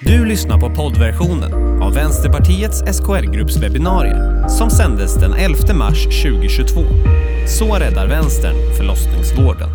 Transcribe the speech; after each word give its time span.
Du 0.00 0.24
lyssnar 0.24 0.60
på 0.60 0.70
poddversionen 0.70 1.82
av 1.82 1.94
Vänsterpartiets 1.94 2.78
SKR-grupps 2.78 3.56
webbinarie 3.56 4.48
som 4.48 4.70
sändes 4.70 5.14
den 5.14 5.32
11 5.32 5.74
mars 5.74 6.04
2022. 6.04 6.80
Så 7.46 7.74
räddar 7.74 8.08
vänstern 8.08 8.76
förlossningsvården. 8.76 9.68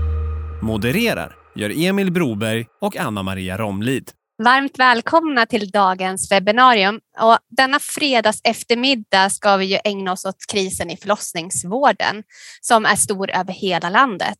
Modererar 0.62 1.36
gör 1.56 1.86
Emil 1.86 2.12
Broberg 2.12 2.66
och 2.82 2.98
Anna-Maria 2.98 3.58
Romlid. 3.58 4.10
Varmt 4.38 4.80
välkomna 4.80 5.46
till 5.46 5.72
dagens 5.72 6.32
webbinarium. 6.32 7.00
Och 7.20 7.38
denna 7.58 7.80
fredags 7.80 8.42
eftermiddag 8.44 9.30
ska 9.30 9.58
vi 9.58 9.66
ju 9.66 9.80
ägna 9.84 10.12
oss 10.12 10.26
åt 10.26 10.46
krisen 10.52 10.90
i 10.90 10.98
förlossningsvården 10.98 12.24
som 12.62 12.86
är 12.86 12.96
stor 12.96 13.32
över 13.32 13.54
hela 13.54 13.90
landet. 13.90 14.38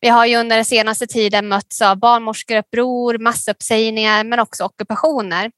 Vi 0.00 0.08
har 0.08 0.26
ju 0.26 0.36
under 0.36 0.56
den 0.56 0.64
senaste 0.64 1.06
tiden 1.06 1.48
mötts 1.48 1.82
av 1.82 1.98
barnmorskeuppror, 1.98 3.18
massuppsägningar 3.18 4.24
men 4.24 4.38
också 4.38 4.64
ockupationer. 4.64 5.50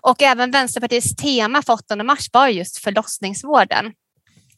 Och 0.00 0.22
även 0.22 0.50
Vänsterpartiets 0.50 1.16
tema 1.16 1.62
för 1.62 1.72
8 1.72 1.96
mars 2.04 2.26
var 2.32 2.48
just 2.48 2.78
förlossningsvården. 2.78 3.92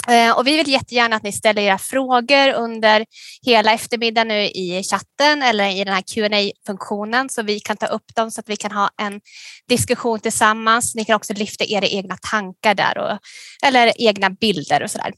Eh, 0.09 0.39
och 0.39 0.47
vi 0.47 0.57
vill 0.57 0.69
jättegärna 0.69 1.17
att 1.17 1.23
ni 1.23 1.33
ställer 1.33 1.63
era 1.63 1.79
frågor 1.79 2.53
under 2.53 3.07
hela 3.47 3.73
eftermiddagen 3.73 4.29
nu 4.29 4.45
i 4.45 4.83
chatten 4.91 5.43
eller 5.43 5.69
i 5.69 5.85
den 5.85 5.95
här 5.95 6.03
qa 6.03 6.53
funktionen 6.67 7.29
så 7.29 7.43
vi 7.43 7.61
kan 7.61 7.77
ta 7.77 7.87
upp 7.87 8.15
dem 8.15 8.31
så 8.31 8.41
att 8.41 8.49
vi 8.49 8.57
kan 8.57 8.73
ha 8.73 8.91
en 9.03 9.21
diskussion 9.69 10.21
tillsammans. 10.21 10.95
Ni 10.95 11.05
kan 11.05 11.17
också 11.17 11.33
lyfta 11.33 11.65
era 11.65 11.87
egna 11.87 12.17
tankar 12.31 12.75
där 12.75 12.99
och, 12.99 13.19
eller 13.67 13.93
egna 13.99 14.31
bilder 14.31 14.83
och 14.83 14.91
sådär. 14.91 15.13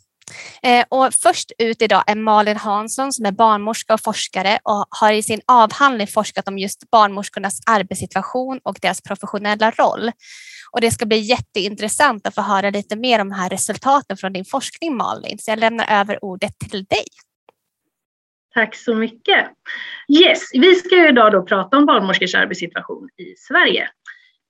där. 0.62 0.84
och 0.88 1.15
först 1.15 1.52
ut 1.59 1.82
idag 1.82 2.04
är 2.06 2.15
Malin 2.15 2.56
Hansson 2.56 3.12
som 3.12 3.27
är 3.27 3.32
barnmorska 3.32 3.95
och 3.95 4.01
forskare 4.01 4.59
och 4.62 4.87
har 4.91 5.12
i 5.12 5.23
sin 5.23 5.41
avhandling 5.46 6.06
forskat 6.06 6.48
om 6.48 6.59
just 6.59 6.91
barnmorskornas 6.91 7.60
arbetssituation 7.66 8.60
och 8.62 8.79
deras 8.82 9.01
professionella 9.01 9.70
roll. 9.70 10.12
Och 10.74 10.80
det 10.80 10.91
ska 10.91 11.06
bli 11.06 11.19
jätteintressant 11.19 12.26
att 12.26 12.35
få 12.35 12.40
höra 12.40 12.71
lite 12.71 12.96
mer 12.96 13.21
om 13.21 13.29
de 13.29 13.35
här 13.35 13.51
resultaten 13.51 14.16
från 14.16 14.32
din 14.32 14.45
forskning 14.45 14.96
Malin. 14.96 15.38
Så 15.38 15.51
jag 15.51 15.59
lämnar 15.59 16.01
över 16.01 16.24
ordet 16.24 16.59
till 16.71 16.85
dig. 16.85 17.04
Tack 18.54 18.74
så 18.74 18.95
mycket. 18.95 19.46
Yes, 20.21 20.51
vi 20.52 20.74
ska 20.74 21.09
idag 21.09 21.32
då 21.32 21.43
prata 21.43 21.76
om 21.76 21.87
barnmorskors 21.87 22.35
arbetssituation 22.35 23.09
i 23.16 23.35
Sverige. 23.37 23.88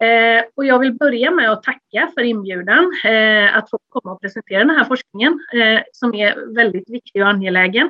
Eh, 0.03 0.45
och 0.57 0.65
jag 0.65 0.79
vill 0.79 0.93
börja 0.93 1.31
med 1.31 1.53
att 1.53 1.63
tacka 1.63 2.11
för 2.15 2.23
inbjudan 2.23 2.93
eh, 3.05 3.57
att 3.57 3.71
få 3.71 3.79
komma 3.89 4.15
och 4.15 4.21
presentera 4.21 4.59
den 4.59 4.77
här 4.77 4.85
forskningen 4.85 5.41
eh, 5.55 5.83
som 5.93 6.15
är 6.15 6.55
väldigt 6.55 6.91
viktig 6.91 7.23
och 7.23 7.29
angelägen. 7.29 7.87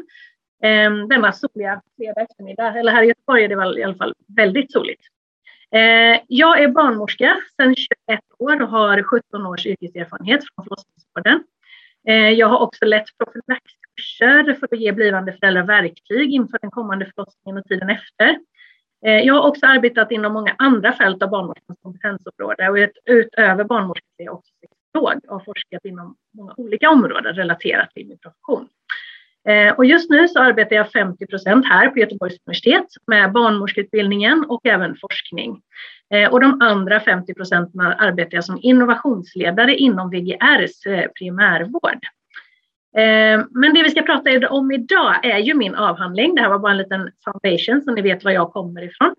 Eh, 0.64 1.06
denna 1.08 1.32
soliga 1.32 1.80
fredag 1.96 2.20
eftermiddag, 2.20 2.78
eller 2.78 2.92
här 2.92 3.02
i 3.02 3.06
Göteborg 3.06 3.44
är 3.44 3.48
det 3.48 3.80
i 3.80 3.84
alla 3.84 3.94
fall 3.94 4.14
väldigt 4.36 4.72
soligt. 4.72 5.02
Eh, 5.74 6.20
jag 6.28 6.62
är 6.62 6.68
barnmorska 6.68 7.36
sedan 7.56 7.74
21 7.76 8.20
år 8.38 8.62
och 8.62 8.68
har 8.68 9.02
17 9.02 9.46
års 9.46 9.66
yrkeserfarenhet 9.66 10.40
från 10.44 10.64
förlossningsvården. 10.64 11.44
Eh, 12.08 12.30
jag 12.30 12.46
har 12.46 12.58
också 12.58 12.84
lett 12.84 13.04
profylaxkurser 13.18 14.54
för 14.54 14.68
att 14.72 14.80
ge 14.80 14.92
blivande 14.92 15.32
föräldrar 15.32 15.62
verktyg 15.62 16.34
inför 16.34 16.58
den 16.58 16.70
kommande 16.70 17.10
förlossningen 17.14 17.58
och 17.58 17.64
tiden 17.64 17.90
efter. 17.90 18.38
Eh, 19.06 19.20
jag 19.20 19.34
har 19.34 19.48
också 19.48 19.66
arbetat 19.66 20.10
inom 20.10 20.32
många 20.32 20.54
andra 20.58 20.92
fält 20.92 21.22
av 21.22 21.30
barnmorskans 21.30 21.78
kompetensområde 21.82 22.68
och 22.68 22.88
utöver 23.04 23.64
barnmorska 23.64 24.06
är 24.18 24.24
jag 24.24 24.34
också 24.34 24.52
sexolog 24.60 25.24
och 25.28 25.38
har 25.38 25.44
forskat 25.44 25.84
inom 25.84 26.16
många 26.34 26.54
olika 26.56 26.90
områden 26.90 27.34
relaterat 27.34 27.90
till 27.90 28.06
min 28.06 28.18
profession. 28.18 28.68
Eh, 29.48 29.74
och 29.74 29.84
just 29.84 30.10
nu 30.10 30.28
så 30.28 30.40
arbetar 30.40 30.76
jag 30.76 30.90
50 30.90 31.26
procent 31.26 31.66
här 31.68 31.88
på 31.88 31.98
Göteborgs 31.98 32.36
universitet 32.46 32.86
med 33.06 33.32
barnmorskeutbildningen 33.32 34.44
och 34.48 34.66
även 34.66 34.96
forskning. 35.00 35.60
Eh, 36.14 36.32
och 36.32 36.40
de 36.40 36.62
andra 36.62 37.00
50 37.00 37.34
procenten 37.34 37.80
arbetar 37.80 38.34
jag 38.34 38.44
som 38.44 38.58
innovationsledare 38.62 39.76
inom 39.76 40.10
VGRs 40.10 40.86
eh, 40.86 41.06
primärvård. 41.18 41.98
Men 43.50 43.74
det 43.74 43.82
vi 43.82 43.90
ska 43.90 44.02
prata 44.02 44.48
om 44.48 44.72
idag 44.72 45.24
är 45.24 45.38
ju 45.38 45.54
min 45.54 45.74
avhandling. 45.74 46.34
Det 46.34 46.42
här 46.42 46.48
var 46.48 46.58
bara 46.58 46.72
en 46.72 46.78
liten 46.78 47.10
foundation 47.24 47.82
så 47.82 47.94
ni 47.94 48.02
vet 48.02 48.24
var 48.24 48.30
jag 48.30 48.52
kommer 48.52 48.82
ifrån. 48.82 49.14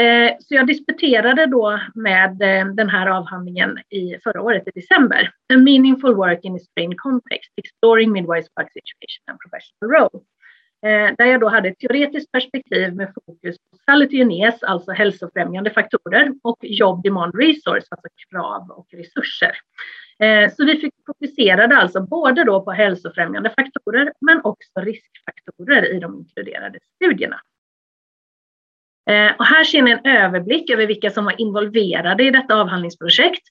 Eh, 0.00 0.36
så 0.40 0.54
jag 0.54 0.66
disputerade 0.66 1.46
då 1.46 1.80
med 1.94 2.42
eh, 2.42 2.66
den 2.66 2.88
här 2.88 3.06
avhandlingen 3.06 3.78
i 3.90 4.16
förra 4.24 4.42
året 4.42 4.68
i 4.68 4.80
december. 4.80 5.30
A 5.54 5.56
meaningful 5.56 6.14
work 6.14 6.44
in 6.44 6.56
a 6.56 6.58
strained 6.58 6.98
context, 6.98 7.52
exploring 7.56 8.12
midwives 8.12 8.46
work 8.56 8.72
situation 8.72 9.24
and 9.30 9.38
professional 9.38 9.90
role. 9.90 10.24
Eh, 10.86 11.14
där 11.18 11.24
jag 11.24 11.40
då 11.40 11.48
hade 11.48 11.68
ett 11.68 11.78
teoretiskt 11.78 12.32
perspektiv 12.32 12.94
med 12.94 13.12
fokus 13.14 13.56
på 13.58 13.76
salutiones, 13.86 14.62
alltså 14.62 14.92
hälsofrämjande 14.92 15.70
faktorer, 15.70 16.32
och 16.42 16.58
job 16.60 17.02
demand 17.02 17.34
resource, 17.34 17.86
alltså 17.90 18.08
krav 18.30 18.70
och 18.70 18.86
resurser. 18.92 19.52
Så 20.56 20.64
vi 20.64 20.90
fokuserade 21.06 21.76
alltså 21.76 22.00
både 22.00 22.44
då 22.44 22.62
på 22.62 22.70
hälsofrämjande 22.70 23.50
faktorer 23.50 24.12
men 24.20 24.40
också 24.44 24.80
riskfaktorer 24.80 25.94
i 25.94 25.98
de 25.98 26.14
inkluderade 26.14 26.78
studierna. 26.94 27.40
Eh, 29.10 29.32
och 29.38 29.44
här 29.44 29.64
ser 29.64 29.82
ni 29.82 29.90
en 29.90 30.06
överblick 30.06 30.70
över 30.70 30.86
vilka 30.86 31.10
som 31.10 31.24
var 31.24 31.40
involverade 31.40 32.24
i 32.24 32.30
detta 32.30 32.54
avhandlingsprojekt. 32.54 33.42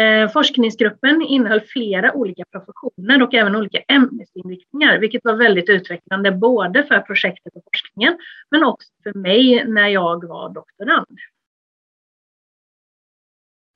Eh, 0.00 0.28
forskningsgruppen 0.28 1.22
innehöll 1.22 1.60
flera 1.60 2.12
olika 2.12 2.44
professioner 2.52 3.22
och 3.22 3.34
även 3.34 3.56
olika 3.56 3.78
ämnesinriktningar, 3.78 4.98
vilket 4.98 5.24
var 5.24 5.34
väldigt 5.34 5.68
utvecklande 5.68 6.32
både 6.32 6.84
för 6.84 7.00
projektet 7.00 7.52
och 7.56 7.62
forskningen, 7.72 8.18
men 8.50 8.64
också 8.64 8.88
för 9.02 9.18
mig 9.18 9.64
när 9.68 9.88
jag 9.88 10.28
var 10.28 10.54
doktorand. 10.54 11.18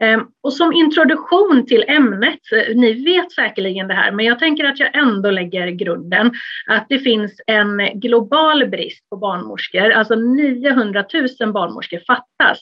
Ehm, 0.02 0.26
och 0.40 0.52
som 0.52 0.72
introduktion 0.72 1.66
till 1.66 1.84
ämnet, 1.88 2.40
eh, 2.52 2.76
ni 2.76 3.04
vet 3.04 3.32
säkerligen 3.32 3.88
det 3.88 3.94
här, 3.94 4.12
men 4.12 4.24
jag 4.24 4.38
tänker 4.38 4.64
att 4.64 4.78
jag 4.78 4.96
ändå 4.96 5.30
lägger 5.30 5.66
grunden, 5.66 6.32
att 6.66 6.86
det 6.88 6.98
finns 6.98 7.40
en 7.46 8.00
global 8.00 8.68
brist 8.68 9.10
på 9.10 9.16
barnmorskor, 9.16 9.90
alltså 9.90 10.14
900 10.14 11.04
000 11.40 11.52
barnmorskor 11.52 11.98
fattas, 12.06 12.58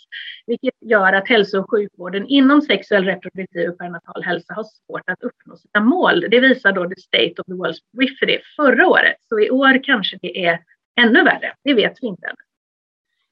vilket 0.46 0.74
gör 0.80 1.12
att 1.12 1.28
hälso 1.28 1.58
och 1.58 1.70
sjukvården 1.70 2.26
inom 2.26 2.62
sexuell, 2.62 3.04
reproduktiv 3.04 3.70
och 3.70 3.78
perinatal 3.78 4.22
hälsa 4.22 4.54
har 4.54 4.64
svårt 4.64 5.10
att 5.10 5.22
uppnå 5.22 5.56
sina 5.56 5.84
mål. 5.84 6.26
Det 6.30 6.40
visar 6.40 6.72
då 6.72 6.88
The 6.88 7.00
State 7.00 7.34
of 7.38 7.46
the 7.46 7.52
World's 7.52 7.80
Periphery 7.96 8.38
förra 8.56 8.88
året, 8.88 9.16
så 9.28 9.40
i 9.40 9.50
år 9.50 9.84
kanske 9.84 10.18
det 10.22 10.46
är 10.46 10.58
ännu 11.00 11.22
värre, 11.22 11.54
det 11.64 11.74
vet 11.74 11.98
vi 12.00 12.06
inte 12.06 12.26
ännu. 12.26 12.49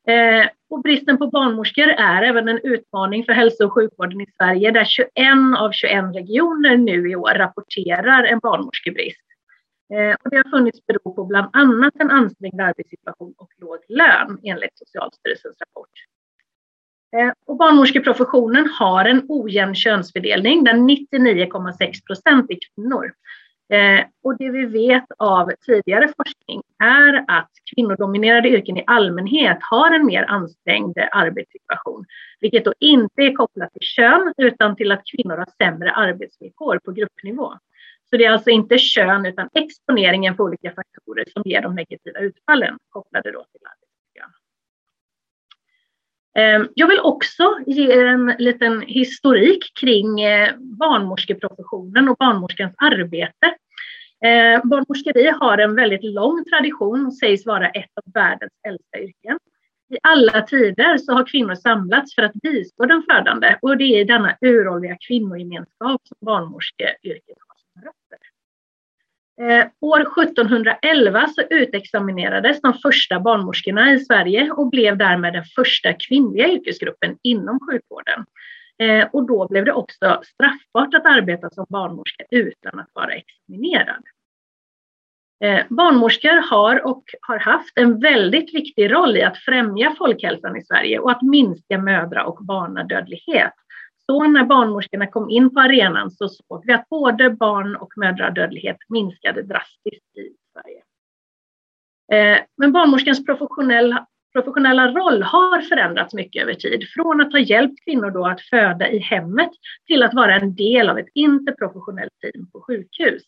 Eh, 0.09 0.49
och 0.71 0.83
bristen 0.83 1.19
på 1.19 1.27
barnmorskor 1.27 1.89
är 1.89 2.23
även 2.23 2.49
en 2.49 2.61
utmaning 2.63 3.25
för 3.25 3.33
hälso 3.33 3.65
och 3.65 3.73
sjukvården 3.73 4.21
i 4.21 4.27
Sverige 4.37 4.71
där 4.71 4.85
21 4.85 5.09
av 5.59 5.73
21 5.73 6.15
regioner 6.15 6.77
nu 6.77 7.11
i 7.11 7.17
år 7.17 7.31
rapporterar 7.35 8.25
en 8.25 8.39
barnmorskebrist. 8.39 9.25
Eh, 9.95 10.17
och 10.25 10.31
det 10.31 10.37
har 10.37 10.51
funnits 10.51 10.87
beror 10.87 11.15
på 11.15 11.25
bland 11.25 11.49
annat 11.53 11.95
en 11.99 12.11
ansträngd 12.11 12.61
arbetssituation 12.61 13.35
och 13.37 13.51
låg 13.57 13.79
lön 13.89 14.39
enligt 14.45 14.79
Socialstyrelsens 14.79 15.57
rapport. 15.61 15.91
Eh, 17.17 17.33
och 17.47 17.57
barnmorskeprofessionen 17.57 18.69
har 18.79 19.05
en 19.05 19.27
ojämn 19.29 19.75
könsfördelning 19.75 20.65
där 20.65 20.73
99,6 20.73 22.07
procent 22.07 22.51
är 22.51 22.59
kvinnor. 22.75 23.13
Eh, 23.71 24.05
och 24.23 24.37
det 24.37 24.51
vi 24.51 24.67
vet 24.67 25.05
av 25.19 25.51
tidigare 25.67 26.09
forskning 26.17 26.63
är 26.79 27.25
att 27.29 27.51
kvinnodominerade 27.75 28.49
yrken 28.49 28.77
i 28.77 28.85
allmänhet 28.87 29.59
har 29.61 29.95
en 29.95 30.07
mer 30.07 30.23
ansträngd 30.23 30.99
arbetssituation, 31.13 32.05
vilket 32.41 32.65
då 32.65 32.75
inte 32.79 33.23
är 33.23 33.33
kopplat 33.33 33.73
till 33.73 33.83
kön 33.83 34.35
utan 34.37 34.77
till 34.77 34.93
att 34.93 35.03
kvinnor 35.05 35.37
har 35.37 35.47
sämre 35.63 35.93
arbetsvillkor 35.93 36.79
på 36.85 36.93
gruppnivå. 36.93 37.53
Så 38.11 38.17
det 38.17 38.25
är 38.25 38.31
alltså 38.31 38.51
inte 38.51 38.79
kön 38.79 39.27
utan 39.27 39.49
exponeringen 39.55 40.37
för 40.37 40.45
olika 40.45 40.73
faktorer 40.73 41.25
som 41.33 41.43
ger 41.45 41.63
de 41.63 41.75
negativa 41.75 42.19
utfallen 42.19 42.79
kopplade 42.89 43.33
då 43.33 43.45
till 43.45 43.61
arbetsmiljön. 43.65 43.78
Ehm, 46.35 46.69
jag 46.75 46.89
vill 46.89 47.01
också 47.01 47.59
ge 47.67 47.93
en 47.93 48.35
liten 48.39 48.81
historik 48.81 49.73
kring 49.81 50.21
eh, 50.21 50.55
barnmorskeprofessionen 50.59 52.09
och 52.09 52.17
barnmorskans 52.17 52.75
arbete. 52.77 53.55
Ehm, 54.25 54.61
barnmorskeri 54.65 55.27
har 55.41 55.59
en 55.59 55.75
väldigt 55.75 56.05
lång 56.05 56.45
tradition 56.45 57.07
och 57.07 57.15
sägs 57.15 57.47
vara 57.47 57.69
ett 57.69 57.91
av 58.07 58.13
världens 58.13 58.53
äldsta 58.69 58.99
yrken. 58.99 59.39
I 59.95 59.97
alla 60.03 60.43
tider 60.43 60.99
så 60.99 61.13
har 61.13 61.27
kvinnor 61.27 61.55
samlats 61.55 62.15
för 62.15 62.23
att 62.23 62.33
bistå 62.33 62.87
den 62.87 63.03
födande 63.03 63.59
och 63.63 63.77
det 63.77 63.85
är 63.85 64.01
i 64.01 64.05
denna 64.05 64.37
uråldriga 64.41 64.97
kvinnogemenskap 65.09 66.01
som 66.09 66.17
barnmorskeyrket 66.21 67.39
har 67.47 67.57
sina 67.59 67.87
rötter. 67.87 68.19
Eh, 68.19 69.25
Eh, 69.41 69.67
år 69.81 70.01
1711 70.01 71.29
så 71.29 71.43
utexaminerades 71.51 72.61
de 72.61 72.75
första 72.75 73.21
barnmorskorna 73.21 73.93
i 73.93 73.99
Sverige 73.99 74.51
och 74.51 74.71
blev 74.71 74.97
därmed 74.97 75.33
den 75.33 75.45
första 75.45 75.93
kvinnliga 75.93 76.49
yrkesgruppen 76.49 77.19
inom 77.23 77.61
sjukvården. 77.61 78.25
Eh, 78.83 79.09
och 79.13 79.27
då 79.27 79.49
blev 79.49 79.65
det 79.65 79.73
också 79.73 80.23
straffbart 80.25 80.95
att 80.95 81.07
arbeta 81.07 81.51
som 81.51 81.67
barnmorska 81.69 82.25
utan 82.31 82.81
att 82.81 82.91
vara 82.93 83.13
examinerad. 83.13 84.03
Eh, 85.45 85.61
barnmorskor 85.69 86.51
har 86.51 86.87
och 86.87 87.05
har 87.21 87.39
haft 87.39 87.79
en 87.79 88.01
väldigt 88.01 88.55
viktig 88.55 88.93
roll 88.93 89.17
i 89.17 89.23
att 89.23 89.39
främja 89.39 89.95
folkhälsan 89.99 90.57
i 90.57 90.65
Sverige 90.65 90.99
och 90.99 91.11
att 91.11 91.23
minska 91.23 91.79
mödra 91.79 92.25
och 92.25 92.45
barnadödlighet. 92.45 93.55
Så 94.11 94.27
när 94.27 94.45
barnmorskorna 94.45 95.07
kom 95.07 95.31
in 95.31 95.55
på 95.55 95.61
arenan 95.61 96.11
så 96.11 96.29
såg 96.29 96.67
vi 96.67 96.73
att 96.73 96.89
både 96.89 97.31
barn 97.31 97.77
och 97.77 97.93
mödradödlighet 97.97 98.77
minskade 98.89 99.43
drastiskt 99.43 100.17
i 100.17 100.35
Sverige. 100.53 100.83
Eh, 102.13 102.43
men 102.57 102.73
barnmorskans 102.73 103.27
professionella, 103.27 104.07
professionella 104.33 104.93
roll 104.93 105.23
har 105.23 105.61
förändrats 105.61 106.15
mycket 106.15 106.43
över 106.43 106.55
tid. 106.55 106.85
Från 106.95 107.21
att 107.21 107.33
ha 107.33 107.39
hjälpt 107.39 107.85
kvinnor 107.85 108.11
då 108.11 108.27
att 108.27 108.41
föda 108.41 108.89
i 108.91 108.99
hemmet 108.99 109.51
till 109.87 110.03
att 110.03 110.15
vara 110.15 110.35
en 110.35 110.55
del 110.55 110.89
av 110.89 110.99
ett 110.99 111.09
interprofessionellt 111.15 112.13
team 112.21 112.51
på 112.51 112.61
sjukhus. 112.61 113.23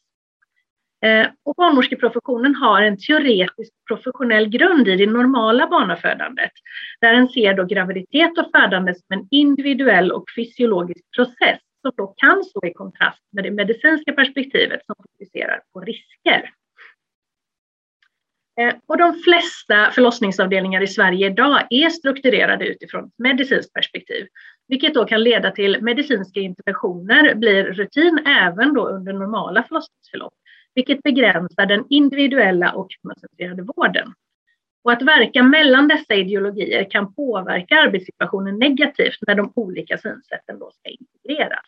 Eh, 1.02 1.26
och 1.44 1.55
barnmorskeprofessionen 1.55 2.55
har 2.55 2.82
en 2.82 2.99
teoretisk 2.99 3.73
professionell 3.88 4.49
grund 4.49 4.88
i 4.88 4.97
det 4.97 5.06
normala 5.06 5.67
barnafödandet, 5.67 6.52
där 7.00 7.14
en 7.14 7.29
ser 7.29 7.55
då 7.55 7.64
graviditet 7.64 8.38
och 8.38 8.50
födande 8.55 8.94
som 8.94 9.19
en 9.19 9.29
individuell 9.31 10.12
och 10.12 10.25
fysiologisk 10.37 11.05
process 11.17 11.61
som 11.82 11.93
då 11.97 12.14
kan 12.17 12.44
stå 12.44 12.67
i 12.67 12.73
kontrast 12.73 13.23
med 13.32 13.44
det 13.44 13.50
medicinska 13.50 14.12
perspektivet 14.12 14.87
som 14.87 14.94
fokuserar 14.97 15.61
på 15.73 15.81
risker. 15.81 16.50
Eh, 18.61 18.75
och 18.87 18.99
de 18.99 19.14
flesta 19.14 19.91
förlossningsavdelningar 19.91 20.82
i 20.82 20.87
Sverige 20.87 21.26
idag 21.26 21.67
är 21.70 21.91
strukturerade 21.91 22.67
utifrån 22.67 23.05
ett 23.05 23.19
medicinskt 23.19 23.73
perspektiv, 23.73 24.26
vilket 24.69 24.94
då 24.94 25.05
kan 25.05 25.23
leda 25.23 25.50
till 25.50 25.82
medicinska 25.82 26.41
interventioner 26.41 27.35
blir 27.35 27.64
rutin 27.64 28.19
även 28.26 28.75
då 28.75 28.88
under 28.88 29.12
normala 29.12 29.62
förlossningsförlopp 29.62 30.35
vilket 30.75 31.02
begränsar 31.02 31.67
den 31.67 31.84
individuella 31.90 32.72
och 32.72 32.88
koncentrerade 33.02 33.62
vården. 33.62 34.14
Och 34.84 34.93
att 34.93 35.02
verka 35.02 35.43
mellan 35.43 35.88
dessa 35.88 36.14
ideologier 36.14 36.90
kan 36.90 37.14
påverka 37.14 37.75
arbetssituationen 37.75 38.58
negativt 38.58 39.19
när 39.26 39.34
de 39.34 39.52
olika 39.56 39.99
synsätten 39.99 40.58
då 40.58 40.70
ska 40.70 40.90
integreras. 40.90 41.67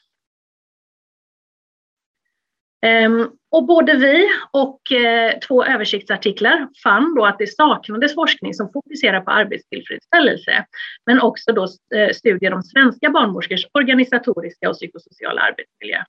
Ehm, 2.87 3.31
och 3.51 3.67
både 3.67 3.97
vi 3.97 4.29
och 4.51 4.93
eh, 4.93 5.39
två 5.39 5.65
översiktsartiklar 5.65 6.69
fann 6.83 7.15
då 7.15 7.25
att 7.25 7.39
det 7.39 7.47
saknades 7.47 8.15
forskning 8.15 8.55
som 8.55 8.73
fokuserar 8.73 9.21
på 9.21 9.31
arbetstillfredsställelse, 9.31 10.65
men 11.07 11.21
också 11.21 11.53
då 11.53 11.69
eh, 11.95 12.11
studier 12.11 12.55
om 12.55 12.63
svenska 12.63 13.11
barnmorskors 13.11 13.67
organisatoriska 13.73 14.71
och 14.71 14.77
psykosociala 14.77 15.41
arbetsmiljö. 15.41 16.05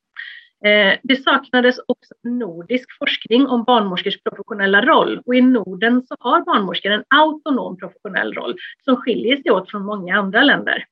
Eh, 0.65 0.99
det 1.03 1.23
saknades 1.23 1.79
också 1.85 2.13
nordisk 2.23 2.97
forskning 2.99 3.47
om 3.47 3.63
barnmorskors 3.63 4.21
professionella 4.23 4.85
roll 4.85 5.21
och 5.25 5.35
i 5.35 5.41
Norden 5.41 6.07
så 6.07 6.15
har 6.19 6.41
barnmorskor 6.41 6.91
en 6.91 7.03
autonom 7.07 7.77
professionell 7.77 8.33
roll 8.33 8.55
som 8.85 8.95
skiljer 8.95 9.41
sig 9.41 9.51
åt 9.51 9.71
från 9.71 9.85
många 9.85 10.17
andra 10.17 10.43
länder. 10.43 10.85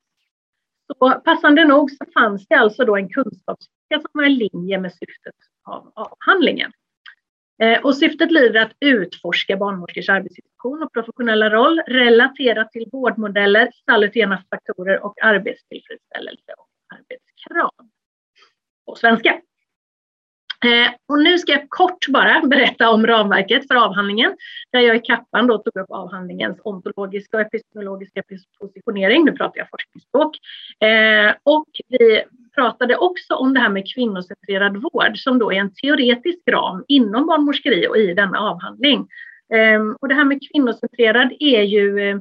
Så 0.88 1.22
passande 1.26 1.66
nog 1.66 1.92
så 1.92 2.06
fanns 2.14 2.48
det 2.48 2.56
alltså 2.56 2.86
då 2.86 2.96
en 2.96 3.10
kunskapsficka 3.10 4.00
som 4.02 4.10
var 4.14 4.24
i 4.24 4.30
linje 4.30 4.80
med 4.80 4.94
syftet 4.94 5.36
av 5.64 5.92
avhandlingen. 5.96 6.72
Eh, 7.62 7.82
och 7.86 7.96
syftet 7.96 8.32
lyder 8.32 8.62
att 8.62 8.72
utforska 8.80 9.58
barnmorskors 9.58 10.10
arbetssituation 10.10 10.84
och 10.84 10.94
professionella 10.94 11.50
roll 11.50 11.82
relaterat 11.88 12.72
till 12.72 12.90
vårdmodeller, 12.92 13.72
salutena 13.86 14.44
faktorer 14.50 15.06
och 15.06 15.24
arbetstillfredsställelse 15.24 16.54
och 16.58 16.68
arbetskrav. 16.96 17.72
På 18.86 18.96
svenska. 18.96 19.42
Eh, 20.66 20.92
och 21.08 21.20
nu 21.24 21.38
ska 21.38 21.52
jag 21.52 21.70
kort 21.70 22.08
bara 22.08 22.42
berätta 22.42 22.90
om 22.90 23.08
ramverket 23.08 23.68
för 23.68 23.76
avhandlingen, 23.76 24.36
där 24.72 24.80
jag 24.80 24.96
i 24.96 25.00
kappan 25.00 25.48
då 25.48 25.58
tog 25.58 25.84
upp 25.84 25.92
avhandlingens 25.92 26.58
ontologiska 26.64 27.38
och 27.38 27.42
epistemologiska 27.42 28.24
positionering, 28.60 29.26
nu 29.26 29.32
pratar 29.32 29.60
jag 29.60 29.70
forskningsspråk. 29.70 30.38
Eh, 30.84 31.36
och 31.44 31.68
vi 31.88 32.24
pratade 32.56 32.96
också 32.96 33.34
om 33.34 33.54
det 33.54 33.60
här 33.60 33.70
med 33.70 33.94
kvinnocentrerad 33.94 34.78
vård, 34.78 35.18
som 35.18 35.40
då 35.40 35.52
är 35.54 35.58
en 35.58 35.74
teoretisk 35.74 36.40
ram 36.50 36.84
inom 36.88 37.26
barnmorskeri 37.28 37.88
och 37.88 37.98
i 37.98 38.14
denna 38.14 38.40
avhandling. 38.40 39.08
Eh, 39.54 39.82
och 40.02 40.08
det 40.08 40.16
här 40.16 40.26
med 40.26 40.40
kvinnocentrerad 40.52 41.34
är 41.40 41.62
ju 41.62 42.10
eh, 42.10 42.18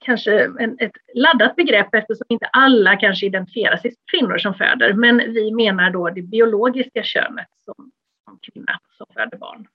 kanske 0.00 0.44
en, 0.44 0.76
ett 0.80 0.92
laddat 1.14 1.56
begrepp 1.56 1.94
eftersom 1.94 2.26
inte 2.28 2.46
alla 2.46 2.96
kanske 2.96 3.26
identifierar 3.26 3.76
sig 3.76 3.90
som 3.90 4.02
kvinnor 4.10 4.38
som 4.38 4.54
föder, 4.54 4.92
men 4.92 5.16
vi 5.18 5.52
menar 5.52 5.90
då 5.90 6.10
det 6.10 6.22
biologiska 6.22 7.02
könet 7.02 7.48
som, 7.64 7.90
som 8.24 8.38
kvinna 8.42 8.80
som 8.96 9.06
föder 9.14 9.38
barn. 9.38 9.66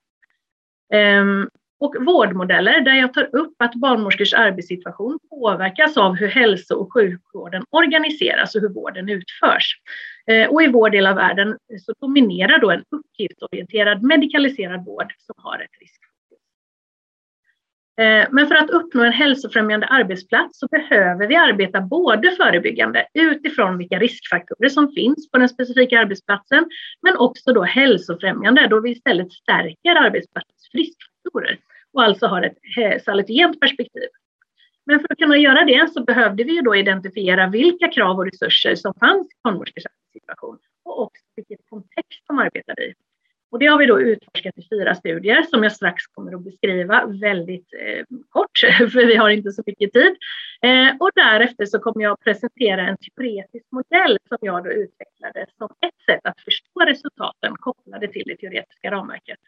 Ehm, 0.93 1.49
och 1.79 1.95
vårdmodeller 1.99 2.81
där 2.81 2.93
jag 2.93 3.13
tar 3.13 3.35
upp 3.35 3.55
att 3.57 3.75
barnmorskors 3.75 4.33
arbetssituation 4.33 5.19
påverkas 5.29 5.97
av 5.97 6.15
hur 6.15 6.27
hälso 6.27 6.75
och 6.75 6.93
sjukvården 6.93 7.63
organiseras 7.69 8.55
och 8.55 8.61
hur 8.61 8.69
vården 8.69 9.09
utförs. 9.09 9.75
Ehm, 10.27 10.49
och 10.49 10.63
i 10.63 10.67
vår 10.67 10.89
del 10.89 11.07
av 11.07 11.15
världen 11.15 11.57
så 11.85 11.93
dominerar 12.01 12.59
då 12.59 12.71
en 12.71 12.83
uppgiftsorienterad 12.89 14.03
medikaliserad 14.03 14.85
vård 14.85 15.13
som 15.17 15.35
har 15.37 15.59
ett 15.59 15.81
risk 15.81 16.10
Eh, 17.97 18.27
men 18.31 18.47
för 18.47 18.55
att 18.55 18.69
uppnå 18.69 19.03
en 19.03 19.13
hälsofrämjande 19.13 19.87
arbetsplats 19.87 20.59
så 20.59 20.67
behöver 20.67 21.27
vi 21.27 21.35
arbeta 21.35 21.81
både 21.81 22.31
förebyggande 22.31 23.07
utifrån 23.13 23.77
vilka 23.77 23.99
riskfaktorer 23.99 24.69
som 24.69 24.91
finns 24.91 25.31
på 25.31 25.37
den 25.37 25.49
specifika 25.49 25.99
arbetsplatsen, 25.99 26.69
men 27.01 27.17
också 27.17 27.53
då 27.53 27.63
hälsofrämjande 27.63 28.67
då 28.67 28.79
vi 28.79 28.91
istället 28.91 29.31
stärker 29.31 29.95
arbetsplatsens 29.95 30.69
friskfaktorer 30.71 31.59
och 31.93 32.03
alltså 32.03 32.27
har 32.27 32.41
ett 32.41 32.57
eh, 32.77 33.01
salutogent 33.01 33.59
perspektiv. 33.59 34.07
Men 34.85 34.99
för 34.99 35.07
att 35.11 35.17
kunna 35.17 35.37
göra 35.37 35.65
det 35.65 35.93
så 35.93 36.03
behövde 36.03 36.43
vi 36.43 36.55
ju 36.55 36.61
då 36.61 36.75
identifiera 36.75 37.47
vilka 37.47 37.87
krav 37.87 38.17
och 38.17 38.25
resurser 38.25 38.75
som 38.75 38.93
fanns 38.93 39.27
i 39.27 39.35
barnmorskors 39.43 39.83
situation 40.13 40.57
och 40.83 41.01
också 41.01 41.21
vilken 41.35 41.57
kontext 41.69 42.23
de 42.27 42.39
arbetade 42.39 42.83
i. 42.83 42.93
Och 43.51 43.59
det 43.59 43.65
har 43.65 43.77
vi 43.77 43.85
då 43.85 44.01
utforskat 44.01 44.57
i 44.57 44.67
fyra 44.69 44.95
studier 44.95 45.41
som 45.41 45.63
jag 45.63 45.71
strax 45.71 46.07
kommer 46.07 46.35
att 46.35 46.41
beskriva 46.41 47.05
väldigt 47.05 47.73
eh, 47.73 48.05
kort, 48.29 48.59
för 48.77 49.05
vi 49.05 49.15
har 49.15 49.29
inte 49.29 49.51
så 49.51 49.63
mycket 49.65 49.93
tid. 49.93 50.15
Eh, 50.61 50.95
och 50.99 51.09
därefter 51.15 51.65
så 51.65 51.79
kommer 51.79 52.03
jag 52.03 52.13
att 52.13 52.23
presentera 52.23 52.87
en 52.87 52.97
teoretisk 52.97 53.65
modell 53.71 54.17
som 54.27 54.37
jag 54.41 54.63
då 54.63 54.71
utvecklade 54.71 55.45
som 55.57 55.69
ett 55.85 56.05
sätt 56.05 56.21
att 56.23 56.41
förstå 56.41 56.79
resultaten 56.79 57.55
kopplade 57.55 58.07
till 58.07 58.23
det 58.25 58.35
teoretiska 58.35 58.91
ramverket. 58.91 59.39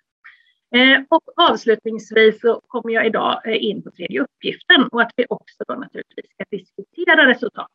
Eh, 0.76 1.02
och 1.10 1.24
avslutningsvis 1.36 2.42
så 2.42 2.62
kommer 2.68 2.94
jag 2.94 3.06
idag 3.06 3.42
eh, 3.46 3.64
in 3.64 3.84
på 3.84 3.92
tredje 3.92 4.22
uppgiften 4.22 4.88
och 4.92 5.02
att 5.02 5.12
vi 5.16 5.26
också 5.30 5.64
då 5.68 5.74
naturligtvis 5.74 6.26
ska 6.34 6.44
diskutera 6.52 7.28
resultaten. 7.28 7.73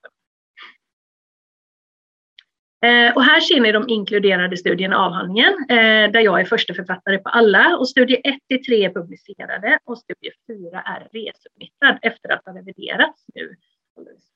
Eh, 2.80 3.14
och 3.14 3.24
här 3.24 3.40
ser 3.40 3.60
ni 3.60 3.72
de 3.72 3.88
inkluderade 3.88 4.56
studierna 4.56 4.94
i 4.94 4.98
avhandlingen, 4.98 5.52
eh, 5.68 6.10
där 6.12 6.20
jag 6.20 6.40
är 6.40 6.44
första 6.44 6.74
författare 6.74 7.18
på 7.18 7.28
alla. 7.28 7.76
Och 7.76 7.88
studie 7.88 8.20
1 8.24 8.38
till 8.48 8.64
3 8.64 8.84
är 8.84 8.90
publicerade 8.90 9.78
och 9.84 9.98
studie 9.98 10.30
4 10.46 10.82
är 10.82 11.08
resubmittad 11.12 11.98
efter 12.02 12.28
att 12.28 12.46
ha 12.46 12.54
reviderats 12.54 13.24
nu 13.34 13.56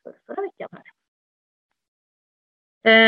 för 0.03 0.15
förra 0.27 0.43
veckan. 0.43 0.69
Här. 0.73 0.83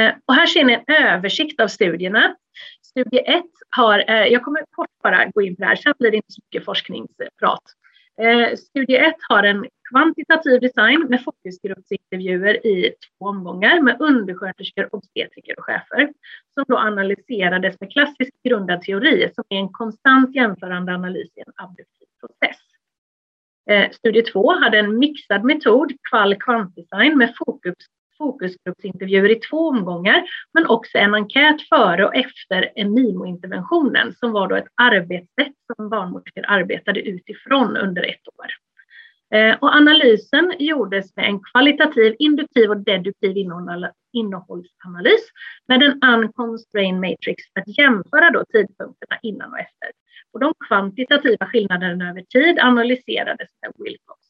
Eh, 0.06 0.14
och 0.24 0.34
här 0.34 0.46
ser 0.46 0.64
ni 0.64 0.72
en 0.72 0.84
översikt 0.94 1.60
av 1.60 1.68
studierna. 1.68 2.36
Studie 2.82 3.18
1 3.18 3.44
har, 3.70 3.98
jag 4.08 4.42
kommer 4.42 4.64
kort 4.70 4.90
bara 5.02 5.24
gå 5.24 5.42
in 5.42 5.56
på 5.56 5.60
det 5.62 5.66
här, 5.66 5.76
sen 5.76 5.94
blir 5.98 6.10
det 6.10 6.16
inte 6.16 6.32
så 6.32 6.40
mycket 6.44 6.64
forskningsprat. 6.64 7.62
Studie 8.56 8.96
1 8.96 9.14
har 9.28 9.42
en 9.42 9.66
kvantitativ 9.90 10.60
design 10.60 11.06
med 11.08 11.24
fokusgruppsintervjuer 11.24 12.66
i 12.66 12.90
två 12.90 13.26
omgångar 13.26 13.80
med 13.80 13.96
undersköterskor, 14.00 14.94
obstetriker 14.94 15.58
och 15.58 15.64
chefer 15.64 16.12
som 16.54 16.64
då 16.68 16.78
analyserades 16.78 17.80
med 17.80 17.92
klassiskt 17.92 18.42
grundad 18.42 18.82
teori 18.82 19.30
som 19.34 19.44
är 19.48 19.56
en 19.56 19.72
konstant 19.72 20.34
jämförande 20.34 20.94
analys 20.94 21.30
i 21.36 21.40
en 21.40 21.52
abduktiv 21.56 22.06
process. 22.20 22.60
Eh, 23.70 23.90
studie 23.90 24.22
2 24.22 24.52
hade 24.52 24.78
en 24.78 24.98
mixad 24.98 25.44
metod, 25.44 25.92
kval-kvantdesign 26.10 27.18
med 27.18 27.34
fokus 27.36 27.74
fokusgruppsintervjuer 28.18 29.30
i 29.30 29.40
två 29.40 29.68
omgångar, 29.68 30.24
men 30.52 30.66
också 30.66 30.98
en 30.98 31.14
enkät 31.14 31.68
före 31.68 32.06
och 32.06 32.14
efter 32.14 32.84
MIMO-interventionen 32.84 34.14
som 34.14 34.32
var 34.32 34.48
då 34.48 34.56
ett 34.56 34.68
arbetssätt 34.74 35.54
som 35.76 35.88
barnmorskor 35.88 36.44
arbetade 36.46 37.00
utifrån 37.00 37.76
under 37.76 38.02
ett 38.02 38.28
år. 38.38 38.63
Eh, 39.34 39.56
och 39.60 39.74
analysen 39.74 40.54
gjordes 40.58 41.16
med 41.16 41.24
en 41.24 41.40
kvalitativ, 41.40 42.16
induktiv 42.18 42.70
och 42.70 42.76
deduktiv 42.76 43.36
innehållsanalys 44.12 45.22
med 45.68 45.82
en 45.82 46.02
unconstrained 46.02 47.00
matrix 47.00 47.42
för 47.52 47.60
att 47.60 47.78
jämföra 47.78 48.30
då 48.30 48.44
tidpunkterna 48.44 49.18
innan 49.22 49.52
och 49.52 49.58
efter. 49.58 49.90
Och 50.32 50.40
de 50.40 50.54
kvantitativa 50.68 51.46
skillnaderna 51.46 52.10
över 52.10 52.22
tid 52.22 52.58
analyserades 52.58 53.48
med 53.62 53.72
Wilcox 53.78 54.24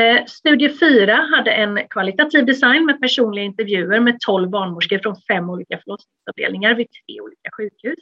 Eh, 0.00 0.24
studie 0.26 0.68
4 0.68 1.14
hade 1.14 1.50
en 1.50 1.88
kvalitativ 1.90 2.46
design 2.46 2.86
med 2.86 3.00
personliga 3.00 3.44
intervjuer 3.44 4.00
med 4.00 4.20
12 4.20 4.50
barnmorskor 4.50 4.98
från 4.98 5.16
fem 5.16 5.50
olika 5.50 5.78
förlossningsavdelningar 5.78 6.74
vid 6.74 6.86
tre 6.90 7.20
olika 7.20 7.50
sjukhus. 7.56 7.98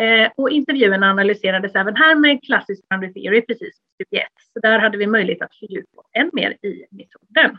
Eh, 0.00 0.30
och 0.36 0.50
intervjuerna 0.50 1.10
analyserades 1.10 1.74
även 1.74 1.96
här 1.96 2.14
med 2.14 2.44
klassisk 2.44 2.88
boundary 2.88 3.12
theory, 3.12 3.40
precis 3.40 3.76
som 3.76 3.84
studie 3.94 4.22
1. 4.22 4.28
Så 4.52 4.60
där 4.60 4.78
hade 4.78 4.98
vi 4.98 5.06
möjlighet 5.06 5.42
att 5.42 5.56
fördjupa 5.56 6.00
oss 6.00 6.10
än 6.12 6.30
mer 6.32 6.50
i 6.50 6.84
metoden. 6.90 7.58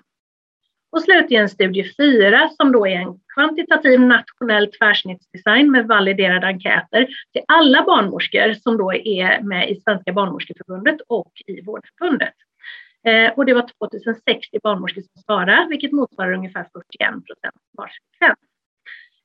Och 0.91 1.01
slutligen 1.01 1.50
studie 1.50 1.93
4 1.98 2.50
som 2.50 2.72
då 2.72 2.88
är 2.88 2.96
en 2.96 3.19
kvantitativ 3.34 4.00
nationell 4.01 4.72
tvärsnittsdesign 4.72 5.72
med 5.72 5.88
validerade 5.88 6.48
enkäter 6.48 7.08
till 7.34 7.41
alla 7.48 7.84
barnmorskor 7.84 8.53
som 8.53 8.77
då 8.77 8.93
är 8.93 9.41
med 9.41 9.69
i 9.69 9.81
Svenska 9.81 10.13
barnmorskeförbundet 10.13 11.01
och 11.08 11.31
i 11.48 11.62
Vårdförbundet. 11.62 12.34
Eh, 13.05 13.31
och 13.31 13.46
det 13.46 13.53
var 13.53 13.69
2060 13.79 14.60
barnmorskor 14.63 15.01
som 15.01 15.22
svarade, 15.22 15.67
vilket 15.69 15.91
motsvarar 15.91 16.34
ungefär 16.34 16.65
41 16.74 17.25
procent 17.25 17.55
svarsfrekvens. 17.75 18.49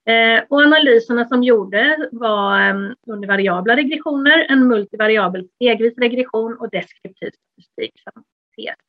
Eh, 0.07 0.45
och 0.49 0.63
analyserna 0.63 1.29
som 1.29 1.43
gjordes 1.43 1.97
var 2.13 2.61
ehm, 2.61 2.95
under 3.07 3.29
variabla 3.29 3.77
regressioner, 3.77 4.47
en 4.49 4.69
multivariabel 4.69 5.49
stegvis 5.49 5.99
regression 5.99 6.57
och 6.61 6.71
deskriptiv 6.71 7.31
statistik 7.31 7.93
samt 8.05 8.27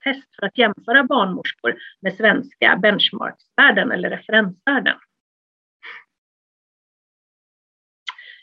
test 0.03 0.35
för 0.39 0.45
att 0.45 0.57
jämföra 0.57 1.03
barnmorskor 1.03 1.75
med 2.01 2.13
svenska 2.13 2.77
benchmarksvärden 2.81 3.91
eller 3.91 4.09
referensvärden. 4.09 4.95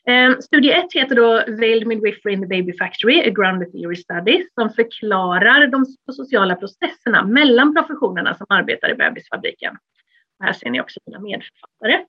Eh, 0.06 0.38
studie 0.38 0.72
1 0.72 0.92
heter 0.92 1.16
då 1.16 1.44
Veiled 1.48 1.86
Midwifery 1.86 2.32
in 2.34 2.40
the 2.40 2.46
Baby 2.46 2.78
Factory, 2.78 3.20
a 3.20 3.30
grounded 3.30 3.72
theory 3.72 3.96
study, 3.96 4.46
som 4.54 4.70
förklarar 4.70 5.66
de 5.66 5.86
sociala 6.12 6.56
processerna 6.56 7.24
mellan 7.24 7.74
professionerna 7.74 8.34
som 8.34 8.46
arbetar 8.48 8.90
i 8.90 8.94
bebisfabriken. 8.94 9.76
Här 10.42 10.52
ser 10.52 10.70
ni 10.70 10.80
också 10.80 11.00
mina 11.06 11.20
medförfattare. 11.20 12.04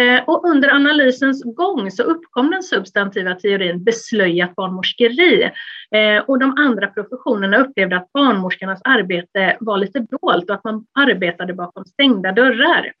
Eh, 0.00 0.22
och 0.26 0.44
under 0.44 0.68
analysens 0.74 1.44
gång 1.44 1.90
så 1.90 2.02
uppkom 2.02 2.50
den 2.50 2.62
substantiva 2.62 3.34
teorin 3.34 3.84
beslöjat 3.84 4.54
barnmorskeri. 4.54 5.42
Eh, 5.94 6.22
och 6.26 6.38
de 6.38 6.54
andra 6.58 6.86
professionerna 6.86 7.56
upplevde 7.58 7.96
att 7.96 8.12
barnmorskornas 8.12 8.80
arbete 8.84 9.56
var 9.60 9.78
lite 9.78 9.98
dolt 9.98 10.50
och 10.50 10.56
att 10.56 10.64
man 10.64 10.86
arbetade 10.98 11.54
bakom 11.54 11.84
stängda 11.84 12.32
dörrar. 12.32 12.92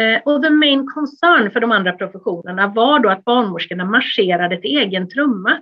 Eh, 0.00 0.20
och 0.24 0.42
the 0.42 0.50
main 0.50 0.86
concern 0.86 1.50
för 1.50 1.60
de 1.60 1.72
andra 1.72 1.92
professionerna 1.92 2.66
var 2.66 2.98
då 2.98 3.08
att 3.08 3.24
barnmorskorna 3.24 3.84
marscherade 3.84 4.56
till 4.60 4.78
egen 4.78 5.08
trumma. 5.08 5.60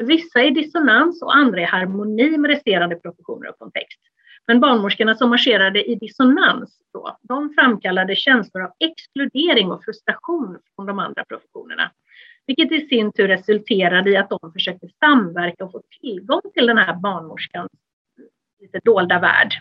Vissa 0.00 0.42
i 0.42 0.50
dissonans 0.50 1.22
och 1.22 1.36
andra 1.36 1.60
i 1.60 1.64
harmoni 1.64 2.38
med 2.38 2.50
resterande 2.50 2.96
professioner 2.96 3.48
och 3.48 3.58
kontext. 3.58 4.00
Men 4.46 4.60
barnmorskorna 4.60 5.14
som 5.14 5.30
marscherade 5.30 5.90
i 5.90 5.94
dissonans 5.94 6.78
då, 6.92 7.16
de 7.22 7.54
framkallade 7.54 8.16
känslor 8.16 8.62
av 8.64 8.72
exkludering 8.80 9.70
och 9.70 9.84
frustration 9.84 10.58
från 10.76 10.86
de 10.86 10.98
andra 10.98 11.24
professionerna. 11.24 11.90
Vilket 12.46 12.72
i 12.72 12.86
sin 12.86 13.12
tur 13.12 13.28
resulterade 13.28 14.10
i 14.10 14.16
att 14.16 14.30
de 14.30 14.52
försökte 14.52 14.88
samverka 15.04 15.64
och 15.64 15.72
få 15.72 15.82
tillgång 16.00 16.40
till 16.54 16.66
den 16.66 16.78
här 16.78 16.94
barnmorskans 16.94 17.70
lite 18.60 18.80
dolda 18.84 19.18
värld. 19.18 19.52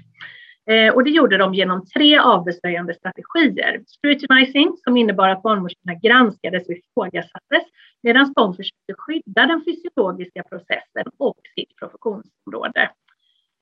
Eh, 0.70 0.94
och 0.94 1.04
det 1.04 1.10
gjorde 1.10 1.38
de 1.38 1.54
genom 1.54 1.86
tre 1.86 2.18
avbeslöjande 2.18 2.94
strategier. 2.94 3.82
Scrutinizing, 3.88 4.78
som 4.84 4.98
innebar 4.98 5.30
att 5.30 5.44
barnmorskorna 5.44 5.94
granskades 5.94 6.68
och 6.68 6.76
ifrågasattes, 6.76 7.64
medan 8.04 8.34
de 8.36 8.56
försökte 8.56 8.94
skydda 8.98 9.46
den 9.46 9.64
fysiologiska 9.66 10.44
processen 10.44 11.06
och 11.18 11.40
sitt 11.56 11.76
professionsområde 11.76 12.90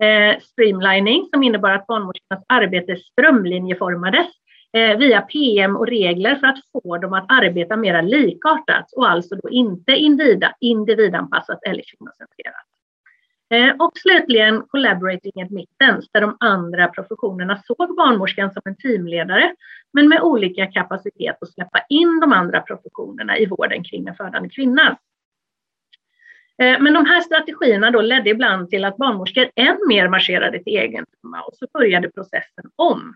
Eh, 0.01 0.39
streamlining 0.39 1.27
som 1.33 1.43
innebar 1.43 1.71
att 1.71 1.87
barnmorskornas 1.87 2.45
arbete 2.47 2.95
strömlinjeformades 2.95 4.27
eh, 4.73 4.97
via 4.97 5.21
PM 5.21 5.75
och 5.75 5.87
regler 5.87 6.35
för 6.35 6.47
att 6.47 6.59
få 6.71 6.97
dem 6.97 7.13
att 7.13 7.25
arbeta 7.27 7.77
mer 7.77 8.01
likartat 8.01 8.85
och 8.95 9.09
alltså 9.09 9.35
då 9.35 9.49
inte 9.49 9.91
individanpassat 10.59 11.59
eller 11.63 11.83
kvinnocentrerat. 11.91 12.65
Eh, 13.53 13.85
och 13.85 13.91
slutligen 13.97 14.63
collaborating 14.67 15.41
admittance 15.41 16.09
där 16.13 16.21
de 16.21 16.37
andra 16.39 16.87
professionerna 16.87 17.61
såg 17.65 17.95
barnmorskan 17.95 18.53
som 18.53 18.61
en 18.65 18.75
teamledare 18.75 19.55
men 19.93 20.09
med 20.09 20.21
olika 20.21 20.67
kapacitet 20.67 21.37
att 21.41 21.53
släppa 21.53 21.79
in 21.89 22.19
de 22.19 22.33
andra 22.33 22.61
professionerna 22.61 23.37
i 23.37 23.45
vården 23.45 23.83
kring 23.83 24.05
den 24.05 24.15
födande 24.15 24.49
kvinnan. 24.49 24.95
Eh, 26.57 26.79
men 26.79 26.93
de 26.93 27.05
här 27.05 27.21
strategierna 27.21 27.91
då 27.91 28.01
ledde 28.01 28.29
ibland 28.29 28.69
till 28.69 28.85
att 28.85 28.97
barnmorskor 28.97 29.49
än 29.55 29.77
mer 29.87 30.07
marscherade 30.07 30.63
till 30.63 30.73
egen 30.73 31.05
och 31.47 31.53
så 31.57 31.67
började 31.73 32.11
processen 32.11 32.65
om. 32.75 33.15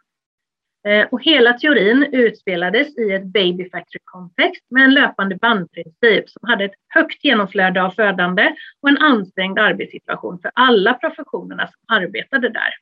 Eh, 0.87 1.07
och 1.11 1.23
hela 1.23 1.53
teorin 1.53 2.03
utspelades 2.11 2.97
i 2.97 3.11
ett 3.11 3.25
baby 3.25 3.69
factory 3.69 3.99
kontext 4.03 4.65
med 4.69 4.83
en 4.83 4.93
löpande 4.93 5.35
bandprincip 5.35 6.29
som 6.29 6.49
hade 6.49 6.65
ett 6.65 6.75
högt 6.87 7.23
genomflöde 7.23 7.83
av 7.83 7.91
födande 7.91 8.55
och 8.81 8.89
en 8.89 8.97
ansträngd 8.97 9.59
arbetssituation 9.59 10.39
för 10.39 10.51
alla 10.55 10.93
professionerna 10.93 11.67
som 11.67 11.95
arbetade 11.95 12.49
där. 12.49 12.73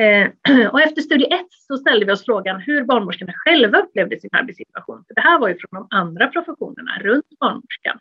Eh, 0.00 0.30
och 0.72 0.80
efter 0.80 1.02
studie 1.02 1.24
1 1.24 1.46
så 1.50 1.76
ställde 1.76 2.06
vi 2.06 2.12
oss 2.12 2.24
frågan 2.24 2.60
hur 2.60 2.84
barnmorskorna 2.84 3.32
själva 3.36 3.78
upplevde 3.78 4.20
sin 4.20 4.30
arbetssituation. 4.32 5.04
För 5.06 5.14
det 5.14 5.20
här 5.20 5.38
var 5.38 5.48
ju 5.48 5.58
från 5.58 5.80
de 5.80 5.96
andra 5.96 6.26
professionerna 6.26 6.98
runt 6.98 7.38
barnmorskan. 7.40 7.98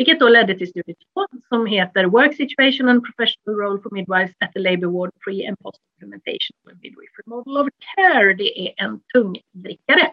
Vilket 0.00 0.20
då 0.20 0.28
ledde 0.28 0.54
till 0.54 0.68
studie 0.68 0.94
2 1.14 1.26
som 1.48 1.66
heter 1.66 2.04
Work 2.04 2.36
Situation 2.36 2.88
and 2.88 3.04
Professional 3.04 3.56
Role 3.60 3.82
for 3.82 3.90
Midwives 3.90 4.34
at 4.44 4.52
the 4.52 4.58
Labour 4.58 4.86
Ward 4.86 5.10
Pre 5.24 5.46
and 5.48 5.58
Post 5.58 5.80
Implementation 5.94 6.56
of 6.64 6.72
a 6.72 6.76
Midwifery 6.82 7.24
Model 7.26 7.56
of 7.56 7.68
Care. 7.96 8.34
Det 8.34 8.60
är 8.60 8.84
en 8.84 9.00
tungdrickare. 9.12 10.10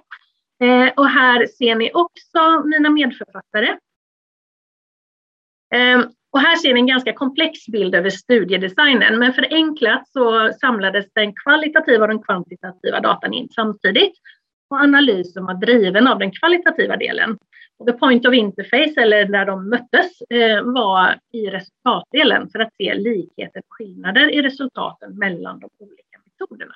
Eh, 0.63 0.93
och 0.95 1.09
här 1.09 1.47
ser 1.47 1.75
ni 1.75 1.91
också 1.93 2.63
mina 2.65 2.89
medförfattare. 2.89 3.77
Eh, 5.75 5.99
och 6.31 6.39
här 6.39 6.55
ser 6.55 6.73
ni 6.73 6.79
en 6.79 6.87
ganska 6.87 7.13
komplex 7.13 7.65
bild 7.65 7.95
över 7.95 8.09
studiedesignen, 8.09 9.19
men 9.19 9.33
förenklat 9.33 10.09
så 10.09 10.53
samlades 10.61 11.05
den 11.13 11.33
kvalitativa 11.33 12.03
och 12.03 12.09
den 12.09 12.23
kvantitativa 12.23 12.99
datan 12.99 13.33
in 13.33 13.49
samtidigt 13.49 14.13
och 14.69 14.77
analysen 14.77 15.45
var 15.45 15.53
driven 15.53 16.07
av 16.07 16.19
den 16.19 16.31
kvalitativa 16.31 16.97
delen. 16.97 17.37
The 17.85 17.93
point 17.93 18.25
of 18.25 18.33
interface, 18.33 19.01
eller 19.01 19.25
där 19.25 19.45
de 19.45 19.69
möttes, 19.69 20.21
eh, 20.21 20.63
var 20.63 21.19
i 21.33 21.49
resultatdelen 21.49 22.49
för 22.49 22.59
att 22.59 22.75
se 22.77 22.93
likheter 22.95 23.59
och 23.59 23.73
skillnader 23.73 24.33
i 24.33 24.41
resultaten 24.41 25.17
mellan 25.17 25.59
de 25.59 25.69
olika 25.79 26.19
metoderna. 26.25 26.73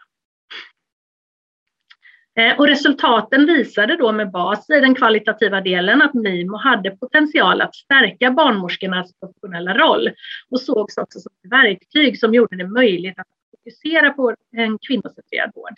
Eh, 2.36 2.60
och 2.60 2.68
resultaten 2.68 3.46
visade 3.46 3.98
då 3.98 4.12
med 4.12 4.32
bas 4.32 4.70
i 4.70 4.80
den 4.80 4.96
kvalitativa 4.96 5.62
delen 5.62 6.02
att 6.02 6.14
MIMO 6.14 6.58
hade 6.58 6.92
potential 6.92 7.62
att 7.62 7.76
stärka 7.76 8.32
barnmorskornas 8.32 9.20
professionella 9.20 9.78
roll 9.78 10.10
och 10.50 10.62
sågs 10.62 10.98
också 10.98 11.20
som 11.20 11.32
ett 11.44 11.52
verktyg 11.52 12.20
som 12.20 12.34
gjorde 12.34 12.58
det 12.58 12.68
möjligt 12.68 13.20
att 13.20 13.28
fokusera 13.52 14.10
på 14.10 14.36
en 14.52 14.78
kvinnocentrerad 14.88 15.52
vård. 15.56 15.74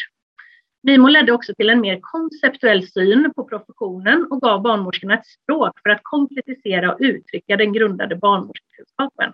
MIMO 0.83 1.07
ledde 1.07 1.31
också 1.31 1.53
till 1.53 1.69
en 1.69 1.81
mer 1.81 1.99
konceptuell 2.01 2.87
syn 2.87 3.33
på 3.35 3.43
professionen 3.43 4.27
och 4.29 4.41
gav 4.41 4.61
barnmorskorna 4.61 5.13
ett 5.13 5.25
språk 5.25 5.79
för 5.83 5.89
att 5.89 5.99
konkretisera 6.03 6.93
och 6.93 6.97
uttrycka 6.99 7.57
den 7.57 7.73
grundade 7.73 8.15
barnmorskekunskapen. 8.15 9.33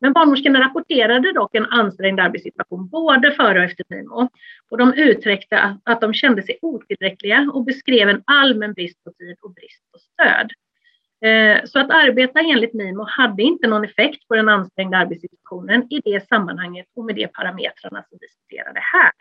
Men 0.00 0.12
barnmorskorna 0.12 0.60
rapporterade 0.60 1.32
dock 1.32 1.54
en 1.54 1.66
ansträngd 1.66 2.20
arbetssituation 2.20 2.88
både 2.88 3.32
före 3.32 3.58
och 3.58 3.64
efter 3.64 3.84
MIMO. 3.88 4.28
Och 4.70 4.78
de 4.78 4.94
uttryckte 4.94 5.78
att 5.84 6.00
de 6.00 6.14
kände 6.14 6.42
sig 6.42 6.58
otillräckliga 6.62 7.50
och 7.54 7.64
beskrev 7.64 8.08
en 8.08 8.22
allmän 8.24 8.72
brist 8.72 9.04
på 9.04 9.12
tid 9.12 9.36
och 9.42 9.54
brist 9.54 9.92
på 9.92 9.98
stöd. 9.98 10.50
Eh, 11.30 11.64
så 11.64 11.78
att 11.78 11.90
arbeta 11.90 12.40
enligt 12.40 12.74
MIMO 12.74 13.04
hade 13.08 13.42
inte 13.42 13.68
någon 13.68 13.84
effekt 13.84 14.28
på 14.28 14.34
den 14.36 14.48
ansträngda 14.48 14.98
arbetssituationen 14.98 15.92
i 15.92 16.00
det 16.04 16.28
sammanhanget 16.28 16.86
och 16.96 17.04
med 17.04 17.14
de 17.14 17.28
parametrarna 17.28 18.02
som 18.02 18.18
vi 18.20 18.26
diskuterade 18.26 18.80
här. 18.80 19.12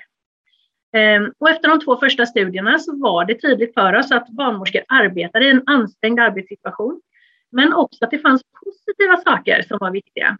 Ehm, 0.93 1.33
och 1.37 1.49
efter 1.49 1.67
de 1.69 1.79
två 1.79 1.97
första 1.97 2.25
studierna 2.25 2.79
så 2.79 2.97
var 2.97 3.25
det 3.25 3.41
tydligt 3.41 3.73
för 3.73 3.95
oss 3.95 4.11
att 4.11 4.29
barnmorskor 4.29 4.81
arbetade 4.87 5.45
i 5.45 5.49
en 5.49 5.63
ansträngd 5.65 6.19
arbetssituation, 6.19 7.01
men 7.51 7.73
också 7.73 8.05
att 8.05 8.11
det 8.11 8.19
fanns 8.19 8.41
positiva 8.63 9.17
saker 9.17 9.61
som 9.61 9.77
var 9.81 9.91
viktiga. 9.91 10.37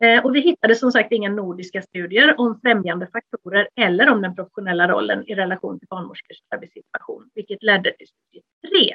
Ehm, 0.00 0.24
och 0.24 0.36
vi 0.36 0.40
hittade 0.40 0.74
som 0.74 0.92
sagt 0.92 1.12
inga 1.12 1.30
nordiska 1.30 1.82
studier 1.82 2.40
om 2.40 2.60
främjande 2.60 3.06
faktorer 3.06 3.68
eller 3.76 4.10
om 4.10 4.22
den 4.22 4.34
professionella 4.34 4.88
rollen 4.88 5.24
i 5.26 5.34
relation 5.34 5.78
till 5.78 5.88
barnmorskors 5.88 6.38
arbetssituation, 6.54 7.30
vilket 7.34 7.62
ledde 7.62 7.92
till 7.92 8.06
studie 8.06 8.42
3 8.84 8.94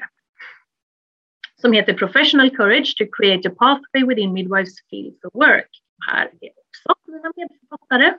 som 1.66 1.74
heter 1.74 1.94
Professional 1.94 2.50
Courage 2.50 2.96
to 2.98 3.06
create 3.12 3.50
a 3.50 3.52
pathway 3.60 4.04
within 4.04 4.34
midwives 4.34 4.76
fields 4.90 5.24
of 5.24 5.34
work. 5.34 5.70
Här 6.08 6.26
är 6.42 6.50
också 6.50 7.12
mina 7.12 7.34
medförfattare. 7.36 8.14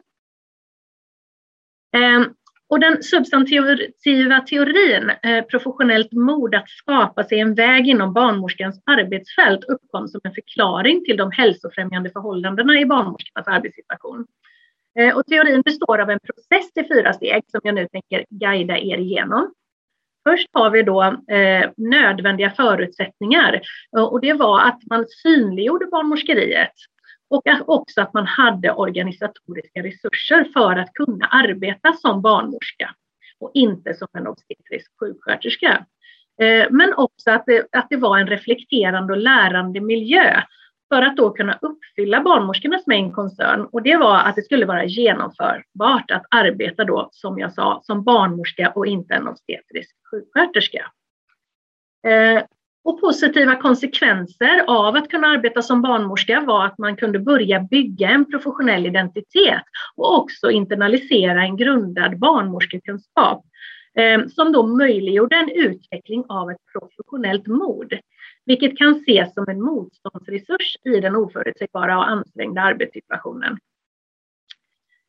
Ehm, 1.92 2.34
och 2.68 2.80
den 2.80 3.02
substantiva 3.02 4.40
teorin, 4.40 5.10
eh, 5.22 5.44
professionellt 5.44 6.12
mod 6.12 6.54
att 6.54 6.68
skapa 6.68 7.24
sig 7.24 7.40
en 7.40 7.54
väg 7.54 7.88
inom 7.88 8.12
barnmorskans 8.12 8.82
arbetsfält, 8.86 9.64
uppkom 9.64 10.08
som 10.08 10.20
en 10.24 10.34
förklaring 10.34 11.04
till 11.04 11.16
de 11.16 11.30
hälsofrämjande 11.30 12.10
förhållandena 12.10 12.80
i 12.80 12.86
barnmorskornas 12.86 13.48
arbetssituation. 13.48 14.26
Eh, 14.98 15.16
och 15.16 15.26
teorin 15.26 15.62
består 15.62 15.98
av 15.98 16.10
en 16.10 16.20
process 16.20 16.70
i 16.74 16.94
fyra 16.94 17.12
steg 17.12 17.42
som 17.48 17.60
jag 17.64 17.74
nu 17.74 17.88
tänker 17.88 18.24
guida 18.30 18.78
er 18.78 18.98
igenom. 18.98 19.52
Först 20.28 20.48
har 20.52 20.70
vi 20.70 20.82
då 20.82 21.02
eh, 21.02 21.70
nödvändiga 21.76 22.50
förutsättningar 22.50 23.60
och 23.90 24.20
det 24.20 24.32
var 24.32 24.60
att 24.60 24.80
man 24.90 25.06
synliggjorde 25.08 25.86
barnmorskeriet 25.86 26.72
och 27.30 27.42
också 27.66 28.00
att 28.00 28.14
man 28.14 28.26
hade 28.26 28.72
organisatoriska 28.72 29.82
resurser 29.82 30.44
för 30.52 30.76
att 30.76 30.92
kunna 30.94 31.26
arbeta 31.26 31.92
som 31.92 32.22
barnmorska 32.22 32.94
och 33.40 33.50
inte 33.54 33.94
som 33.94 34.08
en 34.12 34.26
obstetrisk 34.26 34.92
sjuksköterska. 35.00 35.86
Eh, 36.42 36.66
men 36.70 36.94
också 36.94 37.30
att 37.30 37.46
det, 37.46 37.66
att 37.72 37.86
det 37.90 37.96
var 37.96 38.18
en 38.18 38.26
reflekterande 38.26 39.12
och 39.12 39.18
lärande 39.18 39.80
miljö 39.80 40.42
för 40.88 41.02
att 41.02 41.16
då 41.16 41.30
kunna 41.30 41.58
uppfylla 41.62 42.20
barnmorskornas 42.20 42.86
main 42.86 43.12
concern 43.12 43.68
och 43.72 43.82
det 43.82 43.96
var 43.96 44.18
att 44.18 44.36
det 44.36 44.42
skulle 44.42 44.66
vara 44.66 44.84
genomförbart 44.84 46.10
att 46.10 46.26
arbeta 46.30 46.84
då, 46.84 47.08
som 47.12 47.38
jag 47.38 47.52
sa, 47.52 47.80
som 47.82 48.04
barnmorska 48.04 48.72
och 48.74 48.86
inte 48.86 49.14
en 49.14 49.28
obstetrisk 49.28 49.96
sjuksköterska. 50.10 50.90
Eh, 52.06 52.42
och 52.86 53.00
positiva 53.00 53.56
konsekvenser 53.56 54.64
av 54.66 54.96
att 54.96 55.08
kunna 55.08 55.26
arbeta 55.26 55.62
som 55.62 55.82
barnmorska 55.82 56.40
var 56.40 56.66
att 56.66 56.78
man 56.78 56.96
kunde 56.96 57.18
börja 57.18 57.60
bygga 57.60 58.10
en 58.10 58.30
professionell 58.30 58.86
identitet 58.86 59.62
och 59.96 60.18
också 60.18 60.50
internalisera 60.50 61.42
en 61.42 61.56
grundad 61.56 62.18
barnmorskekunskap 62.18 63.44
eh, 63.94 64.26
som 64.26 64.52
då 64.52 64.66
möjliggjorde 64.66 65.36
en 65.36 65.50
utveckling 65.50 66.24
av 66.28 66.50
ett 66.50 66.60
professionellt 66.72 67.46
mod, 67.46 67.92
vilket 68.44 68.78
kan 68.78 68.92
ses 68.92 69.34
som 69.34 69.48
en 69.48 69.62
motståndsresurs 69.62 70.76
i 70.84 71.00
den 71.00 71.16
oförutsägbara 71.16 71.98
och 71.98 72.08
ansträngda 72.08 72.60
arbetssituationen. 72.60 73.58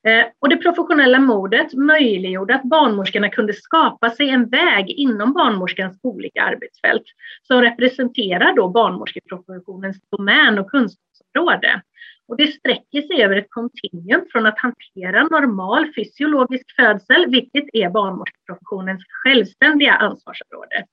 Eh, 0.07 0.25
och 0.39 0.49
det 0.49 0.57
professionella 0.57 1.19
modet 1.19 1.73
möjliggjorde 1.73 2.55
att 2.55 2.63
barnmorskorna 2.63 3.29
kunde 3.29 3.53
skapa 3.53 4.09
sig 4.09 4.29
en 4.29 4.49
väg 4.49 4.89
inom 4.89 5.33
barnmorskans 5.33 5.99
olika 6.03 6.43
arbetsfält 6.43 7.03
som 7.43 7.61
representerar 7.61 8.55
då 8.55 8.69
barnmorskeprofessionens 8.69 9.97
domän 10.11 10.59
och 10.59 10.71
kunskapsområde. 10.71 11.81
Och 12.27 12.37
det 12.37 12.47
sträcker 12.47 13.01
sig 13.01 13.23
över 13.23 13.35
ett 13.35 13.49
kontinuum 13.49 14.25
från 14.31 14.45
att 14.45 14.59
hantera 14.59 15.23
normal 15.23 15.93
fysiologisk 15.95 16.75
födsel, 16.75 17.25
vilket 17.29 17.65
är 17.73 17.89
barnmorskeprofessionens 17.89 19.03
självständiga 19.09 19.93
ansvarsområde, 19.93 20.85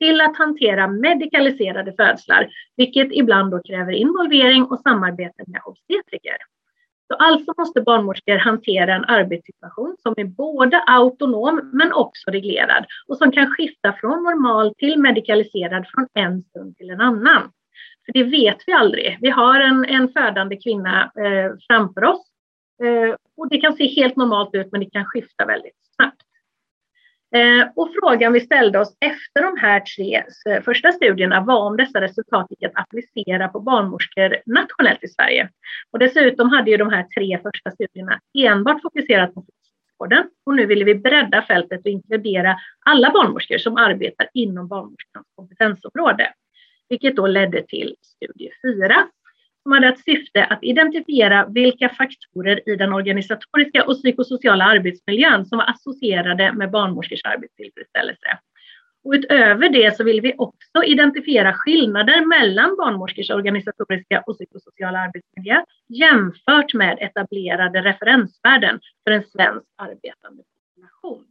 till 0.00 0.20
att 0.20 0.36
hantera 0.36 0.88
medikaliserade 0.88 1.92
födslar, 1.92 2.48
vilket 2.76 3.12
ibland 3.12 3.50
då 3.50 3.62
kräver 3.62 3.92
involvering 3.92 4.64
och 4.64 4.80
samarbete 4.80 5.44
med 5.46 5.60
obstetriker. 5.64 6.36
Så 7.06 7.14
alltså 7.14 7.52
måste 7.58 7.80
barnmorskor 7.80 8.36
hantera 8.36 8.94
en 8.94 9.04
arbetssituation 9.04 9.96
som 10.02 10.14
är 10.16 10.24
både 10.24 10.82
autonom 10.86 11.70
men 11.72 11.92
också 11.92 12.30
reglerad 12.30 12.86
och 13.08 13.18
som 13.18 13.32
kan 13.32 13.50
skifta 13.50 13.92
från 13.92 14.22
normal 14.22 14.74
till 14.74 15.00
medikaliserad 15.00 15.86
från 15.94 16.08
en 16.14 16.42
stund 16.42 16.76
till 16.76 16.90
en 16.90 17.00
annan. 17.00 17.42
För 18.06 18.12
det 18.12 18.24
vet 18.24 18.58
vi 18.66 18.72
aldrig. 18.72 19.18
Vi 19.20 19.30
har 19.30 19.60
en, 19.60 19.84
en 19.84 20.08
födande 20.08 20.56
kvinna 20.56 21.02
eh, 21.02 21.52
framför 21.68 22.04
oss 22.04 22.26
eh, 22.82 23.16
och 23.36 23.48
det 23.48 23.58
kan 23.58 23.72
se 23.72 23.86
helt 23.86 24.16
normalt 24.16 24.54
ut 24.54 24.72
men 24.72 24.80
det 24.80 24.90
kan 24.90 25.04
skifta 25.04 25.46
väldigt 25.46 25.76
snabbt. 25.96 26.23
Eh, 27.34 27.68
och 27.76 27.90
frågan 28.00 28.32
vi 28.32 28.40
ställde 28.40 28.78
oss 28.78 28.96
efter 29.00 29.42
de 29.42 29.56
här 29.60 29.80
tre 29.80 30.22
eh, 30.48 30.62
första 30.62 30.92
studierna 30.92 31.40
var 31.40 31.60
om 31.60 31.76
dessa 31.76 32.00
resultat 32.00 32.46
gick 32.50 32.62
att 32.62 32.76
applicera 32.76 33.48
på 33.48 33.60
barnmorskor 33.60 34.36
nationellt 34.46 35.04
i 35.04 35.08
Sverige. 35.08 35.48
Och 35.90 35.98
dessutom 35.98 36.50
hade 36.50 36.70
ju 36.70 36.76
de 36.76 36.90
här 36.90 37.02
tre 37.02 37.38
första 37.42 37.70
studierna 37.70 38.20
enbart 38.38 38.82
fokuserat 38.82 39.34
på 39.34 39.40
sjukvården 39.40 40.24
och 40.46 40.56
nu 40.56 40.66
ville 40.66 40.84
vi 40.84 40.94
bredda 40.94 41.42
fältet 41.42 41.80
och 41.80 41.90
inkludera 41.90 42.56
alla 42.86 43.10
barnmorskor 43.10 43.58
som 43.58 43.76
arbetar 43.76 44.28
inom 44.34 44.68
barnmorskans 44.68 45.26
kompetensområde, 45.36 46.32
vilket 46.88 47.16
då 47.16 47.26
ledde 47.26 47.62
till 47.62 47.94
studie 48.02 48.50
4 48.62 49.06
som 49.64 49.72
hade 49.72 49.88
ett 49.88 50.04
syfte 50.04 50.44
att 50.44 50.64
identifiera 50.64 51.46
vilka 51.46 51.88
faktorer 51.88 52.68
i 52.68 52.76
den 52.76 52.92
organisatoriska 52.92 53.84
och 53.84 53.94
psykosociala 53.94 54.64
arbetsmiljön 54.64 55.46
som 55.46 55.58
var 55.58 55.70
associerade 55.70 56.52
med 56.52 56.70
barnmorskors 56.70 57.24
arbetstillfredsställelse. 57.24 58.38
Och 59.04 59.12
utöver 59.12 59.68
det 59.68 59.96
så 59.96 60.04
vill 60.04 60.20
vi 60.20 60.34
också 60.38 60.84
identifiera 60.84 61.52
skillnader 61.52 62.26
mellan 62.26 62.76
barnmorskors 62.76 63.30
organisatoriska 63.30 64.20
och 64.26 64.36
psykosociala 64.36 64.98
arbetsmiljö 64.98 65.64
jämfört 65.88 66.74
med 66.74 66.98
etablerade 67.00 67.82
referensvärden 67.82 68.80
för 69.04 69.10
en 69.10 69.24
svensk 69.24 69.66
arbetande 69.76 70.42
population. 70.74 71.24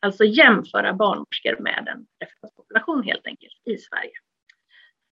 Alltså 0.00 0.24
jämföra 0.24 0.92
barnmorskor 0.92 1.56
med 1.62 1.88
en 1.88 2.06
referenspopulation 2.20 3.02
helt 3.02 3.26
enkelt 3.26 3.54
i 3.64 3.76
Sverige. 3.78 4.12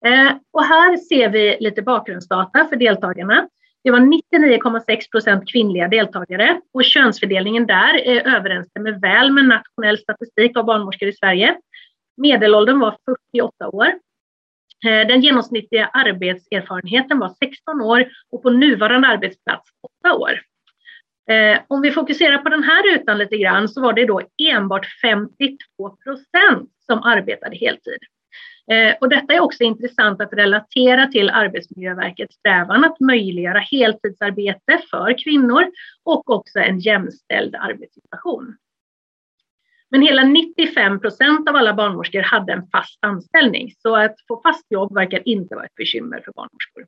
Eh, 0.06 0.36
och 0.54 0.64
här 0.64 0.98
ser 0.98 1.30
vi 1.30 1.58
lite 1.60 1.82
bakgrundsdata 1.82 2.68
för 2.70 2.76
deltagarna. 2.76 3.48
Det 3.84 3.92
var 3.92 4.00
99,6 4.00 5.12
procent 5.12 5.52
kvinnliga 5.52 5.88
deltagare 5.88 6.62
och 6.74 6.84
könsfördelningen 6.84 7.66
där 7.66 8.00
överensstämmer 8.36 8.92
väl 8.92 9.32
med 9.32 9.46
nationell 9.46 9.98
statistik 9.98 10.58
av 10.58 10.66
barnmorskor 10.66 11.10
i 11.10 11.14
Sverige. 11.14 11.58
Medelåldern 12.18 12.80
var 12.80 12.98
48 13.34 13.70
år. 13.70 13.88
Eh, 14.86 15.08
den 15.08 15.22
genomsnittliga 15.22 15.86
arbetserfarenheten 15.86 17.20
var 17.20 17.30
16 17.30 17.82
år 17.82 18.06
och 18.32 18.44
på 18.44 18.50
nuvarande 18.50 19.08
arbetsplats 19.08 19.70
8 20.04 20.16
år. 20.16 20.42
Eh, 21.30 21.60
om 21.68 21.82
vi 21.82 21.92
fokuserar 21.92 22.38
på 22.38 22.50
den 22.50 22.64
här 22.64 22.94
rutan 22.94 23.18
lite 23.18 23.38
grann 23.38 23.70
så 23.70 23.82
var 23.82 23.94
det 23.94 24.06
då 24.06 24.22
enbart 24.52 24.86
52 25.02 25.90
procent 26.04 26.70
som 26.88 27.04
arbetade 27.04 27.56
heltid. 27.56 28.00
Eh, 28.72 28.96
och 29.02 29.10
detta 29.10 29.34
är 29.34 29.40
också 29.40 29.64
intressant 29.64 30.22
att 30.22 30.34
relatera 30.34 31.08
till 31.08 31.30
Arbetsmiljöverkets 31.30 32.36
strävan 32.36 32.86
att 32.86 33.00
möjliggöra 33.00 33.60
heltidsarbete 33.60 34.82
för 34.90 35.24
kvinnor 35.24 35.66
och 36.04 36.30
också 36.30 36.60
en 36.60 36.80
jämställd 36.80 37.56
arbetssituation. 37.56 38.58
Men 39.90 40.02
hela 40.02 40.24
95 40.24 41.00
procent 41.00 41.50
av 41.50 41.56
alla 41.56 41.74
barnmorskor 41.74 42.22
hade 42.22 42.54
en 42.54 42.68
fast 42.68 42.98
anställning, 43.02 43.72
så 43.78 43.96
att 43.96 44.16
få 44.28 44.42
fast 44.42 44.72
jobb 44.72 44.94
verkar 44.94 45.28
inte 45.28 45.56
vara 45.56 45.66
ett 45.66 45.76
bekymmer 45.76 46.22
för 46.26 46.32
barnmorskor. 46.32 46.86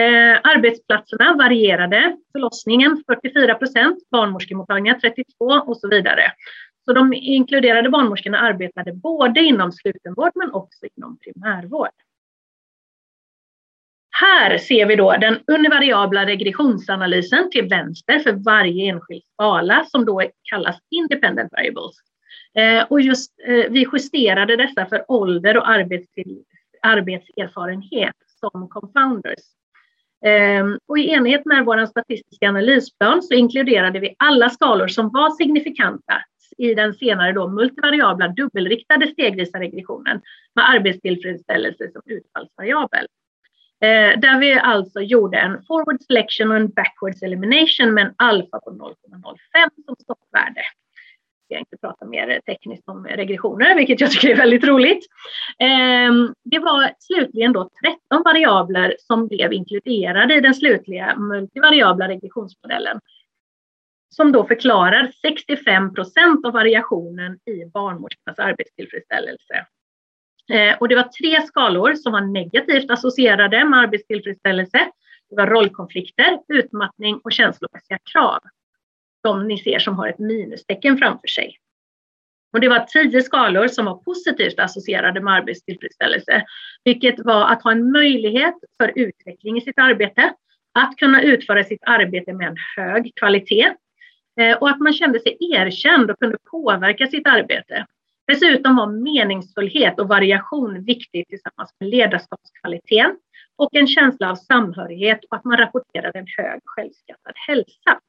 Eh, 0.00 0.40
arbetsplatserna 0.42 1.34
varierade. 1.34 2.16
Förlossningen 2.32 3.04
44 3.06 3.54
procent, 3.54 4.10
barnmorskemottagningar 4.10 4.98
32 4.98 5.44
och 5.44 5.76
så 5.76 5.88
vidare. 5.88 6.32
Så 6.84 6.92
de 6.92 7.12
inkluderade 7.14 7.90
barnmorskorna 7.90 8.38
arbetade 8.38 8.92
både 8.92 9.40
inom 9.40 9.72
slutenvård 9.72 10.32
men 10.34 10.52
också 10.52 10.86
inom 10.96 11.18
primärvård. 11.18 11.90
Här 14.20 14.58
ser 14.58 14.86
vi 14.86 14.96
då 14.96 15.16
den 15.16 15.38
univariabla 15.46 16.26
regressionsanalysen 16.26 17.50
till 17.50 17.68
vänster 17.68 18.18
för 18.18 18.32
varje 18.32 18.90
enskild 18.90 19.22
skala 19.32 19.84
som 19.84 20.04
då 20.04 20.22
kallas 20.42 20.78
independent 20.90 21.52
variables. 21.52 21.96
Eh, 22.58 22.84
och 22.90 23.00
just, 23.00 23.32
eh, 23.46 23.70
vi 23.70 23.86
justerade 23.92 24.56
dessa 24.56 24.86
för 24.86 25.04
ålder 25.08 25.56
och 25.56 25.68
arbetserfarenhet 26.82 28.16
som 28.40 28.68
confounders. 28.68 29.40
Eh, 30.26 30.66
och 30.88 30.98
I 30.98 31.10
enlighet 31.10 31.46
med 31.46 31.64
vår 31.64 31.86
statistiska 31.86 32.48
analysplan 32.48 33.22
så 33.22 33.34
inkluderade 33.34 34.00
vi 34.00 34.14
alla 34.18 34.50
skalor 34.50 34.88
som 34.88 35.10
var 35.12 35.30
signifikanta 35.30 36.22
i 36.58 36.74
den 36.74 36.94
senare 36.94 37.32
då 37.32 37.48
multivariabla 37.48 38.28
dubbelriktade 38.28 39.06
stegvisa 39.06 39.60
regressionen 39.60 40.20
med 40.54 40.70
arbetstillfredsställelse 40.70 41.90
som 41.92 42.02
utfallsvariabel. 42.04 43.06
Eh, 43.80 44.20
där 44.20 44.40
vi 44.40 44.52
alltså 44.52 45.00
gjorde 45.00 45.38
en 45.38 45.62
forward 45.62 46.02
selection 46.02 46.50
och 46.50 46.56
en 46.56 46.68
backwards 46.68 47.22
elimination 47.22 47.94
med 47.94 48.06
en 48.06 48.14
alfa 48.16 48.60
på 48.60 48.70
0,05 48.70 48.94
som 49.86 49.96
stoppvärde. 49.96 50.62
Jag 51.48 51.56
ska 51.56 51.58
inte 51.58 51.76
prata 51.80 52.04
mer 52.04 52.40
tekniskt 52.46 52.88
om 52.88 53.06
regressioner, 53.06 53.76
vilket 53.76 54.00
jag 54.00 54.10
tycker 54.10 54.28
är 54.28 54.36
väldigt 54.36 54.64
roligt. 54.64 55.06
Eh, 55.58 56.12
det 56.44 56.58
var 56.58 56.92
slutligen 56.98 57.52
då 57.52 57.70
13 57.84 58.22
variabler 58.24 58.94
som 58.98 59.28
blev 59.28 59.52
inkluderade 59.52 60.34
i 60.34 60.40
den 60.40 60.54
slutliga 60.54 61.16
multivariabla 61.16 62.08
regressionsmodellen 62.08 63.00
som 64.14 64.32
då 64.32 64.44
förklarar 64.44 65.12
65 65.22 65.94
procent 65.94 66.46
av 66.46 66.52
variationen 66.52 67.34
i 67.34 67.64
barnmorskornas 67.64 68.38
arbetstillfredsställelse. 68.38 69.66
Eh, 70.52 70.76
och 70.78 70.88
det 70.88 70.94
var 70.94 71.02
tre 71.02 71.46
skalor 71.46 71.94
som 71.94 72.12
var 72.12 72.20
negativt 72.20 72.90
associerade 72.90 73.64
med 73.64 73.78
arbetstillfredsställelse. 73.78 74.78
Det 75.30 75.36
var 75.36 75.46
rollkonflikter, 75.46 76.38
utmattning 76.48 77.20
och 77.24 77.32
känslomässiga 77.32 77.98
krav. 78.12 78.38
De 79.22 79.48
ni 79.48 79.58
ser 79.58 79.78
som 79.78 79.98
har 79.98 80.08
ett 80.08 80.18
minustecken 80.18 80.98
framför 80.98 81.28
sig. 81.28 81.58
Och 82.52 82.60
det 82.60 82.68
var 82.68 82.78
tio 82.78 83.22
skalor 83.22 83.68
som 83.68 83.84
var 83.84 83.96
positivt 83.96 84.58
associerade 84.58 85.20
med 85.20 85.34
arbetstillfredsställelse, 85.34 86.44
vilket 86.84 87.18
var 87.18 87.52
att 87.52 87.62
ha 87.62 87.72
en 87.72 87.92
möjlighet 87.92 88.54
för 88.76 88.92
utveckling 88.94 89.58
i 89.58 89.60
sitt 89.60 89.78
arbete, 89.78 90.34
att 90.74 90.96
kunna 90.96 91.22
utföra 91.22 91.64
sitt 91.64 91.82
arbete 91.86 92.32
med 92.32 92.48
en 92.48 92.56
hög 92.76 93.12
kvalitet, 93.16 93.74
Eh, 94.40 94.56
och 94.56 94.70
att 94.70 94.80
man 94.80 94.92
kände 94.92 95.20
sig 95.20 95.36
erkänd 95.40 96.10
och 96.10 96.18
kunde 96.18 96.36
påverka 96.50 97.06
sitt 97.06 97.26
arbete. 97.26 97.86
Dessutom 98.26 98.76
var 98.76 98.86
meningsfullhet 98.86 100.00
och 100.00 100.08
variation 100.08 100.84
viktigt 100.84 101.28
tillsammans 101.28 101.74
med 101.80 101.88
ledarskapskvaliteten 101.88 103.16
och 103.56 103.74
en 103.74 103.86
känsla 103.86 104.30
av 104.30 104.34
samhörighet 104.34 105.24
och 105.30 105.36
att 105.36 105.44
man 105.44 105.56
rapporterade 105.58 106.18
en 106.18 106.26
hög 106.36 106.60
självskattad 106.64 107.34
hälsa. 107.48 108.00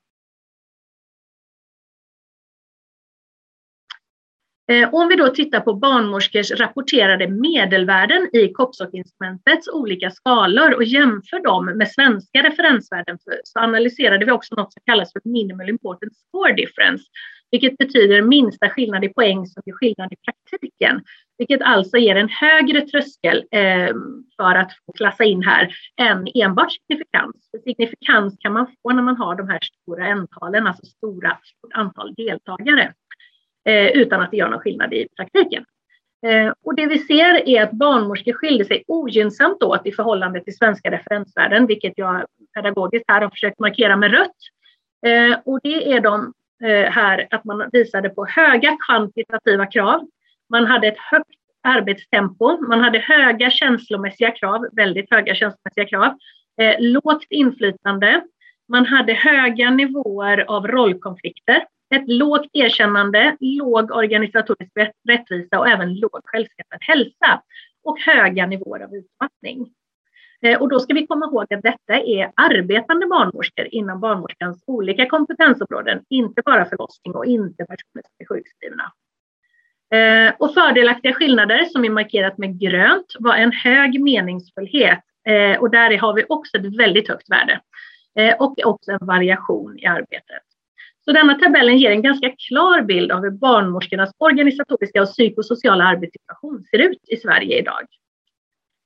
Eh, 4.68 4.94
om 4.94 5.08
vi 5.08 5.16
då 5.16 5.28
tittar 5.28 5.60
på 5.60 5.74
barnmorskors 5.74 6.52
rapporterade 6.52 7.28
medelvärden 7.28 8.30
i 8.34 8.54
COPSOC-instrumentets 8.54 9.70
olika 9.74 10.12
skalor 10.12 10.74
och 10.74 10.84
jämför 10.84 11.44
dem 11.44 11.66
med 11.66 11.92
svenska 11.92 12.44
referensvärden 12.44 13.18
så 13.44 13.60
analyserade 13.60 14.26
vi 14.26 14.32
också 14.32 14.56
något 14.56 14.74
som 14.74 14.82
kallas 14.86 15.14
för 15.14 15.22
minimal 15.24 15.70
important 15.70 16.14
score 16.16 16.54
difference, 16.54 17.04
vilket 17.52 17.78
betyder 17.78 18.22
minsta 18.22 18.70
skillnad 18.70 19.04
i 19.04 19.10
poäng 19.10 19.46
som 19.46 19.64
är 19.66 19.72
skillnad 19.72 20.14
i 20.14 20.16
praktiken, 20.26 21.02
vilket 21.38 21.62
alltså 21.62 21.98
ger 21.98 22.16
en 22.16 22.30
högre 22.30 22.82
tröskel 22.82 23.38
eh, 23.52 23.96
för 24.38 24.56
att 24.56 24.72
få 24.86 24.92
klassa 24.92 25.24
in 25.24 25.44
här 25.44 25.76
än 26.02 26.28
enbart 26.36 26.72
signifikans. 26.72 27.50
För 27.52 27.60
signifikans 27.60 28.38
kan 28.40 28.54
man 28.54 28.68
få 28.84 28.90
när 28.90 29.04
man 29.04 29.18
har 29.18 29.36
de 29.36 29.50
här 29.50 29.60
stora 29.62 30.12
antalen, 30.12 30.68
alltså 30.68 30.86
stora 30.86 31.38
antal 31.74 32.14
deltagare. 32.14 32.94
Eh, 33.66 33.88
utan 33.88 34.22
att 34.22 34.32
det 34.32 34.38
gör 34.38 34.50
någon 34.50 34.60
skillnad 34.60 34.94
i 34.94 35.08
praktiken. 35.18 35.66
Eh, 36.26 36.54
och 36.64 36.76
det 36.76 36.86
vi 36.86 37.00
ser 37.00 37.50
är 37.50 37.64
att 37.64 37.72
barnmorskor 37.72 38.34
skiljer 38.34 38.66
sig 38.66 38.84
ogynnsamt 38.88 39.64
åt 39.64 39.88
i 39.88 39.92
förhållande 39.92 40.44
till 40.44 40.58
svenska 40.58 40.92
referensvärden, 40.92 41.68
vilket 41.68 41.94
jag 41.96 42.26
pedagogiskt 42.54 43.06
här 43.08 43.22
har 43.22 43.30
försökt 43.30 43.60
markera 43.60 43.96
med 43.98 44.12
rött. 44.12 44.36
Eh, 45.06 45.40
och 45.46 45.60
det 45.64 45.94
är 45.94 46.00
de 46.00 46.34
eh, 46.64 46.92
här 46.92 47.28
att 47.32 47.46
man 47.46 47.70
visade 47.72 48.10
på 48.10 48.26
höga 48.26 48.78
kvantitativa 48.88 49.66
krav. 49.66 50.08
Man 50.50 50.66
hade 50.66 50.88
ett 50.88 51.00
högt 51.12 51.30
arbetstempo, 51.64 52.62
man 52.62 52.80
hade 52.80 53.00
höga 53.00 53.50
känslomässiga 53.50 54.32
krav, 54.32 54.68
väldigt 54.72 55.12
höga 55.12 55.36
känslomässiga 55.36 55.86
krav, 55.86 56.18
eh, 56.62 56.76
lågt 56.80 57.26
inflytande, 57.30 58.22
man 58.70 58.86
hade 58.86 59.14
höga 59.14 59.70
nivåer 59.70 60.46
av 60.48 60.68
rollkonflikter 60.68 61.66
ett 61.96 62.10
lågt 62.10 62.50
erkännande, 62.54 63.38
låg 63.40 63.92
organisatorisk 63.92 64.72
rättvisa 65.10 65.60
och 65.60 65.68
även 65.68 65.96
låg 65.96 66.22
självskattad 66.24 66.80
hälsa 66.82 67.42
och 67.84 68.00
höga 68.00 68.46
nivåer 68.46 68.80
av 68.80 68.96
utmattning. 68.96 69.74
Eh, 70.42 70.62
och 70.62 70.70
då 70.70 70.80
ska 70.80 70.94
vi 70.94 71.08
komma 71.08 71.26
ihåg 71.26 71.54
att 71.54 71.64
detta 71.64 72.02
är 72.02 72.32
arbetande 72.36 73.08
barnmorskor 73.08 73.68
inom 73.72 74.00
barnmorskans 74.00 74.64
olika 74.68 75.10
kompetensområden, 75.10 76.04
inte 76.10 76.42
bara 76.46 76.66
förlossning 76.66 77.16
och 77.16 77.26
inte 77.26 77.66
personer 77.66 78.04
som 78.04 78.16
är 78.18 78.26
sjukskrivna. 78.26 78.92
Eh, 79.94 80.34
och 80.40 80.54
fördelaktiga 80.54 81.14
skillnader 81.14 81.66
som 81.66 81.86
är 81.86 81.90
markerat 81.90 82.38
med 82.38 82.60
grönt 82.60 83.16
var 83.20 83.36
en 83.36 83.52
hög 83.52 84.02
meningsfullhet 84.02 85.04
eh, 85.28 85.60
och 85.60 85.72
där 85.72 85.98
har 85.98 86.14
vi 86.14 86.26
också 86.30 86.58
ett 86.58 86.80
väldigt 86.80 87.08
högt 87.08 87.30
värde 87.30 87.62
och 88.40 88.60
också 88.66 88.92
en 88.92 89.08
variation 89.08 89.80
i 89.80 89.86
arbetet. 89.86 90.44
Så 91.06 91.12
denna 91.12 91.36
tabellen 91.36 91.78
ger 91.78 91.92
en 91.92 92.02
ganska 92.02 92.32
klar 92.48 92.82
bild 92.82 93.12
av 93.12 93.22
hur 93.22 93.32
barnmorskornas 93.32 94.12
organisatoriska 94.18 95.02
och 95.02 95.08
psykosociala 95.08 95.84
arbetssituation 95.84 96.64
ser 96.64 96.80
ut 96.80 97.00
i 97.08 97.18
Sverige 97.18 97.60
idag. 97.60 97.86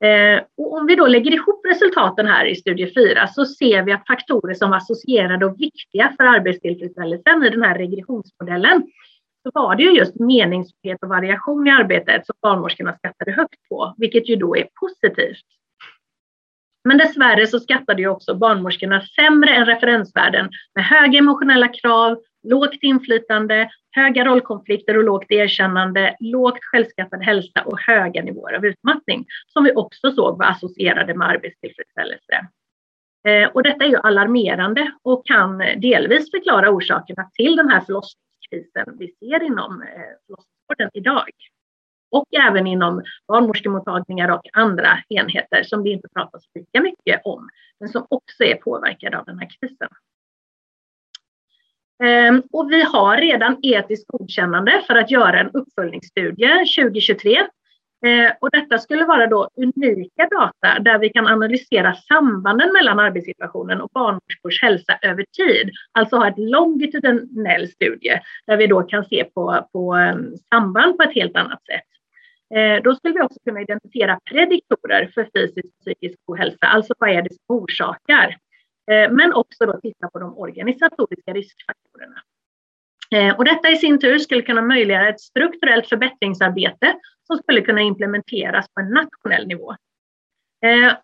Eh, 0.04 0.44
och 0.58 0.74
om 0.74 0.86
vi 0.86 0.96
då 0.96 1.08
lägger 1.08 1.32
ihop 1.32 1.66
resultaten 1.66 2.28
här 2.28 2.46
i 2.46 2.56
studie 2.56 2.94
4 2.94 3.28
så 3.28 3.46
ser 3.46 3.84
vi 3.84 3.92
att 3.92 4.08
faktorer 4.08 4.54
som 4.54 4.70
var 4.70 4.78
associerade 4.78 5.46
och 5.46 5.62
viktiga 5.62 6.14
för 6.18 6.24
arbetstillfredsställelsen 6.24 7.44
i 7.44 7.50
den 7.50 7.64
här 7.64 7.78
regressionsmodellen 7.78 8.84
så 9.44 9.52
var 9.54 9.76
det 9.76 9.84
ju 9.84 9.92
just 9.92 10.20
meningsfullhet 10.20 11.04
och 11.04 11.10
variation 11.10 11.68
i 11.68 11.72
arbetet 11.72 12.26
som 12.26 12.36
barnmorskorna 12.42 12.98
skattade 12.98 13.32
högt 13.32 13.70
på, 13.70 13.96
vilket 13.98 14.30
ju 14.30 14.36
då 14.36 14.58
är 14.58 14.68
positivt. 14.80 15.46
Men 16.84 16.98
dessvärre 16.98 17.48
så 17.48 17.60
skattade 17.60 18.02
ju 18.02 18.08
också 18.08 18.36
barnmorskorna 18.36 19.02
sämre 19.02 19.56
än 19.56 19.65
referensvärden 19.65 20.50
med 20.76 20.86
höga 20.86 21.20
emotionella 21.20 21.68
krav, 21.68 22.18
lågt 22.44 22.78
inflytande, 22.82 23.70
höga 23.92 24.26
rollkonflikter 24.26 24.98
och 24.98 25.04
lågt 25.04 25.32
erkännande, 25.32 26.15
lågt 26.20 26.63
självskattad 26.63 27.24
hälsa 27.24 27.62
och 27.65 27.80
höga 27.80 28.24
nivåer 28.24 28.54
av 28.54 28.65
utmattning 28.65 29.26
som 29.48 29.63
vi 29.63 29.72
också 29.76 30.12
såg 30.12 30.38
var 30.38 30.46
associerade 30.46 31.13
med 31.13 31.28
arbetstillfredsställelse. 31.28 32.48
Eh, 33.28 33.50
och 33.50 33.63
detta 33.63 33.86
är 33.86 33.89
ju 33.89 33.98
alarmerande 33.98 34.92
och 35.04 35.26
kan 35.26 35.58
delvis 35.58 36.32
förklara 36.32 36.70
orsakerna 36.70 37.30
till 37.34 37.56
den 37.56 37.70
här 37.70 37.82
förlossningskrisen 37.82 38.98
vi 39.00 39.08
ser 39.08 39.44
inom 39.44 39.82
eh, 39.82 39.88
förlossningsvården 40.28 40.89
idag 40.94 41.30
och 42.12 42.26
även 42.48 42.67
inom 42.67 43.04
barnmorskemottagningar 43.28 44.32
och 44.32 44.41
andra 44.54 44.98
enheter 45.10 45.63
som 45.63 45.84
det 45.84 45.89
inte 45.89 46.08
pratas 46.15 46.43
lika 46.56 46.82
mycket 46.82 47.22
om, 47.24 47.50
men 47.80 47.89
som 47.89 48.06
också 48.10 48.43
är 48.43 48.56
påverkade 48.56 49.19
av 49.19 49.26
den 49.26 49.39
här 49.39 49.50
krisen. 49.60 49.89
Ehm, 52.04 52.43
och 52.52 52.72
vi 52.72 52.84
har 52.84 53.17
redan 53.17 53.58
etiskt 53.62 54.08
godkännande 54.08 54.84
för 54.88 54.95
att 54.95 55.12
göra 55.12 55.39
en 55.39 55.50
uppföljningsstudie 55.50 56.65
2023. 56.76 57.38
Ehm, 58.06 58.32
och 58.41 58.50
detta 58.52 58.78
skulle 58.78 59.06
vara 59.06 59.28
då 59.28 59.50
unika 59.56 60.28
data 60.32 60.80
där 60.80 61.00
vi 61.00 61.10
kan 61.10 61.28
analysera 61.28 61.95
sambanden 61.95 62.74
mellan 62.74 63.00
arbetssituationen 63.00 63.82
och 63.82 63.89
barnmorskors 63.93 64.62
hälsa 64.62 65.00
över 65.02 65.26
tid. 65.38 65.72
Alltså 65.91 66.17
ha 66.17 66.28
ett 66.28 66.38
longitudinell 66.38 67.67
studie 67.67 68.19
där 68.48 68.58
vi 68.58 68.67
då 68.67 68.82
kan 68.82 69.06
se 69.06 69.24
på, 69.24 69.67
på 69.72 69.93
ehm, 69.93 70.38
samband 70.54 70.98
på 70.98 71.04
ett 71.04 71.15
helt 71.15 71.36
annat 71.36 71.65
sätt. 71.65 71.99
Eh, 72.56 72.84
då 72.84 72.96
skulle 72.96 73.14
vi 73.14 73.22
också 73.22 73.40
kunna 73.46 73.62
identifiera 73.62 74.20
prediktorer 74.26 75.12
för 75.14 75.30
fysisk 75.34 75.66
och 75.66 75.80
psykisk 75.80 76.20
ohälsa, 76.26 76.66
alltså 76.66 76.94
vad 77.00 77.10
är 77.10 77.22
det 77.22 77.30
som 77.30 77.56
orsakar? 77.56 78.38
Eh, 78.92 79.12
men 79.12 79.34
också 79.34 79.66
då 79.66 79.80
titta 79.82 80.10
på 80.10 80.20
de 80.20 80.38
organisatoriska 80.38 81.34
riskfaktorerna. 81.34 82.22
Eh, 83.16 83.38
och 83.38 83.46
detta 83.46 83.70
i 83.70 83.76
sin 83.76 84.00
tur 84.00 84.20
skulle 84.20 84.42
kunna 84.42 84.62
möjliggöra 84.62 85.10
ett 85.10 85.22
strukturellt 85.22 85.90
förbättringsarbete 85.90 86.96
som 87.28 87.38
skulle 87.38 87.62
kunna 87.62 87.82
implementeras 87.82 88.66
på 88.74 88.82
en 88.82 88.90
nationell 88.90 89.48
nivå. 89.48 89.76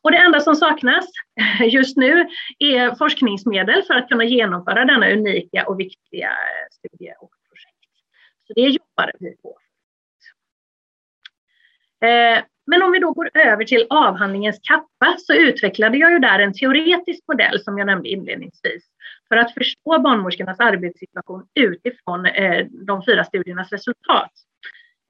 Och 0.02 0.12
det 0.12 0.18
enda 0.18 0.40
som 0.40 0.56
saknas 0.56 1.06
just 1.60 1.98
nu 1.98 2.28
är 2.60 2.96
forskningsmedel 2.96 3.84
för 3.84 3.94
att 3.94 4.10
kunna 4.10 4.24
genomföra 4.24 4.86
denna 4.86 5.12
unika 5.12 5.68
och 5.68 5.80
viktiga 5.80 6.32
studie 6.72 7.14
och 7.20 7.32
projekt. 7.50 7.92
Så 8.48 8.54
det 8.54 8.62
jobbar 8.62 9.12
vi 9.20 9.36
på. 9.38 9.58
Eh, 12.06 12.44
men 12.68 12.84
om 12.84 12.92
vi 12.92 13.00
då 13.00 13.12
går 13.12 13.30
över 13.34 13.64
till 13.64 13.88
avhandlingens 13.90 14.60
kappa 14.64 15.16
så 15.18 15.34
utvecklade 15.34 15.98
jag 15.98 16.12
ju 16.12 16.20
där 16.20 16.40
en 16.40 16.54
teoretisk 16.54 17.24
modell 17.28 17.60
som 17.60 17.78
jag 17.78 17.86
nämnde 17.86 18.10
inledningsvis 18.10 18.84
för 19.30 19.38
att 19.38 19.54
förstå 19.54 20.00
barnmorskornas 20.00 20.60
arbetssituation 20.60 21.48
utifrån 21.56 22.26
eh, 22.26 22.66
de 22.88 23.06
fyra 23.06 23.24
studiernas 23.24 23.72
resultat. 23.72 24.32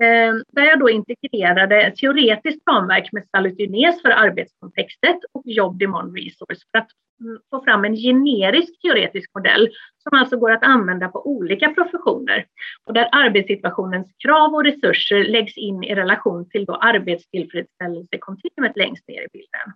Eh, 0.04 0.34
där 0.54 0.64
jag 0.64 0.80
då 0.80 0.90
integrerade 0.90 1.82
ett 1.82 1.96
teoretiskt 1.96 2.68
ramverk 2.70 3.12
med 3.12 3.26
salutynes 3.26 4.02
för 4.02 4.10
arbetskontextet 4.10 5.18
och 5.32 5.44
job 5.46 5.80
demand 5.80 6.18
resource 6.18 6.62
för 6.72 6.80
att 6.80 6.88
mm, 7.22 7.40
få 7.50 7.64
fram 7.64 7.86
en 7.86 7.96
generisk 7.96 8.82
teoretisk 8.82 9.32
modell 9.36 9.70
som 10.04 10.20
alltså 10.20 10.38
går 10.38 10.52
att 10.52 10.64
använda 10.64 11.08
på 11.08 11.28
olika 11.28 11.70
professioner 11.70 12.46
och 12.86 12.94
där 12.94 13.10
arbetssituationens 13.12 14.12
krav 14.24 14.54
och 14.54 14.64
resurser 14.64 15.24
läggs 15.24 15.58
in 15.58 15.84
i 15.84 15.96
relation 15.96 16.50
till 16.50 16.66
då 16.66 16.76
arbetstillfredsställelsekontinuumet 16.76 18.78
längst 18.78 19.08
ner 19.08 19.22
i 19.22 19.28
bilden. 19.34 19.74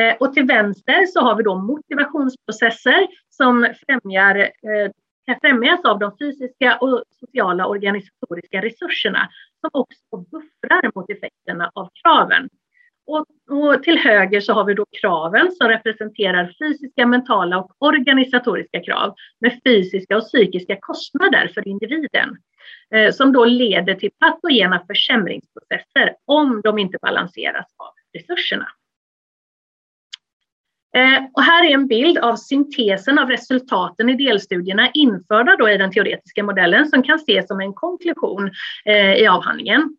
Eh, 0.00 0.16
och 0.20 0.34
till 0.34 0.44
vänster 0.44 1.06
så 1.06 1.20
har 1.20 1.36
vi 1.36 1.42
då 1.42 1.54
motivationsprocesser 1.54 3.06
som 3.30 3.74
främjar 3.86 4.38
eh, 4.38 4.90
kan 5.28 5.40
främjas 5.40 5.84
av 5.84 5.98
de 5.98 6.16
fysiska 6.18 6.78
och 6.80 7.02
sociala 7.20 7.66
organisatoriska 7.66 8.62
resurserna 8.62 9.28
som 9.60 9.70
också 9.72 10.16
buffrar 10.16 10.90
mot 10.94 11.10
effekterna 11.10 11.70
av 11.74 11.90
kraven. 12.02 12.48
Och, 13.06 13.26
och, 13.50 13.82
till 13.82 13.98
höger 13.98 14.40
så 14.40 14.52
har 14.52 14.64
vi 14.64 14.74
då 14.74 14.86
kraven 15.00 15.52
som 15.52 15.68
representerar 15.68 16.54
fysiska, 16.58 17.06
mentala 17.06 17.58
och 17.58 17.72
organisatoriska 17.78 18.80
krav 18.82 19.14
med 19.40 19.60
fysiska 19.64 20.16
och 20.16 20.22
psykiska 20.22 20.76
kostnader 20.80 21.50
för 21.54 21.68
individen 21.68 22.36
eh, 22.94 23.12
som 23.12 23.32
då 23.32 23.44
leder 23.44 23.94
till 23.94 24.10
patogena 24.20 24.84
försämringsprocesser 24.86 26.14
om 26.24 26.60
de 26.64 26.78
inte 26.78 26.98
balanseras 27.02 27.66
av 27.76 28.20
resurserna. 28.20 28.68
Eh, 30.96 31.24
och 31.32 31.42
här 31.42 31.64
är 31.64 31.74
en 31.74 31.86
bild 31.86 32.18
av 32.18 32.36
syntesen 32.36 33.18
av 33.18 33.28
resultaten 33.28 34.08
i 34.08 34.14
delstudierna 34.14 34.90
införda 34.94 35.56
då 35.56 35.70
i 35.70 35.76
den 35.76 35.90
teoretiska 35.90 36.42
modellen 36.44 36.86
som 36.86 37.02
kan 37.02 37.16
ses 37.16 37.48
som 37.48 37.60
en 37.60 37.74
konklusion 37.74 38.50
eh, 38.84 39.14
i 39.14 39.26
avhandlingen. 39.26 39.96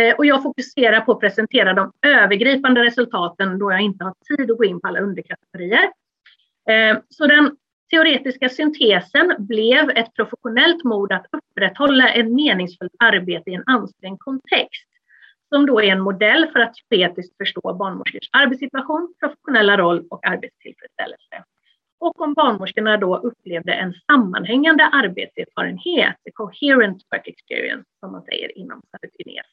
Eh, 0.00 0.14
och 0.14 0.26
jag 0.26 0.42
fokuserar 0.42 1.00
på 1.00 1.12
att 1.12 1.20
presentera 1.20 1.74
de 1.74 1.92
övergripande 2.06 2.84
resultaten 2.84 3.58
då 3.58 3.72
jag 3.72 3.80
inte 3.80 4.04
har 4.04 4.14
tid 4.36 4.50
att 4.50 4.58
gå 4.58 4.64
in 4.64 4.80
på 4.80 4.88
alla 4.88 5.00
underkategorier. 5.00 5.90
Så 7.08 7.26
den 7.26 7.56
teoretiska 7.90 8.48
syntesen 8.48 9.34
blev 9.38 9.90
ett 9.90 10.14
professionellt 10.14 10.84
mod 10.84 11.12
att 11.12 11.26
upprätthålla 11.32 12.08
ett 12.08 12.30
meningsfullt 12.30 12.92
arbete 12.98 13.50
i 13.50 13.54
en 13.54 13.62
ansträngd 13.66 14.18
kontext, 14.20 14.88
som 15.52 15.66
då 15.66 15.80
är 15.80 15.92
en 15.92 16.00
modell 16.00 16.48
för 16.52 16.60
att 16.60 16.74
teoretiskt 16.90 17.36
förstå 17.36 17.74
barnmorskors 17.74 18.28
arbetssituation, 18.32 19.14
professionella 19.20 19.76
roll 19.76 20.06
och 20.10 20.26
arbetstillfredsställelse. 20.26 21.44
Och 22.00 22.20
om 22.20 22.34
barnmorskorna 22.34 22.96
då 22.96 23.16
upplevde 23.16 23.72
en 23.72 23.92
sammanhängande 23.92 24.84
arbetserfarenhet, 24.84 26.16
coherent 26.34 27.02
work 27.10 27.28
experience 27.28 27.88
som 28.00 28.12
man 28.12 28.22
säger 28.22 28.58
inom 28.58 28.82
Saturtines. 28.90 29.46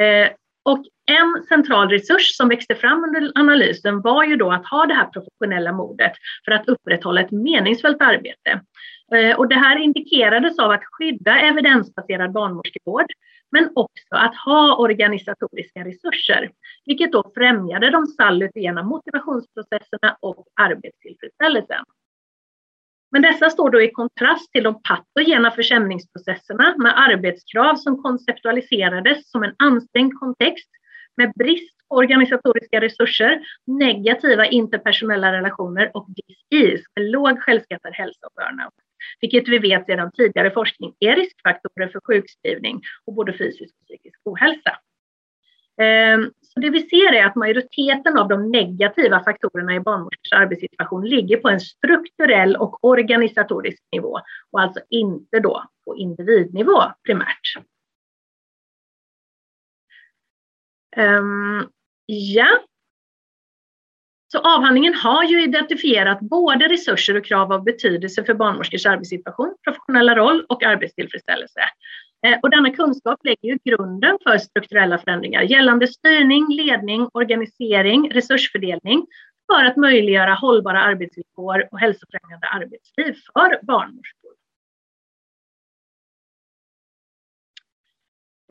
Eh, 0.00 0.28
och 0.62 0.84
en 1.06 1.44
central 1.48 1.88
resurs 1.88 2.36
som 2.36 2.48
växte 2.48 2.74
fram 2.74 3.04
under 3.04 3.32
analysen 3.34 4.00
var 4.00 4.24
ju 4.24 4.36
då 4.36 4.52
att 4.52 4.66
ha 4.66 4.86
det 4.86 4.94
här 4.94 5.06
professionella 5.06 5.72
modet 5.72 6.12
för 6.44 6.52
att 6.52 6.68
upprätthålla 6.68 7.20
ett 7.20 7.30
meningsfullt 7.30 8.02
arbete. 8.02 8.60
Eh, 9.14 9.36
och 9.36 9.48
det 9.48 9.54
här 9.54 9.78
indikerades 9.78 10.58
av 10.58 10.70
att 10.70 10.84
skydda 10.84 11.40
evidensbaserad 11.40 12.32
barnmorskevård, 12.32 13.06
men 13.52 13.70
också 13.74 14.14
att 14.14 14.36
ha 14.36 14.76
organisatoriska 14.76 15.84
resurser, 15.84 16.50
vilket 16.86 17.12
då 17.12 17.32
främjade 17.34 17.90
de 17.90 18.06
salutena 18.06 18.82
motivationsprocesserna 18.82 20.16
och 20.20 20.46
arbetstillfredsställelsen. 20.60 21.84
Men 23.10 23.22
dessa 23.22 23.50
står 23.50 23.70
då 23.70 23.82
i 23.82 23.90
kontrast 23.90 24.52
till 24.52 24.62
de 24.62 24.82
patogena 24.82 25.50
försämringsprocesserna 25.50 26.74
med 26.78 27.00
arbetskrav 27.00 27.74
som 27.74 28.02
konceptualiserades 28.02 29.30
som 29.30 29.42
en 29.42 29.54
ansträngd 29.58 30.14
kontext 30.18 30.70
med 31.16 31.32
brist 31.32 31.76
på 31.88 31.96
organisatoriska 31.96 32.80
resurser, 32.80 33.40
negativa 33.66 34.46
interpersonella 34.46 35.32
relationer 35.32 35.90
och 35.94 36.08
dis 36.50 36.84
med 36.96 37.10
låg 37.10 37.40
självskattad 37.42 37.94
hälsa 37.94 38.26
och 38.26 38.32
burnout. 38.36 38.85
Vilket 39.20 39.48
vi 39.48 39.58
vet 39.58 39.86
sedan 39.86 40.12
tidigare 40.12 40.50
forskning 40.50 40.94
är 41.00 41.16
riskfaktorer 41.16 41.88
för 41.88 42.00
sjukskrivning 42.00 42.82
och 43.04 43.14
både 43.14 43.32
fysisk 43.32 43.74
och 43.80 43.86
psykisk 43.86 44.20
ohälsa. 44.24 44.78
Ehm, 45.80 46.30
så 46.42 46.60
det 46.60 46.70
vi 46.70 46.80
ser 46.80 47.12
är 47.12 47.26
att 47.26 47.36
majoriteten 47.36 48.18
av 48.18 48.28
de 48.28 48.50
negativa 48.50 49.24
faktorerna 49.24 49.74
i 49.74 49.80
barnmorskors 49.80 50.32
arbetssituation 50.32 51.08
ligger 51.08 51.36
på 51.36 51.48
en 51.48 51.60
strukturell 51.60 52.56
och 52.56 52.84
organisatorisk 52.84 53.82
nivå 53.92 54.20
och 54.50 54.60
alltså 54.60 54.80
inte 54.90 55.40
då 55.40 55.64
på 55.84 55.96
individnivå 55.96 56.82
primärt. 57.04 57.56
Ehm, 60.96 61.68
ja. 62.06 62.48
Så 64.28 64.38
avhandlingen 64.38 64.94
har 64.94 65.24
ju 65.24 65.44
identifierat 65.44 66.20
både 66.20 66.68
resurser 66.68 67.16
och 67.16 67.24
krav 67.24 67.52
av 67.52 67.64
betydelse 67.64 68.24
för 68.24 68.34
barnmorskors 68.34 68.86
arbetssituation, 68.86 69.54
professionella 69.64 70.16
roll 70.16 70.46
och 70.48 70.62
arbetstillfredsställelse. 70.62 71.60
Eh, 72.26 72.38
och 72.42 72.50
denna 72.50 72.70
kunskap 72.70 73.20
lägger 73.24 73.48
ju 73.48 73.58
grunden 73.64 74.18
för 74.22 74.38
strukturella 74.38 74.98
förändringar 74.98 75.42
gällande 75.42 75.86
styrning, 75.86 76.46
ledning, 76.48 77.08
organisering, 77.12 78.10
resursfördelning 78.10 79.06
för 79.52 79.64
att 79.64 79.76
möjliggöra 79.76 80.34
hållbara 80.34 80.82
arbetsvillkor 80.82 81.68
och 81.70 81.78
hälsofrämjande 81.78 82.46
arbetsliv 82.46 83.16
för 83.34 83.66
barnmorskor. 83.66 84.25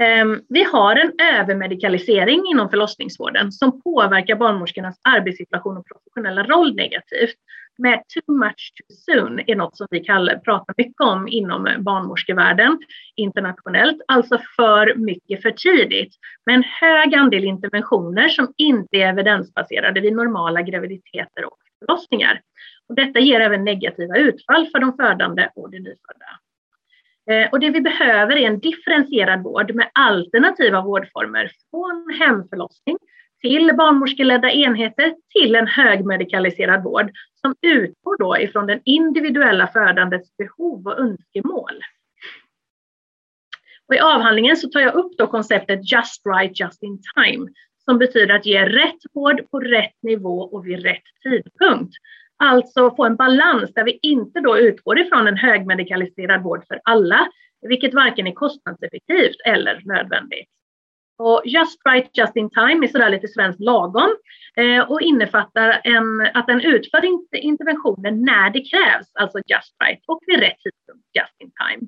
Ehm, 0.02 0.42
vi 0.50 0.64
har 0.64 0.96
en 0.96 1.12
övermedikalisering 1.34 2.44
inom 2.52 2.70
förlossningsvården 2.70 3.52
som 3.52 3.82
påverkar 3.82 4.36
barnmorskornas 4.36 5.00
arbetssituation 5.04 5.78
och 5.78 5.88
professionella 5.88 6.44
roll 6.44 6.76
negativt 6.76 7.36
med 7.78 8.04
too 8.08 8.36
much 8.36 8.74
too 8.76 8.96
soon 8.96 9.40
är 9.48 9.56
något 9.56 9.78
som 9.78 9.88
vi 9.90 10.00
kallar, 10.00 10.36
pratar 10.36 10.74
mycket 10.78 11.02
om 11.02 11.28
inom 11.28 11.68
eh, 11.68 11.78
barnmorskevärlden 11.78 12.80
internationellt, 13.16 14.02
alltså 14.08 14.40
för 14.56 14.96
mycket 14.96 15.42
för 15.42 15.52
tidigt. 15.52 16.16
Med 16.46 16.56
en 16.56 16.64
hög 16.64 17.16
andel 17.16 17.44
interventioner 17.44 18.30
som 18.30 18.54
inte 18.58 18.98
är 18.98 19.10
evidensbaserade 19.10 20.02
vid 20.02 20.16
normala 20.16 20.62
graviditeter 20.62 21.46
och 21.46 21.58
förlossningar. 21.80 22.42
Och 22.90 22.96
detta 22.96 23.20
ger 23.20 23.40
även 23.40 23.64
negativa 23.64 24.18
utfall 24.18 24.68
för 24.68 24.80
de 24.80 24.96
födande 24.96 25.50
och 25.56 25.72
de 25.72 25.80
nyfödda. 25.80 26.40
Eh, 27.32 27.50
och 27.52 27.60
det 27.60 27.70
vi 27.70 27.82
behöver 27.82 28.36
är 28.36 28.48
en 28.48 28.60
differentierad 28.60 29.44
vård 29.44 29.76
med 29.76 29.90
alternativa 29.94 30.82
vårdformer 30.82 31.52
från 31.72 32.18
hemförlossning 32.20 32.98
till 33.42 33.72
barnmorskeledda 33.78 34.52
enheter 34.52 35.16
till 35.30 35.56
en 35.56 35.68
högmedikaliserad 35.68 36.84
vård 36.84 37.12
som 37.42 37.56
utgår 37.62 38.18
då 38.18 38.38
ifrån 38.38 38.68
den 38.68 38.82
individuella 38.86 39.68
födandets 39.68 40.38
behov 40.38 40.88
och 40.88 41.00
önskemål. 41.00 41.82
Och 43.88 43.96
I 43.96 44.00
avhandlingen 44.00 44.58
så 44.58 44.70
tar 44.70 44.80
jag 44.80 44.96
upp 44.96 45.18
då 45.18 45.28
konceptet 45.28 45.92
just 45.92 46.22
right, 46.26 46.60
just 46.60 46.84
in 46.84 47.02
time, 47.16 47.48
som 47.86 47.98
betyder 47.98 48.36
att 48.36 48.46
ge 48.46 48.66
rätt 48.66 49.00
vård 49.14 49.50
på 49.52 49.60
rätt 49.60 50.04
nivå 50.04 50.42
och 50.42 50.68
vid 50.68 50.84
rätt 50.84 51.04
tidpunkt. 51.24 51.94
Alltså 52.38 52.96
få 52.96 53.06
en 53.06 53.16
balans 53.16 53.74
där 53.74 53.84
vi 53.84 54.00
inte 54.02 54.40
då 54.40 54.58
utgår 54.58 55.00
ifrån 55.00 55.28
en 55.28 55.38
högmedikaliserad 55.38 56.44
vård 56.44 56.66
för 56.68 56.82
alla, 56.84 57.28
vilket 57.62 57.94
varken 57.94 58.28
är 58.28 58.32
kostnadseffektivt 58.32 59.36
eller 59.46 59.82
nödvändigt. 59.86 60.50
Och 61.18 61.42
just 61.46 61.80
right, 61.90 62.10
just 62.18 62.36
in 62.36 62.50
time 62.50 62.86
är 62.86 62.88
sådär 62.88 63.10
lite 63.10 63.28
svenskt 63.28 63.60
lagom 63.60 64.16
eh, 64.58 64.92
och 64.92 65.02
innefattar 65.02 65.82
en, 65.84 66.22
att 66.34 66.48
den 66.48 66.62
utför 66.62 67.02
interventionen 67.32 68.22
när 68.22 68.50
det 68.50 68.62
krävs, 68.62 69.08
alltså 69.14 69.40
just 69.46 69.76
right, 69.84 70.00
och 70.08 70.20
vid 70.28 70.40
rätt 70.40 70.58
tidpunkt, 70.60 71.08
just 71.14 71.42
in 71.42 71.52
time. 71.52 71.88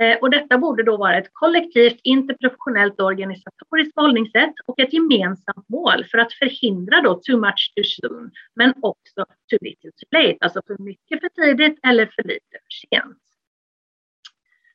Eh, 0.00 0.18
och 0.20 0.30
detta 0.30 0.58
borde 0.58 0.82
då 0.82 0.96
vara 0.96 1.18
ett 1.18 1.30
kollektivt, 1.32 2.00
interprofessionellt 2.02 3.00
och 3.00 3.06
organisatoriskt 3.06 3.94
förhållningssätt 3.94 4.54
och 4.66 4.80
ett 4.80 4.92
gemensamt 4.92 5.68
mål 5.68 6.04
för 6.10 6.18
att 6.18 6.32
förhindra 6.32 7.00
då 7.00 7.14
too 7.14 7.40
much 7.40 7.72
too 7.76 7.84
soon, 7.84 8.30
men 8.54 8.74
också 8.82 9.24
too 9.50 9.58
little 9.60 9.90
too 9.90 10.20
late, 10.20 10.36
alltså 10.40 10.62
för 10.66 10.82
mycket 10.82 11.20
för 11.20 11.28
tidigt 11.28 11.78
eller 11.82 12.06
för 12.06 12.22
lite 12.22 12.40
för 12.50 12.88
sent. 12.88 13.18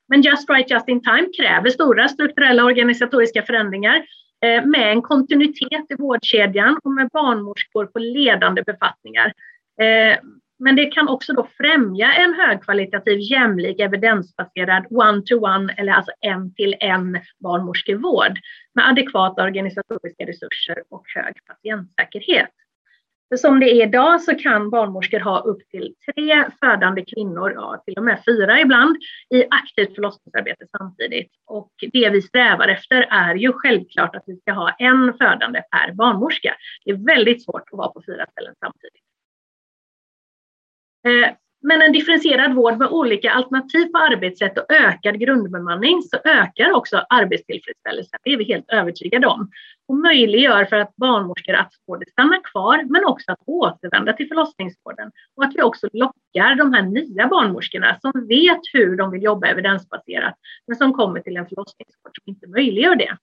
Men 0.07 0.21
Just 0.21 0.49
Right 0.49 0.69
Just 0.69 0.89
In 0.89 1.01
Time 1.01 1.27
kräver 1.37 1.69
stora 1.69 2.07
strukturella 2.07 2.63
organisatoriska 2.63 3.41
förändringar 3.41 4.05
eh, 4.41 4.65
med 4.65 4.91
en 4.91 5.01
kontinuitet 5.01 5.85
i 5.89 5.95
vårdkedjan 5.97 6.79
och 6.83 6.91
med 6.91 7.09
barnmorskor 7.13 7.85
på 7.85 7.99
ledande 7.99 8.63
befattningar. 8.63 9.33
Eh, 9.81 10.17
men 10.59 10.75
det 10.75 10.85
kan 10.85 11.07
också 11.07 11.33
då 11.33 11.47
främja 11.57 12.13
en 12.13 12.33
högkvalitativ, 12.33 13.19
jämlik, 13.19 13.79
evidensbaserad 13.79 14.85
one-to-one 14.89 15.73
eller 15.77 15.93
alltså 15.93 16.11
en 16.21 16.53
till 16.53 16.75
en 16.79 17.19
barnmorskevård 17.39 18.39
med 18.75 18.87
adekvata 18.87 19.43
organisatoriska 19.43 20.25
resurser 20.25 20.83
och 20.89 21.03
hög 21.15 21.33
patientsäkerhet. 21.45 22.51
För 23.29 23.37
som 23.37 23.59
det 23.59 23.65
är 23.65 23.87
idag 23.87 24.21
så 24.21 24.35
kan 24.35 24.69
barnmorskor 24.69 25.19
ha 25.19 25.39
upp 25.39 25.69
till 25.69 25.95
tre 26.05 26.45
födande 26.59 27.05
kvinnor, 27.05 27.51
ja, 27.55 27.83
till 27.85 27.97
och 27.97 28.03
med 28.03 28.23
fyra 28.25 28.61
ibland, 28.61 28.95
i 29.29 29.43
aktivt 29.49 29.95
förlossningsarbete 29.95 30.65
samtidigt. 30.77 31.31
Och 31.45 31.71
det 31.91 32.09
vi 32.09 32.21
strävar 32.21 32.67
efter 32.67 33.07
är 33.09 33.35
ju 33.35 33.53
självklart 33.53 34.15
att 34.15 34.23
vi 34.27 34.35
ska 34.35 34.51
ha 34.51 34.69
en 34.79 35.13
födande 35.17 35.61
per 35.71 35.93
barnmorska. 35.93 36.55
Det 36.85 36.91
är 36.91 37.05
väldigt 37.05 37.43
svårt 37.43 37.63
att 37.71 37.77
vara 37.77 37.89
på 37.89 38.01
fyra 38.05 38.25
ställen 38.31 38.53
samtidigt. 38.59 39.04
Eh, 41.05 41.35
men 41.67 41.81
en 41.81 41.91
differentierad 41.91 42.53
vård 42.53 42.77
med 42.77 42.87
olika 42.87 43.31
alternativ 43.31 43.85
på 43.85 43.97
arbetssätt 43.97 44.57
och 44.57 44.71
ökad 44.71 45.19
grundbemanning 45.19 46.01
så 46.01 46.17
ökar 46.23 46.71
också 46.71 47.05
arbetstillfredsställelsen. 47.09 48.19
Det 48.23 48.29
är 48.29 48.37
vi 48.37 48.43
helt 48.43 48.69
övertygade 48.69 49.27
om. 49.27 49.51
Och 49.87 49.95
möjliggör 49.95 50.65
för 50.65 50.75
att 50.75 50.95
barnmorskor 50.95 51.53
att 51.53 51.71
både 51.87 52.05
stanna 52.11 52.37
kvar 52.51 52.83
men 52.89 53.05
också 53.05 53.31
att 53.31 53.39
återvända 53.45 54.13
till 54.13 54.27
förlossningsvården. 54.27 55.11
Och 55.35 55.43
att 55.43 55.55
vi 55.55 55.61
också 55.61 55.87
lockar 55.93 56.55
de 56.55 56.73
här 56.73 56.81
nya 56.81 57.27
barnmorskorna 57.27 57.97
som 58.01 58.27
vet 58.27 58.61
hur 58.73 58.97
de 58.97 59.11
vill 59.11 59.23
jobba 59.23 59.47
evidensbaserat 59.47 60.35
men 60.67 60.77
som 60.77 60.93
kommer 60.93 61.19
till 61.19 61.37
en 61.37 61.47
förlossningsvård 61.47 62.11
som 62.15 62.23
inte 62.25 62.47
möjliggör 62.47 62.95
det. 62.95 63.17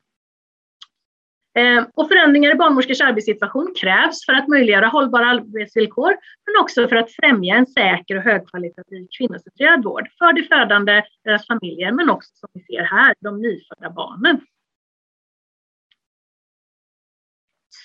Eh, 1.54 1.84
och 1.94 2.08
förändringar 2.08 2.50
i 2.50 2.54
barnmorskors 2.54 3.00
arbetssituation 3.00 3.74
krävs 3.80 4.26
för 4.26 4.32
att 4.32 4.48
möjliggöra 4.48 4.86
hållbara 4.86 5.26
arbetsvillkor, 5.26 6.16
men 6.46 6.62
också 6.62 6.88
för 6.88 6.96
att 6.96 7.12
främja 7.12 7.56
en 7.56 7.66
säker 7.66 8.16
och 8.16 8.22
högkvalitativ 8.22 9.06
kvinnocentrerad 9.18 9.84
vård 9.84 10.08
för 10.18 10.32
de 10.32 10.42
födande, 10.42 11.02
deras 11.24 11.46
familjer, 11.46 11.92
men 11.92 12.10
också 12.10 12.30
som 12.34 12.48
vi 12.54 12.60
ser 12.60 12.82
här, 12.82 13.14
de 13.20 13.42
nyfödda 13.42 13.90
barnen. 13.90 14.40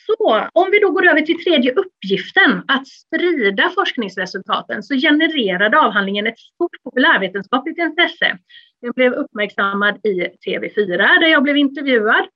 Så 0.06 0.50
om 0.54 0.72
vi 0.72 0.80
då 0.80 0.92
går 0.92 1.08
över 1.08 1.22
till 1.22 1.44
tredje 1.44 1.74
uppgiften, 1.74 2.64
att 2.68 2.88
sprida 2.88 3.70
forskningsresultaten, 3.70 4.84
så 4.84 4.96
genererade 4.96 5.80
avhandlingen 5.80 6.28
ett 6.28 6.40
stort 6.40 6.84
populärvetenskapligt 6.84 7.80
intresse. 7.80 8.38
Den 8.82 8.92
blev 8.96 9.14
uppmärksammad 9.14 10.06
i 10.06 10.28
TV4 10.48 10.98
där 10.98 11.28
jag 11.28 11.44
blev 11.44 11.58
intervjuad 11.58 12.28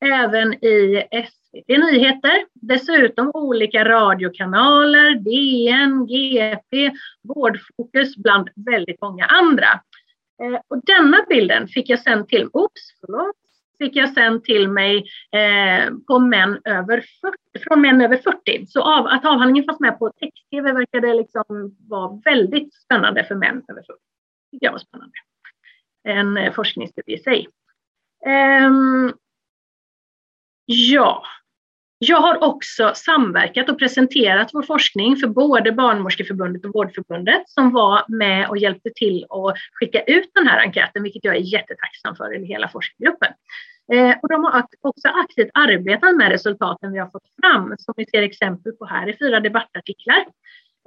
även 0.00 0.54
i 0.54 1.08
SVT 1.10 1.68
Nyheter, 1.68 2.44
dessutom 2.54 3.30
olika 3.34 3.84
radiokanaler, 3.84 5.14
DN, 5.14 6.06
GP, 6.06 6.90
Vårdfokus 7.22 8.16
bland 8.16 8.48
väldigt 8.56 9.00
många 9.00 9.24
andra. 9.24 9.80
Eh, 10.42 10.60
och 10.68 10.84
denna 10.84 11.26
bilden 11.28 11.68
fick 11.68 11.88
jag 11.88 12.00
sen 12.00 12.26
till, 12.26 12.48
oops, 12.52 12.80
förlåt, 13.00 13.36
fick 13.78 13.96
jag 13.96 14.14
sen 14.14 14.42
till 14.42 14.68
mig 14.68 14.96
eh, 15.32 15.92
på 16.06 16.18
män 16.18 16.60
över 16.64 17.04
40, 17.20 17.68
från 17.68 17.80
män 17.80 18.00
över 18.00 18.16
40. 18.16 18.66
Så 18.66 18.82
av, 18.82 19.06
att 19.06 19.24
avhandlingen 19.24 19.64
fanns 19.64 19.80
med 19.80 19.98
på 19.98 20.10
text-tv 20.10 20.72
verkade 20.72 21.14
liksom 21.14 21.76
vara 21.88 22.20
väldigt 22.24 22.74
spännande 22.74 23.24
för 23.24 23.34
män 23.34 23.62
över 23.68 23.82
40. 23.82 23.92
Det 23.92 24.56
tycker 24.56 24.66
jag 24.66 24.72
var 24.72 24.78
spännande. 24.78 25.14
En 26.04 26.36
eh, 26.36 26.52
forskningsstudie 26.52 27.14
i 27.14 27.18
sig. 27.18 27.48
Um, 28.66 29.14
ja, 30.72 31.22
jag 31.98 32.20
har 32.20 32.42
också 32.42 32.92
samverkat 32.94 33.68
och 33.68 33.78
presenterat 33.78 34.50
vår 34.52 34.62
forskning 34.62 35.16
för 35.16 35.26
både 35.26 35.72
Barnmorskeförbundet 35.72 36.64
och 36.64 36.74
Vårdförbundet 36.74 37.48
som 37.48 37.70
var 37.70 38.04
med 38.08 38.48
och 38.48 38.58
hjälpte 38.58 38.90
till 38.94 39.26
att 39.30 39.54
skicka 39.72 40.02
ut 40.02 40.30
den 40.34 40.46
här 40.46 40.58
enkäten, 40.58 41.02
vilket 41.02 41.24
jag 41.24 41.36
är 41.36 41.40
jättetacksam 41.40 42.16
för 42.16 42.42
i 42.42 42.46
hela 42.46 42.68
forskargruppen. 42.68 43.32
Eh, 43.92 44.14
och 44.22 44.28
de 44.28 44.44
har 44.44 44.64
också 44.80 45.08
aktivt 45.08 45.50
arbetat 45.54 46.16
med 46.16 46.28
resultaten 46.28 46.92
vi 46.92 46.98
har 46.98 47.10
fått 47.10 47.28
fram, 47.42 47.74
som 47.78 47.94
vi 47.96 48.06
ser 48.06 48.22
exempel 48.22 48.72
på 48.72 48.84
här 48.84 49.08
i 49.08 49.16
fyra 49.16 49.40
debattartiklar. 49.40 50.26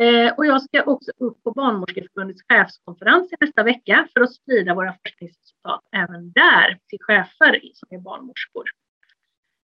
Eh, 0.02 0.34
och 0.34 0.46
jag 0.46 0.62
ska 0.62 0.84
också 0.84 1.12
upp 1.18 1.44
på 1.44 1.52
Barnmorskeförbundets 1.52 2.42
chefskonferens 2.50 3.34
i 3.34 3.36
nästa 3.40 3.64
vecka 3.64 4.08
för 4.14 4.22
att 4.22 4.34
sprida 4.34 4.74
våra 4.74 4.94
forskningsresultat 4.94 5.82
även 5.96 6.32
där 6.32 6.78
till 6.90 7.00
chefer 7.02 7.60
som 7.74 7.98
är 7.98 8.00
barnmorskor. 8.00 8.64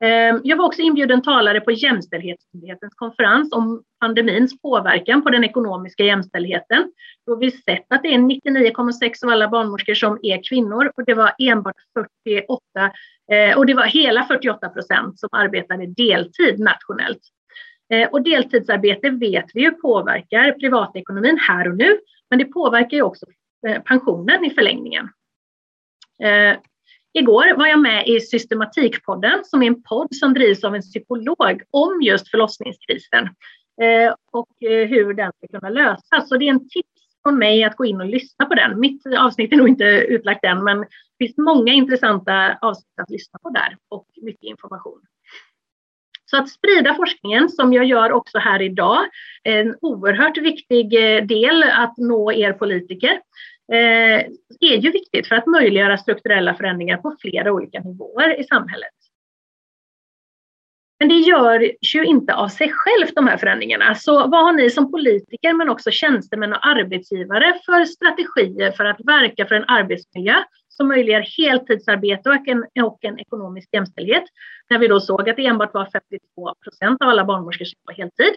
Ehm, 0.03 0.41
jag 0.43 0.57
var 0.57 0.65
också 0.65 0.81
inbjuden 0.81 1.21
talare 1.21 1.61
på 1.61 1.71
Jämställdhetsmyndighetens 1.71 2.93
konferens 2.95 3.53
om 3.53 3.83
pandemins 3.99 4.61
påverkan 4.61 5.23
på 5.23 5.29
den 5.29 5.43
ekonomiska 5.43 6.03
jämställdheten. 6.03 6.91
Då 7.25 7.35
vi 7.35 7.51
sett 7.51 7.85
att 7.89 8.03
det 8.03 8.13
är 8.13 8.17
99,6 8.17 9.23
av 9.23 9.29
alla 9.29 9.47
barnmorskor 9.47 9.93
som 9.93 10.19
är 10.21 10.49
kvinnor 10.49 10.91
och 10.97 11.05
det 11.05 11.13
var 11.13 11.33
enbart 11.39 11.75
48 11.93 12.59
eh, 13.31 13.57
och 13.57 13.65
det 13.65 13.73
var 13.73 13.83
hela 13.83 14.25
48 14.25 14.69
procent 14.69 15.19
som 15.19 15.29
arbetade 15.31 15.85
deltid 15.85 16.59
nationellt. 16.59 17.21
Eh, 17.93 18.09
och 18.09 18.23
deltidsarbete 18.23 19.09
vet 19.09 19.45
vi 19.53 19.61
ju 19.61 19.71
påverkar 19.71 20.51
privatekonomin 20.51 21.39
här 21.41 21.67
och 21.67 21.77
nu, 21.77 21.99
men 22.29 22.39
det 22.39 22.45
påverkar 22.45 22.97
ju 22.97 23.03
också 23.03 23.25
eh, 23.67 23.81
pensionen 23.81 24.45
i 24.45 24.49
förlängningen. 24.49 25.09
Igår 27.17 27.57
var 27.57 27.67
jag 27.67 27.79
med 27.79 28.07
i 28.07 28.19
Systematikpodden 28.19 29.43
som 29.43 29.63
är 29.63 29.67
en 29.67 29.83
podd 29.83 30.15
som 30.15 30.33
drivs 30.33 30.63
av 30.63 30.75
en 30.75 30.81
psykolog 30.81 31.61
om 31.71 32.01
just 32.01 32.29
förlossningskrisen 32.29 33.23
eh, 33.81 34.13
och 34.31 34.63
eh, 34.63 34.87
hur 34.87 35.13
den 35.13 35.31
ska 35.37 35.59
kunna 35.59 35.69
lösas. 35.69 36.29
Så 36.29 36.37
det 36.37 36.45
är 36.45 36.49
en 36.49 36.69
tips 36.69 36.89
från 37.23 37.37
mig 37.37 37.63
att 37.63 37.75
gå 37.75 37.85
in 37.85 38.01
och 38.01 38.07
lyssna 38.07 38.45
på 38.45 38.55
den. 38.55 38.79
Mitt 38.79 39.01
avsnitt 39.19 39.53
är 39.53 39.57
nog 39.57 39.69
inte 39.69 39.83
utlagt 39.83 40.45
än, 40.45 40.63
men 40.63 40.79
det 40.79 40.87
finns 41.25 41.37
många 41.37 41.73
intressanta 41.73 42.57
avsnitt 42.61 42.99
att 43.01 43.09
lyssna 43.09 43.39
på 43.43 43.49
där 43.49 43.77
och 43.89 44.07
mycket 44.21 44.43
information. 44.43 45.01
Så 46.25 46.37
att 46.37 46.49
sprida 46.49 46.95
forskningen 46.95 47.49
som 47.49 47.73
jag 47.73 47.85
gör 47.85 48.11
också 48.11 48.37
här 48.37 48.61
idag, 48.61 49.05
en 49.43 49.75
oerhört 49.81 50.37
viktig 50.37 50.93
eh, 50.93 51.25
del 51.25 51.63
att 51.63 51.97
nå 51.97 52.31
er 52.31 52.53
politiker. 52.53 53.19
Eh, 53.73 54.19
är 54.59 54.77
ju 54.77 54.91
viktigt 54.91 55.27
för 55.27 55.35
att 55.35 55.47
möjliggöra 55.47 55.97
strukturella 55.97 56.55
förändringar 56.55 56.97
på 56.97 57.15
flera 57.21 57.53
olika 57.53 57.79
nivåer 57.79 58.39
i 58.39 58.43
samhället. 58.43 58.93
Men 60.99 61.09
det 61.09 61.15
gör 61.15 61.71
ju 61.81 62.05
inte 62.05 62.33
av 62.33 62.47
sig 62.47 62.71
självt 62.73 63.15
de 63.15 63.27
här 63.27 63.37
förändringarna. 63.37 63.95
Så 63.95 64.27
vad 64.27 64.43
har 64.43 64.53
ni 64.53 64.69
som 64.69 64.91
politiker 64.91 65.53
men 65.53 65.69
också 65.69 65.91
tjänstemän 65.91 66.53
och 66.53 66.67
arbetsgivare 66.67 67.59
för 67.65 67.85
strategier 67.85 68.71
för 68.71 68.85
att 68.85 68.99
verka 69.05 69.45
för 69.45 69.55
en 69.55 69.65
arbetsmiljö 69.67 70.35
som 70.69 70.87
möjliggör 70.87 71.25
heltidsarbete 71.37 72.29
och 72.29 72.47
en, 72.47 72.65
och 72.83 73.05
en 73.05 73.19
ekonomisk 73.19 73.69
jämställdhet? 73.71 74.23
När 74.69 74.79
vi 74.79 74.87
då 74.87 74.99
såg 74.99 75.29
att 75.29 75.35
det 75.35 75.45
enbart 75.45 75.73
var 75.73 75.89
52 75.93 76.55
procent 76.63 77.01
av 77.01 77.09
alla 77.09 77.25
barnmorskor 77.25 77.65
som 77.65 77.79
var 77.83 77.93
heltid. 77.93 78.35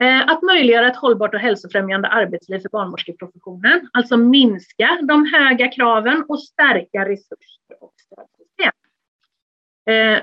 Eh, 0.00 0.30
att 0.30 0.42
möjliggöra 0.42 0.86
ett 0.86 0.96
hållbart 0.96 1.34
och 1.34 1.40
hälsofrämjande 1.40 2.08
arbetsliv 2.08 2.58
för 2.58 2.68
barnmorskeprofessionen, 2.68 3.88
alltså 3.92 4.16
minska 4.16 4.98
de 5.02 5.26
höga 5.26 5.68
kraven 5.68 6.24
och 6.28 6.42
stärka 6.42 7.08
resurser 7.08 7.76
och 7.80 7.94
stödsystem. 7.96 8.72
Eh, 9.90 10.22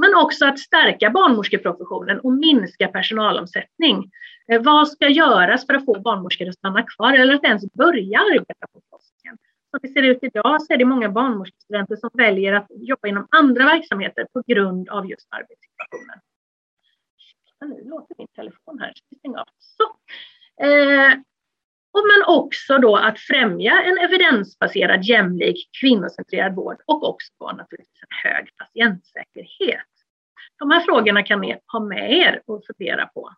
men 0.00 0.14
också 0.14 0.46
att 0.46 0.58
stärka 0.58 1.10
barnmorskeprofessionen 1.10 2.20
och 2.20 2.32
minska 2.32 2.88
personalomsättning. 2.88 4.10
Eh, 4.52 4.62
vad 4.62 4.88
ska 4.88 5.08
göras 5.08 5.66
för 5.66 5.74
att 5.74 5.84
få 5.84 6.00
barnmorskor 6.00 6.48
att 6.48 6.54
stanna 6.54 6.82
kvar 6.82 7.12
eller 7.12 7.34
att 7.34 7.44
ens 7.44 7.72
börja 7.72 8.18
arbeta 8.18 8.66
på 8.72 8.80
forskningen? 8.90 9.38
Som 9.70 9.78
det 9.82 9.88
ser 9.88 10.02
ut 10.02 10.18
idag 10.22 10.62
så 10.62 10.72
är 10.72 10.76
det 10.76 10.84
många 10.84 11.08
barnmorskestudenter 11.08 11.96
som 11.96 12.10
väljer 12.12 12.52
att 12.52 12.66
jobba 12.70 13.08
inom 13.08 13.26
andra 13.30 13.64
verksamheter 13.64 14.26
på 14.32 14.42
grund 14.46 14.88
av 14.88 15.10
just 15.10 15.28
arbetssituationen 15.30 16.20
nu 17.66 17.84
låter 17.84 18.14
min 18.18 18.28
telefon 18.28 18.78
här. 18.78 18.92
Stänga 19.18 19.40
av. 19.40 19.48
Så. 19.58 19.84
Eh, 20.64 21.12
och 21.92 22.04
men 22.06 22.36
också 22.36 22.78
då 22.78 22.96
att 22.96 23.18
främja 23.18 23.82
en 23.82 23.98
evidensbaserad, 23.98 25.04
jämlik, 25.04 25.70
kvinnocentrerad 25.80 26.54
vård 26.54 26.76
och 26.86 27.08
också 27.08 27.32
då 27.40 27.46
naturligtvis 27.46 28.02
en 28.02 28.30
hög 28.30 28.48
patientsäkerhet. 28.56 29.88
De 30.58 30.70
här 30.70 30.80
frågorna 30.80 31.22
kan 31.22 31.40
ni 31.40 31.58
ha 31.72 31.80
med 31.80 32.12
er 32.12 32.42
och 32.46 32.62
fundera 32.66 33.06
på. 33.06 33.30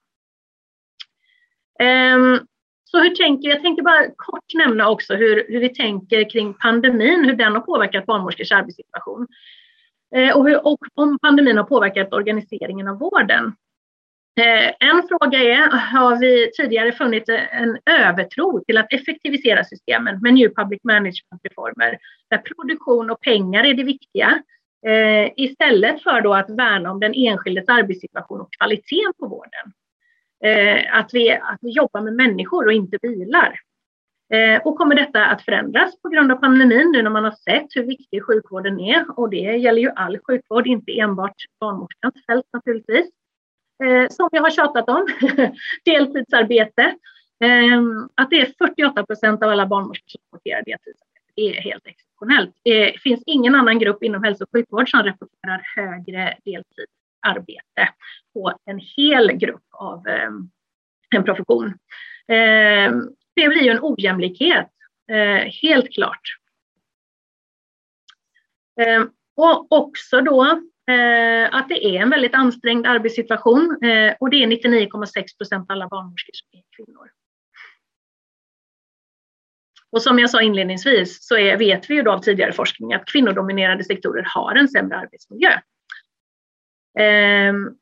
Ehm, 1.81 2.39
så 2.85 3.01
hur 3.01 3.11
tänker, 3.11 3.49
jag 3.49 3.63
tänkte 3.63 3.83
bara 3.83 4.07
kort 4.17 4.55
nämna 4.55 4.89
också 4.89 5.15
hur, 5.15 5.47
hur 5.49 5.61
vi 5.61 5.69
tänker 5.69 6.31
kring 6.31 6.55
pandemin, 6.55 7.25
hur 7.25 7.37
den 7.37 7.53
har 7.53 7.61
påverkat 7.61 8.07
barnmorskors 8.07 8.53
arbetssituation. 8.53 9.27
Eh, 10.15 10.37
och, 10.37 10.49
hur, 10.49 10.67
och 10.67 10.79
om 10.95 11.19
pandemin 11.19 11.57
har 11.57 11.65
påverkat 11.65 12.13
organiseringen 12.13 12.89
av 12.89 12.99
vården. 12.99 13.53
Eh, 14.41 14.75
en 14.81 15.03
fråga 15.09 15.39
är, 15.39 15.71
har 15.71 16.17
vi 16.17 16.51
tidigare 16.57 16.93
funnit 16.93 17.29
en 17.51 17.79
övertro 17.87 18.65
till 18.65 18.79
att 18.79 18.93
effektivisera 18.93 19.65
systemen 19.65 20.21
med 20.23 20.35
New 20.35 20.55
Public 20.55 20.81
Management-reformer, 20.85 21.99
där 22.31 22.39
produktion 22.39 23.11
och 23.11 23.21
pengar 23.21 23.65
är 23.65 23.75
det 23.75 23.85
viktiga, 23.85 24.43
eh, 24.87 25.33
istället 25.37 26.03
för 26.03 26.21
då 26.21 26.35
att 26.35 26.51
värna 26.51 26.91
om 26.91 27.01
den 27.01 27.15
enskildes 27.15 27.69
arbetssituation 27.69 28.41
och 28.41 28.53
kvaliteten 28.53 29.13
på 29.19 29.27
vården. 29.27 29.73
Eh, 30.45 30.99
att, 30.99 31.15
vi, 31.15 31.31
att 31.31 31.59
vi 31.61 31.71
jobbar 31.71 32.01
med 32.01 32.13
människor 32.13 32.67
och 32.67 32.73
inte 32.73 32.99
bilar. 33.03 33.61
Och 34.65 34.79
kommer 34.79 34.95
detta 34.95 35.27
att 35.27 35.43
förändras 35.43 36.03
på 36.03 36.09
grund 36.09 36.33
av 36.33 36.37
pandemin 36.37 36.93
nu 36.93 37.03
när 37.03 37.11
man 37.11 37.25
har 37.25 37.31
sett 37.31 37.67
hur 37.75 37.83
viktig 37.83 38.25
sjukvården 38.25 38.81
är? 38.81 39.19
Och 39.19 39.31
det 39.31 39.37
gäller 39.37 39.83
ju 39.83 39.91
all 39.97 40.19
sjukvård, 40.19 40.67
inte 40.67 41.01
enbart 41.01 41.35
barnmorskans 41.61 42.15
fält 42.27 42.47
naturligtvis 42.53 43.11
Eh, 43.85 44.09
som 44.09 44.29
jag 44.33 44.43
har 44.43 44.51
tjatat 44.51 44.89
om, 44.89 45.07
deltidsarbete. 45.85 46.83
Eh, 47.45 47.81
att 48.15 48.31
det 48.31 48.41
är 48.41 48.53
48 48.59 49.07
procent 49.07 49.43
av 49.43 49.51
alla 49.51 49.67
barnmorskor 49.67 50.09
som 50.09 50.21
rapporterar 50.27 50.63
deltidsarbete. 50.63 51.33
Det 51.35 51.57
är 51.57 51.63
helt 51.63 51.87
exceptionellt. 51.87 52.55
Det 52.65 53.01
finns 53.01 53.23
ingen 53.27 53.55
annan 53.55 53.79
grupp 53.79 54.03
inom 54.03 54.25
hälso 54.25 54.45
och 54.45 54.51
sjukvård 54.53 54.91
som 54.91 55.03
rapporterar 55.03 55.63
högre 55.77 56.37
deltidsarbete 56.45 57.95
på 58.35 58.53
en 58.65 58.81
hel 58.97 59.33
grupp 59.33 59.67
av 59.71 60.09
eh, 60.09 60.31
en 61.17 61.25
profession. 61.25 61.67
Eh, 62.29 62.93
det 63.35 63.49
blir 63.49 63.63
ju 63.63 63.71
en 63.71 63.83
ojämlikhet, 63.83 64.71
eh, 65.11 65.53
helt 65.63 65.93
klart. 65.93 66.37
Eh, 68.81 69.05
och 69.37 69.73
också 69.73 70.21
då 70.21 70.63
Eh, 70.91 71.49
att 71.53 71.69
det 71.69 71.87
är 71.87 72.03
en 72.03 72.11
väldigt 72.11 72.35
ansträngd 72.35 72.87
arbetssituation 72.87 73.85
eh, 73.85 74.15
och 74.21 74.31
det 74.31 74.43
är 74.43 74.47
99,6 74.47 75.37
procent 75.39 75.71
av 75.71 75.75
alla 75.75 75.89
barnmorskor 75.89 76.33
som 76.35 76.49
är 76.59 76.63
kvinnor. 76.77 77.11
Och 79.93 80.03
som 80.03 80.19
jag 80.19 80.31
sa 80.31 80.43
inledningsvis 80.43 81.27
så 81.27 81.37
är, 81.37 81.57
vet 81.57 81.91
vi 81.91 81.95
ju 81.95 82.03
då 82.03 82.13
av 82.13 82.19
tidigare 82.19 82.53
forskning 82.53 82.95
att 82.95 83.07
kvinnodominerade 83.07 83.85
sektorer 83.85 84.27
har 84.35 84.55
en 84.55 84.69
sämre 84.69 84.97
arbetsmiljö. 84.97 85.51
Ehm, 86.99 87.77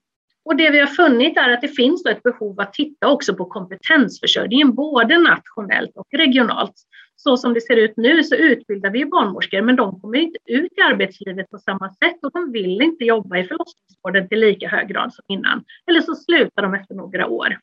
och 0.48 0.56
det 0.56 0.70
vi 0.70 0.80
har 0.80 0.86
funnit 0.86 1.36
är 1.36 1.50
att 1.50 1.60
det 1.60 1.68
finns 1.68 2.06
ett 2.06 2.22
behov 2.22 2.60
att 2.60 2.72
titta 2.72 3.08
också 3.08 3.34
på 3.34 3.44
kompetensförsörjningen, 3.44 4.74
både 4.74 5.18
nationellt 5.18 5.96
och 5.96 6.06
regionalt 6.12 6.74
så 7.16 7.36
som 7.36 7.54
det 7.54 7.60
ser 7.60 7.76
ut 7.76 7.96
nu 7.96 8.24
så 8.24 8.34
utbildar 8.34 8.90
vi 8.90 9.04
barnmorskor, 9.04 9.62
men 9.62 9.76
de 9.76 10.00
kommer 10.00 10.18
inte 10.18 10.38
ut 10.46 10.72
i 10.76 10.80
arbetslivet 10.80 11.50
på 11.50 11.58
samma 11.58 11.90
sätt 11.90 12.16
och 12.22 12.30
de 12.32 12.52
vill 12.52 12.82
inte 12.82 13.04
jobba 13.04 13.38
i 13.38 13.44
förlossningsvården 13.44 14.28
till 14.28 14.40
lika 14.40 14.68
hög 14.68 14.88
grad 14.88 15.14
som 15.14 15.24
innan. 15.28 15.64
Eller 15.86 16.00
så 16.00 16.14
slutar 16.14 16.62
de 16.62 16.74
efter 16.74 16.94
några 16.94 17.26
år, 17.26 17.58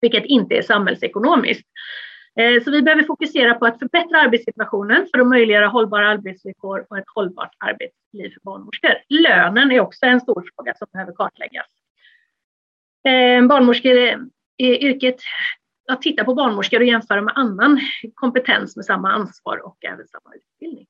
vilket 0.00 0.24
inte 0.24 0.54
är 0.54 0.62
samhällsekonomiskt. 0.62 1.68
Eh, 2.40 2.62
så 2.62 2.70
vi 2.70 2.82
behöver 2.82 3.02
fokusera 3.02 3.54
på 3.54 3.66
att 3.66 3.78
förbättra 3.78 4.20
arbetssituationen 4.20 5.06
för 5.14 5.20
att 5.20 5.26
möjliggöra 5.26 5.66
hållbara 5.66 6.08
arbetsvillkor 6.08 6.86
och 6.90 6.98
ett 6.98 7.04
hållbart 7.14 7.52
arbetsliv 7.58 8.30
för 8.34 8.40
barnmorskor. 8.42 8.94
Lönen 9.08 9.70
är 9.72 9.80
också 9.80 10.06
en 10.06 10.20
stor 10.20 10.44
fråga 10.56 10.74
som 10.74 10.86
behöver 10.92 11.12
kartläggas. 11.12 11.66
Eh, 13.08 13.46
barnmorskeyrket, 13.46 15.16
att 15.92 16.02
titta 16.02 16.24
på 16.24 16.34
barnmorskor 16.34 16.80
och 16.80 16.86
jämföra 16.86 17.22
med 17.22 17.32
annan 17.36 17.80
kompetens 18.14 18.76
med 18.76 18.84
samma 18.84 19.12
ansvar 19.12 19.66
och 19.66 19.84
även 19.84 20.06
samma 20.06 20.34
utbildning. 20.34 20.86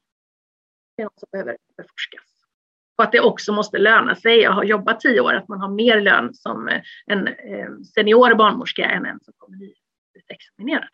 Det 0.96 1.02
är 1.02 1.04
något 1.04 1.20
som 1.20 1.28
behöver 1.32 1.56
beforskas. 1.76 2.24
Och 2.98 3.04
att 3.04 3.12
det 3.12 3.20
också 3.20 3.52
måste 3.52 3.78
löna 3.78 4.14
sig 4.14 4.46
att 4.46 4.54
ha 4.54 4.64
jobbat 4.64 5.00
tio 5.00 5.20
år, 5.20 5.34
att 5.34 5.48
man 5.48 5.60
har 5.60 5.68
mer 5.68 6.00
lön 6.00 6.34
som 6.34 6.68
en 7.06 7.28
eh, 7.28 7.68
senior 7.94 8.34
barnmorska 8.34 8.84
än 8.84 9.06
en 9.06 9.20
som 9.20 9.34
kommer 9.36 9.56
nyutexaminerad. 9.56 10.88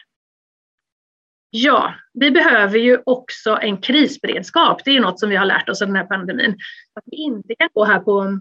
Ja, 1.50 1.94
vi 2.12 2.30
behöver 2.30 2.78
ju 2.78 3.02
också 3.06 3.58
en 3.62 3.80
krisberedskap. 3.80 4.84
Det 4.84 4.90
är 4.90 5.00
något 5.00 5.20
som 5.20 5.28
vi 5.28 5.36
har 5.36 5.46
lärt 5.46 5.68
oss 5.68 5.82
av 5.82 5.88
den 5.88 5.96
här 5.96 6.06
pandemin. 6.06 6.58
Att 6.94 7.04
vi 7.06 7.16
inte 7.16 7.54
kan 7.54 7.68
gå 7.72 7.84
här 7.84 8.00
på 8.00 8.38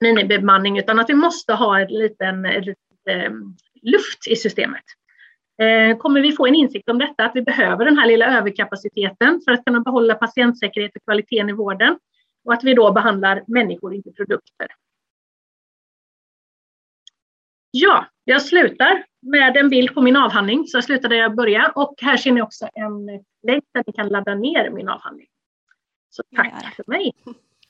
minibemanning 0.00 0.78
utan 0.78 0.98
att 0.98 1.10
vi 1.10 1.14
måste 1.14 1.52
ha 1.52 1.80
en 1.80 1.88
liten, 1.88 2.42
liten 2.42 2.76
ehm, 3.10 3.56
luft 3.82 4.28
i 4.28 4.36
systemet. 4.36 4.84
Eh, 5.62 5.96
kommer 5.96 6.20
vi 6.20 6.32
få 6.32 6.46
en 6.46 6.54
insikt 6.54 6.88
om 6.88 6.98
detta, 6.98 7.24
att 7.24 7.36
vi 7.36 7.42
behöver 7.42 7.84
den 7.84 7.98
här 7.98 8.06
lilla 8.06 8.38
överkapaciteten 8.38 9.40
för 9.44 9.52
att 9.52 9.64
kunna 9.64 9.80
behålla 9.80 10.14
patientsäkerhet 10.14 10.96
och 10.96 11.02
kvaliteten 11.04 11.48
i 11.48 11.52
vården 11.52 11.98
och 12.44 12.52
att 12.52 12.64
vi 12.64 12.74
då 12.74 12.92
behandlar 12.92 13.44
människor, 13.46 13.94
inte 13.94 14.12
produkter. 14.12 14.66
Ja, 17.70 18.06
jag 18.24 18.42
slutar 18.42 19.04
med 19.22 19.56
en 19.56 19.68
bild 19.68 19.94
på 19.94 20.02
min 20.02 20.16
avhandling, 20.16 20.66
så 20.66 20.76
jag 20.76 20.84
slutar 20.84 21.08
där 21.08 21.16
jag 21.16 21.34
började. 21.34 21.72
Och 21.74 21.94
här 22.02 22.16
ser 22.16 22.32
ni 22.32 22.42
också 22.42 22.68
en 22.74 23.06
länk 23.46 23.64
där 23.72 23.84
ni 23.86 23.92
kan 23.92 24.08
ladda 24.08 24.34
ner 24.34 24.70
min 24.70 24.88
avhandling. 24.88 25.26
Så 26.10 26.22
tack 26.36 26.74
för 26.74 26.84
mig. 26.86 27.12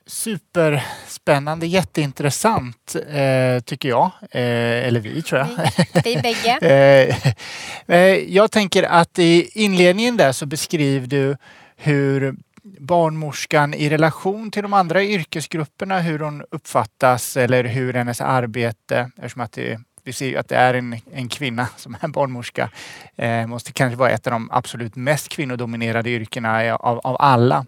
Superspännande, 0.07 1.67
jätteintressant 1.67 2.97
eh, 3.09 3.61
tycker 3.65 3.89
jag. 3.89 4.11
Eh, 4.31 4.87
eller 4.87 5.01
vi 5.01 5.23
tror 5.23 5.41
jag. 5.41 5.49
Vi, 6.05 6.15
vi 6.15 6.23
bägge. 6.23 6.59
Eh, 7.87 7.97
eh, 7.97 8.35
jag 8.35 8.51
tänker 8.51 8.83
att 8.83 9.19
i 9.19 9.51
inledningen 9.55 10.17
där 10.17 10.33
så 10.33 10.47
beskriver 10.47 11.07
du 11.07 11.37
hur 11.77 12.35
barnmorskan 12.79 13.75
i 13.75 13.89
relation 13.89 14.51
till 14.51 14.63
de 14.63 14.73
andra 14.73 15.03
yrkesgrupperna, 15.03 16.01
hur 16.01 16.19
hon 16.19 16.45
uppfattas 16.51 17.37
eller 17.37 17.65
hur 17.65 17.93
hennes 17.93 18.21
arbete, 18.21 19.11
eftersom 19.17 19.43
att 19.43 19.53
det 19.53 19.81
vi 20.05 20.13
ser 20.13 20.27
ju 20.27 20.37
att 20.37 20.49
det 20.49 20.57
är 20.57 20.75
en, 20.75 21.01
en 21.13 21.29
kvinna 21.29 21.69
som 21.77 21.97
är 22.01 22.09
barnmorska. 22.09 22.71
Eh, 23.17 23.47
måste 23.47 23.73
kanske 23.73 23.97
vara 23.97 24.11
ett 24.11 24.27
av 24.27 24.31
de 24.31 24.49
absolut 24.53 24.97
mest 24.97 25.29
kvinnodominerade 25.29 26.11
yrkena 26.11 26.75
av, 26.75 26.99
av 26.99 27.17
alla. 27.19 27.67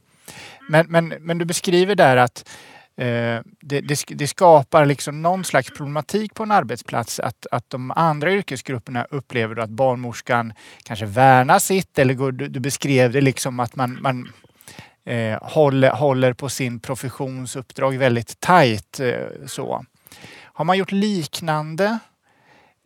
Men, 0.69 0.87
men, 0.89 1.09
men 1.09 1.39
du 1.39 1.45
beskriver 1.45 1.95
där 1.95 2.17
att 2.17 2.49
eh, 2.97 3.41
det, 3.61 3.81
det, 3.81 4.05
det, 4.09 4.27
skapar 4.27 4.87
liksom 4.87 5.23
någon 5.23 5.45
slags 5.45 5.71
problematik 5.71 6.35
på 6.35 6.43
en 6.43 6.51
arbetsplats 6.51 7.21
att, 7.21 7.47
att 7.51 7.71
de 7.71 7.91
andra 7.91 8.33
yrkesgrupperna 8.33 9.07
upplever 9.11 9.57
att 9.59 9.71
barnmorskan 9.71 10.53
kanske 10.83 11.07
värnar 11.07 11.59
sitt 11.59 11.99
eller 11.99 12.15
går, 12.15 12.33
du, 12.33 12.49
du 12.49 12.61
beskrev 12.61 13.13
det 13.13 13.21
liksom 13.21 13.61
att 13.61 13.77
man, 13.77 13.99
man 14.01 14.33
eh, 15.05 15.39
håller, 15.43 15.91
håller 15.91 16.33
på 16.33 16.49
sin 16.49 16.81
professionsuppdrag 16.81 17.99
väldigt 17.99 18.41
tajt. 18.41 19.01
Eh, 19.01 19.15
så. 19.47 19.85
Har 20.43 20.65
man 20.65 20.79
gjort 20.79 20.93
liknande 20.93 21.99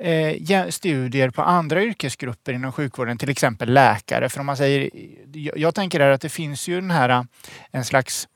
eh, 0.01 0.69
studier 0.69 1.31
på 1.31 1.43
andra 1.43 1.83
yrkesgrupper 1.83 2.53
inom 2.53 2.73
sjukvården, 2.73 3.19
till 3.19 3.31
exempel 3.31 3.73
läkare. 3.73 4.29
För 4.29 4.41
om 4.41 4.47
man 4.47 4.57
säger, 4.57 4.91
jag, 5.33 5.59
jag 5.59 5.75
tänker 5.75 6.01
här 6.01 6.11
att 6.11 6.21
det 6.21 6.29
finns 6.29 6.69
ju 6.69 6.81
den 6.81 6.91
här 6.91 7.09
eh, 7.09 7.23
en 7.71 7.85
slags 7.85 8.29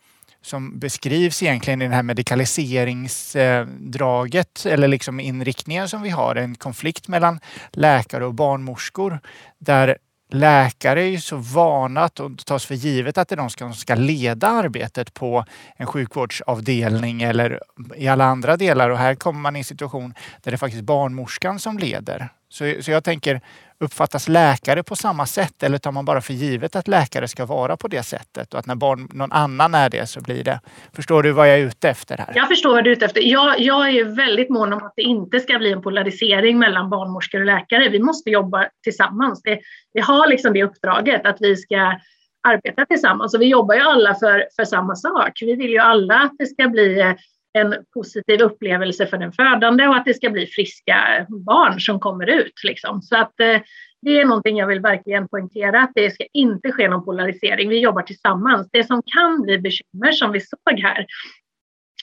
som 0.42 0.78
beskrivs 0.78 1.42
egentligen 1.42 1.82
i 1.82 1.88
det 1.88 1.94
här 1.94 2.02
medikaliseringsdraget 2.02 4.66
eh, 4.66 4.72
eller 4.72 4.88
liksom 4.88 5.20
inriktningen 5.20 5.88
som 5.88 6.02
vi 6.02 6.10
har, 6.10 6.36
en 6.36 6.54
konflikt 6.54 7.08
mellan 7.08 7.40
läkare 7.72 8.26
och 8.26 8.34
barnmorskor 8.34 9.20
där 9.58 9.98
läkare 10.30 11.02
är 11.02 11.08
ju 11.08 11.20
så 11.20 11.36
vana 11.36 12.04
att 12.04 12.16
det 12.16 12.44
tas 12.44 12.66
för 12.66 12.74
givet 12.74 13.18
att 13.18 13.28
det 13.28 13.34
är 13.34 13.36
de 13.36 13.50
som 13.50 13.74
ska 13.74 13.94
leda 13.94 14.48
arbetet 14.48 15.14
på 15.14 15.44
en 15.76 15.86
sjukvårdsavdelning 15.86 17.22
eller 17.22 17.60
i 17.96 18.08
alla 18.08 18.24
andra 18.24 18.56
delar 18.56 18.90
och 18.90 18.98
här 18.98 19.14
kommer 19.14 19.40
man 19.40 19.56
i 19.56 19.58
en 19.58 19.64
situation 19.64 20.14
där 20.42 20.50
det 20.50 20.54
är 20.54 20.58
faktiskt 20.58 20.84
barnmorskan 20.84 21.58
som 21.58 21.78
leder. 21.78 22.28
Så, 22.48 22.74
så 22.80 22.90
jag 22.90 23.04
tänker, 23.04 23.40
uppfattas 23.84 24.28
läkare 24.28 24.82
på 24.82 24.96
samma 24.96 25.26
sätt 25.26 25.62
eller 25.62 25.78
tar 25.78 25.92
man 25.92 26.04
bara 26.04 26.20
för 26.20 26.32
givet 26.32 26.76
att 26.76 26.88
läkare 26.88 27.28
ska 27.28 27.46
vara 27.46 27.76
på 27.76 27.88
det 27.88 28.02
sättet 28.02 28.54
och 28.54 28.60
att 28.60 28.66
när 28.66 28.74
barn, 28.74 29.08
någon 29.12 29.32
annan 29.32 29.74
är 29.74 29.90
det 29.90 30.06
så 30.06 30.20
blir 30.20 30.44
det. 30.44 30.60
Förstår 30.92 31.22
du 31.22 31.32
vad 31.32 31.48
jag 31.48 31.58
är 31.58 31.62
ute 31.62 31.88
efter 31.88 32.18
här? 32.18 32.32
Jag 32.34 32.48
förstår 32.48 32.74
vad 32.74 32.84
du 32.84 32.90
är 32.90 32.96
ute 32.96 33.04
efter. 33.04 33.20
Jag, 33.20 33.60
jag 33.60 33.90
är 33.90 34.04
väldigt 34.04 34.50
mån 34.50 34.72
om 34.72 34.78
att 34.78 34.92
det 34.96 35.02
inte 35.02 35.40
ska 35.40 35.58
bli 35.58 35.72
en 35.72 35.82
polarisering 35.82 36.58
mellan 36.58 36.90
barnmorskor 36.90 37.40
och 37.40 37.46
läkare. 37.46 37.88
Vi 37.88 37.98
måste 37.98 38.30
jobba 38.30 38.68
tillsammans. 38.82 39.42
Det, 39.42 39.60
vi 39.92 40.00
har 40.00 40.28
liksom 40.28 40.52
det 40.52 40.64
uppdraget 40.64 41.26
att 41.26 41.36
vi 41.40 41.56
ska 41.56 42.00
arbeta 42.48 42.86
tillsammans 42.86 43.34
och 43.34 43.40
vi 43.40 43.46
jobbar 43.46 43.74
ju 43.74 43.80
alla 43.80 44.14
för, 44.14 44.44
för 44.56 44.64
samma 44.64 44.96
sak. 44.96 45.38
Vi 45.40 45.54
vill 45.54 45.70
ju 45.70 45.78
alla 45.78 46.14
att 46.14 46.32
det 46.38 46.46
ska 46.46 46.68
bli 46.68 47.14
en 47.58 47.74
positiv 47.94 48.40
upplevelse 48.40 49.06
för 49.06 49.18
den 49.18 49.32
födande 49.32 49.88
och 49.88 49.96
att 49.96 50.04
det 50.04 50.14
ska 50.14 50.30
bli 50.30 50.46
friska 50.46 51.26
barn 51.28 51.80
som 51.80 52.00
kommer 52.00 52.26
ut. 52.26 52.64
Liksom. 52.64 53.02
Så 53.02 53.16
att 53.16 53.40
eh, 53.40 53.60
det 54.02 54.20
är 54.20 54.24
någonting 54.24 54.56
jag 54.56 54.66
vill 54.66 54.80
verkligen 54.80 55.28
poängtera, 55.28 55.80
att 55.80 55.92
det 55.94 56.10
ska 56.10 56.24
inte 56.32 56.72
ske 56.72 56.88
någon 56.88 57.04
polarisering. 57.04 57.68
Vi 57.68 57.78
jobbar 57.78 58.02
tillsammans. 58.02 58.68
Det 58.72 58.84
som 58.84 59.02
kan 59.06 59.42
bli 59.42 59.58
bekymmer 59.58 60.12
som 60.12 60.32
vi 60.32 60.40
såg 60.40 60.80
här, 60.80 61.06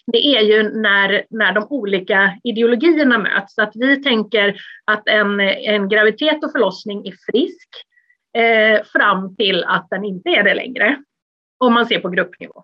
det 0.08 0.26
är 0.26 0.41
ju 0.41 0.64
när, 0.64 1.26
när 1.30 1.54
de 1.54 1.68
olika 1.70 2.39
ideologierna 2.43 3.18
möts. 3.18 3.58
Att 3.60 3.72
vi 3.74 4.04
tänker 4.04 4.56
att 4.86 5.08
en, 5.08 5.39
en 5.39 5.89
graviditet 5.89 6.43
och 6.43 6.52
förlossning 6.52 7.08
är 7.08 7.14
frisk 7.32 7.70
eh, 8.38 8.84
fram 8.84 9.36
till 9.36 9.64
att 9.64 9.88
den 9.89 10.06
inte 10.06 10.30
är 10.30 10.43
det 10.43 10.54
längre. 10.54 11.04
Om 11.58 11.74
man 11.74 11.86
ser 11.86 11.99
på 11.99 12.10
gruppnivå. 12.10 12.64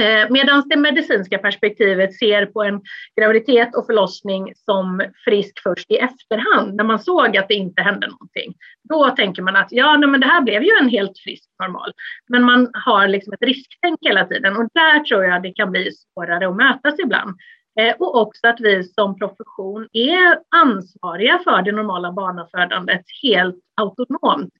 Eh, 0.00 0.26
Medan 0.30 0.62
det 0.66 0.76
medicinska 0.76 1.38
perspektivet 1.38 2.14
ser 2.14 2.46
på 2.46 2.62
en 2.62 2.80
graviditet 3.20 3.76
och 3.76 3.86
förlossning 3.86 4.52
som 4.54 5.02
frisk 5.24 5.62
först 5.62 5.90
i 5.90 5.96
efterhand, 5.96 6.74
när 6.74 6.84
man 6.84 6.98
såg 6.98 7.36
att 7.36 7.48
det 7.48 7.54
inte 7.54 7.82
hände 7.82 8.06
någonting. 8.06 8.54
Då 8.88 9.10
tänker 9.10 9.42
man 9.42 9.56
att 9.56 9.68
ja, 9.70 9.96
nej, 9.96 10.08
men 10.08 10.20
det 10.20 10.26
här 10.26 10.42
blev 10.42 10.62
ju 10.62 10.70
en 10.80 10.88
helt 10.88 11.18
frisk 11.24 11.50
normal. 11.62 11.92
Men 12.28 12.42
man 12.42 12.70
har 12.72 13.08
liksom 13.08 13.32
ett 13.32 13.42
risktänk 13.42 13.98
hela 14.00 14.26
tiden 14.26 14.56
och 14.56 14.68
där 14.74 15.04
tror 15.04 15.24
jag 15.24 15.42
det 15.42 15.52
kan 15.52 15.70
bli 15.70 15.90
svårare 15.92 16.48
att 16.48 16.56
mötas 16.56 16.94
ibland. 16.98 17.36
Eh, 17.80 17.94
och 17.98 18.20
också 18.20 18.46
att 18.46 18.60
vi 18.60 18.84
som 18.84 19.18
profession 19.18 19.88
är 19.92 20.38
ansvariga 20.56 21.40
för 21.44 21.62
det 21.62 21.72
normala 21.72 22.12
barnafödandet 22.12 23.04
helt 23.22 23.56
autonomt. 23.76 24.54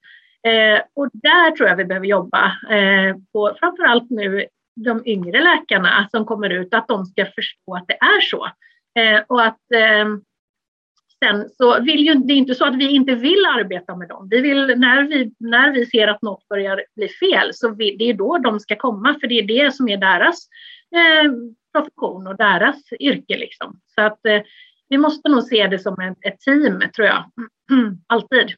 Eh, 0.47 0.81
och 0.95 1.09
där 1.13 1.51
tror 1.51 1.69
jag 1.69 1.75
vi 1.75 1.85
behöver 1.85 2.07
jobba, 2.07 2.45
eh, 2.69 3.15
på, 3.33 3.55
framförallt 3.59 4.09
nu 4.09 4.45
de 4.75 5.01
yngre 5.05 5.43
läkarna 5.43 6.07
som 6.11 6.25
kommer 6.25 6.49
ut, 6.49 6.73
att 6.73 6.87
de 6.87 7.05
ska 7.05 7.25
förstå 7.25 7.75
att 7.75 7.87
det 7.87 7.93
är 7.93 8.21
så. 8.21 8.45
Eh, 8.99 9.21
och 9.27 9.45
att 9.45 9.71
eh, 9.73 10.05
sen 11.25 11.49
så 11.49 11.81
vill 11.81 12.05
ju, 12.05 12.13
det 12.13 12.33
är 12.33 12.37
inte 12.37 12.55
så 12.55 12.65
att 12.65 12.75
vi 12.75 12.91
inte 12.91 13.15
vill 13.15 13.45
arbeta 13.45 13.95
med 13.95 14.07
dem. 14.07 14.27
Vi 14.31 14.41
vill, 14.41 14.79
när, 14.79 15.03
vi, 15.03 15.33
när 15.39 15.71
vi 15.71 15.85
ser 15.85 16.07
att 16.07 16.21
något 16.21 16.47
börjar 16.47 16.83
bli 16.95 17.07
fel, 17.07 17.53
så 17.53 17.75
vi, 17.75 17.95
det 17.95 18.09
är 18.09 18.13
då 18.13 18.37
de 18.37 18.59
ska 18.59 18.75
komma, 18.75 19.17
för 19.21 19.27
det 19.27 19.39
är 19.39 19.47
det 19.47 19.75
som 19.75 19.89
är 19.89 19.97
deras 19.97 20.47
eh, 20.95 21.31
profession 21.73 22.27
och 22.27 22.37
deras 22.37 22.93
yrke. 22.99 23.37
Liksom. 23.37 23.79
Så 23.95 24.01
att 24.01 24.25
eh, 24.25 24.41
vi 24.89 24.97
måste 24.97 25.29
nog 25.29 25.43
se 25.43 25.67
det 25.67 25.79
som 25.79 25.99
ett, 25.99 26.17
ett 26.21 26.39
team, 26.39 26.81
tror 26.95 27.07
jag. 27.07 27.23
Alltid. 28.07 28.55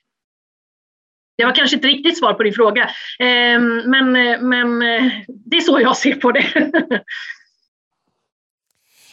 Det 1.38 1.46
var 1.46 1.56
kanske 1.56 1.76
inte 1.76 1.88
riktigt 1.88 2.18
svar 2.18 2.34
på 2.34 2.44
din 2.44 2.54
fråga, 2.54 2.90
ehm, 3.20 3.78
men, 3.78 4.12
men 4.50 4.80
det 5.28 5.58
är 5.58 5.62
så 5.62 5.80
jag 5.80 5.98
ser 5.98 6.16
på 6.16 6.32
det. 6.32 6.46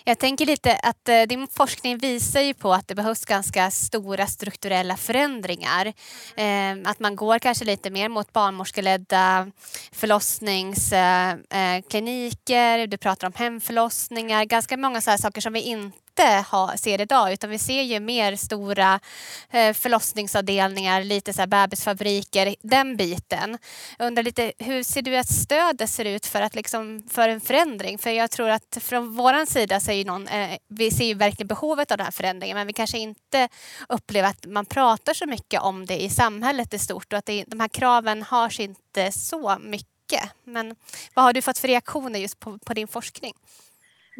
Jag 0.04 0.18
tänker 0.18 0.46
lite 0.46 0.76
att 0.82 1.08
eh, 1.08 1.22
din 1.22 1.46
forskning 1.46 1.98
visar 1.98 2.40
ju 2.40 2.54
på 2.54 2.72
att 2.72 2.88
det 2.88 2.94
behövs 2.94 3.24
ganska 3.24 3.70
stora 3.70 4.26
strukturella 4.26 4.96
förändringar. 4.96 5.92
Ehm, 6.36 6.82
att 6.86 7.00
man 7.00 7.16
går 7.16 7.38
kanske 7.38 7.64
lite 7.64 7.90
mer 7.90 8.08
mot 8.08 8.32
barnmorskeledda 8.32 9.50
förlossningskliniker, 9.92 12.78
eh, 12.78 12.82
eh, 12.82 12.88
du 12.88 12.96
pratar 12.96 13.26
om 13.26 13.32
hemförlossningar, 13.36 14.44
ganska 14.44 14.76
många 14.76 15.00
så 15.00 15.18
saker 15.18 15.40
som 15.40 15.52
vi 15.52 15.60
inte 15.60 15.98
inte 16.20 16.44
ha, 16.50 16.76
ser 16.76 17.00
idag 17.00 17.32
utan 17.32 17.50
vi 17.50 17.58
ser 17.58 17.82
ju 17.82 18.00
mer 18.00 18.36
stora 18.36 19.00
eh, 19.50 19.72
förlossningsavdelningar, 19.72 21.04
lite 21.04 21.32
så 21.32 21.40
här 21.40 21.46
bebisfabriker, 21.46 22.56
den 22.62 22.96
biten. 22.96 23.58
Jag 23.98 24.06
undrar 24.06 24.22
lite, 24.22 24.52
hur 24.58 24.82
ser 24.82 25.02
du 25.02 25.16
att 25.16 25.28
stödet 25.28 25.90
ser 25.90 26.04
ut 26.04 26.26
för, 26.26 26.42
att 26.42 26.54
liksom, 26.54 27.02
för 27.10 27.28
en 27.28 27.40
förändring? 27.40 27.98
För 27.98 28.10
jag 28.10 28.30
tror 28.30 28.48
att 28.48 28.78
från 28.80 29.16
vår 29.16 29.46
sida 29.46 29.80
så 29.80 29.90
är 29.90 30.04
någon, 30.04 30.28
eh, 30.28 30.58
vi 30.68 30.90
ser 30.90 31.04
ju 31.04 31.14
verkligen 31.14 31.48
behovet 31.48 31.90
av 31.90 31.96
den 31.96 32.04
här 32.04 32.12
förändringen 32.12 32.56
men 32.56 32.66
vi 32.66 32.72
kanske 32.72 32.98
inte 32.98 33.48
upplever 33.88 34.28
att 34.28 34.46
man 34.46 34.66
pratar 34.66 35.14
så 35.14 35.26
mycket 35.26 35.60
om 35.60 35.86
det 35.86 36.02
i 36.02 36.10
samhället 36.10 36.74
i 36.74 36.78
stort 36.78 37.12
och 37.12 37.18
att 37.18 37.26
det, 37.26 37.44
de 37.46 37.60
här 37.60 37.68
kraven 37.68 38.22
hörs 38.22 38.60
inte 38.60 39.12
så 39.12 39.58
mycket. 39.60 39.86
Men 40.44 40.76
vad 41.14 41.24
har 41.24 41.32
du 41.32 41.42
fått 41.42 41.58
för 41.58 41.68
reaktioner 41.68 42.18
just 42.18 42.40
på, 42.40 42.58
på 42.58 42.74
din 42.74 42.88
forskning? 42.88 43.34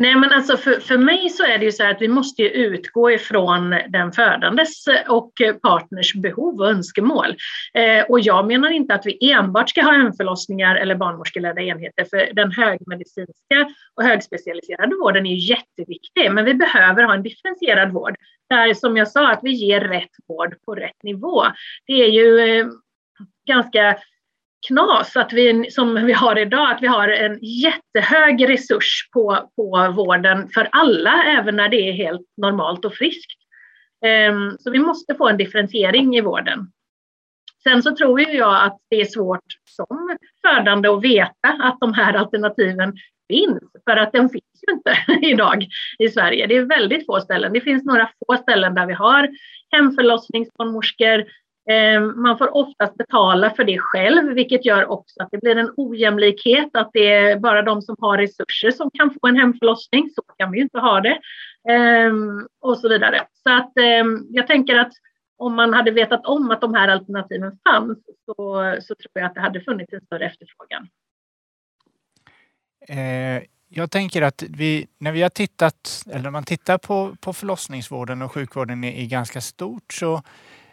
Nej 0.01 0.14
men 0.14 0.32
alltså 0.32 0.57
för, 0.57 0.80
för 0.80 0.98
mig 0.98 1.28
så 1.28 1.44
är 1.44 1.59
det 1.59 1.64
ju 1.64 1.72
så 1.72 1.82
här 1.82 1.90
att 1.90 2.03
vi 2.03 2.09
måste 2.09 2.42
utgå 2.42 3.11
ifrån 3.11 3.74
den 3.88 4.12
födandes 4.12 4.86
eh, 4.86 5.12
och 5.12 5.32
partners 5.62 6.14
behov 6.14 6.61
och 6.61 6.70
önskemål. 6.70 7.36
Eh, 7.74 8.05
och 8.09 8.20
jag 8.20 8.46
menar 8.46 8.70
inte 8.70 8.94
att 8.94 9.07
vi 9.07 9.32
enbart 9.32 9.70
ska 9.70 9.82
ha 9.82 9.92
hemförlossningar 9.92 10.76
eller 10.76 10.94
barnmorskeledda 10.94 11.62
enheter 11.62 12.05
för 12.05 12.34
den 12.34 12.53
högmedicinska 12.53 13.70
och 13.94 14.05
högspecialiserade 14.05 14.96
vården 14.96 15.26
är 15.26 15.30
ju 15.30 15.55
jätteviktig 15.55 16.32
men 16.32 16.44
vi 16.44 16.55
behöver 16.55 17.03
ha 17.03 17.14
en 17.14 17.22
differentierad 17.22 17.92
vård 17.92 18.16
där 18.51 18.74
som 18.74 18.96
jag 18.96 19.09
sa 19.09 19.30
att 19.30 19.40
vi 19.42 19.51
ger 19.51 19.80
rätt 19.80 20.14
vård 20.28 20.55
på 20.66 20.74
rätt 20.74 21.03
nivå. 21.03 21.42
Det 21.86 21.92
är 21.92 22.09
ju 22.09 22.38
eh, 22.38 22.66
ganska 23.46 23.96
knas 24.68 25.16
att 25.16 25.32
vi, 25.32 25.70
som 25.70 26.06
vi 26.06 26.12
har 26.12 26.38
idag, 26.38 26.70
att 26.70 26.82
vi 26.82 26.86
har 26.86 27.08
en 27.08 27.38
jättehög 27.42 28.48
resurs 28.48 29.08
på, 29.12 29.50
på 29.56 29.92
vården 29.96 30.48
för 30.48 30.68
alla, 30.72 31.24
även 31.24 31.56
när 31.56 31.68
det 31.68 31.88
är 31.88 31.92
helt 31.92 32.26
normalt 32.36 32.84
och 32.84 32.94
friskt. 32.94 33.40
Ehm, 34.04 34.56
så 34.58 34.70
vi 34.70 34.78
måste 34.78 35.14
få 35.14 35.28
en 35.28 35.36
differentiering 35.36 36.16
i 36.16 36.20
vården. 36.20 36.72
Sen 37.62 37.82
så 37.82 37.96
tror 37.96 38.20
ju 38.20 38.32
jag 38.32 38.64
att 38.64 38.78
det 38.90 39.00
är 39.00 39.04
svårt 39.04 39.44
som 39.64 40.16
födande 40.42 40.88
att 40.88 41.04
veta 41.04 41.48
att 41.61 41.80
de 41.80 41.94
här 41.94 42.14
alternativen 42.14 42.92
finns, 43.28 43.62
för 43.84 43.96
att 43.96 44.12
den 44.12 44.28
finns 44.28 44.62
ju 44.68 44.72
inte 44.72 45.26
idag 45.26 45.66
i 45.98 46.08
Sverige. 46.08 46.46
Det 46.46 46.56
är 46.56 46.64
väldigt 46.64 47.06
få 47.06 47.20
ställen. 47.20 47.52
Det 47.52 47.61
finns 47.61 47.84
några 47.84 48.11
få 48.26 48.36
ställen 48.36 48.74
där 48.74 48.86
vi 48.86 48.92
har 48.92 49.28
hemförlossningsbarnmorskor, 49.70 51.24
Ehm, 51.70 52.22
man 52.22 52.38
får 52.38 52.56
oftast 52.56 52.94
betala 52.94 53.50
för 53.50 53.64
det 53.64 53.78
själv, 53.78 54.34
vilket 54.34 54.64
gör 54.64 54.90
också 54.90 55.22
att 55.22 55.28
det 55.32 55.38
blir 55.38 55.56
en 55.56 55.72
ojämlikhet, 55.76 56.68
att 56.72 56.90
det 56.92 57.12
är 57.12 57.38
bara 57.38 57.62
de 57.62 57.82
som 57.82 57.96
har 57.98 58.18
resurser 58.18 58.70
som 58.70 58.90
kan 58.90 59.11
få 59.11 59.26
en 59.26 59.36
hemförlossning. 59.36 60.11
Så 60.14 60.22
kan 60.38 60.50
vi 60.50 60.58
ju 60.58 60.62
inte 60.62 60.78
ha 60.78 61.00
det. 61.00 61.18
Ehm, 61.68 62.46
och 62.61 62.78
så 62.78 62.88
vidare. 62.88 63.26
Så 63.42 63.50
att 63.52 63.78
ehm, 63.78 64.26
jag 64.30 64.46
tänker 64.46 64.76
att 64.76 64.92
om 65.36 65.54
man 65.54 65.74
hade 65.74 65.90
vetat 65.90 66.26
om 66.26 66.50
att 66.50 66.61
de 66.61 66.74
här 66.74 66.88
alternativen 66.88 67.58
fanns 67.68 67.98
så, 68.26 68.76
så 68.80 68.94
tror 68.94 69.11
jag 69.12 69.24
att 69.24 69.34
det 69.34 69.40
hade 69.40 69.61
funnits 69.61 69.92
en 69.92 70.00
större 70.00 70.26
efterfrågan. 70.26 70.88
Eh, 72.88 73.42
jag 73.68 73.90
tänker 73.90 74.22
att 74.22 74.42
vi, 74.48 74.86
när 74.98 75.12
vi 75.12 75.22
har 75.22 75.28
tittat, 75.28 76.04
eller 76.11 76.22
när 76.22 76.30
man 76.30 76.44
tittar 76.44 76.78
på, 76.78 77.16
på 77.20 77.32
förlossningsvården 77.32 78.22
och 78.22 78.32
sjukvården 78.32 78.84
i, 78.84 79.02
i 79.02 79.06
ganska 79.06 79.40
stort 79.40 79.92
så 79.92 80.22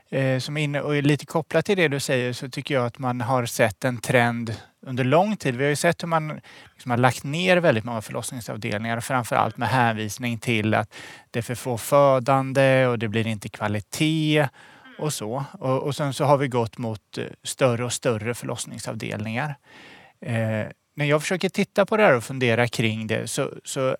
Eh, 0.10 0.40
som 0.40 0.58
inne, 0.58 0.82
och 0.82 1.04
lite 1.04 1.26
kopplat 1.26 1.66
till 1.66 1.78
det 1.78 1.88
du 1.88 2.00
säger 2.00 2.34
så 2.34 2.50
tycker 2.50 2.74
jag 2.74 2.86
att 2.86 3.00
man 3.00 3.22
har 3.22 3.46
sett 3.46 3.86
en 3.86 3.98
trend 3.98 4.56
under 4.82 5.04
lång 5.04 5.38
tid. 5.38 5.56
Vi 5.56 5.64
har 5.64 5.70
ju 5.70 5.76
sett 5.76 6.04
hur 6.04 6.08
man 6.08 6.42
liksom 6.74 6.92
har 6.92 6.98
lagt 6.98 7.24
ner 7.24 7.58
väldigt 7.58 7.84
många 7.84 8.02
förlossningsavdelningar, 8.02 9.00
framför 9.00 9.36
allt 9.36 9.58
med 9.58 9.70
hänvisning 9.70 10.38
till 10.38 10.74
att 10.74 10.94
det 11.32 11.40
är 11.40 11.44
för 11.44 11.56
få 11.56 11.78
födande 11.78 12.88
och 12.88 13.00
det 13.00 13.08
blir 13.08 13.28
inte 13.28 13.50
kvalitet 13.50 14.48
och 15.00 15.14
så. 15.14 15.44
Och, 15.52 15.84
och 15.84 15.96
sen 15.96 16.14
så 16.14 16.26
har 16.26 16.38
vi 16.38 16.48
gått 16.48 16.78
mot 16.78 17.18
eh, 17.18 17.26
större 17.44 17.86
och 17.86 17.94
större 17.94 18.34
förlossningsavdelningar. 18.34 19.56
Eh, 20.22 20.66
när 20.96 21.06
jag 21.06 21.22
försöker 21.22 21.50
titta 21.50 21.86
på 21.86 21.98
det 21.98 22.04
här 22.04 22.16
och 22.16 22.24
fundera 22.24 22.68
kring 22.68 23.08
det 23.08 23.28
så, 23.28 23.52
så 23.64 23.98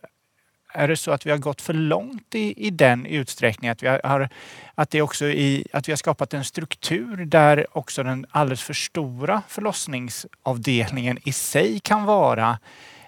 är 0.78 0.88
det 0.88 0.98
så 0.98 1.12
att 1.12 1.26
vi 1.26 1.32
har 1.32 1.38
gått 1.38 1.62
för 1.62 1.74
långt 1.74 2.36
i, 2.36 2.68
i 2.68 2.70
den 2.70 3.06
utsträckningen 3.06 3.72
att 3.72 3.84
vi 3.84 3.88
har, 3.88 4.30
att 4.76 4.90
det 4.90 5.02
också 5.02 5.26
i, 5.26 5.68
att 5.74 5.88
vi 5.88 5.92
har 5.92 5.98
skapat 5.98 6.34
en 6.34 6.44
struktur 6.44 7.26
där 7.26 7.78
också 7.78 8.04
den 8.04 8.26
alldeles 8.30 8.62
för 8.62 8.74
stora 8.74 9.42
förlossningsavdelningen 9.48 11.18
i 11.24 11.32
sig 11.32 11.80
kan 11.80 12.04
vara 12.04 12.60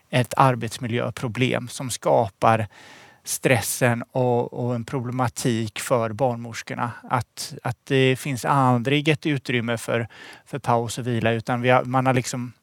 ett 0.09 0.34
arbetsmiljöproblem 0.38 1.67
som 1.67 1.89
skapar 1.89 2.67
stressen 3.24 4.03
och, 4.11 4.53
och, 4.53 4.76
en 4.76 4.86
problematik 4.86 5.80
för 5.80 6.13
barnmorskorna. 6.13 6.91
Att, 7.09 7.53
att 7.63 7.78
det 7.84 8.15
finns 8.15 8.45
aldrig 8.45 9.07
ett 9.07 9.26
utrymme 9.26 9.78
för, 9.78 10.07
för 10.45 10.59
paus 10.59 10.97
och 10.97 11.07
vila 11.07 11.32
utan 11.32 11.70
har, 11.70 11.84
man 11.84 12.05
har 12.05 12.13
liksom 12.13 12.53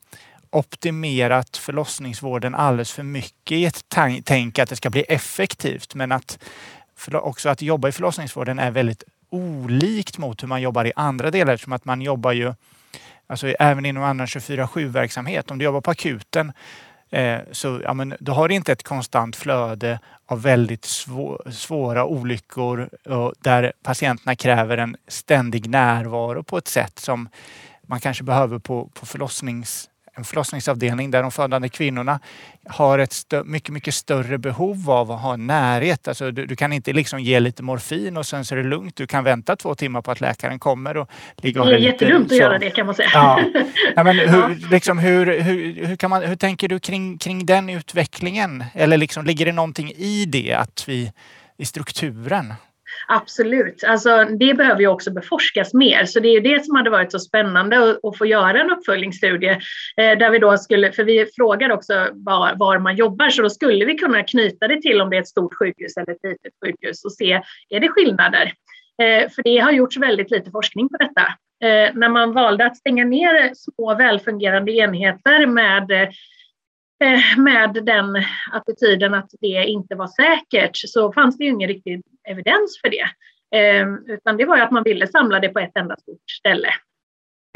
optimerat 0.56 1.56
förlossningsvården 1.56 2.54
alldeles 2.54 2.92
för 2.92 3.02
mycket 3.02 3.52
i 3.52 3.64
ett 3.64 3.84
tänk 4.24 4.58
att 4.58 4.68
det 4.68 4.76
ska 4.76 4.90
bli 4.90 5.02
effektivt. 5.02 5.94
Men 5.94 6.12
att 6.12 6.38
också 7.12 7.48
att 7.48 7.62
jobba 7.62 7.88
i 7.88 7.92
förlossningsvården 7.92 8.58
är 8.58 8.70
väldigt 8.70 9.04
olikt 9.30 10.18
mot 10.18 10.42
hur 10.42 10.48
man 10.48 10.62
jobbar 10.62 10.84
i 10.84 10.92
andra 10.96 11.30
delar 11.30 11.54
eftersom 11.54 11.72
att 11.72 11.84
man 11.84 12.02
jobbar 12.02 12.32
ju 12.32 12.54
alltså 13.26 13.48
även 13.48 13.86
inom 13.86 14.02
annan 14.02 14.26
24-7 14.26 14.86
verksamhet. 14.86 15.50
Om 15.50 15.58
du 15.58 15.64
jobbar 15.64 15.80
på 15.80 15.90
akuten 15.90 16.52
eh, 17.10 17.38
så 17.52 17.80
ja, 17.84 17.94
men, 17.94 18.14
du 18.20 18.32
har 18.32 18.48
inte 18.48 18.72
ett 18.72 18.82
konstant 18.82 19.36
flöde 19.36 20.00
av 20.26 20.42
väldigt 20.42 20.84
svå 20.84 21.42
svåra 21.50 22.04
olyckor 22.04 22.88
och 23.04 23.34
där 23.38 23.72
patienterna 23.82 24.36
kräver 24.36 24.78
en 24.78 24.96
ständig 25.08 25.68
närvaro 25.70 26.42
på 26.42 26.58
ett 26.58 26.68
sätt 26.68 26.98
som 26.98 27.28
man 27.82 28.00
kanske 28.00 28.24
behöver 28.24 28.58
på, 28.58 28.90
på 28.94 29.06
förlossnings 29.06 29.90
en 30.16 30.24
förlossningsavdelning 30.24 31.10
där 31.10 31.22
de 31.22 31.30
födande 31.30 31.68
kvinnorna 31.68 32.20
har 32.68 32.98
ett 32.98 33.34
mycket, 33.44 33.72
mycket 33.72 33.94
större 33.94 34.38
behov 34.38 34.90
av 34.90 35.12
att 35.12 35.20
ha 35.20 35.36
närhet. 35.36 36.08
Alltså 36.08 36.30
du, 36.30 36.46
du, 36.46 36.56
kan 36.56 36.72
inte 36.72 36.92
liksom 36.92 37.20
ge 37.20 37.40
lite 37.40 37.62
morfin 37.62 38.16
och 38.16 38.26
sen 38.26 38.44
så 38.44 38.54
är 38.54 38.56
det 38.56 38.68
lugnt. 38.68 38.96
Du 38.96 39.06
kan 39.06 39.24
vänta 39.24 39.56
två 39.56 39.74
timmar 39.74 40.02
på 40.02 40.10
att 40.10 40.20
läkaren 40.20 40.58
kommer. 40.58 40.96
Och 40.96 41.10
ligga 41.36 41.64
det 41.64 41.74
är 41.74 41.78
jättedumt 41.78 42.32
att 42.32 42.38
göra 42.38 42.58
det 42.58 42.70
kan 42.70 42.86
man 42.86 42.94
säga. 42.94 43.10
Ja. 43.12 43.40
ja 43.96 44.04
men 44.04 44.18
hur, 44.18 44.70
liksom, 44.70 44.98
hur, 44.98 45.40
hur, 45.40 45.86
hur, 45.86 45.96
kan 45.96 46.10
man, 46.10 46.22
hur 46.22 46.36
tänker 46.36 46.68
du 46.68 46.78
kring, 46.78 47.18
kring 47.18 47.46
den 47.46 47.70
utvecklingen? 47.70 48.64
Eller 48.74 48.96
liksom, 48.96 49.24
ligger 49.24 49.46
det 49.46 49.52
någonting 49.52 49.92
i 49.96 50.24
det 50.26 50.52
att 50.52 50.84
vi 50.88 51.12
i 51.58 51.64
strukturen? 51.64 52.54
Absolut, 53.08 53.84
alltså, 53.84 54.24
det 54.24 54.54
behöver 54.54 54.80
ju 54.80 54.86
också 54.86 55.10
beforskas 55.12 55.74
mer. 55.74 56.04
Så 56.04 56.20
det 56.20 56.28
är 56.28 56.40
det 56.40 56.64
som 56.64 56.76
hade 56.76 56.90
varit 56.90 57.12
så 57.12 57.18
spännande 57.18 57.96
att, 58.02 58.18
få 58.18 58.26
göra 58.26 58.60
en 58.60 58.70
uppföljningsstudie. 58.70 59.50
Eh, 59.96 60.18
där 60.18 60.30
vi 60.30 60.38
då 60.38 60.56
skulle, 60.58 60.92
för 60.92 61.04
vi 61.04 61.26
frågar 61.36 61.70
också 61.70 62.08
var, 62.12 62.54
var, 62.56 62.78
man 62.78 62.96
jobbar, 62.96 63.30
så 63.30 63.42
då 63.42 63.50
skulle 63.50 63.84
vi 63.84 63.94
kunna 63.94 64.22
knyta 64.22 64.68
det 64.68 64.80
till 64.80 65.00
om 65.00 65.10
det 65.10 65.16
är 65.16 65.20
ett 65.20 65.28
stort 65.28 65.54
sjukhus 65.54 65.96
eller 65.96 66.12
ett 66.12 66.22
litet 66.22 66.52
sjukhus 66.64 67.04
och 67.04 67.12
se, 67.12 67.42
är 67.68 67.80
det 67.80 67.88
skillnader? 67.88 68.52
Eh, 69.02 69.30
för 69.30 69.42
det 69.42 69.58
har 69.58 69.72
gjorts 69.72 69.96
väldigt 69.96 70.30
lite 70.30 70.50
forskning 70.50 70.88
på 70.88 70.96
detta. 70.96 71.22
Eh, 71.64 71.94
när 71.94 72.08
man 72.08 72.32
valde 72.32 72.66
att 72.66 72.76
stänga 72.76 73.04
ner 73.04 73.54
små 73.54 73.94
välfungerande 73.94 74.72
enheter 74.72 75.46
med 75.46 76.08
med 77.36 77.84
den 77.84 78.16
attityden 78.52 79.14
att 79.14 79.30
det 79.40 79.64
inte 79.66 79.94
var 79.94 80.06
säkert 80.06 80.76
så 80.76 81.12
fanns 81.12 81.38
det 81.38 81.44
ju 81.44 81.50
ingen 81.50 81.68
riktig 81.68 82.02
evidens 82.26 82.80
för 82.80 82.90
det. 82.90 83.08
Eh, 83.58 83.86
utan 84.06 84.36
det 84.36 84.44
var 84.44 84.56
ju 84.56 84.62
att 84.62 84.70
man 84.70 84.82
ville 84.82 85.06
samla 85.06 85.40
det 85.40 85.48
på 85.48 85.58
ett 85.58 85.76
enda 85.76 85.96
stort 85.96 86.30
ställe. 86.30 86.68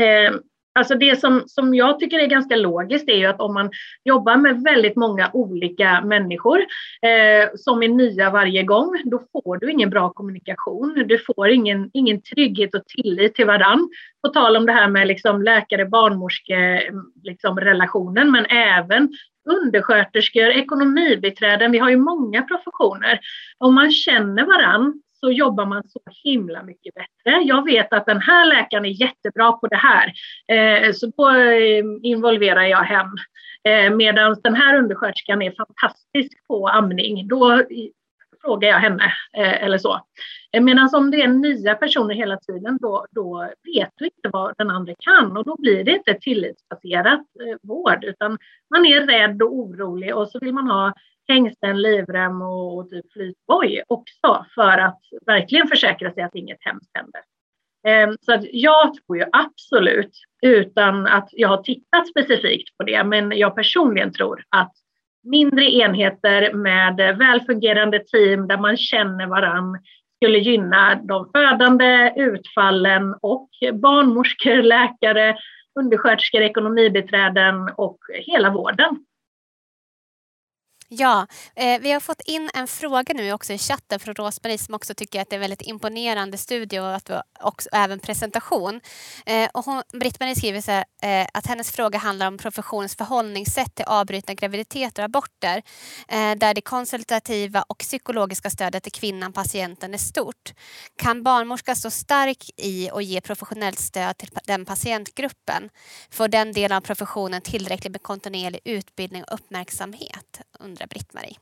Ehm, 0.03 0.41
Alltså 0.73 0.95
det 0.95 1.21
som, 1.21 1.43
som 1.47 1.75
jag 1.75 1.99
tycker 1.99 2.19
är 2.19 2.27
ganska 2.27 2.57
logiskt 2.57 3.09
är 3.09 3.17
ju 3.17 3.27
att 3.27 3.41
om 3.41 3.55
man 3.55 3.71
jobbar 4.05 4.37
med 4.37 4.63
väldigt 4.63 4.97
många 4.97 5.31
olika 5.33 6.01
människor 6.01 6.59
eh, 7.03 7.49
som 7.57 7.83
är 7.83 7.89
nya 7.89 8.31
varje 8.31 8.63
gång, 8.63 9.03
då 9.05 9.23
får 9.33 9.57
du 9.57 9.71
ingen 9.71 9.91
bra 9.91 10.13
kommunikation. 10.13 11.05
Du 11.07 11.19
får 11.19 11.49
ingen, 11.49 11.91
ingen 11.93 12.23
trygghet 12.23 12.75
och 12.75 12.87
tillit 12.87 13.35
till 13.35 13.47
varann. 13.47 13.89
På 14.23 14.29
tal 14.29 14.57
om 14.57 14.67
det 14.67 14.73
här 14.73 14.89
med 14.89 15.07
liksom 15.07 15.43
läkare-barnmorske-relationen, 15.43 18.27
liksom 18.27 18.33
men 18.33 18.47
även 18.47 19.09
undersköterskor, 19.51 20.51
ekonomibiträden, 20.51 21.73
vi 21.73 21.79
har 21.79 21.91
ju 21.91 21.97
många 21.97 22.43
professioner. 22.43 23.21
Om 23.59 23.75
man 23.75 23.91
känner 23.91 24.45
varann 24.45 25.03
så 25.21 25.31
jobbar 25.31 25.67
man 25.67 25.89
så 25.89 26.01
himla 26.25 26.63
mycket 26.63 26.95
bättre. 26.95 27.43
Jag 27.43 27.65
vet 27.65 27.93
att 27.93 28.07
den 28.07 28.21
här 28.21 28.47
läkaren 28.47 28.85
är 28.85 29.01
jättebra 29.01 29.53
på 29.53 29.67
det 29.67 29.77
här, 29.77 30.13
eh, 30.49 30.93
så 30.93 31.13
då 31.17 31.31
eh, 31.31 31.85
involverar 32.03 32.63
jag 32.63 32.83
hem. 32.83 33.11
Eh, 33.69 33.95
medan 33.95 34.37
den 34.43 34.55
här 34.55 34.79
undersköterskan 34.79 35.43
är 35.43 35.51
fantastisk 35.51 36.47
på 36.49 36.69
amning, 36.69 37.29
då 37.29 37.63
frågar 38.43 38.69
jag 38.69 38.79
henne 38.79 39.05
eh, 39.37 39.65
eller 39.65 39.79
så. 39.79 40.01
Eh, 40.53 40.63
medan 40.63 40.89
om 40.93 41.11
det 41.11 41.23
är 41.23 41.29
nya 41.29 41.75
personer 41.75 42.15
hela 42.15 42.37
tiden, 42.37 42.79
då, 42.81 43.07
då 43.11 43.49
vet 43.75 43.91
du 43.95 44.05
inte 44.05 44.29
vad 44.33 44.55
den 44.59 44.71
andra 44.71 44.95
kan 44.99 45.37
och 45.37 45.45
då 45.45 45.57
blir 45.59 45.85
det 45.85 45.93
inte 45.93 46.15
tillitsbaserat 46.15 47.21
vård, 47.63 48.05
utan 48.05 48.39
man 48.75 48.87
är 48.87 49.07
rädd 49.07 49.43
och 49.43 49.55
orolig 49.55 50.17
och 50.17 50.29
så 50.29 50.39
vill 50.39 50.55
man 50.55 50.67
ha 50.67 50.93
hängslen, 51.31 51.83
livrem 51.83 52.43
och, 52.43 52.79
och 52.79 52.91
typ 52.91 53.13
flytboj 53.13 53.83
också 53.89 54.47
för 54.55 54.79
att 54.79 55.01
verkligen 55.27 55.69
försäkra 55.69 56.13
sig 56.13 56.23
att 56.23 56.35
inget 56.35 56.59
hemskt 56.61 56.91
händer. 56.95 57.23
Ehm, 57.87 58.17
så 58.21 58.33
att 58.33 58.45
jag 58.53 58.95
tror 58.95 59.19
ju 59.19 59.25
absolut, 59.33 60.13
utan 60.43 61.07
att 61.07 61.29
jag 61.33 61.49
har 61.49 61.63
tittat 61.63 62.09
specifikt 62.09 62.77
på 62.77 62.85
det, 62.85 63.05
men 63.05 63.39
jag 63.39 63.55
personligen 63.55 64.13
tror 64.13 64.43
att 64.49 64.73
mindre 65.23 65.65
enheter 65.65 66.53
med 66.53 66.97
välfungerande 67.19 67.99
team 67.99 68.49
där 68.49 68.59
man 68.59 68.77
känner 68.77 69.27
varann 69.27 69.79
skulle 70.17 70.39
gynna 70.39 70.95
de 70.95 71.31
födande, 71.35 72.13
utfallen 72.17 73.15
och 73.23 73.49
barnmorskor, 73.73 74.63
läkare, 74.63 75.37
undersköterskor, 75.81 76.41
ekonomibiträden 76.43 77.69
och 77.77 77.99
hela 78.27 78.51
vården. 78.51 79.05
Ja, 80.93 81.27
eh, 81.57 81.81
vi 81.81 81.93
har 81.93 82.01
fått 82.01 82.21
in 82.21 82.51
en 82.55 82.67
fråga 82.67 83.15
nu 83.15 83.33
också 83.33 83.53
i 83.53 83.59
chatten 83.59 84.01
från 84.01 84.15
Rosmarie 84.15 84.59
som 84.59 84.75
också 84.75 84.95
tycker 84.95 85.21
att 85.21 85.31
det 85.31 85.35
är 85.35 85.39
en 85.39 85.41
väldigt 85.41 85.63
imponerande 85.63 86.39
studie 86.39 86.79
och 86.79 86.95
att 86.95 87.11
också, 87.41 87.69
även 87.73 88.01
presentation. 88.01 88.81
Eh, 89.27 89.49
och 89.55 89.65
hon, 89.65 89.83
Britt-Marie 89.93 90.35
skriver 90.35 90.61
så 90.61 90.71
här, 90.71 90.85
eh, 91.03 91.29
att 91.35 91.47
hennes 91.47 91.73
fråga 91.73 91.99
handlar 91.99 92.27
om 92.27 92.39
professionens 92.39 92.97
förhållningssätt 92.97 93.75
till 93.75 93.85
avbrutna 93.85 94.35
graviditeter 94.35 95.03
och 95.03 95.05
aborter 95.05 95.63
eh, 96.09 96.35
där 96.35 96.55
det 96.55 96.61
konsultativa 96.61 97.63
och 97.63 97.79
psykologiska 97.79 98.51
stödet 98.51 98.83
till 98.83 98.93
kvinnan, 98.93 99.33
patienten, 99.33 99.95
är 99.95 99.99
stort. 99.99 100.53
Kan 100.97 101.23
barnmorskan 101.23 101.77
stå 101.77 101.91
stark 101.91 102.51
i 102.57 102.91
och 102.93 103.03
ge 103.03 103.21
professionellt 103.21 103.79
stöd 103.79 104.19
till 104.19 104.31
den 104.45 104.65
patientgruppen? 104.65 105.71
Får 106.11 106.29
den 106.29 106.53
delen 106.53 106.77
av 106.77 106.81
professionen 106.81 107.43
tillräckligt 107.43 107.93
med 107.93 108.03
kontinuerlig 108.03 108.61
utbildning 108.65 109.25
och 109.25 109.35
uppmärksamhet? 109.35 110.41
Undrar 110.61 110.87
Britt-Marie. 110.87 111.37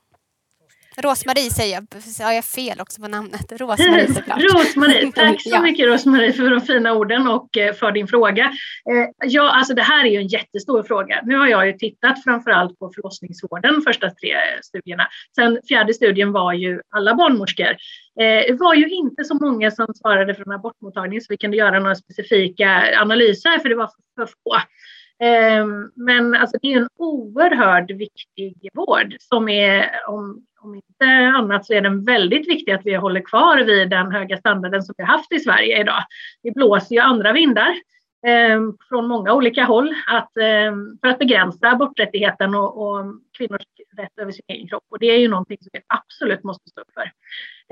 Rosmarie 1.02 1.50
säger 1.50 1.74
jag. 1.74 2.24
Har 2.26 2.32
jag 2.32 2.44
fel 2.44 2.80
också 2.80 3.02
på 3.02 3.08
namnet? 3.08 3.52
Rosmarie 3.52 4.12
såklart. 4.14 4.40
Rosmarie, 4.40 5.12
tack 5.14 5.42
så 5.42 5.62
mycket 5.62 5.86
Rosmarie 5.86 6.32
för 6.32 6.50
de 6.50 6.60
fina 6.60 6.92
orden 6.92 7.28
och 7.28 7.56
eh, 7.56 7.74
för 7.74 7.92
din 7.92 8.06
fråga. 8.06 8.44
Eh, 8.44 9.28
ja, 9.28 9.50
alltså 9.50 9.74
det 9.74 9.82
här 9.82 10.04
är 10.04 10.10
ju 10.10 10.18
en 10.18 10.26
jättestor 10.26 10.82
fråga. 10.82 11.22
Nu 11.24 11.36
har 11.36 11.46
jag 11.46 11.66
ju 11.66 11.72
tittat 11.72 12.24
framförallt 12.24 12.78
på 12.78 12.90
förlossningsvården, 12.94 13.82
första 13.82 14.10
tre 14.10 14.34
studierna. 14.62 15.06
Sen 15.34 15.58
fjärde 15.68 15.94
studien 15.94 16.32
var 16.32 16.52
ju 16.52 16.80
alla 16.90 17.14
barnmorskor. 17.14 17.70
Eh, 18.20 18.44
det 18.48 18.56
var 18.58 18.74
ju 18.74 18.88
inte 18.88 19.24
så 19.24 19.34
många 19.34 19.70
som 19.70 19.86
svarade 19.94 20.34
från 20.34 20.52
abortmottagningen 20.52 21.20
så 21.20 21.26
vi 21.28 21.36
kunde 21.36 21.56
göra 21.56 21.80
några 21.80 21.94
specifika 21.94 23.00
analyser 23.00 23.58
för 23.58 23.68
det 23.68 23.74
var 23.74 23.90
för 24.16 24.26
få. 24.26 24.56
Ehm, 25.20 25.90
men 25.94 26.34
alltså 26.34 26.58
det 26.62 26.72
är 26.72 26.76
en 26.76 26.88
oerhört 26.96 27.90
viktig 27.90 28.70
vård 28.74 29.16
som 29.18 29.48
är, 29.48 29.90
om, 30.08 30.46
om 30.60 30.74
inte 30.74 31.06
annat 31.36 31.66
så 31.66 31.72
är 31.74 31.80
den 31.80 32.04
väldigt 32.04 32.48
viktig 32.48 32.72
att 32.72 32.86
vi 32.86 32.94
håller 32.94 33.20
kvar 33.20 33.58
vid 33.58 33.90
den 33.90 34.12
höga 34.12 34.36
standarden 34.36 34.82
som 34.82 34.94
vi 34.98 35.04
har 35.04 35.12
haft 35.12 35.32
i 35.32 35.40
Sverige 35.40 35.80
idag. 35.80 36.02
Det 36.42 36.50
blåser 36.50 36.94
ju 36.94 37.00
andra 37.00 37.32
vindar 37.32 37.70
eh, 38.26 38.60
från 38.88 39.08
många 39.08 39.34
olika 39.34 39.64
håll 39.64 39.94
att, 40.06 40.36
eh, 40.36 40.72
för 41.00 41.08
att 41.08 41.18
begränsa 41.18 41.70
aborträttigheten 41.70 42.54
och, 42.54 42.82
och, 42.82 43.04
kvinnors 43.38 43.62
rätt 43.96 44.18
över 44.18 44.32
sin 44.32 44.44
egen 44.48 44.68
kropp. 44.68 44.84
Och 44.90 44.98
det 44.98 45.06
är 45.06 45.18
ju 45.18 45.28
någonting 45.28 45.58
som 45.60 45.70
vi 45.72 45.80
absolut 45.86 46.44
måste 46.44 46.70
stå 46.70 46.80
upp 46.80 46.92
för. 46.94 47.10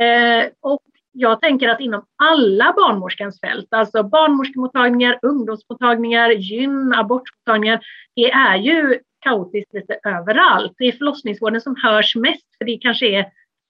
Eh, 0.05 0.47
och 0.61 0.83
jag 1.19 1.41
tänker 1.41 1.69
att 1.69 1.81
inom 1.81 2.05
alla 2.23 2.73
barnmorskans 2.73 3.41
fält, 3.41 3.67
alltså 3.71 4.03
barnmorskemottagningar, 4.03 5.19
ungdomsmottagningar, 5.23 6.31
gyn, 6.31 6.93
abortmottagningar, 6.95 7.81
det 8.17 8.31
är 8.31 8.57
ju 8.57 8.99
kaotiskt 9.21 9.75
lite 9.75 9.99
överallt. 10.05 10.73
Det 10.79 10.85
är 10.85 10.93
förlossningsvården 10.93 11.61
som 11.61 11.77
hörs 11.83 12.17
mest, 12.17 12.47
för 12.59 12.65
det 12.65 12.79
kanske 12.79 13.07
är 13.07 13.27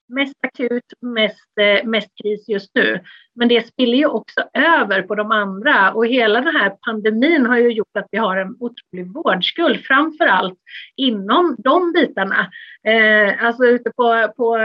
mest 0.09 0.35
akut, 0.43 0.85
mest, 1.01 1.59
eh, 1.61 1.89
mest 1.89 2.09
kris 2.23 2.49
just 2.49 2.71
nu. 2.75 3.01
Men 3.35 3.49
det 3.49 3.67
spiller 3.67 3.97
ju 3.97 4.07
också 4.07 4.41
över 4.55 5.03
på 5.03 5.15
de 5.15 5.31
andra 5.31 5.93
och 5.93 6.07
hela 6.07 6.41
den 6.41 6.57
här 6.57 6.71
pandemin 6.87 7.47
har 7.47 7.59
ju 7.59 7.73
gjort 7.73 7.97
att 7.99 8.09
vi 8.11 8.19
har 8.19 8.37
en 8.37 8.57
otrolig 8.61 9.13
vårdskuld, 9.15 9.85
framför 9.85 10.27
allt 10.27 10.59
inom 10.97 11.57
de 11.59 11.93
bitarna. 11.93 12.51
Eh, 12.85 13.45
alltså 13.45 13.65
ute 13.65 13.91
på, 13.91 14.33
på 14.37 14.57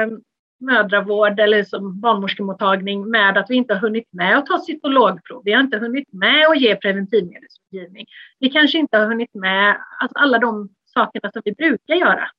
mödravård 0.61 1.39
eller 1.39 1.63
som 1.63 1.99
barnmorskemottagning 1.99 3.09
med 3.09 3.37
att 3.37 3.49
vi 3.49 3.55
inte 3.55 3.73
har 3.73 3.81
hunnit 3.81 4.07
med 4.11 4.37
att 4.37 4.45
ta 4.45 4.59
cytologprov. 4.59 5.41
Vi 5.45 5.53
har 5.53 5.61
inte 5.61 5.77
hunnit 5.77 6.13
med 6.13 6.47
att 6.47 6.61
ge 6.61 6.75
preventivmedelsrådgivning. 6.75 8.05
Vi 8.39 8.49
kanske 8.49 8.77
inte 8.77 8.97
har 8.97 9.05
hunnit 9.05 9.33
med 9.33 9.77
alltså 9.99 10.17
alla 10.17 10.37
de 10.39 10.69
sakerna 10.85 11.31
som 11.31 11.41
vi 11.45 11.51
brukar 11.51 11.95
göra. 11.95 12.29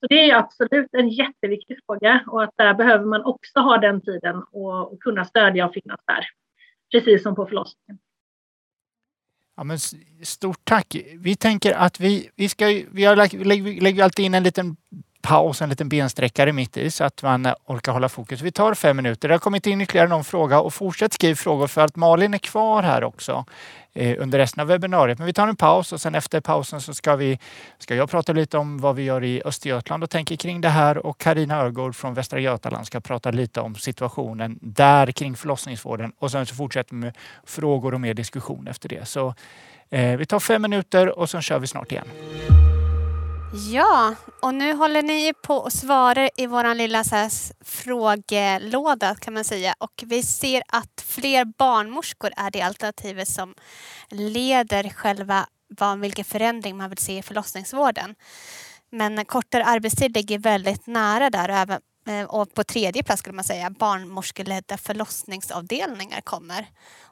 Så 0.00 0.06
det 0.08 0.30
är 0.30 0.36
absolut 0.36 0.88
en 0.92 1.08
jätteviktig 1.08 1.78
fråga 1.86 2.24
och 2.26 2.42
att 2.42 2.56
där 2.56 2.74
behöver 2.74 3.04
man 3.04 3.24
också 3.24 3.60
ha 3.60 3.78
den 3.78 4.00
tiden 4.00 4.42
och, 4.52 4.92
och 4.92 5.00
kunna 5.00 5.24
stödja 5.24 5.66
och 5.66 5.74
finnas 5.74 6.00
där. 6.06 6.26
Precis 6.92 7.22
som 7.22 7.34
på 7.34 7.46
förlossningen. 7.46 7.98
Ja, 9.56 9.64
men 9.64 9.78
stort 10.22 10.60
tack. 10.64 10.96
Vi 11.18 11.36
tänker 11.36 11.72
att 11.72 12.00
vi, 12.00 12.30
vi, 12.36 12.48
ska, 12.48 12.82
vi 12.90 13.04
har 13.04 13.16
lagt, 13.16 13.32
lägger, 13.32 13.80
lägger 13.80 14.04
alltid 14.04 14.24
in 14.24 14.34
en 14.34 14.42
liten 14.42 14.76
paus, 15.24 15.62
en 15.62 15.68
liten 15.68 15.88
bensträckare 15.88 16.52
mitt 16.52 16.76
i 16.76 16.90
så 16.90 17.04
att 17.04 17.22
man 17.22 17.46
eh, 17.46 17.54
orkar 17.66 17.92
hålla 17.92 18.08
fokus. 18.08 18.40
Vi 18.40 18.52
tar 18.52 18.74
fem 18.74 18.96
minuter. 18.96 19.28
Det 19.28 19.34
har 19.34 19.38
kommit 19.38 19.66
in 19.66 19.80
ytterligare 19.80 20.08
någon 20.08 20.24
fråga 20.24 20.60
och 20.60 20.74
fortsätt 20.74 21.12
skriva 21.12 21.36
frågor 21.36 21.66
för 21.66 21.80
att 21.80 21.96
Malin 21.96 22.34
är 22.34 22.38
kvar 22.38 22.82
här 22.82 23.04
också 23.04 23.44
eh, 23.94 24.16
under 24.22 24.38
resten 24.38 24.60
av 24.60 24.66
webbinariet. 24.66 25.18
Men 25.18 25.26
vi 25.26 25.32
tar 25.32 25.48
en 25.48 25.56
paus 25.56 25.92
och 25.92 26.00
sen 26.00 26.14
efter 26.14 26.40
pausen 26.40 26.80
så 26.80 26.94
ska, 26.94 27.16
vi, 27.16 27.38
ska 27.78 27.94
jag 27.94 28.10
prata 28.10 28.32
lite 28.32 28.58
om 28.58 28.78
vad 28.78 28.96
vi 28.96 29.02
gör 29.02 29.24
i 29.24 29.42
Östergötland 29.44 30.02
och 30.02 30.10
tänker 30.10 30.36
kring 30.36 30.60
det 30.60 30.68
här 30.68 31.06
och 31.06 31.18
Karina 31.18 31.56
Örgård 31.56 31.94
från 31.94 32.14
Västra 32.14 32.40
Götaland 32.40 32.86
ska 32.86 33.00
prata 33.00 33.30
lite 33.30 33.60
om 33.60 33.74
situationen 33.74 34.58
där 34.62 35.12
kring 35.12 35.36
förlossningsvården 35.36 36.12
och 36.18 36.30
sen 36.30 36.46
så 36.46 36.54
fortsätter 36.54 36.94
vi 36.94 37.00
med 37.00 37.16
frågor 37.44 37.94
och 37.94 38.00
mer 38.00 38.14
diskussion 38.14 38.68
efter 38.68 38.88
det. 38.88 39.08
Så 39.08 39.34
eh, 39.90 40.16
vi 40.16 40.26
tar 40.26 40.40
fem 40.40 40.62
minuter 40.62 41.18
och 41.18 41.30
sen 41.30 41.42
kör 41.42 41.58
vi 41.58 41.66
snart 41.66 41.92
igen. 41.92 42.06
Ja, 43.56 44.14
och 44.42 44.54
nu 44.54 44.74
håller 44.74 45.02
ni 45.02 45.32
på 45.42 45.56
och 45.56 45.72
svarar 45.72 46.30
i 46.36 46.46
vår 46.46 46.74
lilla 46.74 47.04
så 47.04 47.16
här 47.16 47.30
frågelåda 47.64 49.14
kan 49.14 49.34
man 49.34 49.44
säga. 49.44 49.74
Och 49.78 50.04
vi 50.06 50.22
ser 50.22 50.62
att 50.68 51.04
fler 51.06 51.44
barnmorskor 51.44 52.30
är 52.36 52.50
det 52.50 52.62
alternativet 52.62 53.28
som 53.28 53.54
leder 54.10 54.88
själva 54.88 55.46
vad, 55.68 56.00
vilken 56.00 56.24
förändring 56.24 56.76
man 56.76 56.88
vill 56.90 56.98
se 56.98 57.18
i 57.18 57.22
förlossningsvården. 57.22 58.14
Men 58.90 59.24
kortare 59.24 59.64
arbetstid 59.64 60.14
ligger 60.14 60.38
väldigt 60.38 60.86
nära 60.86 61.30
där 61.30 61.48
och, 61.48 61.56
även, 61.56 61.80
eh, 62.08 62.24
och 62.24 62.54
på 62.54 62.64
tredje 62.64 63.02
plats 63.02 63.20
skulle 63.20 63.36
man 63.36 63.44
säga 63.44 63.70
barnmorskeledda 63.70 64.78
förlossningsavdelningar 64.78 66.20
kommer. 66.20 66.66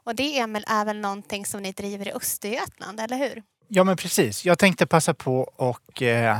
Och 0.05 0.15
det 0.15 0.39
är 0.39 0.85
väl 0.85 1.01
någonting 1.01 1.47
som 1.47 1.63
ni 1.63 1.73
driver 1.73 2.09
i 2.09 2.13
Östergötland, 2.13 3.01
eller 3.01 3.17
hur? 3.17 3.43
Ja 3.75 3.85
men 3.85 3.97
precis. 3.97 4.45
Jag 4.45 4.59
tänkte 4.59 4.87
passa 4.87 5.15
på 5.15 5.51
och 5.57 6.03
eh, 6.03 6.37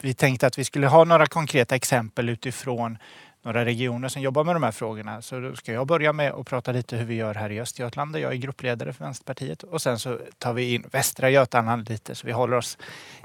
vi 0.00 0.14
tänkte 0.14 0.46
att 0.46 0.58
vi 0.58 0.64
skulle 0.64 0.86
ha 0.86 1.04
några 1.04 1.26
konkreta 1.26 1.76
exempel 1.76 2.28
utifrån 2.28 2.98
några 3.42 3.64
regioner 3.64 4.08
som 4.08 4.22
jobbar 4.22 4.44
med 4.44 4.54
de 4.54 4.62
här 4.62 4.72
frågorna. 4.72 5.22
Så 5.22 5.40
då 5.40 5.56
ska 5.56 5.72
jag 5.72 5.86
börja 5.86 6.12
med 6.12 6.32
att 6.32 6.46
prata 6.46 6.72
lite 6.72 6.96
hur 6.96 7.04
vi 7.04 7.14
gör 7.14 7.34
här 7.34 7.52
i 7.52 7.60
Östergötland 7.60 8.12
där 8.12 8.20
jag 8.20 8.32
är 8.32 8.36
gruppledare 8.36 8.92
för 8.92 9.04
Vänsterpartiet. 9.04 9.62
Och 9.62 9.82
sen 9.82 9.98
så 9.98 10.18
tar 10.38 10.52
vi 10.52 10.74
in 10.74 10.84
Västra 10.90 11.30
Götaland 11.30 11.88
lite 11.88 12.14
så 12.14 12.26
vi 12.26 12.32
håller 12.32 12.56
oss 12.56 12.78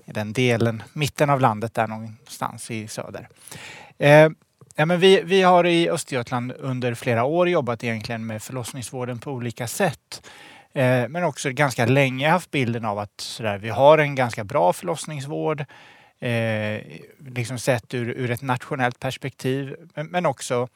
i 0.06 0.12
den 0.12 0.34
delen, 0.34 0.84
mitten 0.94 1.30
av 1.30 1.42
landet 1.42 1.74
där 1.74 1.88
någonstans 1.88 2.72
i 2.72 2.88
söder. 2.88 3.28
Eh, 3.98 4.30
ja, 4.76 4.86
men 4.86 5.00
vi, 5.00 5.22
vi 5.24 5.42
har 5.42 5.66
i 5.66 5.90
Östergötland 5.90 6.54
under 6.60 6.94
flera 6.94 7.24
år 7.24 7.50
jobbat 7.50 7.84
egentligen 7.84 8.26
med 8.26 8.44
förlossningsvården 8.44 9.20
på 9.20 9.32
olika 9.32 9.68
sätt. 9.68 10.22
Eh, 10.74 11.08
men 11.08 11.24
också 11.24 11.50
ganska 11.52 11.86
länge 11.86 12.30
haft 12.30 12.52
bilden 12.52 12.86
av 12.86 13.00
att 13.00 13.22
sådär, 13.22 13.58
vi 13.58 13.70
har 13.70 13.98
en 13.98 14.16
ganska 14.16 14.44
bra 14.44 14.74
förlossningsvård. 14.74 15.66
Eh, 16.20 16.82
liksom 17.20 17.60
sett 17.60 17.94
ur, 17.94 18.10
ur 18.10 18.32
ett 18.32 18.42
nationellt 18.42 19.00
perspektiv 19.00 19.76
men, 19.96 20.08
men 20.08 20.26
också 20.26 20.68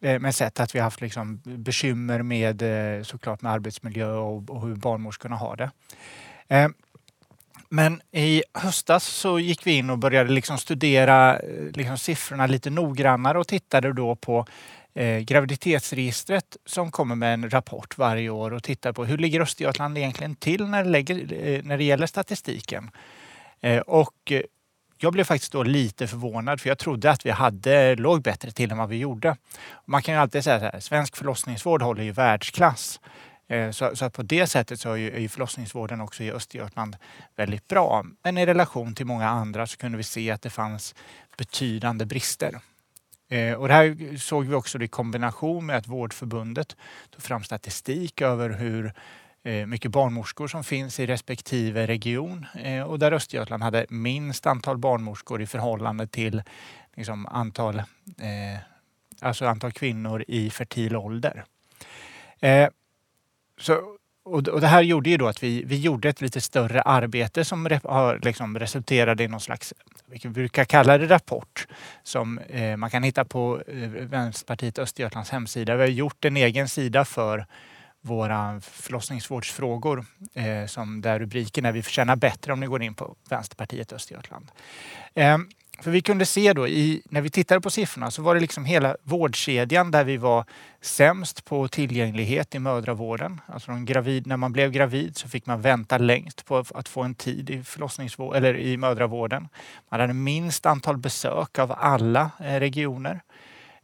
eh, 0.00 0.18
men 0.20 0.32
sett 0.32 0.60
att 0.60 0.74
vi 0.74 0.80
haft 0.80 1.00
liksom 1.00 1.40
bekymmer 1.44 2.22
med 2.22 2.62
eh, 2.62 3.02
såklart 3.02 3.42
med 3.42 3.52
arbetsmiljö 3.52 4.12
och, 4.12 4.50
och 4.50 4.66
hur 4.66 4.74
barnmorskorna 4.74 5.36
har 5.36 5.56
det. 5.56 5.70
Eh, 6.48 6.68
men 7.68 8.02
i 8.12 8.42
höstas 8.54 9.04
så 9.04 9.38
gick 9.38 9.66
vi 9.66 9.72
in 9.72 9.90
och 9.90 9.98
började 9.98 10.32
liksom 10.32 10.58
studera 10.58 11.38
eh, 11.38 11.64
liksom 11.74 11.98
siffrorna 11.98 12.46
lite 12.46 12.70
noggrannare 12.70 13.38
och 13.38 13.48
tittade 13.48 13.92
då 13.92 14.16
på 14.16 14.46
eh, 14.96 15.18
graviditetsregistret 15.18 16.56
som 16.66 16.90
kommer 16.90 17.14
med 17.14 17.34
en 17.34 17.50
rapport 17.50 17.98
varje 17.98 18.30
år 18.30 18.52
och 18.52 18.62
tittar 18.62 18.92
på 18.92 19.04
hur 19.04 19.18
ligger 19.18 19.40
Östergötland 19.40 19.98
egentligen 19.98 20.34
till 20.34 20.66
när 20.66 20.84
det, 20.84 20.90
lägger, 20.90 21.32
eh, 21.32 21.62
när 21.62 21.78
det 21.78 21.84
gäller 21.84 22.06
statistiken. 22.06 22.90
Eh, 23.60 23.78
och 23.78 24.32
eh, 24.32 24.42
jag 24.98 25.12
blev 25.12 25.24
faktiskt 25.24 25.52
då 25.52 25.62
lite 25.62 26.06
förvånad 26.06 26.60
för 26.60 26.68
jag 26.68 26.78
trodde 26.78 27.10
att 27.10 27.26
vi 27.26 27.30
hade, 27.30 27.96
låg 27.96 28.22
bättre 28.22 28.50
till 28.50 28.70
än 28.70 28.78
vad 28.78 28.88
vi 28.88 28.96
gjorde. 28.96 29.36
Man 29.84 30.02
kan 30.02 30.14
ju 30.14 30.20
alltid 30.20 30.44
säga 30.44 30.70
att 30.70 30.84
svensk 30.84 31.16
förlossningsvård 31.16 31.82
håller 31.82 32.02
ju 32.02 32.12
världsklass. 32.12 33.00
Eh, 33.48 33.70
så, 33.70 34.04
att 34.04 34.12
på 34.12 34.22
det 34.22 34.46
sättet 34.46 34.80
så 34.80 34.92
är 34.92 34.96
ju, 34.96 35.10
är 35.10 35.20
ju 35.20 35.28
förlossningsvården 35.28 36.00
också 36.00 36.22
i 36.22 36.32
Östergötland 36.32 36.96
väldigt 37.36 37.68
bra. 37.68 38.04
Men 38.22 38.38
i 38.38 38.46
relation 38.46 38.94
till 38.94 39.06
många 39.06 39.28
andra 39.28 39.66
så 39.66 39.76
kunde 39.76 39.98
vi 39.98 40.04
se 40.04 40.30
att 40.30 40.42
det 40.42 40.50
fanns 40.50 40.94
betydande 41.38 42.04
brister. 42.04 42.60
Eh, 43.28 43.52
och 43.52 43.68
det 43.68 43.74
här 43.74 44.16
såg 44.16 44.46
vi 44.46 44.54
också 44.54 44.82
i 44.82 44.88
kombination 44.88 45.66
med 45.66 45.76
att 45.76 45.86
Vårdförbundet 45.86 46.76
tog 47.10 47.22
fram 47.22 47.44
statistik 47.44 48.20
över 48.20 48.50
hur 48.50 48.92
eh, 49.42 49.66
mycket 49.66 49.90
barnmorskor 49.90 50.48
som 50.48 50.64
finns 50.64 51.00
i 51.00 51.06
respektive 51.06 51.86
region 51.86 52.46
eh, 52.54 52.82
och 52.82 52.98
där 52.98 53.12
Östergötland 53.12 53.62
hade 53.62 53.86
minst 53.88 54.46
antal 54.46 54.78
barnmorskor 54.78 55.42
i 55.42 55.46
förhållande 55.46 56.06
till 56.06 56.42
liksom, 56.96 57.26
antal, 57.26 57.78
eh, 57.78 58.58
alltså 59.20 59.46
antal 59.46 59.72
kvinnor 59.72 60.24
i 60.28 60.50
fertil 60.50 60.96
ålder. 60.96 61.44
Eh, 62.40 62.68
så, 63.58 63.96
och, 64.24 64.48
och 64.48 64.60
det 64.60 64.66
här 64.66 64.82
gjorde 64.82 65.10
ju 65.10 65.16
då 65.16 65.26
att 65.26 65.42
vi, 65.42 65.64
vi 65.64 65.80
gjorde 65.80 66.08
ett 66.08 66.20
lite 66.20 66.40
större 66.40 66.82
arbete 66.82 67.44
som 67.44 67.68
re, 67.68 67.80
har 67.84 68.20
liksom 68.22 68.58
resulterade 68.58 69.24
i 69.24 69.28
någon 69.28 69.40
slags, 69.40 69.74
vi 70.06 70.28
brukar 70.28 70.64
kalla 70.64 70.98
det 70.98 71.06
rapport, 71.06 71.66
som 72.02 72.38
eh, 72.38 72.76
man 72.76 72.90
kan 72.90 73.02
hitta 73.02 73.24
på 73.24 73.62
eh, 73.66 73.88
Vänsterpartiet 73.88 74.78
Östergötlands 74.78 75.30
hemsida. 75.30 75.76
Vi 75.76 75.82
har 75.82 75.88
gjort 75.88 76.24
en 76.24 76.36
egen 76.36 76.68
sida 76.68 77.04
för 77.04 77.46
våra 78.00 78.60
förlossningsvårdsfrågor 78.60 80.04
eh, 80.34 80.66
som 80.66 81.00
där 81.00 81.18
rubriken 81.18 81.64
är 81.64 81.72
Vi 81.72 81.82
förtjänar 81.82 82.16
bättre 82.16 82.52
om 82.52 82.60
ni 82.60 82.66
går 82.66 82.82
in 82.82 82.94
på 82.94 83.16
Vänsterpartiet 83.28 83.92
Östergötland. 83.92 84.50
Eh, 85.14 85.38
för 85.80 85.90
vi 85.90 86.02
kunde 86.02 86.26
se 86.26 86.52
då 86.52 86.68
i, 86.68 87.02
när 87.04 87.20
vi 87.20 87.30
tittade 87.30 87.60
på 87.60 87.70
siffrorna 87.70 88.10
så 88.10 88.22
var 88.22 88.34
det 88.34 88.40
liksom 88.40 88.64
hela 88.64 88.96
vårdkedjan 89.02 89.90
där 89.90 90.04
vi 90.04 90.16
var 90.16 90.44
sämst 90.80 91.44
på 91.44 91.68
tillgänglighet 91.68 92.54
i 92.54 92.58
mödravården. 92.58 93.40
Alltså 93.46 93.72
gravid, 93.72 94.26
när 94.26 94.36
man 94.36 94.52
blev 94.52 94.70
gravid 94.70 95.16
så 95.16 95.28
fick 95.28 95.46
man 95.46 95.60
vänta 95.60 95.98
längst 95.98 96.44
på 96.44 96.64
att 96.74 96.88
få 96.88 97.02
en 97.02 97.14
tid 97.14 97.50
i, 97.50 97.62
förlossningsvård, 97.62 98.36
eller 98.36 98.56
i 98.56 98.76
mödravården. 98.76 99.48
Man 99.90 100.00
hade 100.00 100.12
minst 100.12 100.66
antal 100.66 100.96
besök 100.96 101.58
av 101.58 101.74
alla 101.78 102.30
eh, 102.40 102.60
regioner. 102.60 103.20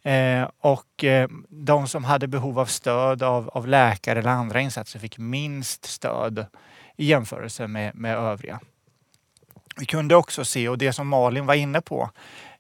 Eh, 0.03 0.49
och 0.61 1.05
eh, 1.05 1.29
de 1.49 1.89
som 1.89 2.05
hade 2.05 2.29
behov 2.29 2.59
av 2.59 2.67
stöd 2.67 3.23
av, 3.23 3.49
av 3.49 3.69
läkare 3.69 4.19
eller 4.19 4.31
andra 4.31 4.61
insatser 4.61 4.99
fick 4.99 5.19
minst 5.19 5.85
stöd 5.85 6.47
i 6.97 7.07
jämförelse 7.07 7.67
med, 7.67 7.95
med 7.95 8.17
övriga. 8.17 8.61
Vi 9.77 9.87
kunde 9.87 10.17
också 10.17 10.45
se, 10.45 10.69
och 10.69 10.79
det 10.79 10.93
som 10.93 11.09
Malin 11.09 11.47
var 11.47 11.55
inne 11.55 11.81
på, 11.81 12.11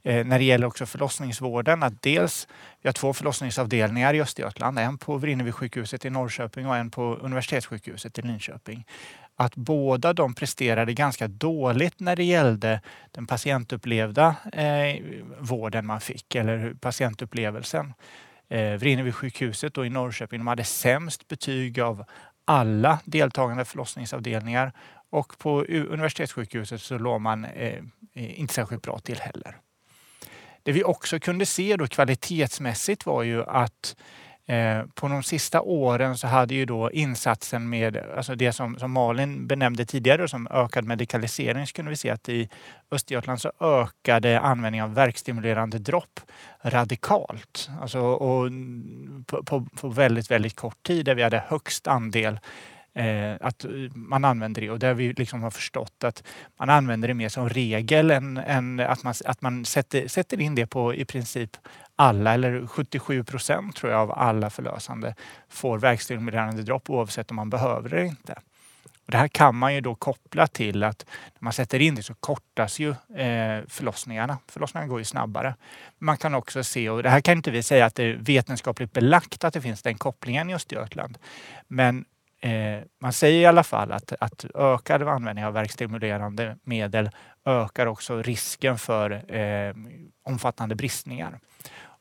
eh, 0.02 0.26
när 0.26 0.38
det 0.38 0.44
gäller 0.44 0.66
också 0.66 0.86
förlossningsvården, 0.86 1.82
att 1.82 2.02
dels 2.02 2.48
vi 2.82 2.88
har 2.88 2.92
två 2.92 3.12
förlossningsavdelningar 3.12 4.14
i 4.14 4.20
Östergötland, 4.20 4.78
en 4.78 4.98
på 4.98 5.16
Vrinnevi 5.16 5.52
sjukhuset 5.52 6.04
i 6.04 6.10
Norrköping 6.10 6.66
och 6.66 6.76
en 6.76 6.90
på 6.90 7.02
Universitetssjukhuset 7.02 8.18
i 8.18 8.22
Linköping. 8.22 8.86
Att 9.36 9.56
båda 9.56 10.12
de 10.12 10.34
presterade 10.34 10.92
ganska 10.92 11.28
dåligt 11.28 12.00
när 12.00 12.16
det 12.16 12.24
gällde 12.24 12.80
den 13.10 13.26
patientupplevda 13.26 14.34
eh, 14.52 15.02
vården 15.38 15.86
man 15.86 16.00
fick, 16.00 16.34
eller 16.34 16.74
patientupplevelsen. 16.74 17.94
Eh, 18.48 18.72
Vrinnevi 18.72 19.12
sjukhuset 19.12 19.78
i 19.78 19.90
Norrköping 19.90 20.40
de 20.40 20.46
hade 20.46 20.64
sämst 20.64 21.28
betyg 21.28 21.80
av 21.80 22.04
alla 22.44 22.98
deltagande 23.04 23.64
förlossningsavdelningar 23.64 24.72
och 25.12 25.38
på 25.38 25.64
universitetssjukhuset 25.64 26.80
så 26.80 26.98
låg 26.98 27.20
man 27.20 27.44
eh, 27.44 27.84
inte 28.14 28.54
särskilt 28.54 28.82
bra 28.82 28.98
till 28.98 29.20
heller. 29.20 29.56
Det 30.62 30.72
vi 30.72 30.84
också 30.84 31.20
kunde 31.20 31.46
se 31.46 31.76
då 31.76 31.86
kvalitetsmässigt 31.86 33.06
var 33.06 33.22
ju 33.22 33.44
att 33.44 33.96
eh, 34.46 34.82
på 34.94 35.08
de 35.08 35.22
sista 35.22 35.60
åren 35.60 36.18
så 36.18 36.26
hade 36.26 36.54
ju 36.54 36.64
då 36.64 36.90
insatsen 36.90 37.68
med, 37.68 37.96
alltså 37.96 38.34
det 38.34 38.52
som, 38.52 38.78
som 38.78 38.92
Malin 38.92 39.46
benämnde 39.46 39.84
tidigare 39.84 40.28
som 40.28 40.48
ökad 40.50 40.84
medikalisering, 40.84 41.66
så 41.66 41.72
kunde 41.72 41.90
vi 41.90 41.96
se 41.96 42.10
att 42.10 42.28
i 42.28 42.48
Östergötland 42.90 43.40
så 43.40 43.52
ökade 43.60 44.40
användningen 44.40 44.84
av 44.84 44.94
verkstimulerande 44.94 45.78
dropp 45.78 46.20
radikalt. 46.62 47.70
Alltså, 47.80 48.00
och 48.00 48.50
på, 49.26 49.44
på, 49.44 49.66
på 49.80 49.88
väldigt, 49.88 50.30
väldigt 50.30 50.56
kort 50.56 50.82
tid 50.82 51.04
där 51.06 51.14
vi 51.14 51.22
hade 51.22 51.44
högst 51.48 51.86
andel 51.86 52.38
Eh, 52.94 53.36
att 53.40 53.64
eh, 53.64 53.70
man 53.94 54.24
använder 54.24 54.60
det 54.60 54.70
och 54.70 54.78
där 54.78 54.94
vi 54.94 55.12
liksom 55.12 55.42
har 55.42 55.50
förstått 55.50 56.04
att 56.04 56.22
man 56.58 56.70
använder 56.70 57.08
det 57.08 57.14
mer 57.14 57.28
som 57.28 57.48
regel 57.48 58.10
än, 58.10 58.36
än 58.36 58.80
att 58.80 59.02
man, 59.02 59.14
att 59.24 59.42
man 59.42 59.64
sätter, 59.64 60.08
sätter 60.08 60.40
in 60.40 60.54
det 60.54 60.66
på 60.66 60.94
i 60.94 61.04
princip 61.04 61.56
alla, 61.96 62.34
eller 62.34 62.66
77 62.66 63.24
procent 63.24 63.76
tror 63.76 63.92
jag 63.92 64.00
av 64.00 64.12
alla 64.12 64.50
förlösande 64.50 65.14
får 65.48 65.78
verkstimulerande 65.78 66.62
dropp 66.62 66.90
oavsett 66.90 67.30
om 67.30 67.36
man 67.36 67.50
behöver 67.50 67.88
det 67.88 67.96
eller 67.96 68.06
inte. 68.06 68.34
Och 69.06 69.10
det 69.10 69.16
här 69.16 69.28
kan 69.28 69.54
man 69.54 69.74
ju 69.74 69.80
då 69.80 69.94
koppla 69.94 70.46
till 70.46 70.84
att 70.84 71.06
när 71.34 71.44
man 71.44 71.52
sätter 71.52 71.80
in 71.80 71.94
det 71.94 72.02
så 72.02 72.14
kortas 72.14 72.78
ju 72.78 72.90
eh, 72.90 73.64
förlossningarna. 73.68 74.38
Förlossningarna 74.48 74.88
går 74.88 74.98
ju 74.98 75.04
snabbare. 75.04 75.54
Man 75.98 76.16
kan 76.16 76.34
också 76.34 76.64
se, 76.64 76.90
och 76.90 77.02
det 77.02 77.10
här 77.10 77.20
kan 77.20 77.36
inte 77.36 77.50
vi 77.50 77.62
säga 77.62 77.86
att 77.86 77.94
det 77.94 78.04
är 78.04 78.14
vetenskapligt 78.14 78.92
belagt 78.92 79.44
att 79.44 79.54
det 79.54 79.60
finns 79.60 79.82
den 79.82 79.98
kopplingen 79.98 80.50
i 80.50 80.54
Östergötland. 80.54 81.18
Men 81.68 82.04
Eh, 82.42 82.82
man 83.00 83.12
säger 83.12 83.40
i 83.40 83.46
alla 83.46 83.62
fall 83.62 83.92
att, 83.92 84.12
att 84.20 84.44
ökad 84.54 85.02
användning 85.02 85.44
av 85.44 85.52
verkstimulerande 85.52 86.56
medel 86.64 87.10
ökar 87.44 87.86
också 87.86 88.22
risken 88.22 88.78
för 88.78 89.34
eh, 89.36 89.74
omfattande 90.24 90.74
bristningar. 90.74 91.38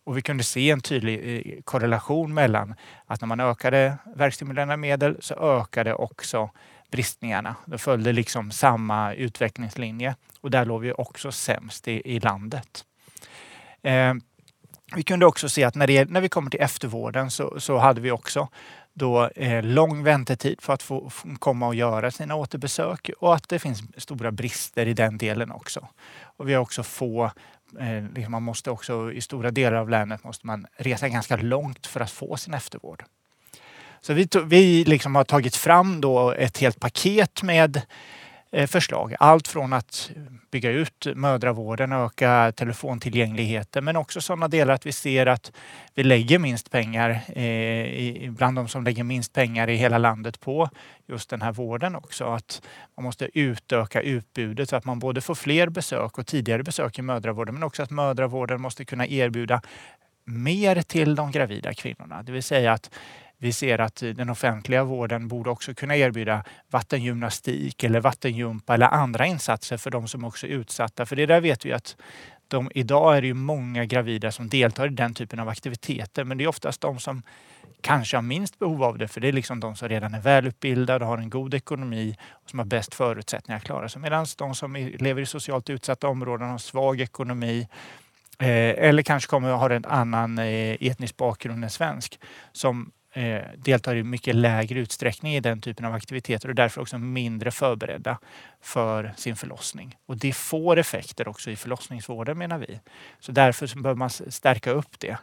Och 0.03 0.17
vi 0.17 0.21
kunde 0.21 0.43
se 0.43 0.71
en 0.71 0.81
tydlig 0.81 1.47
eh, 1.47 1.61
korrelation 1.63 2.33
mellan 2.33 2.75
att 3.05 3.21
när 3.21 3.27
man 3.27 3.39
ökade 3.39 3.97
verkstimulerande 4.15 4.77
medel 4.77 5.17
så 5.19 5.33
ökade 5.33 5.93
också 5.93 6.49
bristningarna. 6.91 7.55
Det 7.65 7.77
följde 7.77 8.11
liksom 8.11 8.51
samma 8.51 9.13
utvecklingslinje 9.13 10.15
och 10.41 10.51
där 10.51 10.65
låg 10.65 10.81
vi 10.81 10.91
också 10.91 11.31
sämst 11.31 11.87
i, 11.87 12.15
i 12.15 12.19
landet. 12.19 12.85
Eh, 13.83 14.13
vi 14.95 15.03
kunde 15.03 15.25
också 15.25 15.49
se 15.49 15.63
att 15.63 15.75
när, 15.75 15.87
det, 15.87 16.09
när 16.09 16.21
vi 16.21 16.29
kommer 16.29 16.49
till 16.49 16.61
eftervården 16.61 17.31
så, 17.31 17.59
så 17.59 17.77
hade 17.77 18.01
vi 18.01 18.11
också 18.11 18.47
då 18.93 19.27
eh, 19.27 19.63
lång 19.63 20.03
väntetid 20.03 20.61
för 20.61 20.73
att 20.73 20.83
få 20.83 21.11
komma 21.39 21.67
och 21.67 21.75
göra 21.75 22.11
sina 22.11 22.35
återbesök 22.35 23.09
och 23.19 23.35
att 23.35 23.49
det 23.49 23.59
finns 23.59 23.81
stora 23.97 24.31
brister 24.31 24.85
i 24.85 24.93
den 24.93 25.17
delen 25.17 25.51
också. 25.51 25.87
Och 26.21 26.49
vi 26.49 26.53
har 26.53 26.61
också 26.61 26.83
få 26.83 27.31
eh, 27.79 28.03
liksom 28.15 28.31
man 28.31 28.43
måste 28.43 28.71
också 28.71 29.11
i 29.11 29.21
stora 29.21 29.51
delar 29.51 29.77
av 29.77 29.89
länet 29.89 30.23
måste 30.23 30.47
man 30.47 30.65
resa 30.77 31.09
ganska 31.09 31.35
långt 31.35 31.87
för 31.87 31.99
att 31.99 32.11
få 32.11 32.37
sin 32.37 32.53
eftervård. 32.53 33.03
Så 34.01 34.13
vi, 34.13 34.27
vi 34.45 34.83
liksom 34.83 35.15
har 35.15 35.23
tagit 35.23 35.55
fram 35.55 36.01
då 36.01 36.31
ett 36.31 36.57
helt 36.57 36.79
paket 36.79 37.43
med 37.43 37.81
Eh, 38.53 38.67
förslag. 38.67 39.15
Allt 39.19 39.47
från 39.47 39.73
att 39.73 40.11
bygga 40.51 40.69
ut 40.71 41.07
mödravården, 41.15 41.91
öka 41.91 42.53
telefontillgängligheten 42.55 43.85
men 43.85 43.95
också 43.95 44.21
sådana 44.21 44.47
delar 44.47 44.73
att 44.73 44.85
vi 44.85 44.91
ser 44.91 45.25
att 45.25 45.51
vi 45.95 46.03
lägger 46.03 46.39
minst 46.39 46.71
pengar, 46.71 47.09
eh, 47.39 48.31
bland 48.31 48.57
de 48.57 48.67
som 48.67 48.83
lägger 48.83 49.03
minst 49.03 49.33
pengar 49.33 49.69
i 49.69 49.75
hela 49.75 49.97
landet 49.97 50.39
på 50.39 50.69
just 51.07 51.29
den 51.29 51.41
här 51.41 51.51
vården 51.51 51.95
också. 51.95 52.25
Att 52.25 52.61
man 52.97 53.03
måste 53.03 53.39
utöka 53.39 54.01
utbudet 54.01 54.69
så 54.69 54.75
att 54.75 54.85
man 54.85 54.99
både 54.99 55.21
får 55.21 55.35
fler 55.35 55.69
besök 55.69 56.17
och 56.17 56.27
tidigare 56.27 56.63
besök 56.63 56.99
i 56.99 57.01
mödravården 57.01 57.53
men 57.53 57.63
också 57.63 57.83
att 57.83 57.91
mödravården 57.91 58.61
måste 58.61 58.85
kunna 58.85 59.07
erbjuda 59.07 59.61
mer 60.25 60.81
till 60.81 61.15
de 61.15 61.31
gravida 61.31 61.73
kvinnorna. 61.73 62.23
Det 62.23 62.31
vill 62.31 62.43
säga 62.43 62.73
att 62.73 62.89
vi 63.41 63.53
ser 63.53 63.79
att 63.79 63.95
den 63.95 64.29
offentliga 64.29 64.83
vården 64.83 65.27
borde 65.27 65.49
också 65.49 65.73
kunna 65.73 65.95
erbjuda 65.97 66.43
vattengymnastik 66.69 67.83
eller 67.83 67.99
vattengympa 67.99 68.73
eller 68.73 68.87
andra 68.87 69.25
insatser 69.25 69.77
för 69.77 69.91
de 69.91 70.07
som 70.07 70.23
också 70.23 70.47
är 70.47 70.51
utsatta. 70.51 71.05
För 71.05 71.15
det 71.15 71.25
där 71.25 71.41
vet 71.41 71.65
vi 71.65 71.73
att 71.73 71.95
de, 72.47 72.71
idag 72.75 73.17
är 73.17 73.21
det 73.21 73.27
ju 73.27 73.33
många 73.33 73.85
gravida 73.85 74.31
som 74.31 74.49
deltar 74.49 74.87
i 74.87 74.89
den 74.89 75.13
typen 75.13 75.39
av 75.39 75.49
aktiviteter 75.49 76.23
men 76.23 76.37
det 76.37 76.43
är 76.43 76.47
oftast 76.47 76.81
de 76.81 76.99
som 76.99 77.23
kanske 77.81 78.17
har 78.17 78.21
minst 78.21 78.59
behov 78.59 78.83
av 78.83 78.97
det 78.97 79.07
för 79.07 79.21
det 79.21 79.27
är 79.27 79.31
liksom 79.31 79.59
de 79.59 79.75
som 79.75 79.89
redan 79.89 80.13
är 80.13 80.21
välutbildade, 80.21 81.05
har 81.05 81.17
en 81.17 81.29
god 81.29 81.53
ekonomi 81.53 82.15
och 82.29 82.49
som 82.49 82.59
har 82.59 82.65
bäst 82.65 82.95
förutsättningar 82.95 83.57
att 83.57 83.63
klara 83.63 83.89
sig. 83.89 84.01
Medan 84.01 84.25
de 84.37 84.55
som 84.55 84.75
lever 84.75 85.21
i 85.21 85.25
socialt 85.25 85.69
utsatta 85.69 86.07
områden 86.07 86.49
har 86.49 86.57
svag 86.57 87.01
ekonomi 87.01 87.67
eh, 88.39 88.87
eller 88.87 89.03
kanske 89.03 89.29
kommer 89.29 89.53
att 89.53 89.59
ha 89.59 89.73
en 89.73 89.85
annan 89.85 90.37
eh, 90.37 90.77
etnisk 90.79 91.17
bakgrund 91.17 91.63
än 91.63 91.69
svensk 91.69 92.19
som 92.51 92.91
eh, 93.13 93.41
deltar 93.57 93.95
i 93.95 94.03
mycket 94.03 94.35
lägre 94.35 94.79
utsträckning 94.79 95.35
i 95.35 95.39
den 95.39 95.61
typen 95.61 95.85
av 95.85 95.93
aktiviteter 95.93 96.49
och 96.49 96.55
därför 96.55 96.81
också 96.81 96.97
mindre 96.97 97.51
förberedda 97.51 98.17
för 98.61 99.13
sin 99.17 99.35
förlossning. 99.35 99.97
Och 100.05 100.17
det 100.17 100.33
får 100.33 100.77
effekter 100.77 101.27
också 101.27 101.51
i 101.51 101.55
förlossningsvården 101.55 102.37
menar 102.37 102.57
vi. 102.57 102.79
Så 103.19 103.31
därför 103.31 103.81
behöver 103.81 103.99
man 103.99 104.09
stärka 104.09 104.71
upp 104.71 104.99
det. 104.99 105.17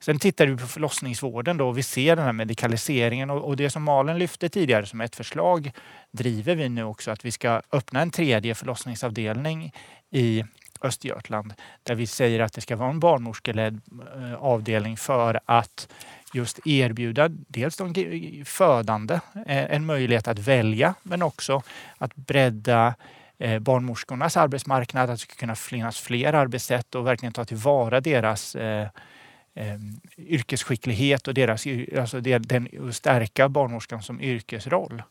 Sen 0.00 0.18
tittar 0.18 0.46
vi 0.46 0.56
på 0.56 0.66
förlossningsvården 0.66 1.56
då 1.56 1.68
och 1.68 1.78
vi 1.78 1.82
ser 1.82 2.16
den 2.16 2.24
här 2.24 2.32
medikaliseringen 2.32 3.30
och, 3.30 3.44
och 3.44 3.56
det 3.56 3.70
som 3.70 3.82
Malen 3.82 4.18
lyfte 4.18 4.48
tidigare 4.48 4.86
som 4.86 5.00
ett 5.00 5.16
förslag 5.16 5.72
driver 6.10 6.54
vi 6.54 6.68
nu 6.68 6.84
också 6.84 7.10
att 7.10 7.24
vi 7.24 7.30
ska 7.30 7.62
öppna 7.72 8.02
en 8.02 8.10
tredje 8.10 8.54
förlossningsavdelning 8.54 9.72
i 10.10 10.44
Östergötland 10.82 11.54
där 11.82 11.94
vi 11.94 12.06
säger 12.06 12.40
att 12.40 12.52
det 12.52 12.60
ska 12.60 12.76
vara 12.76 12.90
en 12.90 13.00
barnmorskeledd 13.00 13.80
eh, 14.16 14.34
avdelning 14.34 14.96
för 14.96 15.40
att 15.44 15.88
just 16.32 16.66
erbjuda 16.66 17.28
dels 17.28 17.76
de 17.76 18.44
födande 18.44 19.14
eh, 19.46 19.74
en 19.74 19.86
möjlighet 19.86 20.28
att 20.28 20.38
välja 20.38 20.94
men 21.02 21.22
också 21.22 21.62
att 21.98 22.16
bredda 22.16 22.94
eh, 23.38 23.58
barnmorskornas 23.58 24.36
arbetsmarknad, 24.36 25.10
att 25.10 25.16
det 25.16 25.22
ska 25.22 25.34
kunna 25.34 25.54
finnas 25.54 26.00
fler 26.00 26.32
arbetssätt 26.32 26.94
och 26.94 27.06
verkligen 27.06 27.32
ta 27.32 27.44
tillvara 27.44 28.00
deras 28.00 28.54
eh, 28.54 28.88
yrkesskicklighet 30.18 31.28
och 31.28 31.34
deras, 31.34 31.64
alltså 31.98 32.20
den, 32.20 32.92
stärka 32.92 33.48
barnmorskan 33.48 34.02
som 34.02 34.20
yrkesroll. 34.20 35.02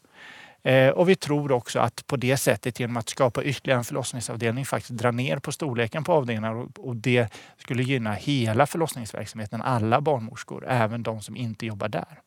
Eh, 0.63 0.89
och 0.89 1.09
vi 1.09 1.15
tror 1.15 1.51
också 1.51 1.79
att 1.79 2.07
på 2.07 2.15
det 2.15 2.37
sättet 2.37 2.79
genom 2.79 2.97
att 2.97 3.09
skapa 3.09 3.43
ytterligare 3.43 3.79
en 3.79 3.83
förlossningsavdelning 3.83 4.65
faktiskt 4.65 4.97
dra 4.97 5.11
ner 5.11 5.39
på 5.39 5.51
storleken 5.51 6.03
på 6.03 6.13
avdelningar 6.13 6.55
och, 6.55 6.79
och 6.79 6.95
det 6.95 7.33
skulle 7.57 7.83
gynna 7.83 8.13
hela 8.13 8.65
förlossningsverksamheten, 8.65 9.61
alla 9.61 10.01
barnmorskor, 10.01 10.65
även 10.67 11.03
de 11.03 11.21
som 11.21 11.35
inte 11.35 11.65
jobbar 11.65 11.89
där. 11.89 12.19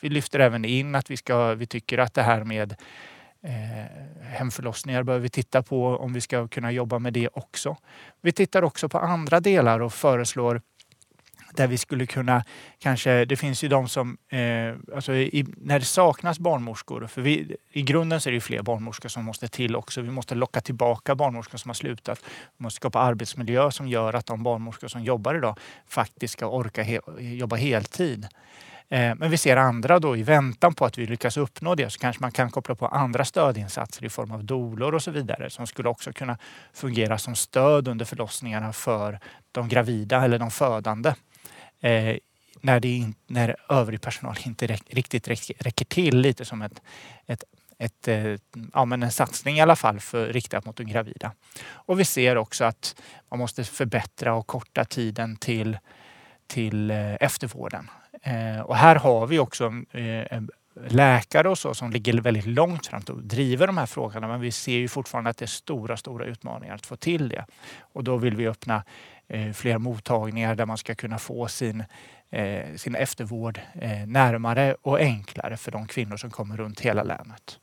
Vi 0.00 0.08
lyfter 0.08 0.40
även 0.40 0.64
in 0.64 0.94
att 0.94 1.10
vi, 1.10 1.16
ska, 1.16 1.54
vi 1.54 1.66
tycker 1.66 1.98
att 1.98 2.14
det 2.14 2.22
här 2.22 2.44
med 2.44 2.74
eh, 3.42 4.22
hemförlossningar 4.22 5.02
behöver 5.02 5.22
vi 5.22 5.28
titta 5.28 5.62
på 5.62 5.86
om 5.86 6.12
vi 6.12 6.20
ska 6.20 6.48
kunna 6.48 6.72
jobba 6.72 6.98
med 6.98 7.12
det 7.12 7.28
också. 7.32 7.76
Vi 8.20 8.32
tittar 8.32 8.62
också 8.62 8.88
på 8.88 8.98
andra 8.98 9.40
delar 9.40 9.80
och 9.80 9.92
föreslår 9.92 10.62
där 11.54 11.66
vi 11.66 11.78
skulle 11.78 12.06
kunna 12.06 12.44
kanske, 12.78 13.24
det 13.24 13.36
finns 13.36 13.64
ju 13.64 13.68
de 13.68 13.88
som, 13.88 14.18
eh, 14.28 14.94
alltså 14.94 15.14
i, 15.14 15.46
när 15.56 15.78
det 15.78 15.84
saknas 15.84 16.38
barnmorskor, 16.38 17.06
för 17.06 17.22
vi, 17.22 17.56
i 17.72 17.82
grunden 17.82 18.20
så 18.20 18.28
är 18.28 18.32
det 18.32 18.40
fler 18.40 18.62
barnmorskor 18.62 19.08
som 19.08 19.24
måste 19.24 19.48
till 19.48 19.76
också. 19.76 20.00
Vi 20.00 20.10
måste 20.10 20.34
locka 20.34 20.60
tillbaka 20.60 21.14
barnmorskor 21.14 21.58
som 21.58 21.68
har 21.68 21.74
slutat. 21.74 22.20
Vi 22.58 22.62
måste 22.62 22.76
skapa 22.76 22.98
arbetsmiljö 22.98 23.70
som 23.70 23.88
gör 23.88 24.14
att 24.14 24.26
de 24.26 24.42
barnmorskor 24.42 24.88
som 24.88 25.02
jobbar 25.04 25.34
idag 25.34 25.58
faktiskt 25.88 26.32
ska 26.32 26.46
orka 26.46 26.82
he, 26.82 27.00
jobba 27.18 27.56
heltid. 27.56 28.28
Eh, 28.90 29.14
men 29.14 29.30
vi 29.30 29.36
ser 29.36 29.56
andra 29.56 29.98
då 29.98 30.16
i 30.16 30.22
väntan 30.22 30.74
på 30.74 30.84
att 30.84 30.98
vi 30.98 31.06
lyckas 31.06 31.36
uppnå 31.36 31.74
det 31.74 31.90
så 31.90 31.98
kanske 31.98 32.22
man 32.22 32.32
kan 32.32 32.50
koppla 32.50 32.74
på 32.74 32.86
andra 32.86 33.24
stödinsatser 33.24 34.04
i 34.04 34.08
form 34.08 34.30
av 34.30 34.44
dolor 34.44 34.94
och 34.94 35.02
så 35.02 35.10
vidare 35.10 35.50
som 35.50 35.66
skulle 35.66 35.88
också 35.88 36.12
kunna 36.12 36.38
fungera 36.72 37.18
som 37.18 37.36
stöd 37.36 37.88
under 37.88 38.04
förlossningarna 38.04 38.72
för 38.72 39.20
de 39.52 39.68
gravida 39.68 40.24
eller 40.24 40.38
de 40.38 40.50
födande 40.50 41.14
eh, 41.80 42.16
när, 42.60 42.80
det 42.80 42.88
in, 42.88 43.14
när 43.26 43.56
övrig 43.68 44.00
personal 44.00 44.36
inte 44.46 44.66
räck, 44.66 44.82
riktigt 44.90 45.28
räcker, 45.28 45.56
räcker 45.58 45.84
till. 45.84 46.20
Lite 46.20 46.44
som 46.44 46.62
ett, 46.62 46.82
ett 47.26 47.44
ett, 47.78 48.08
eh, 48.08 48.34
ja, 48.72 48.84
men 48.84 49.02
en 49.02 49.12
satsning 49.12 49.56
i 49.56 49.60
alla 49.60 49.76
fall 49.76 50.00
för, 50.00 50.26
riktat 50.26 50.64
mot 50.64 50.76
de 50.76 50.84
gravida. 50.84 51.32
Och 51.70 52.00
vi 52.00 52.04
ser 52.04 52.36
också 52.36 52.64
att 52.64 53.02
man 53.30 53.38
måste 53.38 53.64
förbättra 53.64 54.34
och 54.34 54.46
korta 54.46 54.84
tiden 54.84 55.36
till, 55.36 55.78
till 56.46 56.90
eh, 56.90 57.14
eftervården. 57.14 57.90
Eh, 58.22 58.60
och 58.60 58.76
här 58.76 58.96
har 58.96 59.26
vi 59.26 59.38
också 59.38 59.72
eh, 59.90 60.42
läkare 60.86 61.48
och 61.48 61.58
så 61.58 61.74
som 61.74 61.90
ligger 61.90 62.20
väldigt 62.20 62.46
långt 62.46 62.86
fram 62.86 63.02
och 63.08 63.22
driver 63.22 63.66
de 63.66 63.78
här 63.78 63.86
frågorna. 63.86 64.28
Men 64.28 64.40
vi 64.40 64.52
ser 64.52 64.78
ju 64.78 64.88
fortfarande 64.88 65.30
att 65.30 65.36
det 65.36 65.44
är 65.44 65.46
stora, 65.46 65.96
stora 65.96 66.24
utmaningar 66.24 66.74
att 66.74 66.86
få 66.86 66.96
till 66.96 67.28
det. 67.28 67.44
Och 67.80 68.04
då 68.04 68.16
vill 68.16 68.36
vi 68.36 68.48
öppna 68.48 68.82
Eh, 69.28 69.52
fler 69.52 69.78
mottagningar 69.78 70.54
där 70.54 70.66
man 70.66 70.78
ska 70.78 70.94
kunna 70.94 71.18
få 71.18 71.48
sin, 71.48 71.84
eh, 72.30 72.74
sin 72.76 72.94
eftervård 72.94 73.60
eh, 73.80 74.06
närmare 74.06 74.76
och 74.82 74.98
enklare 74.98 75.56
för 75.56 75.70
de 75.70 75.86
kvinnor 75.86 76.16
som 76.16 76.30
kommer 76.30 76.56
runt 76.56 76.80
hela 76.80 77.02
länet. 77.02 77.58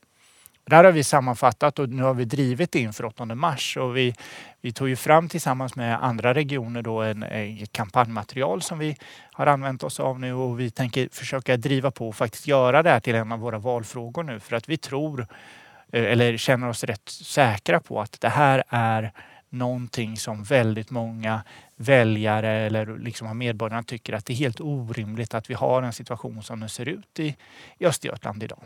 Där 0.70 0.84
har 0.84 0.92
vi 0.92 1.04
sammanfattat 1.04 1.78
och 1.78 1.88
nu 1.88 2.02
har 2.02 2.14
vi 2.14 2.24
drivit 2.24 2.72
det 2.72 2.78
inför 2.80 3.04
8 3.04 3.24
mars 3.24 3.76
och 3.76 3.96
vi, 3.96 4.14
vi 4.60 4.72
tog 4.72 4.88
ju 4.88 4.96
fram 4.96 5.28
tillsammans 5.28 5.76
med 5.76 6.04
andra 6.04 6.34
regioner 6.34 6.82
då 6.82 7.02
en, 7.02 7.22
en 7.22 7.66
kampanjmaterial 7.66 8.62
som 8.62 8.78
vi 8.78 8.96
har 9.32 9.46
använt 9.46 9.82
oss 9.82 10.00
av 10.00 10.20
nu 10.20 10.34
och 10.34 10.60
vi 10.60 10.70
tänker 10.70 11.08
försöka 11.12 11.56
driva 11.56 11.90
på 11.90 12.08
och 12.08 12.16
faktiskt 12.16 12.46
göra 12.46 12.82
det 12.82 12.90
här 12.90 13.00
till 13.00 13.14
en 13.14 13.32
av 13.32 13.38
våra 13.38 13.58
valfrågor 13.58 14.22
nu 14.22 14.40
för 14.40 14.56
att 14.56 14.68
vi 14.68 14.76
tror 14.76 15.26
eh, 15.92 16.04
eller 16.04 16.36
känner 16.36 16.68
oss 16.68 16.84
rätt 16.84 17.08
säkra 17.08 17.80
på 17.80 18.00
att 18.00 18.20
det 18.20 18.28
här 18.28 18.64
är 18.68 19.12
någonting 19.50 20.16
som 20.16 20.42
väldigt 20.42 20.90
många 20.90 21.42
väljare 21.76 22.50
eller 22.50 22.98
liksom 22.98 23.38
medborgarna 23.38 23.82
tycker 23.82 24.12
att 24.12 24.26
det 24.26 24.32
är 24.32 24.36
helt 24.36 24.60
orimligt 24.60 25.34
att 25.34 25.50
vi 25.50 25.54
har 25.54 25.82
en 25.82 25.92
situation 25.92 26.42
som 26.42 26.60
den 26.60 26.68
ser 26.68 26.88
ut 26.88 27.20
i, 27.20 27.36
i 27.78 27.86
Östergötland 27.86 28.42
idag. 28.42 28.64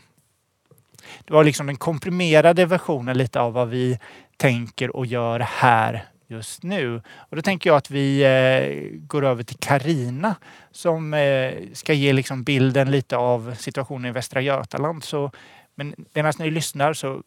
Det 1.24 1.32
var 1.32 1.44
liksom 1.44 1.66
den 1.66 1.76
komprimerade 1.76 2.66
versionen 2.66 3.18
lite 3.18 3.40
av 3.40 3.52
vad 3.52 3.68
vi 3.68 3.98
tänker 4.36 4.96
och 4.96 5.06
gör 5.06 5.40
här 5.40 6.04
just 6.30 6.62
nu. 6.62 7.02
Och 7.16 7.36
då 7.36 7.42
tänker 7.42 7.70
jag 7.70 7.76
att 7.76 7.90
vi 7.90 8.22
eh, 8.22 8.98
går 9.06 9.24
över 9.24 9.42
till 9.42 9.58
Karina 9.58 10.34
som 10.70 11.14
eh, 11.14 11.54
ska 11.72 11.92
ge 11.92 12.12
liksom 12.12 12.42
bilden 12.42 12.90
lite 12.90 13.16
av 13.16 13.54
situationen 13.54 14.10
i 14.10 14.12
Västra 14.12 14.40
Götaland. 14.40 15.04
Så, 15.04 15.30
men 15.74 15.94
medan 16.12 16.32
ni 16.38 16.50
lyssnar 16.50 16.92
så 16.92 17.22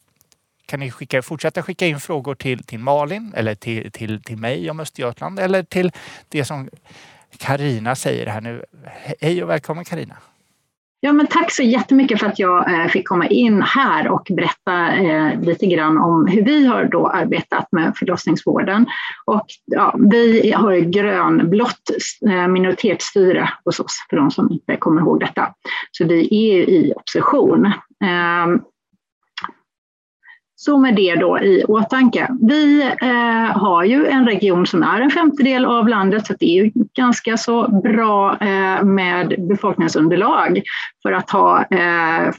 kan 0.66 0.80
ni 0.80 0.90
skicka, 0.90 1.22
fortsätta 1.22 1.62
skicka 1.62 1.86
in 1.86 2.00
frågor 2.00 2.34
till, 2.34 2.64
till 2.64 2.78
Malin 2.78 3.32
eller 3.36 3.54
till, 3.54 3.92
till, 3.92 4.22
till 4.22 4.36
mig 4.36 4.70
om 4.70 4.80
Östergötland 4.80 5.38
eller 5.38 5.62
till 5.62 5.92
det 6.28 6.44
som 6.44 6.68
Karina 7.38 7.94
säger 7.94 8.26
här 8.26 8.40
nu. 8.40 8.64
Hej 9.20 9.42
och 9.42 9.50
välkommen 9.50 9.84
Karina. 9.84 10.16
Ja, 11.04 11.12
men 11.12 11.26
tack 11.26 11.52
så 11.52 11.62
jättemycket 11.62 12.20
för 12.20 12.26
att 12.26 12.38
jag 12.38 12.72
eh, 12.72 12.86
fick 12.86 13.08
komma 13.08 13.26
in 13.26 13.62
här 13.62 14.08
och 14.08 14.26
berätta 14.30 14.92
eh, 14.92 15.40
lite 15.40 15.66
grann 15.66 15.98
om 15.98 16.26
hur 16.26 16.44
vi 16.44 16.66
har 16.66 16.84
då 16.84 17.08
arbetat 17.08 17.68
med 17.72 17.92
förlossningsvården. 17.96 18.86
Och, 19.24 19.46
ja, 19.64 19.94
vi 20.10 20.52
har 20.52 20.76
grönblått 20.76 21.90
eh, 22.28 22.48
minoritetsstyre 22.48 23.50
hos 23.64 23.80
oss, 23.80 24.06
för 24.10 24.16
de 24.16 24.30
som 24.30 24.52
inte 24.52 24.76
kommer 24.76 25.00
ihåg 25.00 25.20
detta. 25.20 25.54
Så 25.90 26.04
vi 26.04 26.20
är 26.20 26.68
i 26.68 26.92
opposition. 26.96 27.72
Ehm, 28.04 28.60
så 30.64 30.78
med 30.78 30.96
det 30.96 31.14
då 31.14 31.38
i 31.38 31.64
åtanke. 31.64 32.28
Vi 32.42 32.82
eh, 32.82 33.58
har 33.58 33.84
ju 33.84 34.06
en 34.06 34.26
region 34.26 34.66
som 34.66 34.82
är 34.82 35.00
en 35.00 35.10
femtedel 35.10 35.64
av 35.64 35.88
landet, 35.88 36.26
så 36.26 36.34
det 36.40 36.58
är 36.58 36.64
ju 36.64 36.72
ganska 36.96 37.36
så 37.36 37.68
bra 37.68 38.38
eh, 38.40 38.84
med 38.84 39.34
befolkningsunderlag 39.48 40.62
för 41.02 41.12
att 41.12 41.30
ha, 41.30 41.64
eh, 41.64 42.32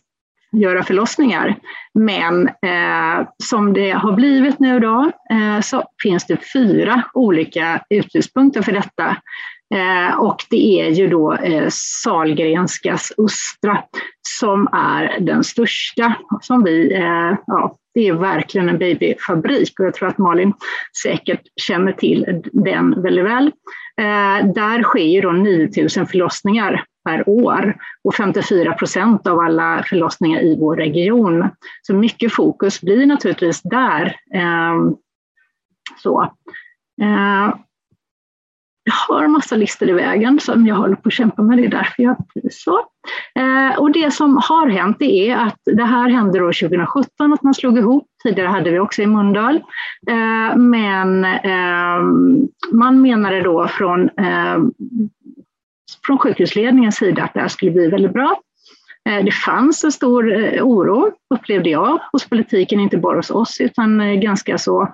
göra 0.52 0.84
förlossningar. 0.84 1.56
Men 1.94 2.48
eh, 2.48 3.28
som 3.44 3.74
det 3.74 3.92
har 3.92 4.12
blivit 4.12 4.60
nu 4.60 4.80
då 4.80 5.12
eh, 5.32 5.62
så 5.62 5.84
finns 6.04 6.26
det 6.26 6.38
fyra 6.54 7.04
olika 7.14 7.82
utgångspunkter 7.90 8.62
för 8.62 8.72
detta. 8.72 9.18
Eh, 9.76 10.16
och 10.20 10.38
det 10.50 10.82
är 10.82 10.90
ju 10.90 11.08
då 11.08 11.34
eh, 11.34 11.68
Salgrenskas 12.04 13.12
Östra 13.18 13.84
som 14.40 14.68
är 14.72 15.20
den 15.20 15.44
största, 15.44 16.16
som 16.42 16.64
vi, 16.64 16.94
eh, 16.94 17.38
ja, 17.48 17.76
det 17.96 18.08
är 18.08 18.14
verkligen 18.14 18.70
en 18.70 18.78
babyfabrik 18.78 19.80
och 19.80 19.86
jag 19.86 19.94
tror 19.94 20.08
att 20.08 20.18
Malin 20.18 20.54
säkert 21.04 21.42
känner 21.56 21.92
till 21.92 22.42
den 22.54 23.02
väldigt 23.02 23.26
väl. 23.26 23.52
Eh, 24.02 24.52
där 24.54 24.84
sker 24.84 25.04
ju 25.04 25.22
då 25.22 25.32
9000 25.32 26.08
förlossningar 26.08 26.84
per 27.06 27.30
år 27.30 27.76
och 28.04 28.16
54 28.16 28.74
procent 28.74 29.28
av 29.28 29.40
alla 29.40 29.84
förlossningar 29.90 30.42
i 30.42 30.58
vår 30.60 30.76
region. 30.76 31.50
Så 31.82 31.94
mycket 31.94 32.34
fokus 32.34 32.82
blir 32.82 33.06
naturligtvis 33.06 33.62
där. 33.62 34.16
Eh, 34.34 34.76
så. 35.98 36.22
Eh, 37.02 37.54
jag 38.88 39.16
har 39.16 39.24
en 39.24 39.32
massa 39.32 39.56
listor 39.56 39.90
i 39.90 39.94
vägen 39.94 40.40
som 40.40 40.68
jag 40.68 40.76
håller 40.76 40.96
på 40.96 41.08
att 41.08 41.14
kämpa 41.14 41.42
med, 41.42 41.58
det 41.58 41.66
är 41.66 41.70
därför 41.70 42.04
jag 42.04 42.18
så. 42.52 42.80
Eh, 43.40 43.80
och 43.80 43.92
det 43.92 44.14
som 44.14 44.38
har 44.38 44.68
hänt 44.68 44.98
är 45.00 45.36
att 45.36 45.60
det 45.66 45.84
här 45.84 46.10
hände 46.10 46.40
då 46.40 46.46
2017 46.46 47.34
att 47.34 47.44
man 47.44 47.54
slog 47.54 47.78
ihop, 47.78 48.08
tidigare 48.24 48.48
hade 48.48 48.72
vi 48.72 48.80
också 48.80 49.02
i 49.02 49.08
Mundal. 49.08 49.56
Eh, 50.10 50.58
men 50.58 51.26
eh, 51.26 52.02
man 52.72 53.02
menade 53.02 53.42
då 53.42 53.68
från, 53.68 54.10
eh, 54.10 54.58
från 56.06 56.18
sjukhusledningens 56.18 56.96
sida 56.96 57.24
att 57.24 57.34
det 57.34 57.40
här 57.40 57.48
skulle 57.48 57.72
bli 57.72 57.88
väldigt 57.88 58.14
bra. 58.14 58.40
Eh, 59.10 59.26
det 59.26 59.32
fanns 59.32 59.84
en 59.84 59.92
stor 59.92 60.34
eh, 60.34 60.64
oro, 60.64 61.12
upplevde 61.36 61.70
jag, 61.70 62.00
hos 62.12 62.30
politiken, 62.30 62.80
inte 62.80 62.98
bara 62.98 63.16
hos 63.16 63.32
oss, 63.32 63.62
utan 63.62 64.02
eh, 64.02 64.14
ganska 64.14 64.58
så 64.58 64.88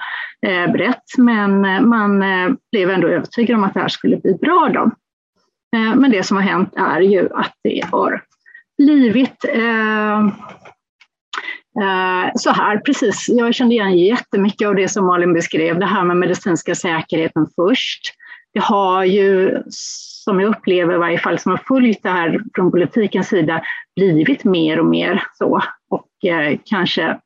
brett. 0.74 1.03
Men 1.18 1.62
man 1.89 2.24
blev 2.72 2.89
ändå 2.89 3.07
övertygad 3.07 3.55
om 3.55 3.64
att 3.64 3.74
det 3.74 3.80
här 3.80 3.88
skulle 3.88 4.18
bli 4.18 4.34
bra. 4.34 4.70
Då. 4.74 4.91
Men 5.95 6.12
det 6.12 6.24
som 6.24 6.38
har 6.38 6.43
hänt 6.43 6.74
är 6.76 7.01
ju 7.01 7.30
att 7.34 7.53
det 7.64 7.84
har 7.91 8.24
blivit 8.78 9.45
så 12.36 12.49
här, 12.49 12.78
precis. 12.78 13.26
Jag 13.30 13.55
kände 13.55 13.76
igen 13.76 13.97
jättemycket 13.97 14.68
av 14.68 14.76
det 14.76 14.89
som 14.89 15.05
Malin 15.05 15.34
beskrev, 15.34 15.80
det 15.80 15.86
här 15.86 16.03
med 16.03 16.18
medicinska 16.18 16.76
säkerheten 16.76 17.47
först. 17.55 18.14
Det 18.53 18.59
har 18.59 19.03
ju 19.03 19.64
som 20.24 20.39
jag 20.39 20.49
upplever 20.49 20.93
i 20.93 20.97
varje 20.97 21.17
fall, 21.17 21.39
som 21.39 21.51
har 21.51 21.61
följt 21.67 22.03
det 22.03 22.09
här 22.09 22.39
från 22.55 22.72
politikens 22.72 23.28
sida, 23.28 23.61
blivit 23.95 24.43
mer 24.43 24.80
och 24.80 24.86
mer 24.86 25.24
så. 25.34 25.61
Och 25.89 26.30
eh, 26.30 26.59
kanske 26.65 27.17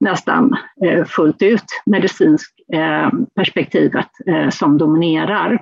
nästan 0.00 0.56
eh, 0.84 1.04
fullt 1.04 1.42
ut 1.42 1.64
medicinskt 1.86 2.54
eh, 2.72 3.10
perspektivet 3.36 4.08
eh, 4.26 4.48
som 4.48 4.78
dominerar. 4.78 5.52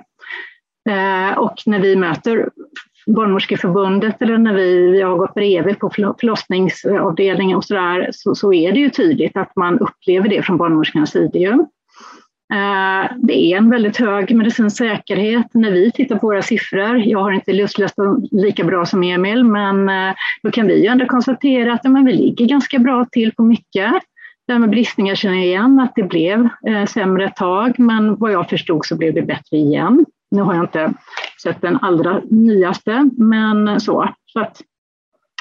Eh, 0.89 1.37
och 1.37 1.55
när 1.65 1.79
vi 1.79 1.95
möter 1.95 2.49
Barnmorskeförbundet 3.07 4.21
eller 4.21 4.37
när 4.37 4.53
vi, 4.53 4.99
jag 4.99 5.07
har 5.07 5.17
gått 5.17 5.33
bredvid 5.33 5.79
på 5.79 5.89
förlossningsavdelningen 5.89 7.57
och 7.57 7.65
sådär, 7.65 8.09
så, 8.13 8.35
så 8.35 8.53
är 8.53 8.71
det 8.71 8.79
ju 8.79 8.89
tydligt 8.89 9.37
att 9.37 9.55
man 9.55 9.79
upplever 9.79 10.29
det 10.29 10.41
från 10.41 10.57
barnmorskornas 10.57 11.11
sida. 11.11 11.67
Eh, 12.51 13.11
det 13.17 13.53
är 13.53 13.57
en 13.57 13.69
väldigt 13.69 13.97
hög 13.97 14.35
medicinsk 14.35 14.77
säkerhet 14.77 15.47
när 15.53 15.71
vi 15.71 15.91
tittar 15.91 16.15
på 16.15 16.27
våra 16.27 16.41
siffror. 16.41 16.97
Jag 16.97 17.19
har 17.19 17.31
inte 17.31 17.53
lustläst 17.53 17.95
dem 17.95 18.27
lika 18.31 18.63
bra 18.63 18.85
som 18.85 19.03
Emil, 19.03 19.43
men 19.43 19.89
eh, 19.89 20.15
då 20.43 20.51
kan 20.51 20.67
vi 20.67 20.81
ju 20.81 20.87
ändå 20.87 21.05
konstatera 21.05 21.73
att 21.73 21.83
men 21.83 22.05
vi 22.05 22.13
ligger 22.13 22.45
ganska 22.45 22.79
bra 22.79 23.05
till 23.11 23.31
på 23.33 23.43
mycket. 23.43 23.93
Det 24.47 24.53
här 24.53 24.59
med 24.59 24.69
bristningar 24.69 25.15
känner 25.15 25.35
jag 25.35 25.45
igen, 25.45 25.79
att 25.79 25.95
det 25.95 26.03
blev 26.03 26.49
eh, 26.67 26.85
sämre 26.85 27.25
ett 27.25 27.35
tag, 27.35 27.79
men 27.79 28.15
vad 28.15 28.31
jag 28.31 28.49
förstod 28.49 28.85
så 28.85 28.95
blev 28.97 29.13
det 29.13 29.21
bättre 29.21 29.57
igen. 29.57 30.05
Nu 30.31 30.41
har 30.41 30.55
jag 30.55 30.63
inte 30.63 30.93
sett 31.43 31.61
den 31.61 31.77
allra 31.81 32.21
nyaste, 32.29 33.09
men 33.17 33.79
så. 33.79 34.09
så 34.25 34.39
att, 34.39 34.61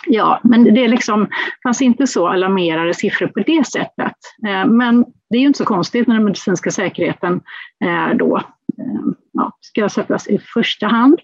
ja, 0.06 0.40
men 0.44 0.74
det 0.74 0.88
liksom, 0.88 1.28
fanns 1.62 1.82
inte 1.82 2.06
så 2.06 2.28
alarmerande 2.28 2.94
siffror 2.94 3.26
på 3.26 3.40
det 3.40 3.66
sättet. 3.66 4.16
Eh, 4.46 4.66
men 4.66 5.04
det 5.30 5.36
är 5.36 5.40
ju 5.40 5.46
inte 5.46 5.58
så 5.58 5.64
konstigt 5.64 6.06
när 6.06 6.14
den 6.14 6.24
medicinska 6.24 6.70
säkerheten 6.70 7.40
eh, 7.84 8.16
då 8.16 8.36
eh, 8.36 8.44
ja, 9.32 9.52
ska 9.60 9.88
sättas 9.88 10.28
i 10.28 10.38
första 10.38 10.86
hand. 10.86 11.20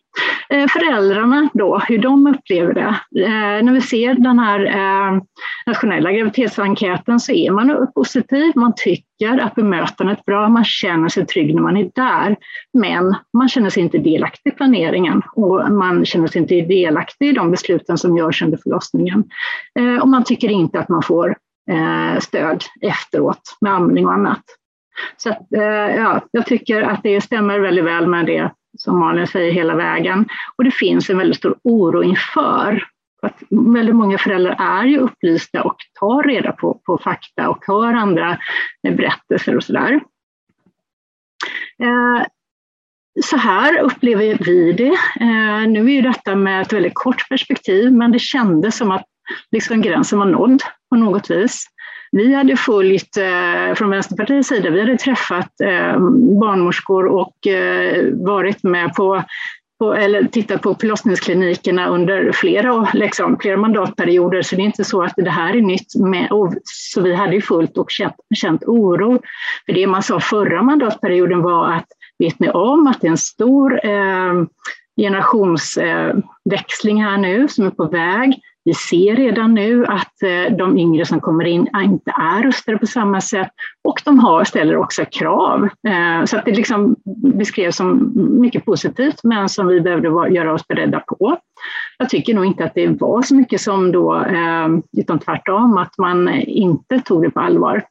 Eh, 0.48 0.66
föräldrarna 0.68 1.48
då, 1.54 1.78
hur 1.78 1.98
de 1.98 2.26
upplever 2.26 2.74
det. 2.74 3.22
Eh, 3.24 3.64
när 3.64 3.72
vi 3.72 3.80
ser 3.80 4.14
den 4.14 4.38
här 4.38 4.64
eh, 4.66 5.22
nationella 5.66 6.12
graviditetsenkäten 6.12 7.20
så 7.20 7.32
är 7.32 7.50
man 7.50 7.86
positiv, 7.94 8.52
man 8.54 8.72
tycker 8.76 9.38
att 9.38 9.54
bemötandet 9.54 10.18
är 10.18 10.22
bra, 10.26 10.48
man 10.48 10.64
känner 10.64 11.08
sig 11.08 11.26
trygg 11.26 11.54
när 11.54 11.62
man 11.62 11.76
är 11.76 11.90
där. 11.94 12.36
Men 12.78 13.14
man 13.38 13.48
känner 13.48 13.70
sig 13.70 13.82
inte 13.82 13.98
delaktig 13.98 14.52
i 14.52 14.54
planeringen 14.56 15.22
och 15.32 15.72
man 15.72 16.04
känner 16.04 16.26
sig 16.26 16.40
inte 16.40 16.60
delaktig 16.60 17.28
i 17.28 17.32
de 17.32 17.50
besluten 17.50 17.98
som 17.98 18.16
görs 18.16 18.42
under 18.42 18.58
förlossningen. 18.62 19.24
Eh, 19.78 20.02
och 20.02 20.08
man 20.08 20.24
tycker 20.24 20.48
inte 20.48 20.78
att 20.78 20.88
man 20.88 21.02
får 21.02 21.36
stöd 22.20 22.64
efteråt 22.80 23.56
med 23.60 23.72
amning 23.72 24.06
och 24.06 24.12
annat. 24.12 24.42
Så 25.16 25.30
att, 25.30 25.52
eh, 25.52 25.96
ja, 25.96 26.20
jag 26.30 26.46
tycker 26.46 26.82
att 26.82 27.02
det 27.02 27.20
stämmer 27.20 27.58
väldigt 27.58 27.84
väl 27.84 28.06
med 28.06 28.26
det 28.26 28.50
som 28.78 28.98
Malin 28.98 29.26
säger 29.26 29.52
hela 29.52 29.74
vägen. 29.74 30.28
Och 30.56 30.64
det 30.64 30.70
finns 30.70 31.10
en 31.10 31.18
väldigt 31.18 31.36
stor 31.36 31.58
oro 31.62 32.02
inför. 32.02 32.84
Att 33.22 33.42
väldigt 33.50 33.94
många 33.94 34.18
föräldrar 34.18 34.56
är 34.58 34.84
ju 34.84 34.98
upplysta 34.98 35.62
och 35.62 35.76
tar 36.00 36.22
reda 36.22 36.52
på, 36.52 36.80
på 36.86 36.98
fakta 36.98 37.48
och 37.48 37.64
hör 37.66 37.94
andra 37.94 38.38
berättelser 38.82 39.56
och 39.56 39.64
sådär. 39.64 40.00
Eh, 41.82 42.26
så 43.24 43.36
här 43.36 43.78
upplever 43.78 44.38
vi 44.44 44.72
det. 44.72 44.96
Eh, 45.20 45.68
nu 45.68 45.80
är 45.80 45.94
ju 45.94 46.02
detta 46.02 46.36
med 46.36 46.62
ett 46.62 46.72
väldigt 46.72 46.94
kort 46.94 47.28
perspektiv, 47.28 47.92
men 47.92 48.12
det 48.12 48.18
kändes 48.18 48.76
som 48.76 48.90
att 48.90 49.06
liksom 49.50 49.82
gränsen 49.82 50.18
var 50.18 50.26
nådd 50.26 50.62
på 50.90 50.96
något 50.96 51.30
vis. 51.30 51.66
Vi 52.16 52.34
hade 52.34 52.56
följt, 52.56 53.16
eh, 53.16 53.74
från 53.74 53.90
Vänsterpartiets 53.90 54.48
sida, 54.48 54.70
vi 54.70 54.80
hade 54.80 54.96
träffat 54.96 55.60
eh, 55.60 55.98
barnmorskor 56.40 57.06
och 57.06 57.46
eh, 57.46 58.04
varit 58.12 58.62
med 58.62 58.94
på 58.94 59.22
på, 59.78 59.94
eller 59.94 60.24
tittat 60.24 60.62
på 60.62 60.76
förlossningsklinikerna 60.80 61.88
under 61.88 62.32
flera, 62.32 62.88
liksom, 62.94 63.38
flera 63.40 63.56
mandatperioder, 63.56 64.42
så 64.42 64.56
det 64.56 64.62
är 64.62 64.64
inte 64.64 64.84
så 64.84 65.02
att 65.02 65.12
det 65.16 65.30
här 65.30 65.56
är 65.56 65.60
nytt. 65.60 65.94
Med, 65.94 66.32
och, 66.32 66.54
så 66.64 67.00
vi 67.00 67.14
hade 67.14 67.34
ju 67.34 67.42
fullt 67.42 67.78
och 67.78 67.90
känt, 67.90 68.14
känt 68.34 68.64
oro. 68.64 69.20
För 69.66 69.72
det 69.72 69.86
man 69.86 70.02
sa 70.02 70.20
förra 70.20 70.62
mandatperioden 70.62 71.42
var 71.42 71.72
att 71.72 71.86
vet 72.18 72.40
ni 72.40 72.50
om 72.50 72.86
att 72.86 73.00
det 73.00 73.06
är 73.06 73.10
en 73.10 73.18
stor 73.18 73.86
eh, 73.86 74.32
generationsväxling 74.96 77.02
här 77.02 77.18
nu 77.18 77.48
som 77.48 77.66
är 77.66 77.70
på 77.70 77.84
väg. 77.84 78.40
Vi 78.66 78.74
ser 78.74 79.16
redan 79.16 79.54
nu 79.54 79.86
att 79.86 80.22
eh, 80.22 80.56
de 80.56 80.78
yngre 80.78 81.04
som 81.06 81.20
kommer 81.20 81.44
in 81.44 81.68
inte 81.76 82.10
är 82.10 82.42
rustade 82.42 82.78
på 82.78 82.86
samma 82.86 83.20
sätt 83.20 83.50
och 83.84 84.02
de 84.04 84.18
har, 84.18 84.44
ställer 84.44 84.76
också 84.76 85.04
krav. 85.04 85.64
Eh, 85.64 86.24
så 86.24 86.36
att 86.36 86.44
det 86.44 86.56
liksom 86.56 86.96
beskrevs 87.34 87.76
som 87.76 88.12
mycket 88.40 88.64
positivt 88.64 89.20
men 89.24 89.48
som 89.48 89.66
vi 89.66 89.80
behövde 89.80 90.34
göra 90.34 90.52
oss 90.52 90.68
beredda 90.68 91.00
på. 91.00 91.36
Jag 91.98 92.08
tycker 92.08 92.34
nog 92.34 92.44
inte 92.44 92.64
att 92.64 92.74
det 92.74 92.88
var 92.88 93.22
så 93.22 93.34
mycket 93.34 93.60
som 93.60 93.92
då, 93.92 94.14
eh, 94.14 94.68
utan 94.96 95.18
tvärtom, 95.18 95.78
att 95.78 95.98
man 95.98 96.28
inte 96.38 97.00
tog 97.00 97.22
det 97.22 97.30
på 97.30 97.40
allvar. 97.40 97.84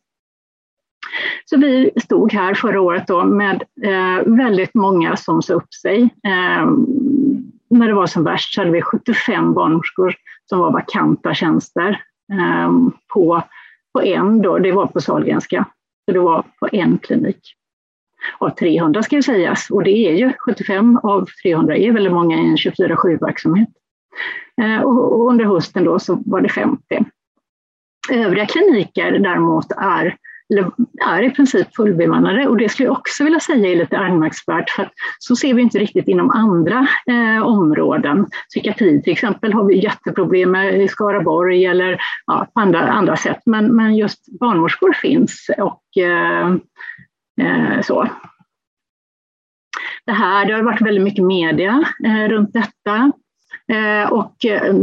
Så 1.46 1.58
vi 1.58 1.92
stod 2.04 2.34
här 2.34 2.54
förra 2.54 2.82
året 2.82 3.08
då 3.08 3.24
med 3.24 3.64
väldigt 4.26 4.74
många 4.74 5.16
som 5.16 5.42
sa 5.42 5.54
upp 5.54 5.74
sig 5.74 6.10
när 7.70 7.88
det 7.88 7.94
var 7.94 8.08
som 8.08 8.24
värst 8.24 8.54
så 8.54 8.62
hade 8.62 8.72
vi 8.72 8.82
75 8.82 9.54
barnmorskor 9.54 10.16
som 10.50 10.60
var 10.60 10.72
vakanta 10.72 11.34
tjänster 11.34 12.02
ehm, 12.34 12.92
på, 13.14 13.44
på 13.94 14.02
en, 14.02 14.42
då, 14.42 14.60
det 14.60 14.72
var 14.72 14.88
på 14.88 15.02
Sahlgrenska, 15.02 15.66
så 16.06 16.12
det 16.12 16.20
var 16.20 16.44
på 16.60 16.70
en 16.72 16.98
klinik. 16.98 17.54
Av 18.38 18.50
300 18.50 19.04
ska 19.04 19.16
ju 19.16 19.24
sägas, 19.24 19.70
och 19.70 19.84
det 19.84 19.92
är 19.92 20.14
ju 20.14 20.34
75 20.40 20.98
av 20.98 21.28
300 21.44 21.78
är 21.78 21.92
väldigt 21.92 22.14
många 22.14 22.38
i 22.38 22.50
en 22.50 22.56
24-7-verksamhet. 22.56 23.70
Ehm, 24.62 24.84
och 24.84 25.30
under 25.30 25.46
hösten 25.46 25.84
då 25.84 26.00
så 26.00 26.24
var 26.26 26.42
det 26.42 26.50
50. 26.50 27.06
Övriga 28.12 28.46
kliniker 28.46 29.12
däremot 29.12 29.72
är 29.78 30.18
eller 30.50 30.72
är 31.06 31.22
i 31.22 31.32
princip 31.32 31.76
fullbemannade 31.76 32.48
och 32.48 32.58
det 32.58 32.70
skulle 32.70 32.88
jag 32.88 32.98
också 32.98 33.24
vilja 33.24 33.40
säga 33.40 33.72
är 33.72 33.76
lite 33.76 33.98
anmärkningsvärt 33.98 34.70
för 34.70 34.84
att 34.84 34.92
så 35.20 35.36
ser 35.36 35.54
vi 35.54 35.62
inte 35.62 35.80
riktigt 35.80 36.08
inom 36.08 36.30
andra 36.30 36.88
eh, 37.08 37.48
områden. 37.48 38.28
Psykiatri 38.50 39.02
till 39.02 39.14
exempel 39.14 39.54
har 39.54 39.64
vi 39.64 39.84
jätteproblem 39.84 40.52
med 40.52 40.82
i 40.82 40.88
Skaraborg 40.88 41.66
eller 41.66 42.00
ja, 42.26 42.48
på 42.54 42.60
andra, 42.60 42.80
andra 42.80 43.18
sätt 43.18 43.40
men, 43.46 43.76
men 43.76 43.96
just 43.96 44.40
barnmorskor 44.40 44.94
finns 44.94 45.50
och 45.58 46.04
eh, 46.04 46.48
eh, 47.42 47.82
så. 47.82 48.10
Det 50.06 50.12
här, 50.12 50.46
det 50.46 50.54
har 50.54 50.64
varit 50.64 50.82
väldigt 50.82 51.04
mycket 51.04 51.26
media 51.26 51.84
eh, 52.06 52.30
runt 52.30 52.54
detta 52.54 53.12
eh, 53.72 54.12
och 54.12 54.46
eh, 54.46 54.76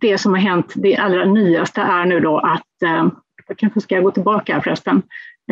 det 0.00 0.18
som 0.18 0.32
har 0.32 0.40
hänt, 0.40 0.72
det 0.76 0.96
allra 0.96 1.24
nyaste 1.24 1.80
är 1.80 2.04
nu 2.04 2.20
då 2.20 2.38
att 2.38 2.82
eh, 2.84 3.08
kanske 3.54 3.80
ska 3.80 4.00
gå 4.00 4.10
tillbaka 4.10 4.60
förresten. 4.60 5.02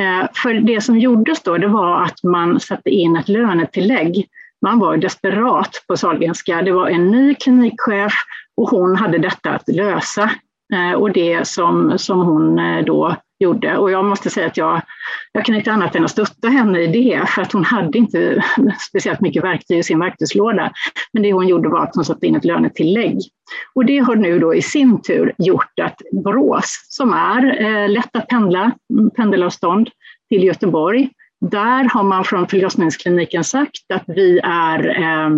Eh, 0.00 0.28
för 0.34 0.54
det 0.54 0.80
som 0.80 0.98
gjordes 0.98 1.42
då, 1.42 1.58
det 1.58 1.68
var 1.68 2.02
att 2.02 2.22
man 2.22 2.60
satte 2.60 2.90
in 2.90 3.16
ett 3.16 3.28
lönetillägg. 3.28 4.28
Man 4.62 4.78
var 4.78 4.96
desperat 4.96 5.84
på 5.88 5.96
Sahlgrenska. 5.96 6.62
Det 6.62 6.72
var 6.72 6.88
en 6.88 7.10
ny 7.10 7.34
klinikchef 7.34 8.12
och 8.56 8.68
hon 8.68 8.96
hade 8.96 9.18
detta 9.18 9.50
att 9.50 9.68
lösa. 9.68 10.30
Eh, 10.72 10.92
och 10.92 11.12
det 11.12 11.46
som, 11.46 11.98
som 11.98 12.20
hon 12.20 12.58
eh, 12.58 12.84
då 12.84 13.16
gjorde. 13.40 13.76
Och 13.76 13.90
jag 13.90 14.04
måste 14.04 14.30
säga 14.30 14.46
att 14.46 14.56
jag, 14.56 14.82
jag 15.32 15.44
kan 15.44 15.54
inte 15.54 15.72
annat 15.72 15.96
än 15.96 16.04
att 16.04 16.10
stötta 16.10 16.48
henne 16.48 16.80
i 16.80 16.86
det, 16.86 17.28
för 17.28 17.42
att 17.42 17.52
hon 17.52 17.64
hade 17.64 17.98
inte 17.98 18.44
speciellt 18.88 19.20
mycket 19.20 19.44
verktyg 19.44 19.78
i 19.78 19.82
sin 19.82 19.98
verktygslåda. 19.98 20.72
Men 21.12 21.22
det 21.22 21.32
hon 21.32 21.48
gjorde 21.48 21.68
var 21.68 21.82
att 21.82 21.94
hon 21.94 22.04
satte 22.04 22.26
in 22.26 22.36
ett 22.36 22.44
lönetillägg. 22.44 23.18
Och 23.74 23.84
det 23.84 23.98
har 23.98 24.16
nu 24.16 24.38
då 24.38 24.54
i 24.54 24.62
sin 24.62 25.02
tur 25.02 25.32
gjort 25.38 25.78
att 25.82 26.00
Borås, 26.12 26.86
som 26.88 27.12
är 27.12 27.62
eh, 27.62 27.88
lätt 27.88 28.16
att 28.16 28.28
pendla, 28.28 28.72
mm, 28.92 29.10
pendelavstånd 29.10 29.90
till 30.28 30.44
Göteborg, 30.44 31.08
där 31.40 31.84
har 31.84 32.02
man 32.02 32.24
från 32.24 32.46
förlossningskliniken 32.46 33.44
sagt 33.44 33.90
att 33.94 34.04
vi 34.06 34.40
är 34.44 34.88
eh, 34.88 35.30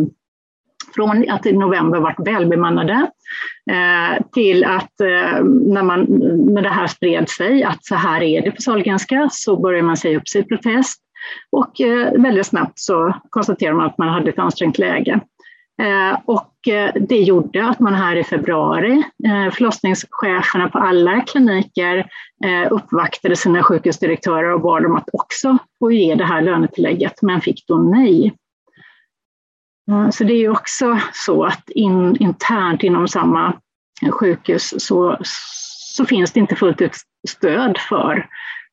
från 0.95 1.31
att 1.31 1.47
i 1.47 1.53
november 1.53 2.01
varit 2.01 2.29
välbemannade 2.29 3.11
eh, 3.71 4.27
till 4.33 4.65
att 4.65 5.01
eh, 5.01 5.45
när, 5.45 5.83
man, 5.83 6.03
när 6.55 6.63
det 6.63 6.69
här 6.69 6.87
spred 6.87 7.29
sig, 7.29 7.65
att 7.65 7.85
så 7.85 7.95
här 7.95 8.23
är 8.23 8.43
det 8.43 8.51
på 8.51 8.63
Sahlgrenska, 8.63 9.29
så 9.33 9.57
började 9.57 9.87
man 9.87 9.97
säga 9.97 10.19
upp 10.19 10.29
sig 10.29 10.41
i 10.41 10.45
protest. 10.45 11.03
Och 11.53 11.81
eh, 11.81 12.13
väldigt 12.13 12.47
snabbt 12.47 12.79
så 12.79 13.15
konstaterade 13.31 13.77
man 13.77 13.87
att 13.87 13.99
man 13.99 14.09
hade 14.09 14.31
ett 14.31 14.39
ansträngt 14.39 14.79
läge. 14.79 15.21
Och 16.25 16.53
det 16.95 17.17
gjorde 17.17 17.69
att 17.69 17.81
man 17.81 17.95
här 17.95 18.17
i 18.17 18.25
februari, 18.25 19.03
förlossningscheferna 19.53 20.69
på 20.69 20.79
alla 20.79 21.21
kliniker 21.21 22.07
uppvaktade 22.71 23.37
sina 23.37 23.63
sjukhusdirektörer 23.63 24.55
och 24.55 24.61
bad 24.61 24.83
dem 24.83 24.97
att 24.97 25.09
också 25.13 25.59
få 25.79 25.93
ge 25.93 26.15
det 26.15 26.25
här 26.25 26.43
lönetillägget, 26.43 27.23
men 27.23 27.41
fick 27.41 27.67
då 27.67 27.77
nej. 27.77 28.33
Eh, 29.93 30.11
så 30.11 30.25
det 30.25 30.33
är 30.33 30.39
ju 30.39 30.51
också 30.51 30.99
så 31.13 31.45
att 31.45 31.71
in, 31.71 32.17
internt 32.17 32.83
inom 32.83 33.09
samma 33.09 33.53
sjukhus 34.11 34.75
så, 34.79 35.19
så 35.95 36.05
finns 36.05 36.33
det 36.33 36.41
inte 36.41 36.57
fullt 36.57 36.81
ut 36.81 36.97
stöd 37.29 37.79
för 37.89 38.29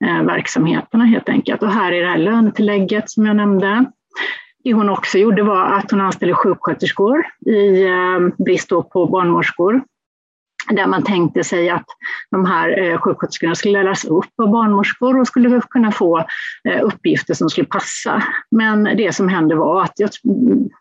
eh, 0.06 0.24
verksamheterna 0.24 1.06
helt 1.06 1.30
enkelt. 1.30 1.64
Och 1.64 1.72
här 1.72 1.92
är 1.92 2.02
det 2.02 2.10
här 2.10 2.18
lönetillägget 2.18 3.10
som 3.10 3.26
jag 3.26 3.36
nämnde. 3.36 3.86
Det 4.64 4.74
hon 4.74 4.90
också 4.90 5.18
gjorde 5.18 5.44
var 5.44 5.66
att 5.66 5.92
hon 5.92 6.02
anställde 6.02 6.36
sjuksköterskor 6.36 7.26
i 7.46 7.84
eh, 7.84 8.44
brist 8.46 8.70
på 8.70 9.06
barnmorskor 9.06 9.82
där 10.76 10.88
man 10.88 11.04
tänkte 11.04 11.44
sig 11.44 11.70
att 11.70 11.86
de 12.32 12.46
här 12.46 12.80
eh, 12.80 12.98
sjuksköterskorna 13.02 13.56
skulle 13.56 13.84
läras 13.84 14.06
upp 14.06 14.34
av 14.42 14.50
barnmorskor 14.50 15.20
och 15.20 15.28
skulle 15.28 15.62
kunna 15.70 15.92
få 15.92 16.18
eh, 16.64 16.84
uppgifter 16.84 17.34
som 17.34 17.50
skulle 17.50 17.68
passa. 17.68 18.24
Men 18.52 18.84
det 18.84 19.16
som 19.16 19.28
hände 19.28 19.56
var 19.56 19.84
att 19.84 19.94
jag, 19.96 20.10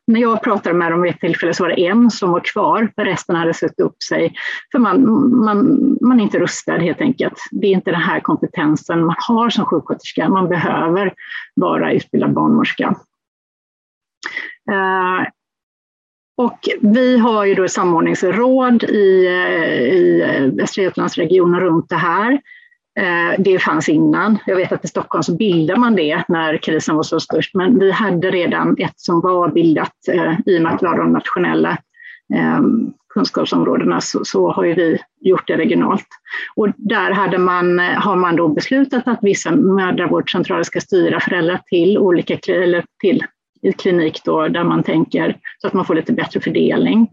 när 0.06 0.20
jag 0.20 0.42
pratade 0.42 0.74
med 0.74 0.92
dem 0.92 1.02
vid 1.02 1.12
ett 1.14 1.20
tillfälle 1.20 1.54
så 1.54 1.64
var 1.64 1.68
det 1.68 1.86
en 1.86 2.10
som 2.10 2.30
var 2.30 2.40
kvar, 2.52 2.92
för 2.94 3.04
resten 3.04 3.36
hade 3.36 3.54
suttit 3.54 3.80
upp 3.80 4.02
sig. 4.02 4.34
För 4.72 4.78
man, 4.78 5.28
man, 5.44 5.78
man 6.00 6.20
är 6.20 6.24
inte 6.24 6.38
rustad 6.38 6.78
helt 6.78 7.00
enkelt. 7.00 7.38
Det 7.50 7.66
är 7.66 7.72
inte 7.72 7.90
den 7.90 8.00
här 8.00 8.20
kompetensen 8.20 9.06
man 9.06 9.16
har 9.18 9.50
som 9.50 9.64
sjuksköterska. 9.64 10.28
Man 10.28 10.48
behöver 10.48 11.12
vara 11.54 11.92
utbildad 11.92 12.32
barnmorska. 12.32 12.94
Eh, 14.70 15.26
och 16.38 16.68
vi 16.80 17.18
har 17.18 17.44
ju 17.44 17.54
då 17.54 17.64
ett 17.64 17.72
samordningsråd 17.72 18.84
i, 18.84 19.26
eh, 19.26 19.80
i 19.80 20.22
eh, 20.22 20.42
Västra 20.42 20.82
Götalandsregionen 20.82 21.60
runt 21.60 21.88
det 21.88 21.96
här. 21.96 22.32
Eh, 23.00 23.38
det 23.38 23.58
fanns 23.58 23.88
innan. 23.88 24.38
Jag 24.46 24.56
vet 24.56 24.72
att 24.72 24.84
i 24.84 24.88
Stockholm 24.88 25.22
så 25.22 25.36
bildade 25.36 25.80
man 25.80 25.96
det 25.96 26.22
när 26.28 26.56
krisen 26.56 26.96
var 26.96 27.02
så 27.02 27.20
störst, 27.20 27.54
men 27.54 27.78
vi 27.78 27.90
hade 27.90 28.30
redan 28.30 28.76
ett 28.78 28.94
som 28.96 29.20
var 29.20 29.48
bildat 29.48 29.92
i 30.46 30.58
och 30.58 30.62
med 30.62 30.74
att 30.74 30.82
vi 30.82 30.86
har 30.86 30.98
de 30.98 31.12
nationella 31.12 31.78
kunskapsområdena 33.14 34.00
så, 34.00 34.24
så, 34.24 34.52
har 34.52 34.64
ju 34.64 34.74
vi 34.74 34.98
gjort 35.20 35.46
det 35.46 35.56
regionalt. 35.56 36.06
Och 36.56 36.68
där 36.76 37.10
hade 37.10 37.38
man, 37.38 37.78
har 37.78 38.16
man 38.16 38.36
då 38.36 38.48
beslutat 38.48 39.08
att 39.08 39.18
vissa 39.22 39.50
mödravårdscentraler 39.50 40.62
ska 40.62 40.80
styra 40.80 41.20
föräldrar 41.20 41.60
till 41.70 41.98
olika 41.98 42.54
eller 42.54 42.84
till 43.00 43.24
klinik 43.78 44.24
då, 44.24 44.48
där 44.48 44.64
man 44.64 44.82
tänker 44.82 45.36
så 45.58 45.66
att 45.66 45.72
man 45.72 45.84
får 45.84 45.94
lite 45.94 46.12
bättre 46.12 46.40
fördelning. 46.40 47.08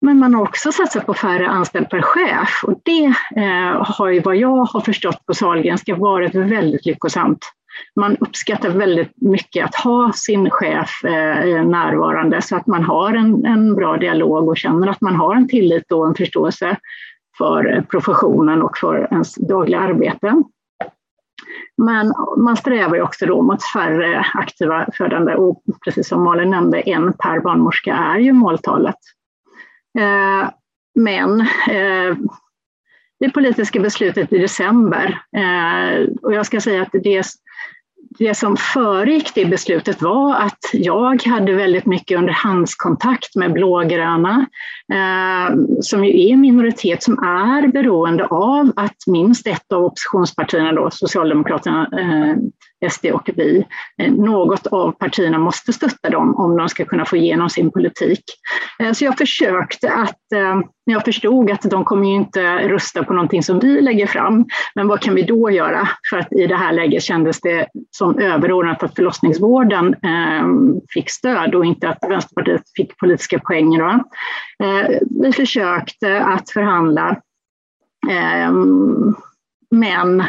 Men 0.00 0.18
man 0.18 0.34
har 0.34 0.42
också 0.42 0.72
satsat 0.72 1.06
på 1.06 1.14
färre 1.14 1.48
anställd 1.48 1.90
per 1.90 2.02
chef 2.02 2.64
och 2.66 2.80
det 2.82 3.04
eh, 3.36 3.82
har 3.96 4.08
ju 4.08 4.20
vad 4.20 4.36
jag 4.36 4.64
har 4.64 4.80
förstått 4.80 5.26
på 5.26 5.34
Sahlgrenska 5.34 5.96
varit 5.96 6.34
väldigt 6.34 6.86
lyckosamt. 6.86 7.52
Man 7.96 8.16
uppskattar 8.16 8.70
väldigt 8.70 9.12
mycket 9.16 9.64
att 9.64 9.74
ha 9.74 10.12
sin 10.14 10.50
chef 10.50 11.04
eh, 11.04 11.64
närvarande 11.64 12.42
så 12.42 12.56
att 12.56 12.66
man 12.66 12.84
har 12.84 13.14
en, 13.14 13.46
en 13.46 13.74
bra 13.74 13.96
dialog 13.96 14.48
och 14.48 14.56
känner 14.56 14.88
att 14.88 15.00
man 15.00 15.16
har 15.16 15.34
en 15.34 15.48
tillit 15.48 15.92
och 15.92 16.06
en 16.06 16.14
förståelse 16.14 16.76
för 17.38 17.84
professionen 17.90 18.62
och 18.62 18.78
för 18.78 19.08
ens 19.10 19.34
dagliga 19.34 19.80
arbete. 19.80 20.42
Men 21.78 22.14
man 22.36 22.56
strävar 22.56 22.96
ju 22.96 23.02
också 23.02 23.26
då 23.26 23.42
mot 23.42 23.64
färre 23.72 24.24
aktiva 24.34 24.86
födande 24.92 25.34
och 25.34 25.62
precis 25.84 26.08
som 26.08 26.24
Malin 26.24 26.50
nämnde, 26.50 26.80
en 26.80 27.12
per 27.12 27.40
barnmorska 27.40 27.94
är 27.94 28.18
ju 28.18 28.32
måltalet. 28.32 28.96
Eh, 29.98 30.50
men 30.94 31.40
eh, 31.70 32.16
det 33.20 33.30
politiska 33.30 33.80
beslutet 33.80 34.32
i 34.32 34.38
december, 34.38 35.22
eh, 35.36 36.08
och 36.22 36.34
jag 36.34 36.46
ska 36.46 36.60
säga 36.60 36.82
att 36.82 36.92
det 36.92 37.24
det 38.18 38.34
som 38.34 38.56
föregick 38.56 39.34
det 39.34 39.44
beslutet 39.44 40.02
var 40.02 40.34
att 40.34 40.58
jag 40.72 41.22
hade 41.22 41.52
väldigt 41.52 41.86
mycket 41.86 42.18
underhandskontakt 42.18 43.36
med 43.36 43.52
blågröna, 43.52 44.46
eh, 44.92 45.56
som 45.80 46.04
ju 46.04 46.26
är 46.26 46.32
en 46.32 46.40
minoritet 46.40 47.02
som 47.02 47.18
är 47.18 47.68
beroende 47.68 48.24
av 48.24 48.72
att 48.76 48.96
minst 49.06 49.46
ett 49.46 49.72
av 49.72 49.84
oppositionspartierna, 49.84 50.72
då, 50.72 50.90
Socialdemokraterna, 50.90 51.88
eh, 51.92 52.36
SD 52.86 53.06
och 53.06 53.30
vi, 53.36 53.64
eh, 54.02 54.12
något 54.12 54.66
av 54.66 54.92
partierna 54.92 55.38
måste 55.38 55.72
stötta 55.72 56.10
dem 56.10 56.34
om 56.36 56.56
de 56.56 56.68
ska 56.68 56.84
kunna 56.84 57.04
få 57.04 57.16
igenom 57.16 57.50
sin 57.50 57.70
politik. 57.70 58.24
Eh, 58.78 58.92
så 58.92 59.04
jag 59.04 59.18
försökte 59.18 59.92
att, 59.92 60.18
när 60.86 60.94
jag 60.94 61.04
förstod 61.04 61.50
att 61.50 61.62
de 61.62 61.84
kommer 61.84 62.08
ju 62.08 62.14
inte 62.14 62.68
rösta 62.68 63.04
på 63.04 63.12
någonting 63.12 63.42
som 63.42 63.58
vi 63.58 63.80
lägger 63.80 64.06
fram, 64.06 64.44
men 64.74 64.88
vad 64.88 65.00
kan 65.00 65.14
vi 65.14 65.22
då 65.22 65.50
göra? 65.50 65.88
För 66.10 66.18
att 66.18 66.32
i 66.32 66.46
det 66.46 66.56
här 66.56 66.72
läget 66.72 67.02
kändes 67.02 67.40
det 67.40 67.68
som 67.90 68.18
överordnat 68.18 68.82
att 68.82 68.94
förlossningsvården 68.94 69.94
fick 70.94 71.10
stöd 71.10 71.54
och 71.54 71.64
inte 71.64 71.88
att 71.88 71.98
Vänsterpartiet 72.08 72.62
fick 72.76 72.98
politiska 72.98 73.38
poäng. 73.38 73.78
Då. 73.78 74.04
Vi 75.22 75.32
försökte 75.32 76.20
att 76.24 76.50
förhandla 76.50 77.16
men 79.70 80.24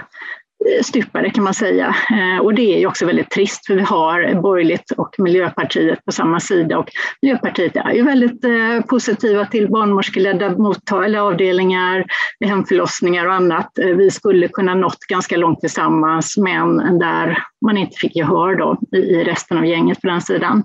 stupade 0.83 1.29
kan 1.29 1.43
man 1.43 1.53
säga. 1.53 1.95
Eh, 2.11 2.45
och 2.45 2.53
det 2.53 2.75
är 2.75 2.79
ju 2.79 2.87
också 2.87 3.05
väldigt 3.05 3.29
trist 3.29 3.67
för 3.67 3.75
vi 3.75 3.81
har 3.81 4.41
borgerligt 4.41 4.91
och 4.91 5.15
Miljöpartiet 5.17 6.05
på 6.05 6.11
samma 6.11 6.39
sida 6.39 6.77
och 6.77 6.89
Miljöpartiet 7.21 7.75
är 7.75 7.91
ju 7.93 8.03
väldigt 8.03 8.43
eh, 8.43 8.81
positiva 8.87 9.45
till 9.45 9.69
barnmorskeledda 9.69 10.57
mottagliga 10.57 11.23
avdelningar, 11.23 12.05
hemförlossningar 12.45 13.25
och 13.25 13.33
annat. 13.33 13.79
Eh, 13.79 13.87
vi 13.87 14.11
skulle 14.11 14.47
kunna 14.47 14.75
nått 14.75 14.99
ganska 14.99 15.37
långt 15.37 15.59
tillsammans 15.59 16.37
men 16.37 16.99
där 16.99 17.43
man 17.65 17.77
inte 17.77 17.97
fick 17.97 18.15
gehör 18.15 18.55
då 18.55 18.97
i 18.97 19.23
resten 19.23 19.57
av 19.57 19.65
gänget 19.65 20.01
på 20.01 20.07
den 20.07 20.21
sidan. 20.21 20.63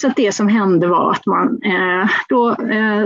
Så 0.00 0.06
att 0.06 0.16
det 0.16 0.32
som 0.32 0.48
hände 0.48 0.86
var 0.86 1.12
att 1.12 1.26
man 1.26 1.60
då 2.28 2.56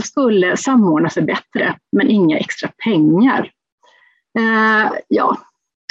skulle 0.03 0.57
samordna 0.57 1.09
sig 1.09 1.23
bättre 1.23 1.75
men 1.97 2.11
inga 2.11 2.39
extra 2.39 2.69
pengar. 2.85 3.51
ja, 5.09 5.37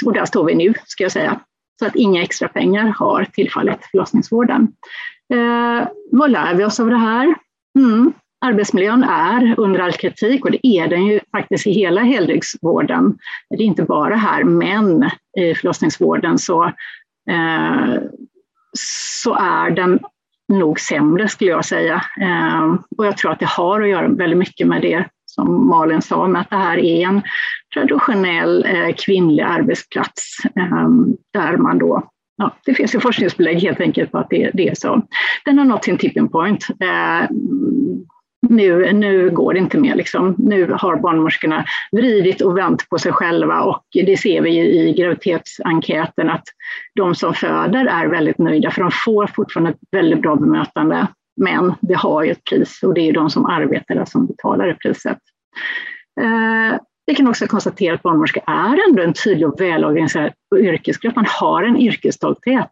och 0.04 0.12
där 0.12 0.24
står 0.24 0.44
vi 0.44 0.54
nu, 0.54 0.74
ska 0.84 1.02
jag 1.02 1.12
säga. 1.12 1.40
Så 1.78 1.86
att 1.86 1.96
inga 1.96 2.22
extra 2.22 2.48
pengar 2.48 2.94
har 2.98 3.24
tillfallit 3.24 3.88
förlossningsvården. 3.90 4.68
Eh, 5.34 5.88
vad 6.10 6.30
lär 6.30 6.54
vi 6.54 6.64
oss 6.64 6.80
av 6.80 6.90
det 6.90 6.96
här? 6.96 7.34
Mm. 7.78 8.12
Arbetsmiljön 8.44 9.04
är 9.04 9.54
under 9.58 9.80
all 9.80 9.92
kritik 9.92 10.44
och 10.44 10.50
det 10.50 10.66
är 10.66 10.88
den 10.88 11.06
ju 11.06 11.20
faktiskt 11.30 11.66
i 11.66 11.72
hela 11.72 12.00
heldygdsvården. 12.00 13.18
Det 13.50 13.62
är 13.62 13.66
inte 13.66 13.82
bara 13.82 14.16
här, 14.16 14.44
men 14.44 15.10
i 15.38 15.54
förlossningsvården 15.54 16.38
så, 16.38 16.64
eh, 17.30 17.94
så 18.78 19.34
är 19.34 19.70
den 19.70 20.00
nog 20.48 20.80
sämre 20.80 21.28
skulle 21.28 21.50
jag 21.50 21.64
säga. 21.64 22.04
Eh, 22.20 22.74
och 22.98 23.06
jag 23.06 23.16
tror 23.16 23.32
att 23.32 23.40
det 23.40 23.48
har 23.48 23.80
att 23.80 23.88
göra 23.88 24.08
väldigt 24.08 24.38
mycket 24.38 24.66
med 24.66 24.82
det 24.82 25.04
som 25.34 25.68
Malin 25.68 26.02
sa, 26.02 26.26
med 26.28 26.40
att 26.40 26.50
det 26.50 26.56
här 26.56 26.78
är 26.78 27.06
en 27.06 27.22
traditionell 27.74 28.64
eh, 28.64 28.94
kvinnlig 28.96 29.42
arbetsplats 29.42 30.36
eh, 30.44 30.88
där 31.32 31.56
man 31.56 31.78
då 31.78 32.08
Ja, 32.36 32.56
det 32.64 32.74
finns 32.74 32.94
ju 32.94 33.00
forskningsbelägg 33.00 33.60
helt 33.60 33.80
enkelt 33.80 34.12
på 34.12 34.18
att 34.18 34.30
det, 34.30 34.50
det 34.54 34.68
är 34.68 34.74
så. 34.74 35.02
Den 35.44 35.58
har 35.58 35.64
nått 35.64 35.84
sin 35.84 35.98
tipping 35.98 36.28
point. 36.28 36.66
Eh, 36.70 37.30
nu, 38.48 38.92
nu 38.92 39.30
går 39.30 39.52
det 39.52 39.58
inte 39.58 39.78
mer. 39.78 39.94
Liksom. 39.94 40.34
Nu 40.38 40.72
har 40.72 40.96
barnmorskorna 40.96 41.64
vridit 41.92 42.40
och 42.40 42.58
vänt 42.58 42.88
på 42.88 42.98
sig 42.98 43.12
själva 43.12 43.60
och 43.60 43.84
det 43.92 44.16
ser 44.16 44.40
vi 44.40 44.58
i 44.58 44.92
graviditetsenkäten 44.92 46.30
att 46.30 46.44
de 46.94 47.14
som 47.14 47.34
föder 47.34 47.86
är 47.86 48.06
väldigt 48.06 48.38
nöjda 48.38 48.70
för 48.70 48.80
de 48.80 48.90
får 49.04 49.26
fortfarande 49.26 49.70
ett 49.70 49.78
väldigt 49.90 50.22
bra 50.22 50.36
bemötande. 50.36 51.06
Men 51.42 51.74
det 51.80 51.94
har 51.94 52.22
ju 52.22 52.30
ett 52.30 52.44
pris 52.44 52.82
och 52.82 52.94
det 52.94 53.08
är 53.08 53.12
de 53.12 53.30
som 53.30 53.46
arbetar 53.46 53.94
där 53.94 54.04
som 54.04 54.26
betalar 54.26 54.66
det 54.66 54.74
priset. 54.74 55.18
Eh, 56.20 56.78
vi 57.06 57.14
kan 57.14 57.28
också 57.28 57.46
konstatera 57.46 57.94
att 57.94 58.02
barnmorska 58.02 58.40
är 58.46 58.88
ändå 58.88 59.02
en 59.02 59.12
tydlig 59.12 59.48
och 59.48 59.60
välorganiserad 59.60 60.32
yrkesgrupp. 60.56 61.16
Man 61.16 61.26
har 61.40 61.62
en 61.62 61.76
yrkesstolthet, 61.76 62.70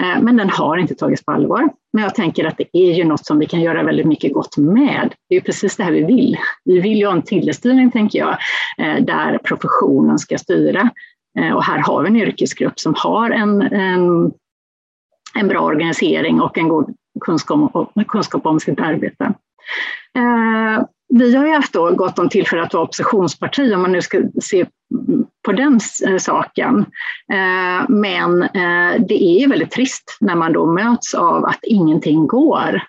eh, 0.00 0.22
men 0.22 0.36
den 0.36 0.50
har 0.50 0.76
inte 0.76 0.94
tagits 0.94 1.24
på 1.24 1.32
allvar. 1.32 1.68
Men 1.92 2.02
jag 2.02 2.14
tänker 2.14 2.44
att 2.44 2.56
det 2.56 2.68
är 2.72 2.92
ju 2.92 3.04
något 3.04 3.26
som 3.26 3.38
vi 3.38 3.46
kan 3.46 3.60
göra 3.60 3.82
väldigt 3.82 4.06
mycket 4.06 4.32
gott 4.32 4.56
med. 4.56 5.14
Det 5.28 5.36
är 5.36 5.40
precis 5.40 5.76
det 5.76 5.84
här 5.84 5.92
vi 5.92 6.04
vill. 6.04 6.36
Vi 6.64 6.80
vill 6.80 6.98
ju 6.98 7.06
ha 7.06 7.12
en 7.12 7.22
tillstyrning, 7.22 7.90
tänker 7.90 8.18
jag, 8.18 8.36
eh, 8.78 9.04
där 9.04 9.38
professionen 9.38 10.18
ska 10.18 10.38
styra. 10.38 10.90
Eh, 11.38 11.52
och 11.52 11.64
här 11.64 11.78
har 11.78 12.02
vi 12.02 12.08
en 12.08 12.16
yrkesgrupp 12.16 12.80
som 12.80 12.94
har 12.96 13.30
en, 13.30 13.62
en, 13.62 14.32
en 15.34 15.48
bra 15.48 15.60
organisering 15.60 16.40
och 16.40 16.58
en 16.58 16.68
god 16.68 16.94
kunskap, 17.20 17.92
kunskap 18.08 18.46
om 18.46 18.60
sitt 18.60 18.80
arbete. 18.80 19.24
Eh, 20.16 20.84
vi 21.14 21.36
har 21.36 21.46
ju 21.46 21.52
haft 21.52 21.72
då 21.72 21.94
gott 21.94 22.18
om 22.18 22.28
tillfälle 22.28 22.62
att 22.62 22.74
vara 22.74 22.84
oppositionsparti 22.84 23.74
om 23.74 23.82
man 23.82 23.92
nu 23.92 24.02
ska 24.02 24.22
se 24.42 24.66
på 25.44 25.52
den 25.52 25.80
eh, 26.06 26.16
saken. 26.16 26.78
Eh, 27.32 27.88
men 27.88 28.42
eh, 28.42 29.00
det 29.08 29.22
är 29.22 29.48
väldigt 29.48 29.70
trist 29.70 30.18
när 30.20 30.34
man 30.34 30.52
då 30.52 30.66
möts 30.66 31.14
av 31.14 31.44
att 31.44 31.58
ingenting 31.62 32.26
går 32.26 32.82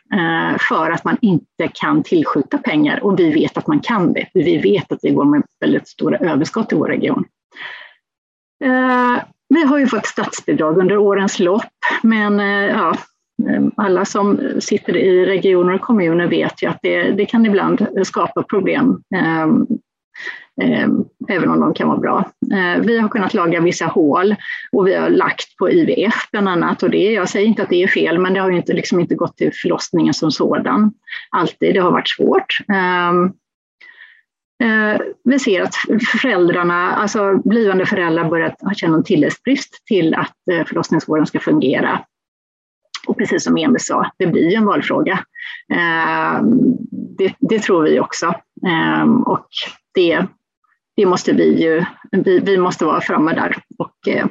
för 0.70 0.92
att 0.92 1.04
man 1.04 1.18
inte 1.22 1.70
kan 1.74 2.04
tillskjuta 2.04 2.58
pengar 2.58 3.04
och 3.04 3.20
vi 3.20 3.32
vet 3.32 3.58
att 3.58 3.68
man 3.68 3.80
kan 3.80 4.14
det. 4.14 4.28
Vi 4.34 4.58
vet 4.58 4.92
att 4.92 5.00
det 5.02 5.10
går 5.10 5.26
med 5.26 5.44
väldigt 5.60 5.88
stora 5.88 6.18
överskott 6.18 6.74
i 6.74 6.76
vår 6.76 6.88
region. 6.88 7.26
Vi 9.50 9.64
har 9.64 9.80
ju 9.80 9.88
fått 9.88 10.06
statsbidrag 10.06 10.78
under 10.78 10.98
årens 10.98 11.40
lopp, 11.40 11.64
men 12.04 12.40
eh, 12.40 12.66
ja, 12.66 12.96
eh, 13.50 13.64
alla 13.78 14.06
som 14.06 14.40
sitter 14.60 14.98
i 14.98 15.26
regioner 15.26 15.74
och 15.74 15.82
kommuner 15.82 16.28
vet 16.28 16.64
ju 16.64 16.68
att 16.70 16.80
det, 16.82 17.12
det 17.12 17.26
kan 17.26 17.46
ibland 17.46 17.88
skapa 18.04 18.44
problem, 18.44 19.04
eh, 19.16 19.44
eh, 20.62 20.88
även 21.30 21.50
om 21.50 21.60
de 21.60 21.74
kan 21.74 21.88
vara 21.88 22.00
bra. 22.00 22.32
Eh, 22.54 22.82
vi 22.82 23.00
har 23.00 23.10
kunnat 23.10 23.34
laga 23.34 23.62
vissa 23.62 23.86
hål 23.86 24.36
och 24.72 24.88
vi 24.88 24.96
har 24.96 25.10
lagt 25.10 25.58
på 25.58 25.72
IVF 25.72 26.32
bland 26.32 26.50
annat. 26.50 26.84
Och 26.84 26.90
det, 26.90 27.12
jag 27.12 27.30
säger 27.30 27.48
inte 27.48 27.64
att 27.64 27.70
det 27.70 27.84
är 27.84 27.88
fel, 27.88 28.20
men 28.20 28.34
det 28.34 28.40
har 28.40 28.50
ju 28.50 28.58
inte, 28.58 28.74
liksom 28.74 29.00
inte 29.00 29.16
gått 29.16 29.38
till 29.38 29.52
förlossningen 29.62 30.14
som 30.14 30.32
sådan. 30.32 30.92
Alltid, 31.30 31.74
det 31.74 31.80
har 31.80 31.92
varit 31.92 32.10
svårt. 32.10 32.58
Ehm, 32.74 33.32
Eh, 34.64 35.02
vi 35.24 35.40
ser 35.40 35.62
att 35.62 35.76
föräldrarna, 36.22 36.96
alltså 36.96 37.38
blivande 37.46 37.86
föräldrar 37.86 38.30
börjar 38.30 38.56
känna 38.76 38.98
en 38.98 39.04
tilläggsbrist 39.04 39.86
till 39.86 40.16
att 40.16 40.36
eh, 40.52 40.66
förlossningsvården 40.66 41.26
ska 41.26 41.40
fungera. 41.40 42.06
Och 43.08 43.18
precis 43.18 43.44
som 43.44 43.58
Emil 43.58 43.80
sa, 43.80 44.12
det 44.18 44.28
blir 44.28 44.58
en 44.58 44.66
valfråga. 44.66 45.24
Eh, 45.74 46.42
det, 47.18 47.36
det 47.40 47.60
tror 47.60 47.84
vi 47.84 48.00
också. 48.00 48.34
Ehm, 48.68 49.24
och 49.24 49.48
det, 49.94 50.26
det 50.96 51.06
måste 51.06 51.34
vi 51.34 51.64
ju, 51.64 51.86
vi, 52.12 52.40
vi 52.40 52.58
måste 52.58 52.86
vara 52.86 53.02
framme 53.02 53.34
där 53.34 53.56
och 53.78 54.08
eh, 54.08 54.26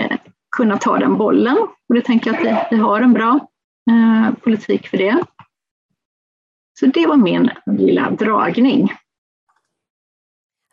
eh, 0.00 0.18
kunna 0.56 0.78
ta 0.78 0.98
den 0.98 1.16
bollen. 1.16 1.56
Och 1.88 1.94
det 1.94 2.00
tänker 2.00 2.30
jag 2.30 2.36
att 2.36 2.46
vi, 2.46 2.76
vi 2.76 2.82
har 2.82 3.00
en 3.00 3.12
bra 3.12 3.40
eh, 3.90 4.34
politik 4.34 4.88
för 4.88 4.98
det. 4.98 5.24
Så 6.80 6.86
det 6.86 7.06
var 7.06 7.16
min 7.16 7.50
lilla 7.66 8.10
dragning. 8.10 8.92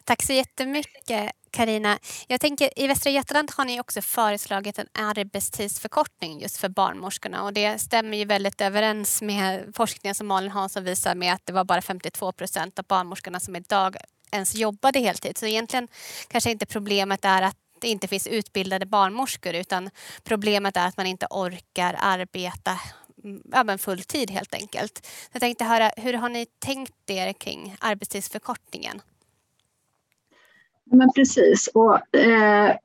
Tack 0.10 0.24
så 0.24 0.34
jättemycket 0.34 1.32
Karina. 1.52 2.00
Jag 2.28 2.42
tänker 2.42 2.80
i 2.80 2.88
Västra 2.88 3.10
Götaland 3.10 3.52
har 3.58 3.66
ni 3.66 3.80
också 3.80 4.02
föreslagit 4.02 4.80
en 4.80 4.88
arbetstidsförkortning 4.94 6.42
just 6.42 6.58
för 6.58 6.70
barnmorskorna 6.70 7.44
och 7.44 7.54
det 7.54 7.80
stämmer 7.82 8.18
ju 8.18 8.26
väldigt 8.26 8.62
överens 8.62 9.22
med 9.22 9.72
forskningen 9.76 10.16
som 10.16 10.28
Malin 10.28 10.52
Hansson 10.52 10.84
visar 10.84 11.16
med 11.16 11.34
att 11.34 11.46
det 11.46 11.54
var 11.54 11.64
bara 11.64 11.82
52 11.82 12.32
procent 12.32 12.80
av 12.80 12.86
barnmorskorna 12.86 13.40
som 13.40 13.56
idag 13.56 13.96
ens 14.32 14.56
jobbade 14.56 15.00
heltid. 15.00 15.38
Så 15.38 15.46
egentligen 15.46 15.88
kanske 16.28 16.52
inte 16.52 16.66
problemet 16.66 17.26
är 17.26 17.42
att 17.42 17.58
det 17.80 17.88
inte 17.88 18.08
finns 18.08 18.28
utbildade 18.28 18.86
barnmorskor 18.86 19.54
utan 19.54 19.90
problemet 20.24 20.78
är 20.78 20.88
att 20.88 20.98
man 20.98 21.06
inte 21.06 21.28
orkar 21.30 21.96
arbeta 22.00 22.80
mm, 23.24 23.42
ja, 23.52 23.78
full 23.78 24.04
tid 24.04 24.32
helt 24.32 24.54
enkelt. 24.54 25.08
Jag 25.32 25.42
tänkte 25.42 25.64
höra, 25.64 25.92
hur 25.98 26.14
har 26.14 26.30
ni 26.30 26.46
tänkt 26.46 27.10
er 27.10 27.34
kring 27.34 27.76
arbetstidsförkortningen? 27.80 29.02
Men 30.92 31.10
precis. 31.16 31.70
Och, 31.74 32.16
eh, 32.16 32.76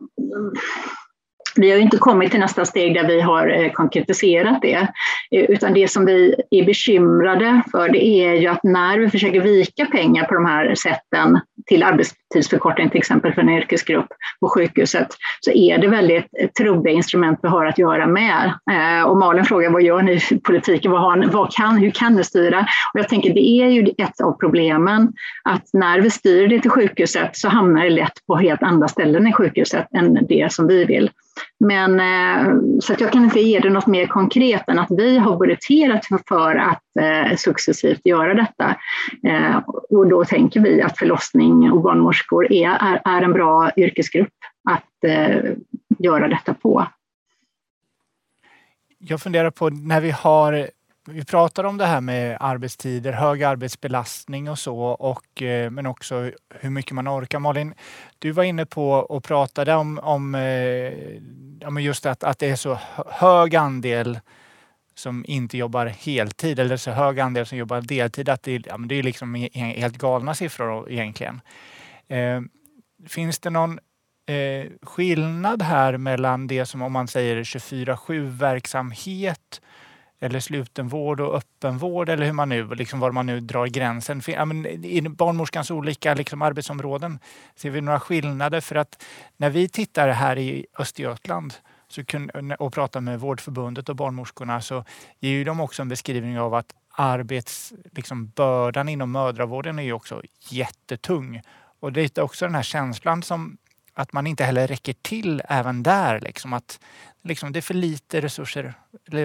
vi 1.56 1.70
har 1.70 1.78
inte 1.78 1.96
kommit 1.96 2.30
till 2.30 2.40
nästa 2.40 2.64
steg 2.64 2.94
där 2.94 3.06
vi 3.06 3.20
har 3.20 3.48
eh, 3.48 3.72
konkretiserat 3.72 4.62
det, 4.62 4.88
eh, 5.30 5.44
utan 5.44 5.74
det 5.74 5.88
som 5.88 6.04
vi 6.04 6.34
är 6.50 6.64
bekymrade 6.64 7.62
för 7.70 7.88
det 7.88 8.04
är 8.04 8.34
ju 8.34 8.46
att 8.46 8.64
när 8.64 8.98
vi 8.98 9.10
försöker 9.10 9.40
vika 9.40 9.86
pengar 9.86 10.24
på 10.24 10.34
de 10.34 10.46
här 10.46 10.74
sätten 10.74 11.40
till 11.66 11.82
arbetstidsförkortning, 11.82 12.90
till 12.90 12.98
exempel 12.98 13.32
för 13.32 13.42
en 13.42 13.48
yrkesgrupp 13.48 14.06
på 14.40 14.48
sjukhuset, 14.48 15.08
så 15.40 15.50
är 15.50 15.78
det 15.78 15.88
väldigt 15.88 16.26
eh, 16.40 16.48
trubbiga 16.48 16.94
instrument 16.94 17.38
vi 17.42 17.48
har 17.48 17.66
att 17.66 17.78
göra 17.78 18.06
med. 18.06 18.52
Och 19.06 19.16
Malin 19.16 19.44
frågar 19.44 19.70
vad 19.70 19.82
gör 19.82 20.02
ni 20.02 20.12
i 20.12 20.40
politiken? 20.42 20.92
Vad, 20.92 21.00
har 21.00 21.30
vad 21.32 21.52
kan, 21.52 21.76
hur 21.76 21.90
kan 21.90 22.14
ni 22.14 22.24
styra? 22.24 22.60
Och 22.94 23.00
jag 23.00 23.08
tänker 23.08 23.34
det 23.34 23.48
är 23.48 23.68
ju 23.68 23.86
ett 23.98 24.20
av 24.20 24.32
problemen 24.32 25.12
att 25.44 25.62
när 25.72 26.00
vi 26.00 26.10
styr 26.10 26.48
det 26.48 26.60
till 26.60 26.70
sjukhuset 26.70 27.36
så 27.36 27.48
hamnar 27.48 27.84
det 27.84 27.90
lätt 27.90 28.26
på 28.26 28.36
helt 28.36 28.62
andra 28.62 28.88
ställen 28.88 29.26
i 29.26 29.32
sjukhuset 29.32 29.86
än 29.96 30.26
det 30.28 30.52
som 30.52 30.66
vi 30.66 30.84
vill. 30.84 31.10
Men, 31.60 32.00
eh, 32.00 32.54
så 32.80 32.92
att 32.92 33.00
jag 33.00 33.12
kan 33.12 33.24
inte 33.24 33.40
ge 33.40 33.60
det 33.60 33.70
något 33.70 33.86
mer 33.86 34.06
konkret 34.06 34.68
än 34.68 34.78
att 34.78 34.90
vi 34.90 35.18
har 35.18 35.36
budgeterat 35.36 36.06
för 36.28 36.54
att 36.54 36.82
eh, 37.00 37.36
successivt 37.36 38.00
göra 38.04 38.34
detta. 38.34 38.76
Eh, 39.28 39.56
och 39.90 40.08
då 40.08 40.24
tänker 40.24 40.60
vi 40.60 40.82
att 40.82 40.98
förlossning 40.98 41.72
och 41.72 41.82
barnmorskor 41.82 42.52
är, 42.52 42.70
är, 42.70 43.02
är 43.04 43.22
en 43.22 43.32
bra 43.32 43.70
yrkesgrupp 43.76 44.32
att 44.70 45.10
göra 45.98 46.28
detta 46.28 46.54
på. 46.54 46.86
Jag 48.98 49.20
funderar 49.20 49.50
på 49.50 49.70
när 49.70 50.00
vi 50.00 50.10
har 50.10 50.70
vi 51.06 51.24
pratar 51.24 51.64
om 51.64 51.78
det 51.78 51.86
här 51.86 52.00
med 52.00 52.36
arbetstider, 52.40 53.12
hög 53.12 53.42
arbetsbelastning 53.42 54.50
och 54.50 54.58
så, 54.58 54.78
och, 54.78 55.42
eh, 55.42 55.70
men 55.70 55.86
också 55.86 56.30
hur 56.60 56.70
mycket 56.70 56.92
man 56.92 57.08
orkar. 57.08 57.38
Malin, 57.38 57.74
du 58.18 58.30
var 58.30 58.44
inne 58.44 58.66
på 58.66 58.90
och 58.90 59.24
pratade 59.24 59.74
om, 59.74 59.98
om 59.98 60.34
eh, 60.34 61.84
just 61.84 62.06
att, 62.06 62.24
att 62.24 62.38
det 62.38 62.50
är 62.50 62.56
så 62.56 62.78
hög 63.06 63.56
andel 63.56 64.18
som 64.94 65.24
inte 65.28 65.58
jobbar 65.58 65.86
heltid 65.86 66.58
eller 66.58 66.76
så 66.76 66.90
hög 66.90 67.20
andel 67.20 67.46
som 67.46 67.58
jobbar 67.58 67.80
deltid 67.80 68.28
att 68.28 68.42
det, 68.42 68.66
ja, 68.66 68.78
det 68.78 68.94
är 68.94 69.02
liksom 69.02 69.34
helt 69.54 69.98
galna 69.98 70.34
siffror 70.34 70.90
egentligen. 70.90 71.40
Eh, 72.08 72.40
finns 73.08 73.38
det 73.38 73.50
någon 73.50 73.78
eh, 74.26 74.66
skillnad 74.82 75.62
här 75.62 75.96
mellan 75.96 76.46
det 76.46 76.66
som 76.66 76.82
om 76.82 76.92
man 76.92 77.08
säger 77.08 77.44
24-7 77.44 78.38
verksamhet 78.38 79.60
eller 80.24 80.40
slutenvård 80.40 81.20
och 81.20 81.36
öppenvård 81.36 82.08
eller 82.08 82.26
hur 82.26 82.32
man 82.32 82.48
nu, 82.48 82.74
liksom 82.74 83.00
var 83.00 83.12
man 83.12 83.26
nu 83.26 83.40
drar 83.40 83.66
gränsen. 83.66 84.22
Ja, 84.26 84.44
men 84.44 84.66
I 84.66 85.00
barnmorskans 85.08 85.70
olika 85.70 86.14
liksom, 86.14 86.42
arbetsområden 86.42 87.18
ser 87.54 87.70
vi 87.70 87.80
några 87.80 88.00
skillnader 88.00 88.60
för 88.60 88.76
att 88.76 89.02
när 89.36 89.50
vi 89.50 89.68
tittar 89.68 90.08
här 90.08 90.38
i 90.38 90.66
Östergötland 90.78 91.54
så 91.88 92.04
kun, 92.04 92.30
och 92.58 92.74
pratar 92.74 93.00
med 93.00 93.20
Vårdförbundet 93.20 93.88
och 93.88 93.96
barnmorskorna 93.96 94.60
så 94.60 94.84
ger 95.20 95.30
ju 95.30 95.44
de 95.44 95.60
också 95.60 95.82
en 95.82 95.88
beskrivning 95.88 96.38
av 96.38 96.54
att 96.54 96.74
arbetsbördan 96.90 98.86
liksom, 98.86 98.88
inom 98.88 99.12
mödravården 99.12 99.78
är 99.78 99.82
ju 99.82 99.92
också 99.92 100.22
jättetung. 100.50 101.42
Och 101.80 101.92
det 101.92 102.18
är 102.18 102.22
också 102.22 102.44
den 102.44 102.54
här 102.54 102.62
känslan 102.62 103.22
som 103.22 103.56
att 103.94 104.12
man 104.12 104.26
inte 104.26 104.44
heller 104.44 104.66
räcker 104.66 104.92
till 105.02 105.42
även 105.48 105.82
där. 105.82 106.20
Liksom 106.20 106.52
att 106.52 106.80
liksom, 107.22 107.52
det 107.52 107.58
är 107.58 107.62
för 107.62 107.74
lite 107.74 108.20
resurser 108.20 108.74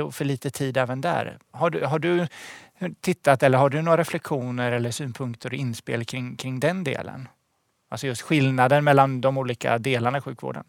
och 0.03 0.15
för 0.15 0.25
lite 0.25 0.49
tid 0.49 0.77
även 0.77 1.01
där. 1.01 1.37
Har 1.51 1.69
du, 1.69 1.85
har 1.85 1.99
du 1.99 2.27
tittat 3.01 3.43
eller 3.43 3.57
har 3.57 3.69
du 3.69 3.81
några 3.81 3.97
reflektioner 3.97 4.71
eller 4.71 4.91
synpunkter 4.91 5.49
och 5.49 5.55
inspel 5.55 6.05
kring, 6.05 6.35
kring 6.35 6.59
den 6.59 6.83
delen? 6.83 7.27
Alltså 7.89 8.07
just 8.07 8.21
skillnaden 8.21 8.83
mellan 8.83 9.21
de 9.21 9.37
olika 9.37 9.77
delarna 9.77 10.17
i 10.17 10.21
sjukvården. 10.21 10.63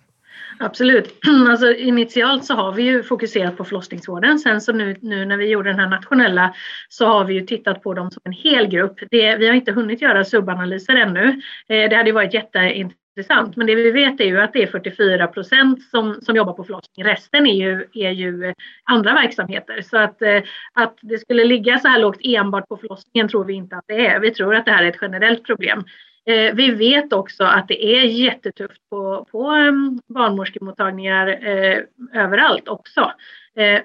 Absolut. 0.59 1.19
Alltså, 1.51 1.73
initialt 1.75 2.45
så 2.45 2.55
har 2.55 2.73
vi 2.73 2.83
ju 2.83 3.03
fokuserat 3.03 3.57
på 3.57 3.65
förlossningsvården. 3.65 4.39
Sen 4.39 4.61
så 4.61 4.73
nu, 4.73 4.97
nu 5.03 5.25
när 5.25 5.37
vi 5.37 5.49
gjorde 5.49 5.71
den 5.71 5.79
här 5.79 5.89
nationella 5.89 6.55
så 6.89 7.07
har 7.07 7.25
vi 7.25 7.35
ju 7.35 7.41
tittat 7.41 7.83
på 7.83 7.95
dem 7.95 8.11
som 8.11 8.23
en 8.25 8.33
hel 8.33 8.67
grupp. 8.67 9.01
Det, 9.11 9.37
vi 9.37 9.47
har 9.47 9.55
inte 9.55 9.73
hunnit 9.73 10.03
göra 10.03 10.25
subanalyser 10.25 10.97
ännu. 10.97 11.43
Eh, 11.69 11.91
det 11.91 11.97
hade 11.97 12.09
ju 12.09 12.13
varit 12.13 12.35
jätteintressant 12.35 13.00
intressant. 13.21 13.57
Men 13.57 13.67
det 13.67 13.75
vi 13.75 13.91
vet 13.91 14.21
är 14.21 14.25
ju 14.25 14.41
att 14.41 14.53
det 14.53 14.63
är 14.63 14.67
44 14.67 15.27
procent 15.27 15.83
som, 15.83 16.21
som 16.23 16.37
jobbar 16.37 16.53
på 16.53 16.65
förlossning. 16.65 17.07
Resten 17.07 17.47
är 17.47 17.55
ju, 17.55 17.87
är 17.95 18.11
ju 18.11 18.55
andra 18.85 19.15
verksamheter. 19.15 19.83
Så 19.83 19.97
att, 19.97 20.23
eh, 20.23 20.43
att 20.75 20.99
det 21.01 21.19
skulle 21.19 21.45
ligga 21.45 21.79
så 21.79 21.89
här 21.89 22.01
lågt 22.01 22.21
enbart 22.23 22.69
på 22.69 22.77
förlossningen 22.77 23.29
tror 23.29 23.45
vi 23.45 23.55
inte 23.55 23.77
att 23.77 23.85
det 23.89 24.07
är. 24.07 24.21
Vi 24.21 24.31
tror 24.31 24.55
att 24.55 24.65
det 24.65 24.73
här 24.73 24.85
är 24.85 24.89
ett 24.89 24.99
generellt 25.01 25.45
problem. 25.45 25.85
Eh, 26.27 26.55
vi 26.55 26.71
vet 26.71 27.13
också 27.13 27.45
att 27.45 27.69
det 27.69 27.85
är 27.85 28.05
jättetufft 28.05 28.91
på, 28.91 29.27
på 29.31 29.51
ehm, 29.51 30.01
barnmorskemottagningar 30.09 31.29
eh, 31.29 31.79
överallt 32.15 32.69
också. 32.69 33.13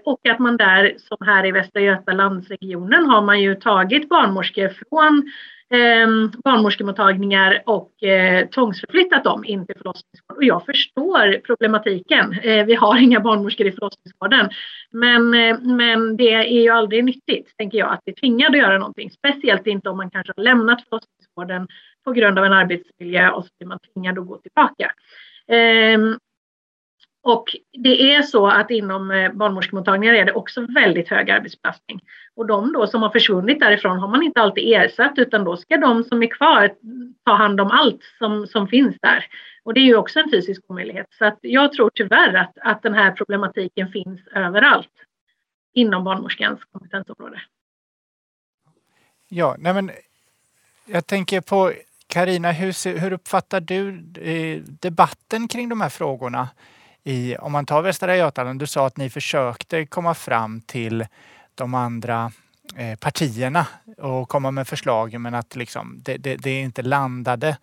och 0.05 0.27
att 0.29 0.39
man 0.39 0.57
där, 0.57 0.93
som 0.97 1.17
här 1.27 1.45
i 1.45 1.51
Västra 1.51 1.81
Götalandsregionen, 1.81 3.05
har 3.05 3.21
man 3.21 3.41
ju 3.41 3.55
tagit 3.55 4.09
barnmorskor 4.09 4.69
från 4.69 5.31
eh, 5.73 6.07
barnmorskemottagningar 6.43 7.63
och 7.65 8.03
eh, 8.03 8.47
tvångsförflyttat 8.47 9.23
dem 9.23 9.45
in 9.45 9.65
till 9.65 9.75
förlossningsvården. 9.75 10.37
Och 10.37 10.43
jag 10.43 10.65
förstår 10.65 11.39
problematiken. 11.39 12.33
Eh, 12.33 12.65
vi 12.65 12.75
har 12.75 12.97
inga 12.97 13.19
barnmorskor 13.19 13.67
i 13.67 13.71
förlossningsvården. 13.71 14.49
Men, 14.91 15.33
eh, 15.33 15.59
men 15.59 16.17
det 16.17 16.33
är 16.33 16.61
ju 16.61 16.69
aldrig 16.69 17.03
nyttigt, 17.03 17.57
tänker 17.57 17.77
jag, 17.77 17.93
att 17.93 18.01
vi 18.05 18.13
tvingad 18.13 18.51
att 18.51 18.57
göra 18.57 18.77
någonting. 18.77 19.11
Speciellt 19.11 19.67
inte 19.67 19.89
om 19.89 19.97
man 19.97 20.09
kanske 20.09 20.33
har 20.37 20.43
lämnat 20.43 20.83
förlossningsvården 20.89 21.67
på 22.03 22.11
grund 22.11 22.39
av 22.39 22.45
en 22.45 22.53
arbetsmiljö 22.53 23.29
och 23.29 23.45
så 23.45 23.49
blir 23.59 23.67
man 23.67 23.79
tvingad 23.79 24.19
att 24.19 24.27
gå 24.27 24.37
tillbaka. 24.37 24.91
Ehm, 25.47 26.17
och 27.25 27.55
det 27.71 28.15
är 28.15 28.21
så 28.21 28.47
att 28.47 28.71
inom 28.71 29.11
eh, 29.11 29.31
barnmorskemottagningar 29.31 30.13
är 30.13 30.25
det 30.25 30.33
också 30.33 30.61
väldigt 30.61 31.09
hög 31.09 31.31
arbetsbelastning. 31.31 32.01
Och 32.35 32.45
de 32.47 32.73
då 32.73 32.87
som 32.87 33.01
har 33.01 33.09
försvunnit 33.09 33.59
därifrån 33.59 33.99
har 33.99 34.07
man 34.07 34.23
inte 34.23 34.41
alltid 34.41 34.73
ersatt 34.73 35.13
utan 35.17 35.43
då 35.43 35.57
ska 35.57 35.77
de 35.77 36.03
som 36.03 36.23
är 36.23 36.27
kvar 36.27 36.73
ta 37.25 37.33
hand 37.33 37.61
om 37.61 37.71
allt 37.71 37.99
som, 38.17 38.47
som 38.47 38.67
finns 38.67 38.95
där. 39.01 39.25
Och 39.63 39.73
det 39.73 39.79
är 39.79 39.85
ju 39.85 39.95
också 39.95 40.19
en 40.19 40.31
fysisk 40.31 40.61
omöjlighet. 40.67 41.07
Så 41.17 41.25
att 41.25 41.37
jag 41.41 41.73
tror 41.73 41.91
tyvärr 41.93 42.33
att, 42.33 42.57
att 42.61 42.83
den 42.83 42.93
här 42.93 43.11
problematiken 43.11 43.91
finns 43.91 44.27
överallt 44.27 44.93
inom 45.73 46.03
barnmorskans 46.03 46.59
kompetensområde. 46.71 47.41
Ja, 49.27 49.55
nej 49.59 49.73
men 49.73 49.91
jag 50.85 51.07
tänker 51.07 51.41
på 51.41 51.71
Karina, 52.07 52.51
hur, 52.51 52.99
hur 52.99 53.13
uppfattar 53.13 53.59
du 53.61 53.89
eh, 54.21 54.61
debatten 54.61 55.47
kring 55.47 55.69
de 55.69 55.81
här 55.81 55.89
frågorna? 55.89 56.49
I, 57.07 57.35
om 57.37 57.51
man 57.51 57.65
tar 57.65 57.81
Västra 57.81 58.17
Götaland, 58.17 58.59
du 58.59 58.67
sa 58.67 58.87
att 58.87 58.97
ni 58.97 59.09
försökte 59.09 59.85
komma 59.85 60.13
fram 60.13 60.61
till 60.61 61.05
de 61.55 61.73
andra 61.73 62.31
eh, 62.75 62.95
partierna 62.99 63.67
och 63.97 64.29
komma 64.29 64.51
med 64.51 64.67
förslag 64.67 65.19
men 65.19 65.33
att 65.33 65.55
liksom, 65.55 65.99
det, 66.05 66.17
det, 66.17 66.35
det 66.35 66.61
inte 66.61 66.81
landade 66.81 67.57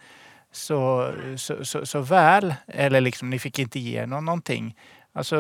så, 0.53 1.13
så, 1.37 1.65
så, 1.65 1.87
så, 1.87 2.01
väl. 2.01 2.55
Eller 2.67 3.01
liksom, 3.01 3.31
ni 3.31 3.39
fick 3.39 3.59
inte 3.59 3.79
igenom 3.79 4.25
någonting. 4.25 4.77
Alltså, 5.13 5.37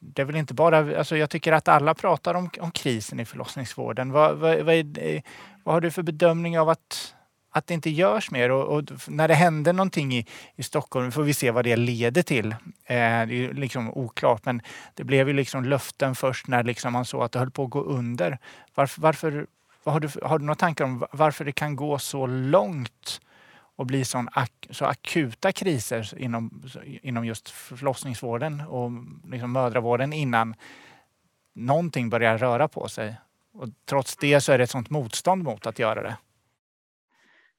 det 0.00 0.22
är 0.22 0.26
väl 0.26 0.36
inte 0.36 0.54
bara, 0.54 0.98
alltså 0.98 1.16
jag 1.16 1.30
tycker 1.30 1.52
att 1.52 1.68
alla 1.68 1.94
pratar 1.94 2.34
om, 2.34 2.50
om 2.60 2.70
krisen 2.70 3.20
i 3.20 3.24
förlossningsvården. 3.24 4.12
Vad, 4.12 4.36
vad, 4.36 4.58
vad, 4.58 4.74
är, 4.74 5.14
eh, 5.14 5.22
vad 5.64 5.74
har 5.74 5.80
du 5.80 5.90
för 5.90 6.02
bedömning 6.02 6.58
av 6.58 6.68
att 6.68 7.14
att 7.56 7.66
det 7.66 7.74
inte 7.74 7.90
görs 7.90 8.30
mer 8.30 8.50
och, 8.50 8.76
och, 8.76 8.84
när 9.08 9.28
det 9.28 9.34
händer 9.34 9.72
någonting 9.72 10.14
i, 10.14 10.26
i 10.56 10.62
Stockholm 10.62 11.12
får 11.12 11.22
vi 11.22 11.34
se 11.34 11.50
vad 11.50 11.64
det 11.64 11.76
leder 11.76 12.22
till. 12.22 12.52
Eh, 12.52 12.56
det 13.26 13.34
är 13.34 13.52
liksom 13.52 13.90
oklart 13.90 14.44
men 14.44 14.62
det 14.94 15.04
blev 15.04 15.28
ju 15.28 15.34
liksom 15.34 15.64
löften 15.64 16.14
först 16.14 16.48
när 16.48 16.64
liksom 16.64 16.92
man 16.92 17.04
såg 17.04 17.22
att 17.22 17.32
det 17.32 17.38
höll 17.38 17.50
på 17.50 17.64
att 17.64 17.70
gå 17.70 17.80
under. 17.80 18.38
Varför, 18.74 19.00
varför 19.00 19.46
har, 19.84 20.00
du, 20.00 20.08
har 20.22 20.38
du 20.38 20.44
några 20.44 20.54
tankar 20.54 20.84
om 20.84 21.06
varför 21.12 21.44
det 21.44 21.52
kan 21.52 21.76
gå 21.76 21.98
så 21.98 22.26
långt 22.26 23.20
och 23.76 23.86
bli 23.86 24.04
sån 24.04 24.28
ak 24.32 24.66
så 24.70 24.84
akuta 24.84 25.52
kriser 25.52 26.18
inom, 26.18 26.62
inom 26.84 27.24
just 27.24 27.50
förlossningsvården 27.50 28.60
och 28.60 28.90
liksom 29.30 29.52
mödravården 29.52 30.12
innan 30.12 30.54
någonting 31.54 32.10
börjar 32.10 32.38
röra 32.38 32.68
på 32.68 32.88
sig? 32.88 33.16
Och 33.54 33.68
trots 33.84 34.16
det 34.16 34.40
så 34.40 34.52
är 34.52 34.58
det 34.58 34.64
ett 34.64 34.70
sånt 34.70 34.90
motstånd 34.90 35.42
mot 35.42 35.66
att 35.66 35.78
göra 35.78 36.02
det. 36.02 36.16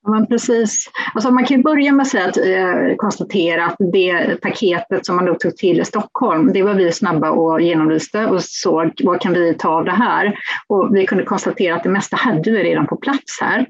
Men 0.07 0.27
precis. 0.27 0.89
Alltså 1.13 1.31
man 1.31 1.45
kan 1.45 1.61
börja 1.61 1.91
med 1.91 2.03
att, 2.03 2.09
säga 2.09 2.25
att 2.25 2.37
eh, 2.37 2.95
konstatera 2.97 3.65
att 3.65 3.75
det 3.79 4.41
paketet 4.41 5.05
som 5.05 5.15
man 5.15 5.25
då 5.25 5.33
tog 5.33 5.57
till 5.57 5.79
i 5.79 5.85
Stockholm, 5.85 6.53
det 6.53 6.63
var 6.63 6.73
vi 6.73 6.91
snabba 6.91 7.31
och 7.31 7.61
genomlyste 7.61 8.25
och 8.25 8.43
såg 8.43 8.91
vad 9.03 9.21
kan 9.21 9.33
vi 9.33 9.53
ta 9.53 9.69
av 9.69 9.85
det 9.85 9.91
här. 9.91 10.39
Och 10.67 10.95
vi 10.95 11.05
kunde 11.05 11.23
konstatera 11.23 11.75
att 11.75 11.83
det 11.83 11.89
mesta 11.89 12.15
hade 12.15 12.51
vi 12.51 12.63
redan 12.63 12.87
på 12.87 12.95
plats 12.95 13.41
här. 13.41 13.65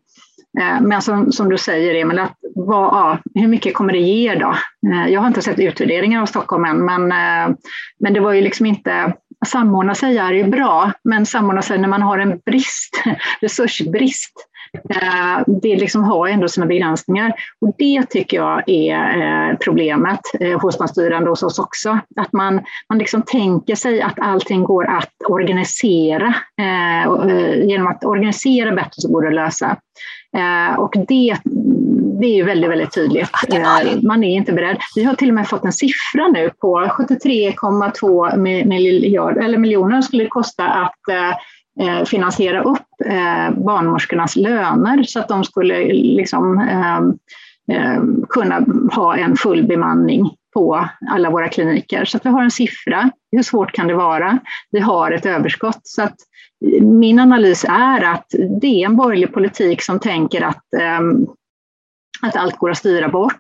Eh, 0.60 0.82
men 0.82 1.02
som, 1.02 1.32
som, 1.32 1.50
du 1.50 1.58
säger 1.58 1.96
Emil, 1.96 2.20
att 2.20 2.38
vad, 2.56 2.84
ja, 2.84 3.18
hur 3.36 3.48
mycket 3.48 3.74
kommer 3.74 3.94
det 3.94 4.00
ge 4.00 4.36
då? 4.36 4.56
Eh, 4.92 5.14
jag 5.14 5.22
har 5.22 5.28
inte 5.28 5.42
sett 5.42 5.60
utvärderingar 5.60 6.22
av 6.22 6.26
Stockholm 6.26 6.66
än, 6.66 6.86
men, 6.86 7.12
eh, 7.12 7.56
men 8.00 8.14
det 8.14 8.20
var 8.20 8.34
ju 8.34 8.42
liksom 8.42 8.66
inte 8.66 9.14
samordna 9.46 9.96
sig 9.96 10.18
är 10.18 10.32
ju 10.32 10.44
bra, 10.44 10.92
men 11.04 11.26
samordna 11.26 11.62
sig 11.62 11.78
när 11.78 11.88
man 11.88 12.02
har 12.02 12.18
en 12.18 12.40
brist, 12.46 13.04
resursbrist, 13.42 14.47
Eh, 14.74 15.44
det 15.48 15.76
liksom 15.76 16.04
har 16.04 16.28
ändå 16.28 16.48
sina 16.48 16.66
begränsningar. 16.66 17.34
Och 17.62 17.74
det 17.78 18.10
tycker 18.10 18.38
jag 18.38 18.70
är 18.70 19.50
eh, 19.50 19.58
problemet 19.58 20.20
eh, 20.40 20.60
hos 20.60 20.78
de 20.78 20.88
styrande 20.88 21.30
hos 21.30 21.44
oss 21.44 21.60
också. 21.60 22.00
Att 22.16 22.34
man, 22.34 22.62
man 22.90 23.00
liksom 23.00 23.22
tänker 23.22 23.76
sig 23.76 24.02
att 24.02 24.20
allting 24.20 24.64
går 24.64 24.86
att 24.86 25.14
organisera. 25.30 26.34
Genom 27.64 27.88
att 27.88 28.06
organisera 28.06 28.72
bättre 28.72 28.92
så 29.02 29.12
går 29.12 29.22
det 29.22 29.28
att 29.28 29.34
lösa. 29.34 29.78
Och 30.78 30.94
det, 31.08 31.38
det 32.20 32.26
är 32.26 32.36
ju 32.36 32.44
väldigt, 32.44 32.70
väldigt 32.70 32.94
tydligt. 32.94 33.30
Man 34.04 34.24
är 34.24 34.36
inte 34.36 34.54
beredd. 34.54 34.78
Vi 34.96 35.04
har 35.04 35.16
till 35.16 35.30
och 35.30 35.36
med 35.36 35.48
fått 35.48 35.66
en 35.66 35.72
siffra 35.72 36.28
nu 36.34 36.50
på 36.62 36.80
73,2 36.80 38.38
miljarder, 38.38 39.42
eller 39.42 39.58
miljoner 39.58 40.02
skulle 40.02 40.24
det 40.24 40.30
kosta 40.30 40.66
att 40.66 41.00
Eh, 41.80 42.04
finansiera 42.04 42.64
upp 42.64 42.88
eh, 43.06 43.52
barnmorskornas 43.52 44.36
löner 44.36 45.04
så 45.04 45.20
att 45.20 45.28
de 45.28 45.44
skulle 45.44 45.94
liksom, 45.94 46.60
eh, 46.60 46.98
eh 47.78 48.02
kunna 48.30 48.66
ha 48.96 49.18
en 49.18 49.36
full 49.36 49.68
bemanning 49.68 50.32
på 50.54 50.88
alla 51.10 51.30
våra 51.30 51.48
kliniker. 51.48 52.06
Så 52.06 52.18
att 52.18 52.26
vi 52.26 52.30
har 52.30 52.44
en 52.44 52.52
siffra. 52.52 53.10
Hur 53.32 53.44
svårt 53.44 53.72
kan 53.72 53.88
det 53.88 53.94
vara? 53.94 54.40
Vi 54.72 54.80
har 54.80 55.12
ett 55.12 55.26
överskott. 55.26 55.82
Så 55.84 56.02
att 56.02 56.16
min 56.82 57.20
analys 57.20 57.66
är 57.70 58.04
att 58.04 58.26
det 58.62 58.84
är 58.84 58.86
en 58.86 58.96
borgerlig 58.96 59.34
politik 59.34 59.82
som 59.82 60.00
tänker 60.00 60.42
att 60.42 60.74
eh, 60.74 61.00
att 62.22 62.36
allt 62.36 62.58
går 62.58 62.72
att 62.72 62.78
styra 62.78 63.10
bort. 63.10 63.40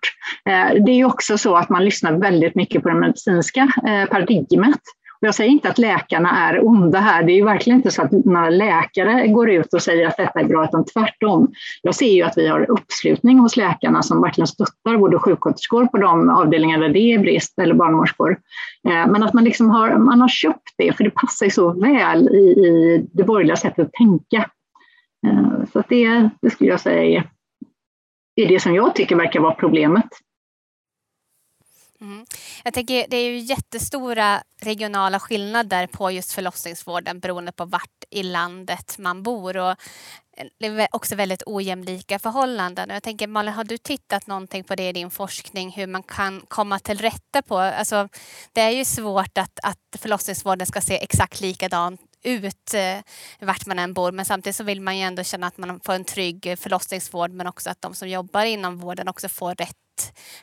Det 0.86 0.92
är 0.92 1.06
också 1.06 1.38
så 1.38 1.56
att 1.56 1.70
man 1.70 1.86
lyssnar 1.86 2.12
väldigt 2.12 2.56
mycket 2.56 2.84
på 2.84 2.90
det 2.90 2.96
medicinska 2.96 3.68
paradigmet. 4.10 4.80
Jag 5.20 5.36
säger 5.36 5.52
inte 5.52 5.70
att 5.70 5.78
läkarna 5.78 6.30
är 6.30 6.68
onda 6.68 7.00
här. 7.00 7.24
Det 7.24 7.32
är 7.32 7.36
ju 7.36 7.44
verkligen 7.44 7.80
inte 7.80 7.92
så 7.92 8.02
att 8.02 8.12
några 8.12 8.50
läkare 8.50 9.28
går 9.28 9.50
ut 9.50 9.74
och 9.74 9.82
säger 9.82 10.08
att 10.08 10.18
detta 10.18 10.40
är 10.40 10.44
bra, 10.44 10.64
utan 10.64 10.86
tvärtom. 10.86 11.52
Jag 11.82 11.96
ser 11.96 12.12
ju 12.12 12.24
att 12.24 12.38
vi 12.38 12.48
har 12.48 12.72
uppslutning 12.72 13.40
hos 13.40 13.58
läkarna 13.58 14.04
som 14.04 14.22
verkligen 14.22 14.48
stöttar 14.48 14.98
både 14.98 15.20
sjuksköterskor 15.20 15.86
på 15.86 15.98
de 15.98 16.30
avdelningar 16.30 16.80
där 16.80 16.90
det 16.90 17.00
är 17.00 17.20
brist, 17.20 17.60
eller 17.60 17.74
barnmorskor. 17.74 18.32
Eh, 18.88 19.08
men 19.08 19.24
att 19.24 19.34
man, 19.34 19.44
liksom 19.44 19.70
har, 19.70 19.98
man 19.98 20.22
har 20.22 20.28
köpt 20.28 20.74
det, 20.78 20.98
för 20.98 21.04
det 21.04 21.12
passar 21.12 21.46
ju 21.46 21.52
så 21.52 21.74
väl 21.74 22.30
i, 22.30 22.38
i 22.38 23.06
det 23.14 23.24
borgerliga 23.24 23.56
sättet 23.56 23.86
att 23.86 23.94
tänka. 23.94 24.50
Eh, 25.28 25.66
så 25.74 25.80
att 25.80 25.90
det, 25.90 26.30
det 26.42 26.50
skulle 26.50 26.70
jag 26.70 26.80
säga 26.80 27.04
är, 27.04 27.30
är 28.36 28.48
det 28.48 28.60
som 28.60 28.76
jag 28.76 28.96
tycker 28.96 29.16
verkar 29.16 29.40
vara 29.40 29.54
problemet. 29.54 30.08
Mm. 32.02 32.26
Jag 32.64 32.74
tänker, 32.74 33.06
det 33.10 33.18
är 33.18 33.30
ju 33.30 33.38
jättestora 33.38 34.44
regionala 34.62 35.20
skillnader 35.20 35.88
på 35.88 36.12
just 36.12 36.32
förlossningsvården 36.32 37.20
beroende 37.20 37.52
på 37.52 37.66
vart 37.66 38.04
i 38.10 38.24
landet 38.24 38.98
man 38.98 39.24
bor. 39.24 39.58
Och 39.58 39.72
eh, 40.38 40.48
det 40.60 40.66
är 40.66 40.88
också 40.92 41.16
väldigt 41.16 41.44
ojämlika 41.46 42.20
förhållanden. 42.20 42.90
Jag 42.90 43.04
tänker 43.04 43.28
Malin, 43.28 43.54
har 43.54 43.64
du 43.64 43.78
tittat 43.78 44.28
någonting 44.28 44.64
på 44.64 44.76
det 44.76 44.90
i 44.90 44.94
din 44.94 45.12
forskning, 45.12 45.72
hur 45.72 45.88
man 45.88 46.04
kan 46.04 46.42
komma 46.48 46.80
till 46.80 46.98
rätta 46.98 47.42
på? 47.42 47.58
Alltså, 47.58 48.10
det 48.54 48.62
är 48.62 48.72
ju 48.72 48.86
svårt 48.86 49.38
att, 49.38 49.60
att 49.64 50.02
förlossningsvården 50.02 50.68
ska 50.68 50.82
se 50.82 51.04
exakt 51.04 51.42
likadan 51.42 51.98
ut 52.24 52.74
eh, 52.74 52.98
vart 53.40 53.66
man 53.66 53.80
än 53.80 53.94
bor 53.94 54.12
men 54.12 54.26
samtidigt 54.26 54.56
så 54.56 54.64
vill 54.64 54.82
man 54.82 54.98
ju 54.98 55.04
ändå 55.04 55.24
känna 55.24 55.48
att 55.48 55.58
man 55.58 55.80
får 55.80 55.94
en 55.94 56.06
trygg 56.06 56.56
förlossningsvård 56.60 57.32
men 57.32 57.48
också 57.48 57.70
att 57.70 57.82
de 57.82 57.94
som 57.94 58.10
jobbar 58.10 58.46
inom 58.46 58.78
vården 58.78 59.08
också 59.08 59.30
får 59.30 59.56
rätt 59.56 59.78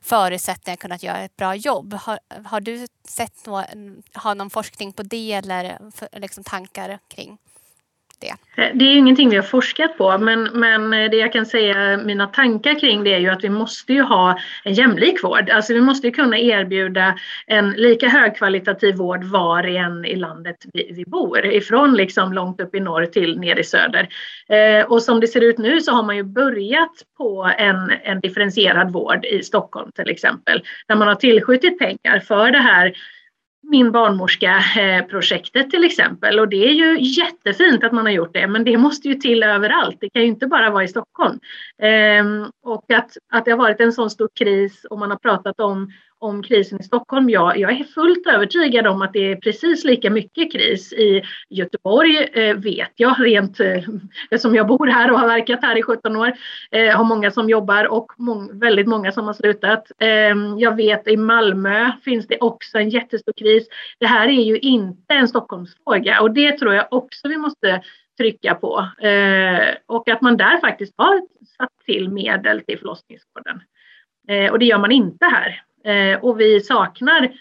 förutsättningar 0.02 0.76
kunnat 0.76 1.02
göra 1.02 1.18
ett 1.18 1.36
bra 1.36 1.55
jobb. 1.55 1.94
Har, 1.94 2.18
har 2.44 2.60
du 2.60 2.86
sett 3.09 3.46
någon, 3.46 4.02
har 4.12 4.34
någon 4.34 4.51
forskning 4.51 4.92
på 4.92 5.02
det 5.02 5.32
eller 5.32 5.78
liksom 6.12 6.44
tankar 6.44 6.98
kring 7.09 7.38
det? 8.24 8.62
Eh, 8.62 8.70
det 8.74 8.84
är 8.84 8.96
ingenting 8.96 9.30
vi 9.30 9.36
har 9.36 9.42
forskat 9.42 9.98
på 9.98 10.18
men, 10.18 10.42
men 10.42 10.92
eh, 10.92 11.10
det 11.10 11.16
jag 11.16 11.32
kan 11.32 11.46
säga, 11.46 11.96
mina 11.96 12.26
tankar 12.26 12.80
kring 12.80 13.05
det 13.05 13.14
är 13.14 13.18
ju 13.18 13.28
att 13.28 13.44
vi 13.44 13.48
måste 13.48 13.92
ju 13.92 14.02
ha 14.02 14.38
en 14.64 14.72
jämlik 14.72 15.24
vård. 15.24 15.51
Alltså 15.51 15.74
vi 15.74 15.80
måste 15.80 16.10
kunna 16.10 16.38
erbjuda 16.38 17.14
en 17.46 17.70
lika 17.70 18.09
högkvalitativ 18.09 18.94
vård 18.96 19.24
var 19.24 19.66
i 19.66 19.76
än 19.76 20.05
i 20.05 20.16
landet 20.16 20.56
vi, 20.72 20.92
vi 20.92 21.05
bor. 21.05 21.46
Ifrån 21.46 21.94
liksom 21.94 22.32
långt 22.32 22.60
upp 22.60 22.74
i 22.74 22.80
norr 22.80 23.06
till 23.06 23.38
ner 23.38 23.56
i 23.56 23.64
söder. 23.64 24.09
Eh, 24.48 24.86
och 24.86 25.02
som 25.02 25.20
det 25.20 25.26
ser 25.26 25.40
ut 25.40 25.59
nu 25.59 25.80
så 25.80 25.92
har 25.92 26.02
man 26.02 26.16
ju 26.16 26.22
börjat 26.22 26.92
på 27.18 27.51
en, 27.59 27.92
en 28.02 28.20
differentierad 28.20 28.92
vård 28.92 29.24
i 29.24 29.42
Stockholm 29.42 29.92
till 29.92 30.10
exempel. 30.10 30.62
Där 30.86 30.96
man 30.96 31.09
har 31.09 31.14
tillskjutit 31.14 31.78
pengar 31.78 32.20
för 32.20 32.51
det 32.51 32.59
här 32.59 32.94
min 33.70 33.93
barnmorska-projektet 33.93 35.65
eh, 35.65 35.70
till 35.70 35.85
exempel. 35.85 36.41
Och 36.41 36.49
det 36.49 36.69
är 36.69 36.73
ju 36.73 36.99
jättefint 37.01 37.85
att 37.85 37.93
man 37.93 38.05
har 38.05 38.12
gjort 38.12 38.35
det, 38.35 38.47
men 38.47 38.65
det 38.65 38.78
måste 38.78 39.09
ju 39.09 39.15
till 39.15 39.43
överallt. 39.43 39.97
Det 40.01 40.11
kan 40.11 40.23
ju 40.23 40.28
inte 40.28 40.47
bara 40.47 40.70
vara 40.70 40.85
i 40.85 40.89
Stockholm. 40.89 41.39
Ehm, 41.82 42.51
och 42.62 42.93
att, 42.93 43.16
att 43.32 43.45
det 43.45 43.51
har 43.51 43.59
varit 43.59 43.81
en 43.81 43.93
sån 43.93 44.11
stor 44.11 44.28
kris 44.39 44.85
och 44.91 44.99
man 44.99 45.11
har 45.11 45.19
pratat 45.19 45.61
om 45.61 45.91
om 46.24 46.42
krisen 46.42 46.80
i 46.80 46.82
Stockholm. 46.82 47.30
Ja, 47.30 47.56
jag 47.56 47.80
är 47.80 47.84
fullt 47.84 48.26
övertygad 48.26 48.86
om 48.86 49.02
att 49.02 49.12
det 49.12 49.32
är 49.32 49.36
precis 49.36 49.84
lika 49.84 50.10
mycket 50.10 50.52
kris 50.52 50.92
i 50.92 51.22
Göteborg, 51.51 52.28
eh, 52.32 52.56
vet 52.56 52.92
jag, 52.96 53.14
rent 53.18 53.60
eh, 53.60 54.38
som 54.38 54.55
jag 54.55 54.66
bor 54.66 54.86
här 54.86 55.10
och 55.10 55.20
har 55.20 55.28
verkat 55.28 55.62
här 55.62 55.78
i 55.78 55.82
17 55.82 56.16
år. 56.16 56.32
Eh, 56.70 56.96
har 56.96 57.05
många 57.05 57.30
som 57.30 57.51
jobbar 57.51 57.84
och 57.84 58.12
mång, 58.18 58.59
väldigt 58.59 58.86
många 58.86 59.12
som 59.12 59.26
har 59.26 59.34
slutat. 59.34 59.90
Eh, 59.98 60.34
jag 60.59 60.76
vet 60.76 61.09
i 61.09 61.16
Malmö 61.16 61.92
finns 62.05 62.26
det 62.26 62.38
också 62.40 62.78
en 62.78 62.88
jättestor 62.88 63.32
kris. 63.32 63.68
Det 63.98 64.06
här 64.06 64.28
är 64.28 64.42
ju 64.42 64.59
inte 64.59 65.14
en 65.14 65.28
Stockholmsfråga 65.28 66.20
och 66.20 66.30
det 66.34 66.59
tror 66.59 66.74
jag 66.74 66.86
också 66.90 67.28
vi 67.28 67.36
måste 67.36 67.82
trycka 68.18 68.55
på. 68.55 68.88
Eh, 69.06 69.74
och 69.86 70.09
att 70.09 70.20
man 70.20 70.36
där 70.36 70.59
faktiskt 70.59 70.94
har 70.96 71.20
satt 71.56 71.72
till 71.86 72.09
medel 72.09 72.60
till 72.60 72.78
förlossningsvården. 72.78 73.60
Eh, 74.28 74.52
och 74.52 74.59
det 74.59 74.64
gör 74.64 74.78
man 74.78 74.92
inte 74.92 75.24
här. 75.24 75.62
Eh, 75.84 76.18
och 76.18 76.40
vi 76.40 76.60
saknar 76.60 77.32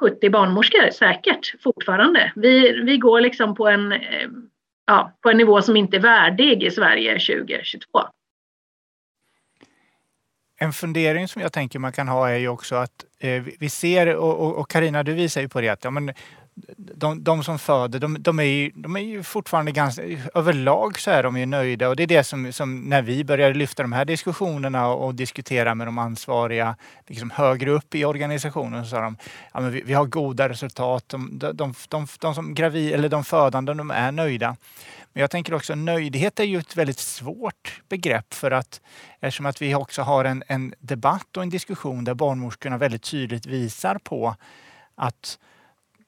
70 0.00 0.30
barnmorskor 0.30 0.90
säkert 0.90 1.62
fortfarande. 1.62 2.32
Vi, 2.36 2.82
vi 2.82 2.98
går 2.98 3.20
liksom 3.20 3.54
på 3.54 3.68
en, 3.68 3.92
eh, 3.92 4.28
ja, 4.86 5.12
på 5.22 5.30
en 5.30 5.36
nivå 5.36 5.62
som 5.62 5.76
inte 5.76 5.96
är 5.96 6.00
värdig 6.00 6.62
i 6.62 6.70
Sverige 6.70 7.12
2022. 7.12 8.00
En 10.62 10.72
fundering 10.72 11.28
som 11.28 11.42
jag 11.42 11.52
tänker 11.52 11.78
man 11.78 11.92
kan 11.92 12.08
ha 12.08 12.28
är 12.30 12.38
ju 12.38 12.48
också 12.48 12.74
att 12.74 13.04
eh, 13.18 13.42
vi 13.60 13.70
ser, 13.70 14.16
och 14.16 14.70
Karina 14.70 15.02
du 15.02 15.14
visar 15.14 15.40
ju 15.40 15.48
på 15.48 15.60
det, 15.60 15.68
att 15.68 15.84
ja, 15.84 15.90
men 15.90 16.12
de, 16.76 17.24
de 17.24 17.44
som 17.44 17.58
föder, 17.58 17.98
de, 17.98 18.22
de, 18.22 18.38
är 18.38 18.44
ju, 18.44 18.70
de 18.74 18.96
är 18.96 19.00
ju 19.00 19.22
fortfarande 19.22 19.72
ganska, 19.72 20.02
överlag 20.34 20.98
så 20.98 21.10
är 21.10 21.22
de 21.22 21.38
ju 21.38 21.46
nöjda 21.46 21.88
och 21.88 21.96
det 21.96 22.02
är 22.02 22.06
det 22.06 22.24
som, 22.24 22.52
som 22.52 22.80
när 22.80 23.02
vi 23.02 23.24
började 23.24 23.54
lyfta 23.54 23.82
de 23.82 23.92
här 23.92 24.04
diskussionerna 24.04 24.88
och 24.88 25.14
diskutera 25.14 25.74
med 25.74 25.86
de 25.86 25.98
ansvariga 25.98 26.76
liksom 27.06 27.30
högre 27.30 27.70
upp 27.70 27.94
i 27.94 28.04
organisationen 28.04 28.84
så 28.84 28.90
sa 28.90 29.00
de, 29.00 29.16
ja 29.52 29.60
men 29.60 29.72
vi, 29.72 29.82
vi 29.82 29.92
har 29.92 30.04
goda 30.04 30.48
resultat, 30.48 31.04
de, 31.08 31.38
de, 31.38 31.56
de, 31.56 31.74
de, 31.88 32.06
de 32.20 32.34
som 32.34 32.54
gravid, 32.54 32.92
eller 32.94 33.08
de 33.08 33.24
födande, 33.24 33.74
de 33.74 33.90
är 33.90 34.12
nöjda. 34.12 34.56
Men 35.12 35.20
jag 35.20 35.30
tänker 35.30 35.54
också 35.54 35.74
nöjdhet 35.74 36.40
är 36.40 36.44
ju 36.44 36.58
ett 36.58 36.76
väldigt 36.76 36.98
svårt 36.98 37.82
begrepp 37.88 38.34
för 38.34 38.50
att 38.50 38.80
eftersom 39.20 39.46
att 39.46 39.62
vi 39.62 39.74
också 39.74 40.02
har 40.02 40.24
en, 40.24 40.42
en 40.46 40.74
debatt 40.78 41.36
och 41.36 41.42
en 41.42 41.50
diskussion 41.50 42.04
där 42.04 42.14
barnmorskorna 42.14 42.78
väldigt 42.78 43.02
tydligt 43.02 43.46
visar 43.46 43.98
på 43.98 44.36
att 44.94 45.38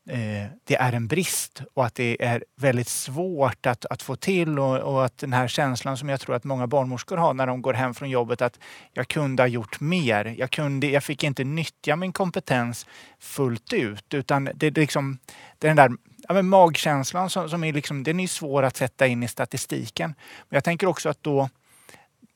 eh, 0.09 0.47
det 0.65 0.77
är 0.77 0.93
en 0.93 1.07
brist 1.07 1.63
och 1.75 1.87
att 1.87 1.95
det 1.95 2.25
är 2.25 2.45
väldigt 2.57 2.89
svårt 2.89 3.67
att, 3.67 3.87
att 3.87 4.03
få 4.03 4.17
till 4.17 4.59
och, 4.59 4.79
och, 4.79 5.05
att 5.05 5.19
den 5.19 5.33
här 5.33 5.49
känslan 5.49 5.97
som 5.97 6.09
jag 6.09 6.21
tror 6.21 6.35
att 6.35 6.45
många 6.45 6.67
barnmorskor 6.67 7.17
har 7.17 7.35
när 7.35 7.47
de 7.47 7.63
går 7.63 7.75
hem 7.75 7.95
från 7.95 8.11
jobbet 8.11 8.43
att 8.43 8.59
jag 8.93 9.09
kunde 9.09 9.43
ha 9.43 9.49
gjort 9.49 9.81
mer. 9.81 10.35
Jag, 10.39 10.51
kunde, 10.51 10.87
jag 10.87 11.05
fick 11.05 11.25
inte 11.25 11.45
nyttja 11.45 11.97
min 11.97 12.13
kompetens 12.13 12.87
fullt 13.19 13.73
ut 13.73 14.15
utan 14.15 14.45
det, 14.45 14.71
det, 14.71 14.81
liksom, 14.81 15.19
det 15.59 15.67
är 15.67 15.75
den 15.75 15.77
där 15.77 15.91
ja, 16.29 16.35
men 16.35 16.49
magkänslan 16.49 17.31
som, 17.31 17.49
som 17.49 17.65
är, 17.65 17.73
liksom, 17.73 18.03
den 18.03 18.21
är 18.21 18.27
svår 18.27 18.63
att 18.63 18.77
sätta 18.77 19.07
in 19.07 19.23
i 19.23 19.29
statistiken. 19.29 20.15
Men 20.49 20.57
jag 20.57 20.65
tänker 20.65 20.87
också 20.87 21.09
att 21.09 21.23
då 21.23 21.49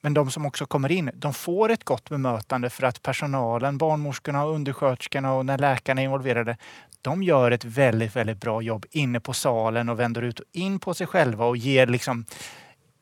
men 0.00 0.14
de 0.14 0.30
som 0.30 0.46
också 0.46 0.66
kommer 0.66 0.92
in, 0.92 1.10
de 1.14 1.34
får 1.34 1.70
ett 1.70 1.84
gott 1.84 2.08
bemötande 2.08 2.70
för 2.70 2.86
att 2.86 3.02
personalen, 3.02 3.78
barnmorskorna 3.78 4.44
och 4.44 4.54
undersköterskorna 4.54 5.34
och 5.34 5.46
när 5.46 5.58
läkarna 5.58 6.00
är 6.00 6.04
involverade, 6.04 6.56
de 7.02 7.22
gör 7.22 7.50
ett 7.50 7.64
väldigt, 7.64 8.16
väldigt 8.16 8.40
bra 8.40 8.62
jobb 8.62 8.86
inne 8.90 9.20
på 9.20 9.32
salen 9.32 9.88
och 9.88 10.00
vänder 10.00 10.22
ut 10.22 10.40
och 10.40 10.46
in 10.52 10.78
på 10.78 10.94
sig 10.94 11.06
själva 11.06 11.44
och 11.44 11.56
ger 11.56 11.86
liksom 11.86 12.24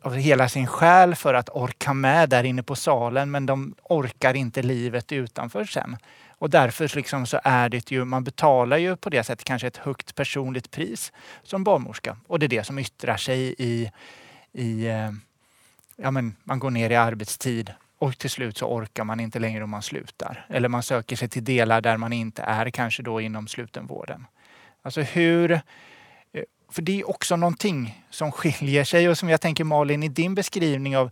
av 0.02 0.14
hela 0.14 0.48
sin 0.48 0.66
själ 0.66 1.14
för 1.14 1.34
att 1.34 1.48
orka 1.48 1.94
med 1.94 2.28
där 2.28 2.44
inne 2.44 2.62
på 2.62 2.76
salen 2.76 3.30
men 3.30 3.46
de 3.46 3.74
orkar 3.82 4.34
inte 4.34 4.62
livet 4.62 5.12
utanför 5.12 5.64
sen. 5.64 5.96
Och 6.28 6.50
därför 6.50 6.96
liksom 6.96 7.26
så 7.26 7.40
är 7.44 7.68
det 7.68 7.90
ju, 7.90 8.04
man 8.04 8.24
betalar 8.24 8.76
ju 8.76 8.96
på 8.96 9.10
det 9.10 9.24
sättet 9.24 9.44
kanske 9.44 9.66
ett 9.66 9.76
högt 9.76 10.14
personligt 10.14 10.70
pris 10.70 11.12
som 11.42 11.64
barnmorska. 11.64 12.16
Och 12.26 12.38
det 12.38 12.46
är 12.46 12.48
det 12.48 12.64
som 12.64 12.78
yttrar 12.78 13.16
sig 13.16 13.54
i, 13.58 13.90
i 14.52 14.86
eh, 14.86 15.10
ja 15.96 16.10
men 16.10 16.36
man 16.44 16.58
går 16.58 16.70
ner 16.70 16.90
i 16.90 16.96
arbetstid 16.96 17.72
och 17.98 18.18
till 18.18 18.30
slut 18.30 18.58
så 18.58 18.66
orkar 18.66 19.04
man 19.04 19.20
inte 19.20 19.38
längre 19.38 19.64
om 19.64 19.70
man 19.70 19.82
slutar. 19.82 20.46
Eller 20.48 20.68
man 20.68 20.82
söker 20.82 21.16
sig 21.16 21.28
till 21.28 21.44
delar 21.44 21.80
där 21.80 21.96
man 21.96 22.12
inte 22.12 22.42
är, 22.42 22.70
kanske 22.70 23.02
då 23.02 23.20
inom 23.20 23.48
slutenvården. 23.48 24.26
Alltså 24.82 25.00
hur... 25.00 25.52
Eh, 25.52 25.60
för 26.70 26.82
det 26.82 27.00
är 27.00 27.08
också 27.08 27.36
någonting 27.36 28.04
som 28.10 28.32
skiljer 28.32 28.84
sig 28.84 29.08
och 29.08 29.18
som 29.18 29.28
jag 29.28 29.40
tänker 29.40 29.64
Malin 29.64 30.02
i 30.02 30.08
din 30.08 30.34
beskrivning 30.34 30.96
av 30.96 31.10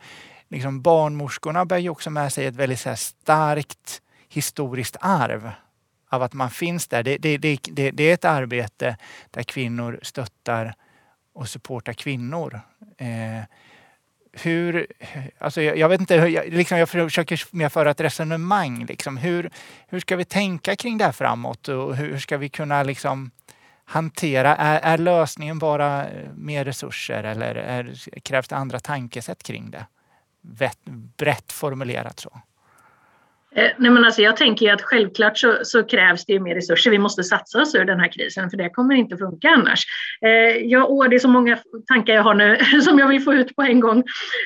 liksom 0.49 0.83
barnmorskorna 0.83 1.65
bär 1.65 1.79
ju 1.79 1.89
också 1.89 2.11
med 2.11 2.33
sig 2.33 2.47
ett 2.47 2.55
väldigt 2.55 2.81
så 2.81 2.97
starkt 2.97 4.03
historiskt 4.29 4.97
arv 5.01 5.51
av 6.09 6.23
att 6.23 6.33
man 6.33 6.51
finns 6.51 6.89
där. 6.89 7.03
Det, 7.03 7.19
det, 7.19 7.39
det, 7.39 7.91
det, 7.91 8.05
är 8.05 8.15
ett 8.15 8.25
arbete 8.25 8.97
där 9.31 9.43
kvinnor 9.43 10.01
stöttar 10.03 10.75
och 11.35 11.49
supportar 11.49 11.93
kvinnor. 11.93 12.61
Eh, 12.99 13.45
hur, 14.33 14.87
alltså 15.39 15.63
jag, 15.63 15.77
jag, 15.77 15.89
vet 15.89 16.01
inte, 16.01 16.15
jag, 16.15 16.53
liksom 16.53 16.79
jag 16.79 16.89
försöker 16.89 17.57
mer 17.57 17.69
föra 17.69 17.91
ett 17.91 18.01
resonemang. 18.01 18.85
Liksom. 18.87 19.17
Hur, 19.17 19.51
hur 19.89 20.01
ska 20.01 20.17
vi 20.17 20.25
tänka 20.25 20.77
kring 20.77 20.99
det 20.99 21.05
här 21.05 21.13
framåt 21.13 21.69
och 21.69 21.97
hur 21.97 22.19
ska 22.19 22.37
vi 22.37 22.49
kunna 22.49 22.83
liksom 22.83 23.31
hantera, 23.85 24.57
är, 24.57 24.81
är 24.81 24.99
lösningen 24.99 25.59
bara 25.59 26.09
eh, 26.09 26.33
mer 26.35 26.65
resurser 26.65 27.25
eller 27.25 27.55
är, 27.55 27.95
krävs 28.21 28.49
det 28.49 28.57
andra 28.57 28.81
tankesätt 28.81 29.43
kring 29.43 29.71
det? 29.71 29.87
Brett 31.17 31.53
formulerat 31.53 32.21
så. 32.21 32.41
Eh, 33.55 33.71
nej 33.79 33.91
men 33.91 34.05
alltså 34.05 34.23
jag 34.23 34.37
tänker 34.37 34.73
att 34.73 34.83
självklart 34.83 35.39
så, 35.39 35.59
så, 35.63 35.83
krävs 35.83 36.25
det 36.25 36.41
mer 36.41 36.55
resurser. 36.55 36.91
Vi 36.91 36.99
måste 36.99 37.25
satsa 37.25 37.63
oss 37.63 37.75
ur 37.75 37.85
den 37.85 38.01
här 38.01 38.13
krisen 38.13 38.51
för 38.51 38.57
det 38.57 38.71
kommer 38.71 38.95
inte 38.95 39.17
funka 39.17 39.49
annars. 39.49 39.85
Eh, 40.21 40.57
ja, 40.57 40.87
åh, 40.89 41.09
det 41.09 41.17
är 41.17 41.21
så 41.21 41.29
många 41.29 41.59
tankar 41.87 42.15
jag 42.15 42.23
har 42.23 42.35
nu 42.35 42.59
som 42.83 42.99
jag 42.99 43.09
vill 43.09 43.23
få 43.23 43.35
ut 43.35 43.57
på 43.57 43.63
en 43.63 43.81
gång. 43.81 43.99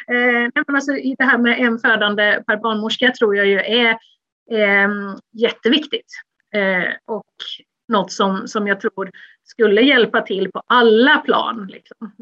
Eh, 0.08 0.50
nej 0.54 0.64
men 0.66 0.76
alltså, 0.76 0.92
det 0.92 1.24
här 1.24 1.38
med 1.38 1.60
en 1.60 1.78
födande 1.78 2.42
per 2.46 2.56
barnmorska 2.56 3.12
tror 3.18 3.36
jag 3.36 3.46
ju 3.46 3.58
är 3.58 3.90
eh, 4.50 4.88
jätteviktigt. 5.32 6.12
Eh, 6.54 6.92
och 7.06 7.34
något 7.88 8.12
som, 8.12 8.48
som 8.48 8.66
jag 8.66 8.80
tror 8.80 9.10
skulle 9.44 9.82
hjälpa 9.82 10.20
till 10.20 10.50
på 10.52 10.62
alla 10.66 11.18
plan. 11.18 11.68
Liksom. 11.72 12.12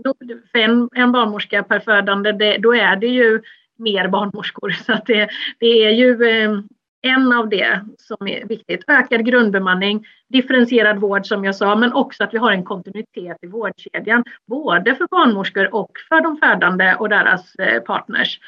För 0.52 0.58
en, 0.58 0.88
en 0.94 1.12
barnmorska 1.12 1.62
per 1.62 1.80
födande, 1.80 2.32
det, 2.32 2.58
då 2.58 2.74
är 2.74 2.96
det 2.96 3.06
ju 3.06 3.42
mer 3.78 4.08
barnmorskor. 4.08 4.70
Så 4.86 4.92
att 4.92 5.06
det, 5.06 5.28
det 5.58 5.84
är 5.84 5.90
ju 5.90 6.28
eh, 6.28 6.60
en 7.02 7.32
av 7.32 7.48
det 7.48 7.80
som 7.98 8.28
är 8.28 8.44
viktigt. 8.44 8.84
Ökad 8.88 9.26
grundbemanning, 9.26 10.06
differentierad 10.28 10.98
vård 10.98 11.26
som 11.26 11.44
jag 11.44 11.56
sa, 11.56 11.76
men 11.76 11.92
också 11.92 12.24
att 12.24 12.34
vi 12.34 12.38
har 12.38 12.52
en 12.52 12.64
kontinuitet 12.64 13.36
i 13.42 13.46
vårdkedjan, 13.46 14.24
både 14.46 14.94
för 14.94 15.06
barnmorskor 15.10 15.74
och 15.74 15.90
för 16.08 16.20
de 16.20 16.36
födande 16.36 16.94
och 16.94 17.08
deras 17.08 17.54
eh, 17.54 17.82
partners. 17.82 18.40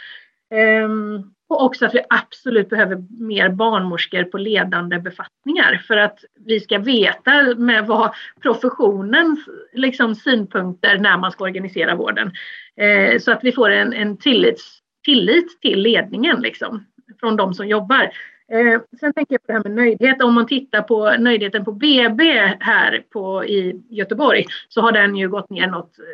Ehm, 0.51 1.33
och 1.49 1.65
också 1.65 1.87
att 1.87 1.95
vi 1.95 2.01
absolut 2.09 2.69
behöver 2.69 3.05
mer 3.19 3.49
barnmorskor 3.49 4.25
på 4.25 4.39
ledande 4.39 4.99
befattningar 4.99 5.83
för 5.87 5.97
att 5.97 6.25
vi 6.47 6.61
ska 6.61 6.79
veta 6.79 7.55
med 7.57 7.87
vad 7.87 8.15
professionens 8.43 9.39
liksom, 9.73 10.15
synpunkter 10.15 10.99
när 10.99 11.19
man 11.19 11.33
ska 11.33 11.45
organisera 11.45 11.95
vården. 11.95 12.33
Eh, 12.81 13.19
så 13.19 13.33
att 13.33 13.45
vi 13.45 13.53
får 13.53 13.71
en, 13.71 13.93
en 13.93 14.17
tillits, 14.17 14.79
tillit 15.07 15.61
till 15.61 15.83
ledningen 15.83 16.41
liksom, 16.41 16.87
från 17.21 17.37
de 17.37 17.55
som 17.55 17.69
jobbar. 17.69 18.11
Eh, 18.53 18.81
sen 19.01 19.13
tänker 19.13 19.35
jag 19.35 19.43
på 19.43 19.47
det 19.47 19.53
här 19.53 19.63
med 19.63 19.73
nöjdhet. 19.73 20.23
Om 20.23 20.35
man 20.35 20.47
tittar 20.47 20.83
på 20.83 21.17
nöjdheten 21.19 21.65
på 21.65 21.73
BB 21.73 22.23
här 22.61 23.05
på, 23.13 23.45
i 23.45 23.83
Göteborg 23.91 24.45
så 24.69 24.81
har 24.81 24.93
den 24.93 25.17
ju 25.17 25.29
gått 25.29 25.51
ner 25.51 25.67
något 25.67 25.99
eh, 25.99 26.05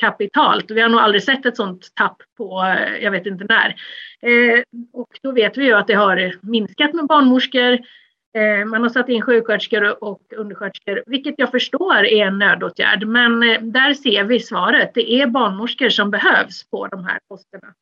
kapitalt. 0.00 0.70
Vi 0.70 0.80
har 0.80 0.88
nog 0.88 1.00
aldrig 1.00 1.22
sett 1.22 1.46
ett 1.46 1.56
sånt 1.56 1.94
tapp 1.94 2.16
på, 2.38 2.62
eh, 2.62 3.04
jag 3.04 3.10
vet 3.10 3.26
inte 3.26 3.44
när. 3.44 3.68
Eh, 4.22 4.62
och 4.92 5.18
då 5.22 5.32
vet 5.32 5.58
vi 5.58 5.64
ju 5.64 5.72
att 5.72 5.86
det 5.86 5.94
har 5.94 6.32
minskat 6.42 6.94
med 6.94 7.06
barnmorskor. 7.06 7.78
Eh, 8.34 8.64
man 8.64 8.82
har 8.82 8.88
satt 8.88 9.08
in 9.08 9.22
sjuksköterskor 9.22 10.04
och 10.04 10.20
undersköterskor, 10.36 11.02
vilket 11.06 11.34
jag 11.38 11.50
förstår 11.50 12.04
är 12.04 12.26
en 12.26 12.38
nödåtgärd. 12.38 13.06
Men 13.06 13.42
eh, 13.42 13.62
där 13.62 13.94
ser 13.94 14.24
vi 14.24 14.40
svaret. 14.40 14.90
Det 14.94 15.12
är 15.12 15.26
barnmorskor 15.26 15.88
som 15.88 16.10
behövs 16.10 16.70
på 16.70 16.86
de 16.86 17.04
här 17.04 17.18
posterna. 17.28 17.74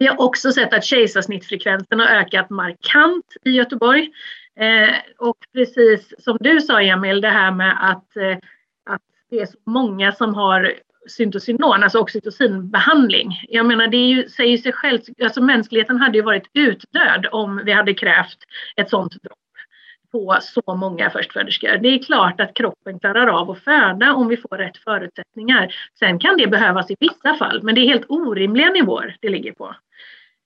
Vi 0.00 0.06
har 0.06 0.20
också 0.20 0.52
sett 0.52 0.74
att 0.74 0.84
kejsarsnittfrekvensen 0.84 2.00
har 2.00 2.06
ökat 2.06 2.50
markant 2.50 3.26
i 3.44 3.50
Göteborg. 3.50 4.10
Eh, 4.60 4.94
och 5.18 5.36
precis 5.52 6.14
som 6.18 6.36
du 6.40 6.60
sa 6.60 6.80
Emil, 6.80 7.20
det 7.20 7.28
här 7.28 7.52
med 7.52 7.90
att, 7.90 8.16
eh, 8.16 8.36
att 8.90 9.02
det 9.30 9.40
är 9.40 9.46
så 9.46 9.58
många 9.66 10.12
som 10.12 10.34
har 10.34 10.74
syntocinon, 11.08 11.82
alltså 11.82 11.98
oxytocinbehandling. 11.98 13.44
Jag 13.48 13.66
menar, 13.66 13.86
det 13.86 13.96
är 13.96 14.08
ju, 14.08 14.28
säger 14.28 14.58
sig 14.58 14.72
självt, 14.72 15.04
alltså 15.22 15.42
mänskligheten 15.42 15.96
hade 15.96 16.18
ju 16.18 16.24
varit 16.24 16.50
utdöd 16.54 17.26
om 17.32 17.62
vi 17.64 17.72
hade 17.72 17.94
krävt 17.94 18.38
ett 18.76 18.90
sånt 18.90 19.22
dropp 19.22 19.38
på 20.12 20.38
så 20.40 20.74
många 20.74 21.10
förstföderskor. 21.10 21.78
Det 21.82 21.88
är 21.88 22.02
klart 22.02 22.40
att 22.40 22.54
kroppen 22.54 22.98
klarar 22.98 23.26
av 23.26 23.50
att 23.50 23.64
föda 23.64 24.14
om 24.14 24.28
vi 24.28 24.36
får 24.36 24.56
rätt 24.58 24.76
förutsättningar. 24.76 25.74
Sen 25.98 26.18
kan 26.18 26.36
det 26.36 26.46
behövas 26.46 26.90
i 26.90 26.96
vissa 27.00 27.34
fall, 27.34 27.62
men 27.62 27.74
det 27.74 27.80
är 27.80 27.86
helt 27.86 28.06
orimliga 28.08 28.70
nivåer 28.70 29.16
det 29.20 29.28
ligger 29.28 29.52
på. 29.52 29.74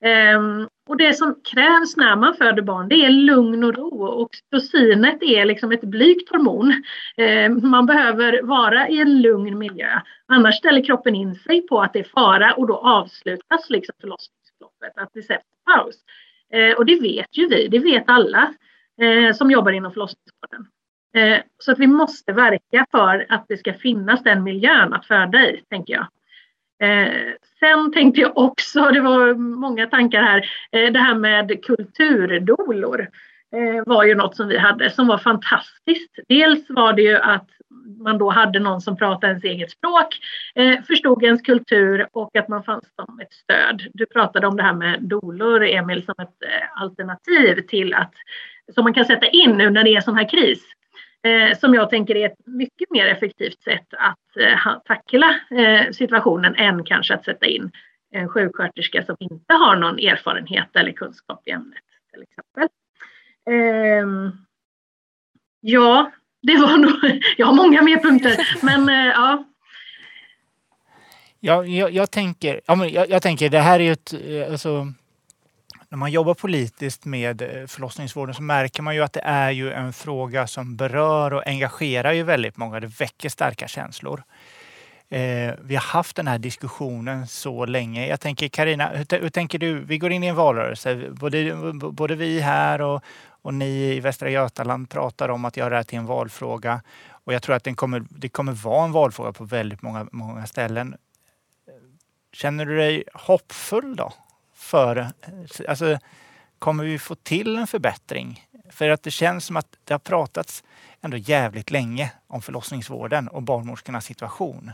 Um, 0.05 0.69
och 0.89 0.97
det 0.97 1.15
som 1.15 1.41
krävs 1.45 1.97
när 1.97 2.17
man 2.17 2.35
föder 2.35 2.63
barn 2.63 2.89
det 2.89 3.05
är 3.05 3.11
lugn 3.11 3.65
och 3.65 3.75
ro. 3.75 4.05
Och 4.05 4.21
oxytocinet 4.21 5.23
är 5.23 5.45
liksom 5.45 5.73
ett 5.73 5.81
blygt 5.81 6.31
hormon. 6.31 6.83
Um, 7.17 7.71
man 7.71 7.87
behöver 7.87 8.43
vara 8.43 8.89
i 8.89 9.01
en 9.01 9.23
lugn 9.23 9.59
miljö. 9.59 10.01
Annars 10.27 10.55
ställer 10.55 10.85
kroppen 10.85 11.15
in 11.15 11.35
sig 11.35 11.67
på 11.67 11.81
att 11.81 11.93
det 11.93 11.99
är 11.99 12.05
fara 12.05 12.55
och 12.55 12.67
då 12.67 12.77
avslutas 12.77 13.71
liksom 13.71 13.95
förlossningsförloppet. 14.01 14.93
Att 14.97 15.11
det 15.15 15.23
sätts 15.23 15.45
paus. 15.65 15.97
Uh, 16.55 16.77
och 16.77 16.87
det 16.87 17.01
vet 17.01 17.39
ju 17.39 17.49
vi, 17.49 17.69
det 17.69 17.79
vet 17.79 18.05
alla 18.07 18.55
uh, 19.03 19.33
som 19.33 19.51
jobbar 19.51 19.73
inom 19.73 19.93
förlossningsvården. 19.93 20.67
Uh, 21.17 21.39
så 21.59 21.73
att 21.73 21.79
vi 21.79 21.87
måste 21.87 22.33
verka 22.33 22.87
för 22.91 23.27
att 23.29 23.45
det 23.49 23.57
ska 23.57 23.75
finnas 23.75 24.23
den 24.23 24.43
miljön 24.43 24.93
att 24.93 25.07
föda 25.07 25.51
i, 25.51 25.63
tänker 25.71 25.95
jag. 25.95 26.07
Eh, 26.85 27.33
sen 27.61 27.93
tänkte 27.93 28.21
jag 28.21 28.39
också, 28.39 28.91
det 28.91 29.01
var 29.01 29.35
många 29.35 29.87
tankar 29.87 30.23
här, 30.23 30.51
eh, 30.73 30.93
det 30.93 30.99
här 30.99 31.15
med 31.15 31.65
kulturdolor 31.65 33.09
eh, 33.57 33.83
var 33.87 34.05
ju 34.05 34.15
något 34.15 34.37
som 34.37 34.49
vi 34.49 34.59
hade 34.59 34.91
som 34.91 35.07
var 35.07 35.19
fantastiskt. 35.19 36.19
Dels 36.29 36.71
var 36.71 36.93
det 36.93 37.03
ju 37.03 37.17
att 37.17 37.49
man 37.99 38.19
då 38.19 38.31
hade 38.31 38.59
någon 38.59 38.81
som 38.81 38.97
pratade 38.97 39.27
ens 39.27 39.45
eget 39.45 39.71
språk, 39.71 40.19
eh, 40.55 40.83
förstod 40.83 41.25
ens 41.25 41.43
kultur 41.43 42.09
och 42.13 42.37
att 42.37 42.49
man 42.49 42.63
fanns 42.63 42.85
som 42.97 43.21
ett 43.21 43.33
stöd. 43.33 43.83
Du 43.95 44.07
pratade 44.07 44.47
om 44.47 44.57
det 44.57 44.63
här 44.63 44.75
med 44.75 45.03
dolor, 45.03 45.65
Emil, 45.65 46.05
som 46.05 46.15
ett 46.19 46.43
eh, 46.43 46.83
alternativ 46.83 47.61
till 47.69 47.95
att 47.95 48.13
som 48.75 48.85
man 48.85 48.95
kan 48.95 49.05
sätta 49.05 49.27
in 49.27 49.51
nu 49.51 49.71
när 49.71 49.85
det 49.85 49.97
är 49.97 50.01
sån 50.01 50.17
här 50.17 50.29
kris 50.29 50.74
eh, 51.25 51.59
som 51.59 51.75
jag 51.75 51.91
tänker 51.91 52.17
är 52.17 52.27
ett 52.27 52.47
mycket 52.47 52.91
mer 52.91 53.07
effektivt 53.07 53.63
sätt 53.63 53.87
att 53.91 54.37
eh, 54.37 54.79
tackla 54.85 55.37
eh, 55.51 55.91
situationen 55.91 56.55
än 56.55 56.85
kanske 56.85 57.15
att 57.15 57.25
sätta 57.25 57.47
in 57.47 57.71
en 58.11 58.29
sjuksköterska 58.29 59.05
som 59.05 59.17
inte 59.19 59.55
har 59.55 59.77
någon 59.77 59.99
erfarenhet 59.99 60.77
eller 60.77 60.93
kunskap 60.93 61.43
i 61.45 61.51
ämnet 61.51 61.85
till 62.13 62.23
exempel. 62.23 62.69
Ehm, 63.51 64.33
ja, 65.61 66.11
det 66.43 66.57
var 66.57 66.77
nog, 66.79 67.23
jag 67.37 67.47
har 67.47 67.55
många 67.55 67.83
mer 67.83 67.99
punkter, 67.99 68.65
men 68.65 68.89
eh, 68.89 69.13
ja. 69.13 69.45
Ja, 71.41 71.65
jag, 71.65 71.91
jag 71.91 72.11
tänker, 72.11 72.61
ja, 72.67 72.75
men 72.75 72.93
jag, 72.93 73.11
jag, 73.11 73.23
tänker, 73.23 73.51
det 73.51 73.59
här 73.59 73.81
är 73.81 73.85
ju 73.85 73.93
ett, 73.93 74.13
eh, 74.13 74.53
alltså, 74.53 74.93
när 75.95 75.99
man 75.99 76.11
jobbar 76.11 76.35
politiskt 76.35 77.05
med 77.05 77.43
eh, 77.43 77.67
förlossningsvården 77.67 78.35
så 78.35 78.43
märker 78.43 78.83
man 78.83 78.95
ju 78.95 79.03
att 79.03 79.13
det 79.13 79.21
är 79.21 79.51
ju 79.51 79.73
en 79.73 79.93
fråga 79.93 80.47
som 80.47 80.77
berör 80.77 81.33
och 81.33 81.47
engagerar 81.47 82.13
ju 82.13 82.23
väldigt 82.23 82.57
många. 82.57 82.81
Det 82.81 82.87
väcker 82.87 83.29
starka 83.29 83.69
känslor. 83.69 84.23
Eh, 85.09 85.55
vi 85.63 85.75
har 85.75 85.83
haft 85.83 86.17
den 86.17 86.27
här 86.27 86.39
diskussionen 86.39 87.27
så 87.27 87.67
länge. 87.67 88.07
Jag 88.07 88.21
tänker 88.21 88.49
Karina, 88.49 88.89
hur, 88.89 89.21
hur, 89.21 89.29
tänker 89.29 89.59
du? 89.59 89.79
Vi 89.79 89.99
går 89.99 90.13
in 90.13 90.25
i 90.25 90.27
en 90.27 90.37
valrörelse. 90.37 91.11
Både, 91.11 91.55
både 91.73 92.15
vi 92.15 92.41
här 92.41 92.81
och, 92.81 93.03
och 93.43 93.55
ni 93.55 93.95
i 93.97 94.01
Västra 94.01 94.31
Götaland 94.31 94.91
pratar 94.91 95.29
om 95.29 95.45
att 95.45 95.57
göra 95.57 95.71
det 95.71 95.77
här 95.77 95.83
till 95.83 95.99
en 95.99 96.07
valfråga. 96.07 96.83
Och 97.09 97.35
jag 97.35 97.43
tror 97.43 97.57
att 97.57 97.65
den 97.65 97.77
kommer, 97.77 98.05
det 98.11 98.29
kommer 98.29 98.53
vara 98.53 98.85
en 98.85 98.93
valfråga 98.93 99.33
på 99.33 99.45
väldigt 99.45 99.83
många, 99.83 100.07
många 100.13 100.47
ställen. 100.47 100.97
Känner 102.33 102.67
du 102.67 102.77
dig 102.77 103.05
hoppfull 103.15 103.97
då? 103.97 104.13
För, 104.65 104.97
eh, 104.97 105.09
alltså, 105.69 105.99
kommer 106.59 106.85
vi 106.85 106.99
få 106.99 107.15
till 107.15 107.57
en 107.57 107.67
förbättring? 107.67 108.47
För 108.71 108.89
att 108.89 109.03
det 109.03 109.11
känns 109.11 109.45
som 109.45 109.57
att 109.57 109.77
det 109.85 109.95
har 109.95 109.99
pratats 109.99 110.65
ändå 111.01 111.17
jävligt 111.17 111.71
länge 111.71 112.13
om 112.27 112.43
förlossningsvården 112.43 113.29
och 113.29 113.43
barnmorskornas 113.43 114.05
situation. 114.05 114.73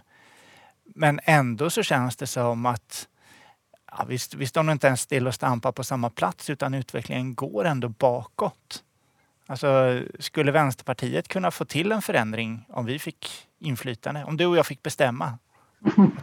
Men 0.85 1.21
ändå 1.25 1.71
så 1.71 1.83
känns 1.83 2.17
det 2.17 2.27
som 2.27 2.67
att 2.67 3.09
ja, 3.93 4.05
vi, 4.09 4.19
vi 4.37 4.47
står 4.47 4.63
nog 4.63 4.75
inte 4.75 4.87
ens 4.87 5.01
still 5.01 5.27
och 5.27 5.35
stampar 5.35 5.73
på 5.73 5.85
samma 5.85 6.11
plats 6.11 6.51
utan 6.51 6.75
utvecklingen 6.75 7.35
går 7.35 7.65
ändå 7.65 7.89
bakåt. 7.89 8.85
Alltså, 9.47 10.03
skulle 10.19 10.53
Vänsterpartiet 10.53 11.29
kunna 11.29 11.51
få 11.51 11.65
till 11.65 11.93
en 11.93 12.03
förändring 12.03 12.65
om 12.69 12.87
vi 12.87 12.99
fick 12.99 13.49
inflytande? 13.59 14.25
Om 14.25 14.37
du 14.37 14.47
och 14.47 14.57
jag 14.57 14.67
fick 14.67 14.83
bestämma? 14.83 15.39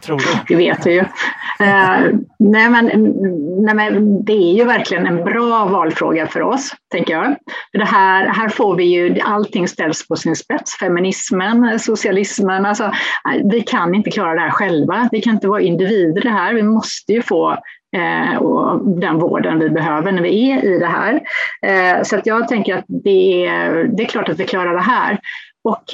Tror 0.00 0.18
du? 0.18 0.24
Det 0.48 0.56
vet 0.56 0.86
vi 0.86 0.92
ju. 0.92 1.04
Eh, 1.60 2.00
nej, 2.38 2.70
men, 2.70 2.86
nej, 3.62 3.74
men 3.74 4.24
det 4.24 4.32
är 4.32 4.54
ju 4.54 4.64
verkligen 4.64 5.06
en 5.06 5.24
bra 5.24 5.64
valfråga 5.64 6.26
för 6.26 6.42
oss, 6.42 6.74
tänker 6.92 7.14
jag. 7.14 7.36
Det 7.72 7.84
här, 7.84 8.26
här 8.26 8.48
får 8.48 8.76
vi 8.76 8.84
ju, 8.84 9.20
allting 9.20 9.68
ställs 9.68 10.08
på 10.08 10.16
sin 10.16 10.36
spets. 10.36 10.78
Feminismen, 10.78 11.78
socialismen, 11.78 12.66
alltså, 12.66 12.84
eh, 12.84 13.50
vi 13.50 13.60
kan 13.60 13.94
inte 13.94 14.10
klara 14.10 14.34
det 14.34 14.40
här 14.40 14.50
själva. 14.50 15.08
Vi 15.12 15.20
kan 15.20 15.34
inte 15.34 15.48
vara 15.48 15.60
individer 15.60 16.22
det 16.22 16.30
här. 16.30 16.54
Vi 16.54 16.62
måste 16.62 17.12
ju 17.12 17.22
få 17.22 17.52
eh, 17.96 18.42
den 19.00 19.18
vården 19.18 19.58
vi 19.58 19.70
behöver 19.70 20.12
när 20.12 20.22
vi 20.22 20.50
är 20.50 20.64
i 20.64 20.78
det 20.78 20.86
här. 20.86 21.20
Eh, 21.62 22.02
så 22.02 22.16
att 22.16 22.26
jag 22.26 22.48
tänker 22.48 22.74
att 22.74 22.84
det 22.88 23.46
är, 23.46 23.84
det 23.96 24.02
är 24.02 24.06
klart 24.06 24.28
att 24.28 24.40
vi 24.40 24.44
klarar 24.44 24.74
det 24.74 24.80
här. 24.80 25.18
Och 25.64 25.84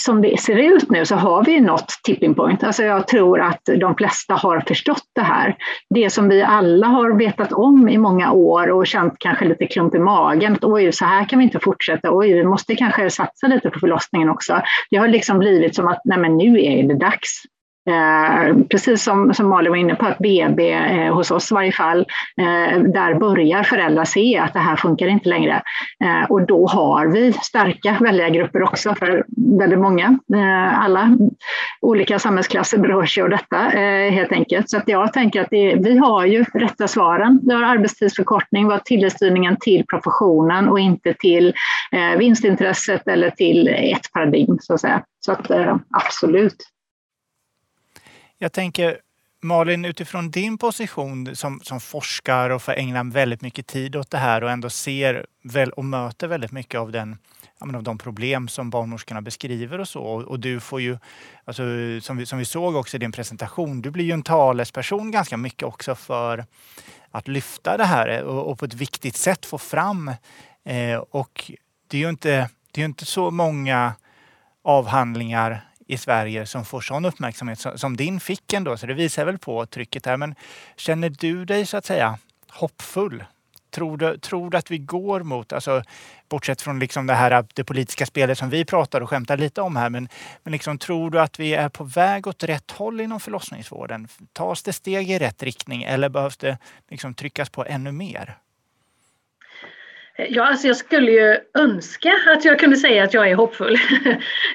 som 0.00 0.22
det 0.22 0.40
ser 0.40 0.56
ut 0.56 0.90
nu 0.90 1.04
så 1.04 1.16
har 1.16 1.44
vi 1.44 1.60
nått 1.60 1.88
tipping 2.04 2.34
point. 2.34 2.64
Alltså 2.64 2.82
jag 2.82 3.08
tror 3.08 3.40
att 3.40 3.60
de 3.80 3.96
flesta 3.96 4.34
har 4.34 4.60
förstått 4.60 5.04
det 5.14 5.22
här. 5.22 5.56
Det 5.94 6.10
som 6.10 6.28
vi 6.28 6.42
alla 6.42 6.86
har 6.86 7.18
vetat 7.18 7.52
om 7.52 7.88
i 7.88 7.98
många 7.98 8.32
år 8.32 8.70
och 8.70 8.86
känt 8.86 9.14
kanske 9.18 9.44
lite 9.44 9.66
klump 9.66 9.94
i 9.94 9.98
magen. 9.98 10.52
Att, 10.52 10.64
Oj, 10.64 10.92
så 10.92 11.04
här 11.04 11.24
kan 11.24 11.38
vi 11.38 11.44
inte 11.44 11.60
fortsätta. 11.60 12.16
Oj, 12.16 12.32
vi 12.32 12.44
måste 12.44 12.74
kanske 12.74 13.10
satsa 13.10 13.46
lite 13.46 13.70
på 13.70 13.78
förlossningen 13.78 14.28
också. 14.28 14.62
Det 14.90 14.96
har 14.96 15.08
liksom 15.08 15.38
blivit 15.38 15.74
som 15.74 15.88
att 15.88 16.00
nej, 16.04 16.18
men 16.18 16.36
nu 16.36 16.64
är 16.64 16.88
det 16.88 16.94
dags. 16.94 17.42
Eh, 17.90 18.56
precis 18.70 19.02
som, 19.02 19.34
som 19.34 19.48
Malin 19.48 19.72
var 19.72 19.76
inne 19.76 19.94
på, 19.94 20.06
att 20.06 20.18
BB 20.18 20.72
eh, 20.72 21.14
hos 21.14 21.30
oss 21.30 21.50
i 21.50 21.54
varje 21.54 21.72
fall, 21.72 21.98
eh, 22.40 22.80
där 22.80 23.14
börjar 23.14 23.62
föräldrar 23.62 24.04
se 24.04 24.38
att 24.38 24.52
det 24.52 24.58
här 24.58 24.76
funkar 24.76 25.06
inte 25.06 25.28
längre. 25.28 25.62
Eh, 26.04 26.30
och 26.30 26.46
då 26.46 26.66
har 26.66 27.06
vi 27.06 27.32
starka 27.32 27.96
väljargrupper 28.00 28.62
också 28.62 28.94
för 28.94 29.24
väldigt 29.58 29.78
många. 29.78 30.18
Eh, 30.34 30.84
alla 30.84 31.18
olika 31.80 32.18
samhällsklasser 32.18 32.78
berörs 32.78 33.18
ju 33.18 33.22
av 33.22 33.30
detta 33.30 33.72
eh, 33.72 34.10
helt 34.10 34.32
enkelt. 34.32 34.70
Så 34.70 34.76
att 34.76 34.88
jag 34.88 35.12
tänker 35.12 35.40
att 35.40 35.50
det, 35.50 35.74
vi 35.74 35.98
har 35.98 36.26
ju 36.26 36.44
rätta 36.54 36.88
svaren. 36.88 37.40
Vi 37.42 37.54
har 37.54 37.62
arbetstidsförkortning, 37.62 38.66
vi 38.66 38.72
har 38.72 38.80
tillitsstyrningen 38.80 39.56
till 39.60 39.84
professionen 39.86 40.68
och 40.68 40.80
inte 40.80 41.14
till 41.14 41.54
eh, 41.92 42.18
vinstintresset 42.18 43.08
eller 43.08 43.30
till 43.30 43.68
ett 43.68 44.12
paradigm 44.12 44.58
så 44.60 44.74
att 44.74 44.80
säga. 44.80 45.02
Så 45.20 45.32
att 45.32 45.50
eh, 45.50 45.76
absolut. 45.90 46.71
Jag 48.42 48.52
tänker 48.52 48.98
Malin, 49.42 49.84
utifrån 49.84 50.30
din 50.30 50.58
position 50.58 51.36
som, 51.36 51.60
som 51.60 51.80
forskare 51.80 52.54
och 52.54 52.62
får 52.62 52.72
ägna 52.72 53.04
väldigt 53.04 53.40
mycket 53.40 53.66
tid 53.66 53.96
åt 53.96 54.10
det 54.10 54.18
här 54.18 54.44
och 54.44 54.50
ändå 54.50 54.70
ser 54.70 55.26
väl, 55.42 55.70
och 55.70 55.84
möter 55.84 56.28
väldigt 56.28 56.52
mycket 56.52 56.80
av, 56.80 56.92
den, 56.92 57.18
av 57.58 57.82
de 57.82 57.98
problem 57.98 58.48
som 58.48 58.70
barnmorskorna 58.70 59.22
beskriver 59.22 59.78
och 59.78 59.88
så. 59.88 60.02
Och 60.02 60.40
du 60.40 60.60
får 60.60 60.80
ju, 60.80 60.98
alltså, 61.44 61.62
som, 62.00 62.16
vi, 62.16 62.26
som 62.26 62.38
vi 62.38 62.44
såg 62.44 62.76
också 62.76 62.96
i 62.96 63.00
din 63.00 63.12
presentation, 63.12 63.82
du 63.82 63.90
blir 63.90 64.04
ju 64.04 64.12
en 64.12 64.22
talesperson 64.22 65.10
ganska 65.10 65.36
mycket 65.36 65.62
också 65.62 65.94
för 65.94 66.44
att 67.10 67.28
lyfta 67.28 67.76
det 67.76 67.84
här 67.84 68.22
och, 68.22 68.50
och 68.50 68.58
på 68.58 68.64
ett 68.64 68.74
viktigt 68.74 69.16
sätt 69.16 69.46
få 69.46 69.58
fram. 69.58 70.08
Eh, 70.64 70.96
och 70.96 71.52
det 71.88 71.96
är 71.96 72.00
ju 72.00 72.08
inte, 72.08 72.50
det 72.72 72.80
är 72.80 72.84
inte 72.84 73.04
så 73.04 73.30
många 73.30 73.94
avhandlingar 74.64 75.71
i 75.92 75.96
Sverige 75.96 76.46
som 76.46 76.64
får 76.64 76.80
sån 76.80 77.04
uppmärksamhet 77.04 77.66
som 77.74 77.96
din 77.96 78.20
fick 78.20 78.52
ändå. 78.52 78.76
Så 78.76 78.86
det 78.86 78.94
visar 78.94 79.24
väl 79.24 79.38
på 79.38 79.66
trycket 79.66 80.04
där. 80.04 80.16
Men 80.16 80.34
känner 80.76 81.10
du 81.10 81.44
dig 81.44 81.66
så 81.66 81.76
att 81.76 81.84
säga 81.84 82.18
hoppfull? 82.50 83.24
Tror 83.70 83.96
du, 83.96 84.18
tror 84.18 84.50
du 84.50 84.58
att 84.58 84.70
vi 84.70 84.78
går 84.78 85.22
mot, 85.22 85.52
alltså, 85.52 85.82
bortsett 86.28 86.62
från 86.62 86.78
liksom 86.78 87.06
det 87.06 87.14
här 87.14 87.44
det 87.54 87.64
politiska 87.64 88.06
spelet 88.06 88.38
som 88.38 88.50
vi 88.50 88.64
pratar 88.64 89.00
och 89.00 89.10
skämtar 89.10 89.36
lite 89.36 89.60
om 89.60 89.76
här, 89.76 89.90
men, 89.90 90.08
men 90.42 90.52
liksom, 90.52 90.78
tror 90.78 91.10
du 91.10 91.20
att 91.20 91.40
vi 91.40 91.54
är 91.54 91.68
på 91.68 91.84
väg 91.84 92.26
åt 92.26 92.42
rätt 92.42 92.70
håll 92.70 93.00
inom 93.00 93.20
förlossningsvården? 93.20 94.08
Tas 94.32 94.62
det 94.62 94.72
steg 94.72 95.10
i 95.10 95.18
rätt 95.18 95.42
riktning 95.42 95.82
eller 95.82 96.08
behövs 96.08 96.36
det 96.36 96.58
liksom 96.90 97.14
tryckas 97.14 97.50
på 97.50 97.64
ännu 97.64 97.92
mer? 97.92 98.38
Ja, 100.28 100.46
alltså 100.46 100.66
jag 100.66 100.76
skulle 100.76 101.12
ju 101.12 101.36
önska 101.58 102.12
att 102.36 102.44
jag 102.44 102.58
kunde 102.58 102.76
säga 102.76 103.04
att 103.04 103.14
jag 103.14 103.30
är 103.30 103.34
hoppfull. 103.34 103.76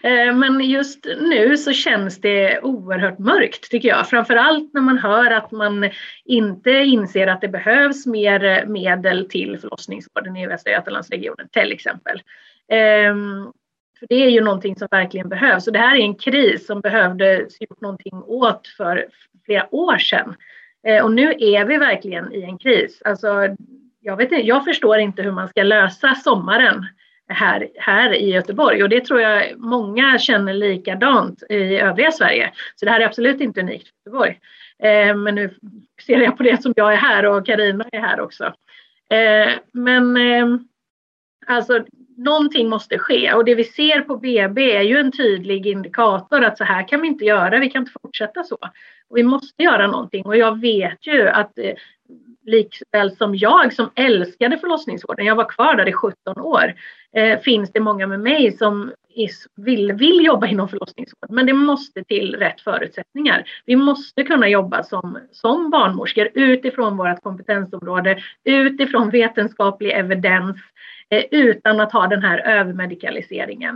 Eh, 0.04 0.36
men 0.36 0.62
just 0.62 1.06
nu 1.22 1.58
så 1.58 1.74
känns 1.74 2.22
det 2.22 2.60
oerhört 2.62 3.20
mörkt 3.20 3.72
tycker 3.72 3.90
jag. 3.90 4.10
Framförallt 4.10 4.74
när 4.74 4.82
man 4.82 4.98
hör 4.98 5.32
att 5.32 5.52
man 5.52 5.90
inte 6.26 6.72
inser 6.72 7.28
att 7.28 7.42
det 7.42 7.48
behövs 7.48 8.06
mer 8.06 8.66
medel 8.66 9.30
till 9.30 9.58
förlossningsvården 9.60 10.38
i 10.38 10.48
Västra 10.48 10.72
Götalandsregionen 10.72 11.50
till 11.50 11.72
exempel. 11.72 12.22
Ehm, 12.72 13.52
för 14.00 14.08
det 14.10 14.16
är 14.16 14.30
ju 14.30 14.42
någonting 14.42 14.76
som 14.76 14.88
verkligen 14.92 15.30
behövs 15.30 15.68
och 15.68 15.74
det 15.74 15.80
här 15.80 15.96
är 15.96 16.02
en 16.02 16.16
kris 16.16 16.66
som 16.66 16.82
behövdes 16.82 17.62
gjort 17.62 17.82
någonting 17.82 18.24
åt 18.26 18.68
för 18.68 19.08
flera 19.46 19.76
år 19.76 19.98
sedan. 19.98 20.36
Eh, 20.88 21.04
och 21.04 21.12
nu 21.12 21.34
är 21.40 21.66
vi 21.66 21.78
verkligen 21.78 22.34
i 22.34 22.44
en 22.44 22.58
kris. 22.58 23.02
Alltså 23.06 23.56
jag, 24.08 24.18
vet 24.18 24.32
inte, 24.32 24.48
jag 24.48 24.66
förstår 24.66 24.98
inte 24.98 25.22
hur 25.22 25.32
man 25.32 25.48
ska 25.48 25.64
lösa 25.64 26.16
sommaren 26.16 26.86
här, 27.30 27.70
här 27.76 28.14
i 28.14 28.30
Göteborg 28.30 28.84
och 28.84 28.90
det 28.90 29.06
tror 29.06 29.22
jag 29.22 29.60
många 29.60 30.20
känner 30.20 30.54
likadant 30.54 31.44
i 31.50 31.78
övriga 31.78 32.12
Sverige. 32.12 32.52
Så 32.76 32.86
det 32.86 32.92
här 32.92 33.00
är 33.00 33.06
absolut 33.06 33.42
inte 33.42 33.60
unikt 33.60 33.88
för 33.88 34.10
Göteborg. 34.10 34.40
Eh, 34.84 35.16
men 35.16 35.36
nu 35.36 35.54
ser 36.06 36.22
jag 36.22 36.38
på 36.38 36.44
det 36.44 36.62
som 36.62 36.74
jag 36.76 36.94
är 36.94 36.98
här 36.98 37.26
och 37.26 37.46
Karina 37.46 37.86
är 37.92 38.00
här 38.00 38.20
också. 38.20 38.46
Eh, 39.10 39.54
men 39.72 40.18
eh, 40.18 40.60
alltså 41.48 41.86
någonting 42.18 42.70
måste 42.70 43.00
ske 43.00 43.34
och 43.34 43.46
det 43.46 43.56
vi 43.56 43.64
ser 43.64 44.02
på 44.02 44.18
BB 44.18 44.76
är 44.76 44.82
ju 44.82 44.98
en 44.98 45.12
tydlig 45.12 45.68
indikator 45.68 46.44
att 46.44 46.58
så 46.58 46.64
här 46.64 46.88
kan 46.88 47.02
vi 47.02 47.08
inte 47.08 47.26
göra, 47.26 47.60
vi 47.60 47.70
kan 47.70 47.82
inte 47.82 48.00
fortsätta 48.02 48.44
så. 48.44 48.58
Och 49.10 49.18
vi 49.18 49.24
måste 49.24 49.64
göra 49.64 49.88
någonting 49.88 50.26
och 50.26 50.38
jag 50.38 50.62
vet 50.62 51.08
ju 51.08 51.28
att 51.28 51.58
eh, 51.58 51.74
likväl 52.48 53.16
som 53.16 53.36
jag 53.36 53.74
som 53.74 53.90
älskade 53.96 54.58
förlossningsvården, 54.58 55.26
jag 55.26 55.36
var 55.36 55.50
kvar 55.50 55.76
där 55.76 55.88
i 55.88 55.94
17 55.94 56.42
år, 56.42 56.74
eh, 57.16 57.40
finns 57.40 57.72
det 57.72 57.80
många 57.80 58.08
med 58.08 58.20
mig 58.20 58.52
som 58.52 58.92
is, 59.10 59.48
vill, 59.56 59.94
vill 59.94 60.26
jobba 60.26 60.48
inom 60.48 60.70
förlossningsvård. 60.70 61.30
Men 61.30 61.46
det 61.46 61.54
måste 61.54 62.04
till 62.04 62.36
rätt 62.36 62.62
förutsättningar. 62.62 63.44
Vi 63.66 63.76
måste 63.76 64.24
kunna 64.24 64.50
jobba 64.50 64.84
som, 64.84 65.20
som 65.32 65.70
barnmorskor 65.70 66.30
utifrån 66.34 66.98
vårt 66.98 67.22
kompetensområde, 67.22 68.20
utifrån 68.44 69.10
vetenskaplig 69.10 69.92
evidens, 69.92 70.58
eh, 71.10 71.24
utan 71.32 71.80
att 71.80 71.94
ha 71.94 72.08
den 72.08 72.22
här 72.22 72.40
övermedikaliseringen. 72.40 73.76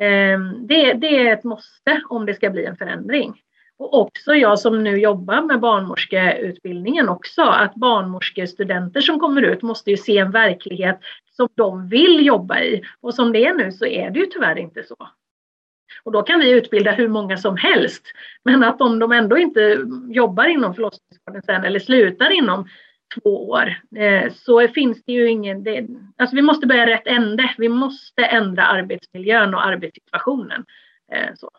Eh, 0.00 0.40
det, 0.68 0.92
det 0.92 1.28
är 1.28 1.32
ett 1.32 1.44
måste 1.44 2.02
om 2.08 2.26
det 2.26 2.34
ska 2.34 2.50
bli 2.50 2.64
en 2.64 2.76
förändring. 2.76 3.34
Och 3.78 4.00
också 4.00 4.34
jag 4.34 4.58
som 4.58 4.84
nu 4.84 4.98
jobbar 4.98 5.42
med 5.42 5.60
barnmorskeutbildningen 5.60 7.08
också, 7.08 7.42
att 7.42 7.74
barnmorskestudenter 7.74 9.00
som 9.00 9.20
kommer 9.20 9.42
ut 9.42 9.62
måste 9.62 9.90
ju 9.90 9.96
se 9.96 10.18
en 10.18 10.30
verklighet 10.30 11.00
som 11.36 11.48
de 11.54 11.88
vill 11.88 12.26
jobba 12.26 12.60
i. 12.60 12.82
Och 13.00 13.14
som 13.14 13.32
det 13.32 13.46
är 13.46 13.54
nu 13.54 13.72
så 13.72 13.86
är 13.86 14.10
det 14.10 14.18
ju 14.18 14.26
tyvärr 14.26 14.58
inte 14.58 14.82
så. 14.82 14.96
Och 16.02 16.12
då 16.12 16.22
kan 16.22 16.40
vi 16.40 16.50
utbilda 16.50 16.90
hur 16.90 17.08
många 17.08 17.36
som 17.36 17.56
helst. 17.56 18.02
Men 18.44 18.64
att 18.64 18.80
om 18.80 18.98
de 18.98 19.12
ändå 19.12 19.38
inte 19.38 19.78
jobbar 20.08 20.44
inom 20.44 20.74
förlossningsvården 20.74 21.42
sen 21.42 21.64
eller 21.64 21.78
slutar 21.78 22.30
inom 22.30 22.68
två 23.14 23.48
år 23.48 23.74
eh, 23.96 24.32
så 24.32 24.68
finns 24.68 25.04
det 25.04 25.12
ju 25.12 25.28
ingen... 25.28 25.62
Det, 25.62 25.86
alltså 26.16 26.36
vi 26.36 26.42
måste 26.42 26.66
börja 26.66 26.86
rätt 26.86 27.06
ände. 27.06 27.54
Vi 27.58 27.68
måste 27.68 28.24
ändra 28.24 28.62
arbetsmiljön 28.62 29.54
och 29.54 29.66
arbetssituationen. 29.66 30.64
Eh, 31.12 31.34
så. 31.34 31.50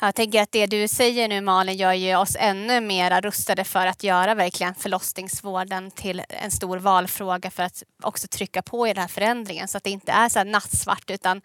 Jag 0.00 0.14
tänker 0.14 0.42
att 0.42 0.52
det 0.52 0.66
du 0.66 0.88
säger 0.88 1.28
nu 1.28 1.40
Malin 1.40 1.76
gör 1.76 1.92
ju 1.92 2.16
oss 2.16 2.36
ännu 2.38 2.80
mer 2.80 3.20
rustade 3.20 3.64
för 3.64 3.86
att 3.86 4.02
göra 4.02 4.34
verkligen 4.34 4.74
förlossningsvården 4.74 5.90
till 5.90 6.22
en 6.28 6.50
stor 6.50 6.78
valfråga 6.78 7.50
för 7.50 7.62
att 7.62 7.82
också 8.02 8.28
trycka 8.28 8.62
på 8.62 8.86
i 8.86 8.92
den 8.92 9.00
här 9.00 9.08
förändringen 9.08 9.68
så 9.68 9.78
att 9.78 9.84
det 9.84 9.90
inte 9.90 10.12
är 10.12 10.28
så 10.28 10.38
här 10.38 10.46
nattsvart 10.46 11.10
utan, 11.10 11.42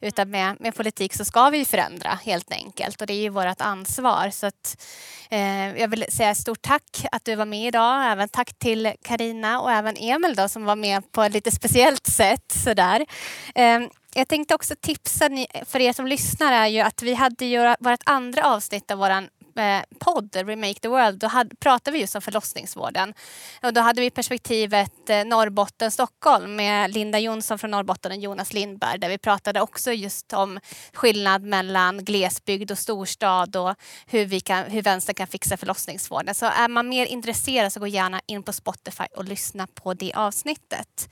utan 0.00 0.30
med, 0.30 0.56
med 0.60 0.74
politik 0.74 1.14
så 1.14 1.24
ska 1.24 1.50
vi 1.50 1.64
förändra 1.64 2.18
helt 2.24 2.52
enkelt 2.52 3.00
och 3.00 3.06
det 3.06 3.12
är 3.12 3.22
ju 3.22 3.28
vårt 3.28 3.60
ansvar. 3.60 4.30
Så 4.30 4.46
att, 4.46 4.82
eh, 5.30 5.80
jag 5.80 5.88
vill 5.88 6.04
säga 6.08 6.34
stort 6.34 6.62
tack 6.62 7.06
att 7.12 7.24
du 7.24 7.34
var 7.34 7.44
med 7.44 7.68
idag. 7.68 8.12
Även 8.12 8.28
tack 8.28 8.58
till 8.58 8.92
Karina 9.02 9.60
och 9.60 9.72
även 9.72 9.96
Emil 9.96 10.34
då, 10.34 10.48
som 10.48 10.64
var 10.64 10.76
med 10.76 11.12
på 11.12 11.22
ett 11.22 11.32
lite 11.32 11.50
speciellt 11.50 12.06
sätt. 12.06 12.52
Sådär. 12.64 13.06
Eh, 13.54 13.80
jag 14.18 14.28
tänkte 14.28 14.54
också 14.54 14.74
tipsa 14.80 15.28
ni, 15.28 15.46
för 15.66 15.80
er 15.80 15.92
som 15.92 16.06
lyssnar 16.06 16.52
är 16.52 16.66
ju 16.66 16.80
att 16.80 17.02
vi 17.02 17.14
hade 17.14 17.44
ju 17.44 17.74
vårt 17.80 18.00
andra 18.04 18.54
avsnitt 18.54 18.90
av 18.90 18.98
våran 18.98 19.28
eh, 19.58 19.82
podd 19.98 20.36
Remake 20.36 20.80
the 20.80 20.88
World. 20.88 21.18
Då 21.18 21.26
hade, 21.26 21.56
pratade 21.56 21.94
vi 21.94 22.00
just 22.00 22.16
om 22.16 22.22
förlossningsvården. 22.22 23.14
Och 23.62 23.72
då 23.72 23.80
hade 23.80 24.00
vi 24.00 24.10
perspektivet 24.10 25.10
eh, 25.10 25.24
Norrbotten, 25.24 25.90
Stockholm 25.90 26.56
med 26.56 26.94
Linda 26.94 27.18
Jonsson 27.18 27.58
från 27.58 27.70
Norrbotten 27.70 28.12
och 28.12 28.18
Jonas 28.18 28.52
Lindberg 28.52 28.98
där 28.98 29.08
vi 29.08 29.18
pratade 29.18 29.60
också 29.60 29.92
just 29.92 30.32
om 30.32 30.60
skillnad 30.92 31.42
mellan 31.42 32.04
glesbygd 32.04 32.70
och 32.70 32.78
storstad 32.78 33.56
och 33.56 33.74
hur, 34.06 34.24
vi 34.24 34.40
kan, 34.40 34.64
hur 34.64 34.82
vänster 34.82 35.12
kan 35.12 35.26
fixa 35.26 35.56
förlossningsvården. 35.56 36.34
Så 36.34 36.46
är 36.46 36.68
man 36.68 36.88
mer 36.88 37.06
intresserad 37.06 37.72
så 37.72 37.80
gå 37.80 37.86
gärna 37.86 38.20
in 38.26 38.42
på 38.42 38.52
Spotify 38.52 39.04
och 39.16 39.24
lyssna 39.24 39.66
på 39.74 39.94
det 39.94 40.12
avsnittet. 40.14 41.08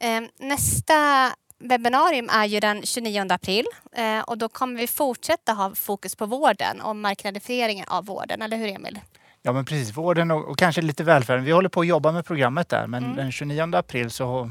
Eh, 0.00 0.20
nästa 0.38 1.32
webbinarium 1.62 2.28
är 2.28 2.44
ju 2.44 2.60
den 2.60 2.82
29 2.82 3.26
april 3.28 3.66
eh, 3.96 4.20
och 4.20 4.38
då 4.38 4.48
kommer 4.48 4.80
vi 4.80 4.86
fortsätta 4.86 5.52
ha 5.52 5.74
fokus 5.74 6.16
på 6.16 6.26
vården 6.26 6.80
och 6.80 6.96
marknadsföringen 6.96 7.86
av 7.88 8.06
vården, 8.06 8.42
eller 8.42 8.56
hur 8.56 8.68
Emil? 8.68 9.00
Ja 9.42 9.52
men 9.52 9.64
precis, 9.64 9.96
vården 9.96 10.30
och, 10.30 10.48
och 10.48 10.58
kanske 10.58 10.82
lite 10.82 11.04
välfärden. 11.04 11.44
Vi 11.44 11.52
håller 11.52 11.68
på 11.68 11.80
att 11.80 11.86
jobba 11.86 12.12
med 12.12 12.26
programmet 12.26 12.68
där 12.68 12.86
men 12.86 13.04
mm. 13.04 13.16
den 13.16 13.32
29 13.32 13.76
april 13.76 14.10
så 14.10 14.50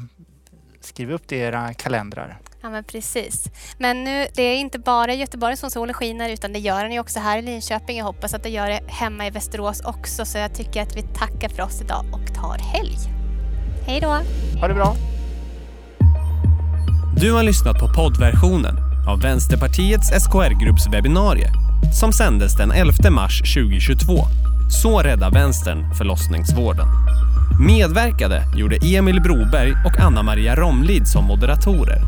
skriv 0.80 1.12
upp 1.12 1.28
det 1.28 1.36
i 1.36 1.40
era 1.40 1.74
kalendrar. 1.74 2.38
Ja 2.62 2.70
men 2.70 2.84
precis. 2.84 3.44
Men 3.78 4.04
nu, 4.04 4.26
det 4.34 4.42
är 4.42 4.56
inte 4.56 4.78
bara 4.78 5.14
i 5.14 5.16
Göteborg 5.16 5.56
som 5.56 5.70
solen 5.70 5.94
skiner 5.94 6.30
utan 6.30 6.52
det 6.52 6.58
gör 6.58 6.82
den 6.82 6.92
ju 6.92 7.00
också 7.00 7.20
här 7.20 7.38
i 7.38 7.42
Linköping. 7.42 7.98
Jag 7.98 8.04
hoppas 8.04 8.34
att 8.34 8.42
det 8.42 8.48
gör 8.48 8.68
det 8.68 8.80
hemma 8.88 9.26
i 9.26 9.30
Västerås 9.30 9.80
också 9.80 10.24
så 10.24 10.38
jag 10.38 10.54
tycker 10.54 10.82
att 10.82 10.96
vi 10.96 11.02
tackar 11.02 11.48
för 11.48 11.62
oss 11.62 11.80
idag 11.80 12.04
och 12.12 12.34
tar 12.34 12.58
helg. 12.58 12.96
Hej 13.86 14.00
då! 14.00 14.08
Ha 14.60 14.68
det 14.68 14.74
bra! 14.74 15.11
Du 17.16 17.32
har 17.32 17.42
lyssnat 17.42 17.78
på 17.78 17.88
poddversionen 17.88 18.76
av 19.08 19.20
Vänsterpartiets 19.20 20.10
SKR-grupps 20.10 20.86
webbinarie 20.92 21.52
som 22.00 22.12
sändes 22.12 22.56
den 22.56 22.72
11 22.72 23.10
mars 23.10 23.54
2022. 23.54 24.24
Så 24.82 24.98
räddar 24.98 25.30
vänstern 25.30 25.94
förlossningsvården. 25.94 26.86
Medverkade 27.66 28.42
gjorde 28.56 28.76
Emil 28.76 29.20
Broberg 29.20 29.72
och 29.86 30.00
Anna-Maria 30.00 30.56
Romlid 30.56 31.08
som 31.08 31.24
moderatorer. 31.24 32.02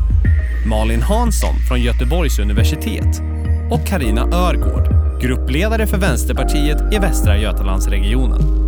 Malin 0.67 1.01
Hansson 1.01 1.55
från 1.67 1.81
Göteborgs 1.81 2.39
universitet 2.39 3.21
och 3.71 3.87
Karina 3.87 4.21
Örgård, 4.21 4.87
gruppledare 5.21 5.87
för 5.87 5.97
Vänsterpartiet 5.97 6.93
i 6.93 6.99
Västra 6.99 7.37
Götalandsregionen. 7.37 8.65